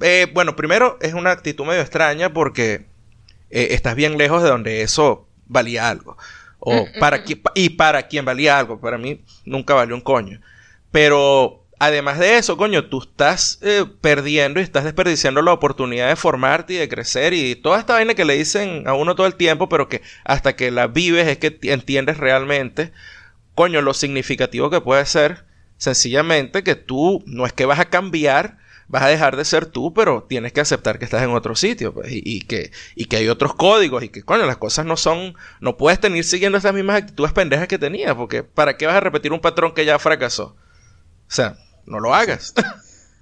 eh, 0.00 0.26
bueno, 0.32 0.56
primero 0.56 0.98
es 1.00 1.14
una 1.14 1.30
actitud 1.30 1.64
medio 1.64 1.80
extraña 1.80 2.32
porque 2.32 2.86
eh, 3.50 3.68
estás 3.70 3.94
bien 3.94 4.18
lejos 4.18 4.42
de 4.42 4.48
donde 4.48 4.82
eso 4.82 5.28
valía 5.46 5.88
algo. 5.88 6.16
O 6.58 6.74
mm, 6.74 6.96
mm, 6.96 6.98
para 6.98 7.18
mm. 7.18 7.24
y 7.54 7.70
para 7.70 8.08
quien 8.08 8.24
valía 8.24 8.58
algo. 8.58 8.80
Para 8.80 8.98
mí 8.98 9.22
nunca 9.44 9.74
valió 9.74 9.94
un 9.94 10.00
coño. 10.00 10.40
Pero 10.90 11.64
además 11.78 12.18
de 12.18 12.38
eso, 12.38 12.56
coño, 12.56 12.86
tú 12.86 13.02
estás 13.02 13.58
eh, 13.62 13.84
perdiendo 14.00 14.60
y 14.60 14.62
estás 14.62 14.84
desperdiciando 14.84 15.42
la 15.42 15.52
oportunidad 15.52 16.08
de 16.08 16.16
formarte 16.16 16.74
y 16.74 16.76
de 16.76 16.88
crecer 16.88 17.32
y 17.34 17.56
toda 17.56 17.78
esta 17.78 17.94
vaina 17.94 18.14
que 18.14 18.24
le 18.24 18.34
dicen 18.34 18.86
a 18.86 18.94
uno 18.94 19.14
todo 19.14 19.26
el 19.26 19.36
tiempo, 19.36 19.68
pero 19.68 19.88
que 19.88 20.02
hasta 20.24 20.54
que 20.56 20.70
la 20.70 20.86
vives 20.86 21.26
es 21.28 21.38
que 21.38 21.58
entiendes 21.62 22.18
realmente, 22.18 22.92
coño, 23.54 23.82
lo 23.82 23.94
significativo 23.94 24.70
que 24.70 24.80
puede 24.80 25.04
ser 25.06 25.44
Sencillamente 25.82 26.62
que 26.62 26.76
tú 26.76 27.24
no 27.26 27.44
es 27.44 27.52
que 27.52 27.66
vas 27.66 27.80
a 27.80 27.86
cambiar, 27.86 28.56
vas 28.86 29.02
a 29.02 29.08
dejar 29.08 29.36
de 29.36 29.44
ser 29.44 29.66
tú, 29.66 29.92
pero 29.92 30.22
tienes 30.28 30.52
que 30.52 30.60
aceptar 30.60 30.96
que 31.00 31.04
estás 31.04 31.24
en 31.24 31.30
otro 31.30 31.56
sitio 31.56 31.92
pues, 31.92 32.06
y, 32.08 32.42
que, 32.42 32.70
y 32.94 33.06
que 33.06 33.16
hay 33.16 33.28
otros 33.28 33.56
códigos 33.56 34.04
y 34.04 34.08
que, 34.08 34.22
coño, 34.22 34.46
las 34.46 34.58
cosas 34.58 34.86
no 34.86 34.96
son, 34.96 35.34
no 35.60 35.76
puedes 35.76 35.98
tener 35.98 36.22
siguiendo 36.22 36.56
esas 36.56 36.72
mismas 36.72 36.98
actitudes 36.98 37.32
pendejas 37.32 37.66
que 37.66 37.80
tenías, 37.80 38.14
porque 38.14 38.44
¿para 38.44 38.76
qué 38.76 38.86
vas 38.86 38.94
a 38.94 39.00
repetir 39.00 39.32
un 39.32 39.40
patrón 39.40 39.74
que 39.74 39.84
ya 39.84 39.98
fracasó? 39.98 40.54
O 41.26 41.34
sea, 41.34 41.56
no 41.84 41.98
lo 41.98 42.14
hagas. 42.14 42.54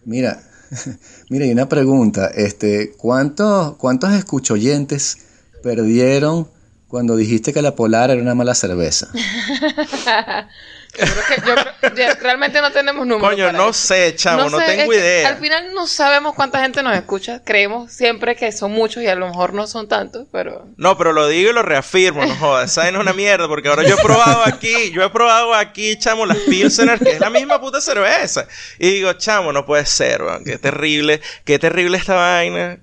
Mira, 0.04 0.42
mira, 1.30 1.46
y 1.46 1.52
una 1.52 1.66
pregunta, 1.66 2.26
este, 2.26 2.92
¿cuántos, 2.98 3.76
cuántos 3.76 4.12
escuchoyentes 4.12 5.28
perdieron 5.62 6.46
cuando 6.88 7.16
dijiste 7.16 7.54
que 7.54 7.62
la 7.62 7.74
Polar 7.74 8.10
era 8.10 8.20
una 8.20 8.34
mala 8.34 8.54
cerveza? 8.54 9.08
Yo 11.00 11.54
creo 11.80 11.94
que 11.94 12.14
realmente 12.20 12.60
no 12.60 12.70
tenemos 12.72 13.06
números. 13.06 13.30
Coño, 13.30 13.52
no 13.52 13.72
sé, 13.72 14.14
chavo, 14.16 14.48
no, 14.50 14.58
tengo 14.58 14.92
idea. 14.92 15.28
Al 15.28 15.38
final 15.38 15.72
no 15.74 15.86
sabemos 15.86 16.34
cuánta 16.34 16.60
gente 16.60 16.82
nos 16.82 16.94
escucha. 16.96 17.42
Creemos 17.44 17.92
siempre 17.92 18.36
que 18.36 18.52
son 18.52 18.72
muchos 18.72 19.02
y 19.02 19.08
a 19.08 19.14
lo 19.14 19.26
mejor 19.28 19.54
no 19.54 19.66
son 19.66 19.88
tantos, 19.88 20.26
pero. 20.30 20.66
No, 20.76 20.96
pero 20.96 21.12
lo 21.12 21.28
digo 21.28 21.50
y 21.50 21.54
lo 21.54 21.62
reafirmo, 21.62 22.24
no 22.24 22.34
jodas. 22.36 22.70
Esa 22.72 22.88
es 22.88 22.94
una 22.94 23.12
mierda, 23.12 23.48
porque 23.48 23.68
ahora 23.68 23.82
yo 23.82 23.96
he 23.96 24.02
probado 24.02 24.44
aquí, 24.44 24.90
yo 24.92 25.02
he 25.02 25.10
probado 25.10 25.54
aquí, 25.54 25.98
chamo, 25.98 26.26
las 26.26 26.38
Pilsener, 26.38 26.98
que 26.98 27.12
es 27.12 27.20
la 27.20 27.30
misma 27.30 27.60
puta 27.60 27.80
cerveza. 27.80 28.46
Y 28.78 28.90
digo, 28.90 29.12
chamo, 29.14 29.52
no 29.52 29.64
puede 29.64 29.86
ser, 29.86 30.22
man. 30.22 30.44
Qué 30.44 30.58
terrible, 30.58 31.20
qué 31.44 31.58
terrible 31.58 31.96
esta 31.96 32.14
vaina. 32.14 32.78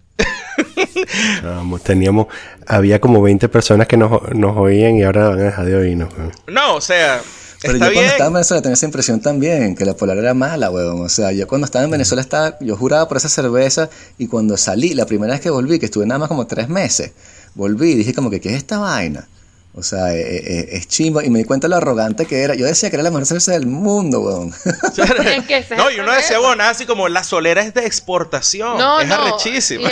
Vamos, 1.44 1.84
teníamos, 1.84 2.28
había 2.66 3.00
como 3.00 3.22
20 3.22 3.50
personas 3.50 3.88
que 3.88 3.98
nos, 3.98 4.34
nos 4.34 4.58
oían 4.58 4.96
y 4.96 5.04
ahora 5.04 5.30
van 5.30 5.40
a 5.40 5.44
dejar 5.44 5.66
de 5.66 5.76
oírnos. 5.76 6.10
No, 6.48 6.76
o 6.76 6.82
sea, 6.82 7.22
pero 7.62 7.74
yo 7.74 7.80
cuando 7.80 8.02
estaba 8.02 8.28
en 8.28 8.34
Venezuela 8.34 8.62
tenía 8.62 8.74
esa 8.74 8.86
impresión 8.86 9.20
también, 9.20 9.76
que 9.76 9.86
la 9.86 9.96
polar 9.96 10.18
era 10.18 10.34
mala, 10.34 10.70
weón. 10.70 11.02
O 11.02 11.10
sea, 11.10 11.32
yo 11.32 11.48
cuando 11.48 11.66
estaba 11.66 11.86
en 11.86 11.92
Venezuela 11.92 12.22
estaba, 12.22 12.58
yo 12.60 12.76
juraba 12.76 13.08
por 13.08 13.18
esa 13.18 13.30
cerveza 13.30 13.90
y 14.18 14.28
cuando 14.28 14.58
salí, 14.58 14.94
la 14.94 15.06
primera 15.06 15.34
vez 15.34 15.42
que 15.42 15.50
volví, 15.50 15.80
que 15.80 15.86
estuve 15.86 16.06
nada 16.06 16.20
más 16.20 16.28
como 16.28 16.48
tres 16.48 16.70
meses, 16.70 17.12
volví 17.56 17.92
y 17.92 17.96
dije 17.96 18.14
como 18.14 18.30
que, 18.30 18.40
¿qué 18.40 18.50
es 18.50 18.56
esta 18.56 18.78
vaina? 18.78 19.28
O 19.78 19.84
sea, 19.84 20.12
eh, 20.12 20.22
eh, 20.22 20.44
eh, 20.44 20.68
es, 20.72 20.88
chimba. 20.88 21.24
Y 21.24 21.30
me 21.30 21.38
di 21.38 21.46
cuenta 21.46 21.68
lo 21.68 21.76
arrogante 21.76 22.26
que 22.26 22.42
era. 22.42 22.56
Yo 22.56 22.66
decía 22.66 22.90
que 22.90 22.96
era 22.96 23.04
la 23.04 23.12
mejor 23.12 23.28
cerveza 23.28 23.52
del 23.52 23.68
mundo, 23.68 24.22
weón. 24.22 24.50
no, 25.78 25.92
y 25.92 26.00
uno 26.00 26.14
decía, 26.14 26.40
bueno, 26.40 26.64
así 26.64 26.88
como 26.88 27.08
la 27.08 27.24
solera 27.24 27.62
es 27.62 27.76
de 27.76 27.86
exportación. 27.86 28.80
No, 28.80 29.00
es 29.00 29.08
no, 29.08 29.14
arrechísima. 29.14 29.88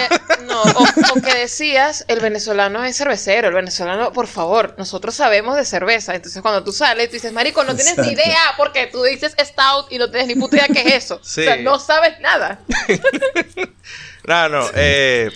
no, 0.48 0.64
o, 0.64 1.22
que 1.22 1.36
decías, 1.36 2.04
el 2.08 2.20
venezolano 2.20 2.84
es 2.84 2.98
cervecero. 2.98 3.50
El 3.50 3.54
venezolano, 3.54 4.12
por 4.12 4.26
favor, 4.26 4.74
nosotros 4.80 5.14
sabemos 5.14 5.56
de 5.56 5.66
cerveza. 5.66 6.16
Entonces, 6.16 6.42
cuando 6.42 6.64
tú 6.64 6.72
sales, 6.72 7.10
tú 7.10 7.14
dices, 7.14 7.32
marico, 7.32 7.64
no 7.64 7.76
tienes 7.76 7.96
ni 8.00 8.08
idea. 8.08 8.42
Porque 8.58 8.88
tú 8.88 9.04
dices 9.04 9.36
stout 9.40 9.92
y 9.92 10.00
no 10.00 10.10
tienes 10.10 10.28
ni 10.30 10.34
puta 10.34 10.56
idea 10.56 10.68
qué 10.68 10.82
es 10.82 11.04
eso. 11.06 11.18
O 11.18 11.24
sea, 11.24 11.58
no 11.58 11.78
sabes 11.78 12.20
nada. 12.22 12.60
no, 14.26 14.50
no. 14.50 14.66
Eh, 14.74 15.30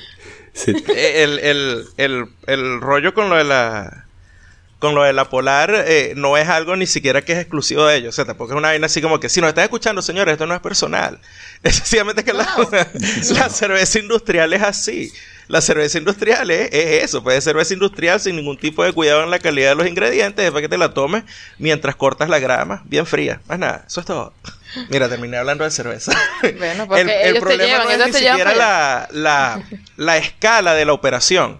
el, 0.66 1.38
el, 1.38 1.86
el, 1.98 2.26
el 2.48 2.82
rollo 2.82 3.14
con 3.14 3.30
lo 3.30 3.36
de 3.36 3.44
la 3.44 4.09
con 4.80 4.96
lo 4.96 5.04
de 5.04 5.12
la 5.12 5.26
polar 5.26 5.84
eh, 5.88 6.14
no 6.16 6.38
es 6.38 6.48
algo 6.48 6.76
ni 6.78 6.88
siquiera 6.88 7.22
que 7.22 7.34
es 7.34 7.40
exclusivo 7.40 7.86
de 7.86 7.98
ellos. 7.98 8.14
O 8.14 8.16
sea, 8.16 8.26
tampoco 8.26 8.54
es 8.54 8.58
una 8.58 8.70
vaina 8.70 8.86
así 8.86 9.02
como 9.02 9.20
que 9.20 9.28
si 9.28 9.42
nos 9.42 9.50
están 9.50 9.66
escuchando, 9.66 10.02
señores, 10.02 10.32
esto 10.32 10.48
no 10.48 10.56
es 10.56 10.62
personal. 10.62 11.20
Es 11.62 11.76
sencillamente 11.76 12.24
que 12.24 12.32
la, 12.34 12.46
cerveza 13.50 14.00
industrial 14.00 14.54
es 14.54 14.62
así. 14.62 15.12
La 15.50 15.60
cerveza 15.60 15.98
industrial 15.98 16.50
es, 16.52 16.70
eso, 16.72 17.22
puede 17.22 17.42
ser 17.42 17.52
cerveza 17.52 17.74
industrial 17.74 18.22
sin 18.22 18.38
ningún 18.38 18.58
tipo 18.58 18.82
de 18.82 18.94
cuidado 18.94 19.26
en 19.26 19.30
la 19.30 19.40
calidad 19.40 19.72
de 19.72 19.76
los 19.76 19.88
ingredientes, 19.88 20.46
después 20.46 20.62
que 20.62 20.70
te 20.70 20.78
la 20.78 20.94
tomes 20.94 21.26
mientras 21.58 21.98
cortas 21.98 22.30
la 22.30 22.40
grama, 22.40 22.84
bien 22.86 23.06
fría. 23.06 23.42
Más 23.50 23.60
nada, 23.60 23.84
eso 23.86 24.00
es 24.00 24.06
todo. 24.06 24.32
Mira, 24.88 25.10
terminé 25.10 25.36
hablando 25.36 25.66
de 25.66 25.72
cerveza. 25.72 26.14
Bueno, 26.58 26.88
porque 26.88 27.02
el, 27.02 27.36
el 27.36 27.42
problema 27.42 27.84
no 27.84 27.90
es 27.90 28.06
ni 28.06 28.14
siquiera 28.14 28.56
la, 28.56 29.10
la, 29.12 29.62
la 29.98 30.18
escala 30.18 30.76
de 30.76 30.86
la 30.86 30.94
operación. 30.94 31.60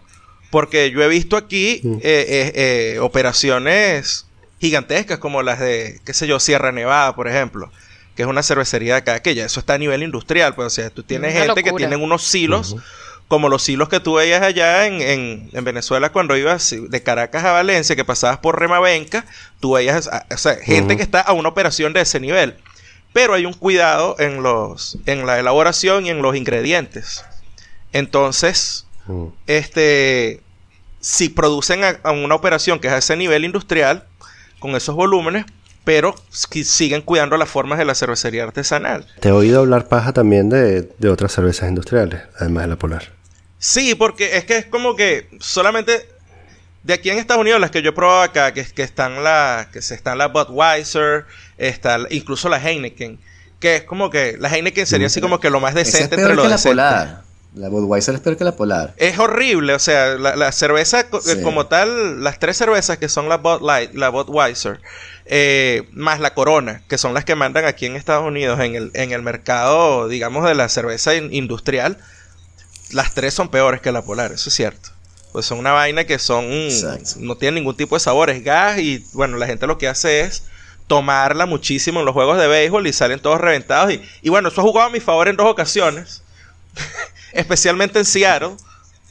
Porque 0.50 0.92
yo 0.92 1.04
he 1.04 1.08
visto 1.08 1.38
aquí 1.38 1.82
mm. 1.84 1.96
eh, 1.98 2.02
eh, 2.04 2.52
eh, 2.56 3.00
operaciones 3.00 4.26
gigantescas 4.60 5.20
como 5.20 5.42
las 5.42 5.60
de, 5.60 6.00
qué 6.06 6.14
sé 6.14 6.28
yo, 6.28 6.40
Sierra 6.40 6.72
Nevada, 6.72 7.16
por 7.16 7.28
ejemplo, 7.28 7.72
que 8.16 8.24
es 8.24 8.28
una 8.28 8.44
cervecería 8.44 8.94
de 8.96 9.00
acá, 9.00 9.22
que 9.22 9.36
ya 9.36 9.46
eso 9.46 9.60
está 9.60 9.76
a 9.76 9.78
nivel 9.78 10.04
industrial, 10.04 10.54
pues 10.56 10.68
o 10.68 10.70
sea, 10.70 10.90
tú 10.90 11.04
tienes 11.04 11.34
gente 11.34 11.64
que 11.64 11.72
tienen 11.72 12.02
unos 12.02 12.24
silos, 12.24 12.76
como 13.30 13.48
los 13.48 13.62
silos 13.62 13.88
que 13.90 14.00
tú 14.00 14.16
veías 14.16 14.42
allá 14.42 14.88
en, 14.88 15.50
en, 15.54 15.64
Venezuela 15.64 16.12
cuando 16.12 16.36
ibas 16.36 16.76
de 16.78 17.04
Caracas 17.04 17.46
a 17.46 17.52
Valencia, 17.52 17.96
que 17.96 18.04
pasabas 18.04 18.40
por 18.40 18.60
Remabenca, 18.60 19.26
tú 19.60 19.74
veías, 19.74 20.10
o 20.30 20.38
sea, 20.38 20.56
gente 20.56 20.98
que 20.98 21.04
está 21.04 21.22
a 21.22 21.32
una 21.32 21.48
operación 21.48 21.94
de 21.94 22.02
ese 22.02 22.20
nivel. 22.20 22.58
Pero 23.14 23.34
hay 23.34 23.46
un 23.46 23.54
cuidado 23.54 24.16
en 24.20 24.44
los, 24.44 24.98
en 25.06 25.26
la 25.26 25.40
elaboración 25.40 26.06
y 26.06 26.10
en 26.10 26.22
los 26.22 26.36
ingredientes. 26.36 27.24
Entonces, 27.92 28.86
este, 29.48 30.42
si 31.00 31.30
producen 31.30 31.82
a, 31.84 32.12
una 32.12 32.36
operación 32.36 32.80
que 32.80 32.88
es 32.88 32.94
a 32.94 32.98
ese 32.98 33.16
nivel 33.16 33.46
industrial, 33.46 34.06
con 34.60 34.76
esos 34.76 34.96
volúmenes, 34.96 35.46
pero 35.84 36.16
siguen 36.30 37.02
cuidando 37.02 37.38
las 37.38 37.50
formas 37.50 37.80
de 37.80 37.86
la 37.86 37.96
cervecería 37.96 38.44
artesanal. 38.44 39.08
Te 39.20 39.30
he 39.30 39.32
oído 39.32 39.62
hablar 39.62 39.88
paja 39.88 40.14
también 40.14 40.50
de, 40.50 40.90
otras 41.10 41.32
cervezas 41.32 41.70
industriales, 41.70 42.22
además 42.38 42.66
de 42.66 42.70
la 42.70 42.76
Polar. 42.76 43.14
Sí, 43.58 43.96
porque 43.96 44.38
es 44.38 44.46
que 44.46 44.58
es 44.58 44.66
como 44.66 44.96
que 44.96 45.28
solamente 45.40 46.08
de 46.84 46.94
aquí 46.94 47.10
en 47.10 47.18
Estados 47.18 47.42
Unidos 47.42 47.60
las 47.60 47.72
que 47.72 47.82
yo 47.82 47.90
he 47.90 47.94
probado 47.94 48.22
acá, 48.22 48.54
que, 48.54 48.64
que 48.64 48.84
están 48.84 49.24
la, 49.24 49.70
que 49.72 49.82
se 49.82 49.96
están 49.96 50.18
la 50.18 50.28
Budweiser, 50.28 51.26
está 51.58 52.00
incluso 52.10 52.50
la 52.50 52.58
Heineken, 52.58 53.20
que 53.60 53.78
es 53.78 53.84
como 53.84 54.10
que 54.10 54.38
la 54.40 54.50
Heineken 54.50 54.86
sería 54.86 55.08
así 55.08 55.22
como 55.22 55.40
que 55.40 55.50
lo 55.50 55.60
más 55.60 55.74
decente 55.74 56.16
entre 56.16 56.36
lo 56.36 56.48
decente. 56.48 56.76
La 56.76 57.24
Budweiser 57.54 58.16
es 58.16 58.22
peor 58.22 58.38
que 58.38 58.44
la 58.44 58.56
Polar. 58.56 58.94
Es 58.98 59.18
horrible, 59.18 59.74
o 59.74 59.80
sea, 59.80 60.16
la, 60.16 60.52
cerveza 60.52 61.08
como 61.44 61.66
tal, 61.68 62.24
las 62.24 62.40
tres 62.40 62.58
cervezas 62.58 62.98
que 62.98 63.10
son 63.10 63.28
la 63.28 63.38
Bud 63.38 63.62
Light, 63.62 63.94
la 63.94 64.10
Budweiser, 64.10 64.80
eh, 65.26 65.88
más 65.92 66.20
la 66.20 66.34
Corona, 66.34 66.84
que 66.88 66.98
son 66.98 67.14
las 67.14 67.26
que 67.26 67.36
mandan 67.36 67.66
aquí 67.66 67.86
en 67.86 67.96
Estados 67.96 68.26
Unidos 68.26 68.60
en 68.60 68.76
el, 68.76 68.92
en 68.94 69.12
el 69.12 69.22
mercado, 69.22 70.08
digamos, 70.08 70.46
de 70.46 70.56
la 70.56 70.70
cerveza 70.70 71.16
industrial, 71.16 71.98
las 72.92 73.14
tres 73.14 73.34
son 73.34 73.50
peores 73.50 73.82
que 73.82 73.92
la 73.92 74.04
Polar, 74.04 74.32
eso 74.32 74.50
es 74.50 74.56
cierto. 74.56 74.90
Pues 75.32 75.46
son 75.46 75.60
una 75.60 75.74
vaina 75.74 76.06
que 76.06 76.18
son, 76.18 76.48
no 77.18 77.38
tienen 77.38 77.56
ningún 77.56 77.78
tipo 77.78 77.96
de 77.96 78.00
sabor, 78.00 78.30
es 78.30 78.44
gas 78.44 78.80
y 78.80 79.06
bueno, 79.14 79.38
la 79.38 79.46
gente 79.46 79.68
lo 79.68 79.78
que 79.78 79.88
hace 79.88 80.22
es 80.22 80.44
tomarla 80.88 81.46
muchísimo 81.46 82.00
en 82.00 82.06
los 82.08 82.14
juegos 82.14 82.40
de 82.40 82.48
béisbol 82.48 82.88
y 82.88 82.94
salen 82.94 83.20
todos 83.20 83.40
reventados. 83.40 83.94
Y, 83.94 84.02
y 84.24 84.30
bueno, 84.30 84.50
eso 84.50 84.62
ha 84.62 84.64
jugado 84.64 84.90
a 84.90 84.92
mi 84.92 85.00
favor 85.00 85.28
en 85.28 85.36
dos 85.36 85.46
ocasiones, 85.46 86.24
especialmente 87.34 88.00
en 88.00 88.06
Seattle, 88.06 88.56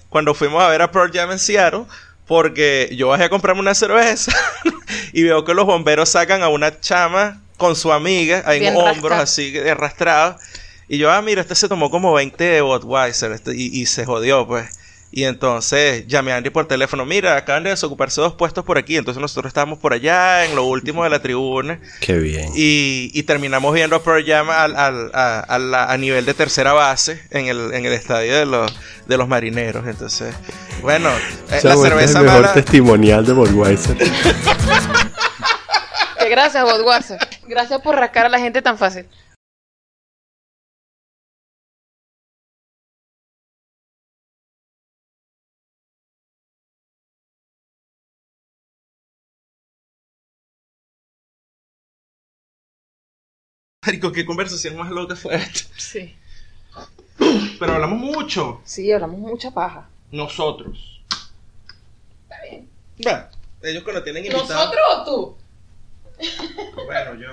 cuando 0.09 0.35
fuimos 0.35 0.63
a 0.63 0.69
ver 0.69 0.83
a 0.83 0.91
Pearl 0.91 1.13
Jam 1.13 1.31
en 1.33 1.39
Seattle, 1.39 1.85
porque 2.27 2.91
yo 2.95 3.09
bajé 3.09 3.25
a 3.25 3.29
comprarme 3.29 3.61
una 3.61 3.75
cerveza 3.75 4.33
y 5.13 5.23
veo 5.23 5.45
que 5.45 5.55
los 5.55 5.67
bomberos 5.67 6.11
sacan 6.11 6.43
a 6.43 6.49
una 6.49 6.81
chama 6.81 7.41
con 7.57 7.75
su 7.75 7.93
amiga 7.93 8.43
en 8.55 8.61
Bien 8.61 8.77
hombros 8.77 9.13
arrastrada. 9.13 9.23
así 9.23 9.51
de 9.51 9.71
arrastrados. 9.71 10.43
Y 10.89 10.99
yo, 10.99 11.11
ah, 11.11 11.21
mira, 11.21 11.43
este 11.43 11.55
se 11.55 11.69
tomó 11.69 11.91
como 11.91 12.13
20 12.15 12.43
de 12.43 12.61
Budweiser 12.63 13.33
este, 13.33 13.55
y, 13.55 13.67
y 13.81 13.87
se 13.87 14.05
jodió, 14.05 14.47
pues. 14.47 14.78
Y 15.11 15.25
entonces 15.25 16.07
llamé 16.07 16.33
a 16.33 16.37
Andy 16.37 16.51
por 16.51 16.69
teléfono, 16.69 17.07
mira, 17.07 17.37
acaban 17.37 17.65
de 17.65 17.71
desocuparse 17.71 18.21
dos 18.21 18.35
puestos 18.35 18.63
por 18.65 18.77
aquí, 18.77 18.97
entonces 18.99 19.21
nosotros 19.21 19.49
estábamos 19.49 19.79
por 19.79 19.95
allá, 19.95 20.45
en 20.45 20.55
lo 20.55 20.65
último 20.65 21.03
de 21.03 21.09
la 21.11 21.23
tribuna, 21.23 21.81
Qué 22.01 22.19
bien. 22.19 22.51
y, 22.55 23.11
y 23.15 23.23
terminamos 23.23 23.73
viendo 23.75 23.97
a 23.97 24.03
Pearl 24.03 24.23
Jam 24.27 24.51
al, 24.51 24.77
al- 24.77 25.11
a, 25.15 25.41
a 25.41 25.59
la- 25.59 25.91
a 25.91 25.97
nivel 25.97 26.27
de 26.27 26.35
tercera 26.35 26.75
base 26.75 27.23
en 27.31 27.47
el, 27.47 27.73
en 27.73 27.87
el 27.87 27.93
estadio 27.95 28.37
de 28.37 28.45
los, 28.45 28.71
de 29.07 29.17
los 29.17 29.27
marineros. 29.29 29.87
Entonces, 29.87 30.35
bueno, 30.83 31.09
eh, 31.53 31.61
la 31.63 31.77
cerveza 31.77 32.01
es 32.05 32.15
el 32.15 32.23
mejor 32.25 32.41
mala... 32.43 32.53
testimonial 32.53 33.25
de 33.25 33.33
Budweiser. 33.33 33.97
Gracias, 36.31 36.63
Budweiser. 36.63 37.19
Gracias 37.49 37.81
por 37.81 37.95
rascar 37.97 38.27
a 38.27 38.29
la 38.29 38.39
gente 38.39 38.61
tan 38.61 38.77
fácil. 38.77 39.07
Marico, 53.89 54.13
qué 54.13 54.27
conversación 54.27 54.77
más 54.77 54.91
loca 54.91 55.17
fue 55.17 55.35
esta. 55.37 55.61
Sí. 55.79 56.15
Pero 57.59 57.73
hablamos 57.73 57.99
mucho, 57.99 58.61
Sí, 58.65 58.93
hablamos 58.93 59.19
mucha 59.19 59.51
paja. 59.51 59.89
nosotros. 60.13 61.01
Está 62.25 62.43
bien. 62.43 62.69
Bueno, 63.03 63.25
ellos 63.63 63.83
cuando 63.85 64.03
tienen 64.03 64.27
invitados... 64.27 64.51
¿Nosotros 64.51 64.85
o 64.95 65.05
tú? 65.05 65.37
Bueno, 66.85 67.15
yo... 67.15 67.29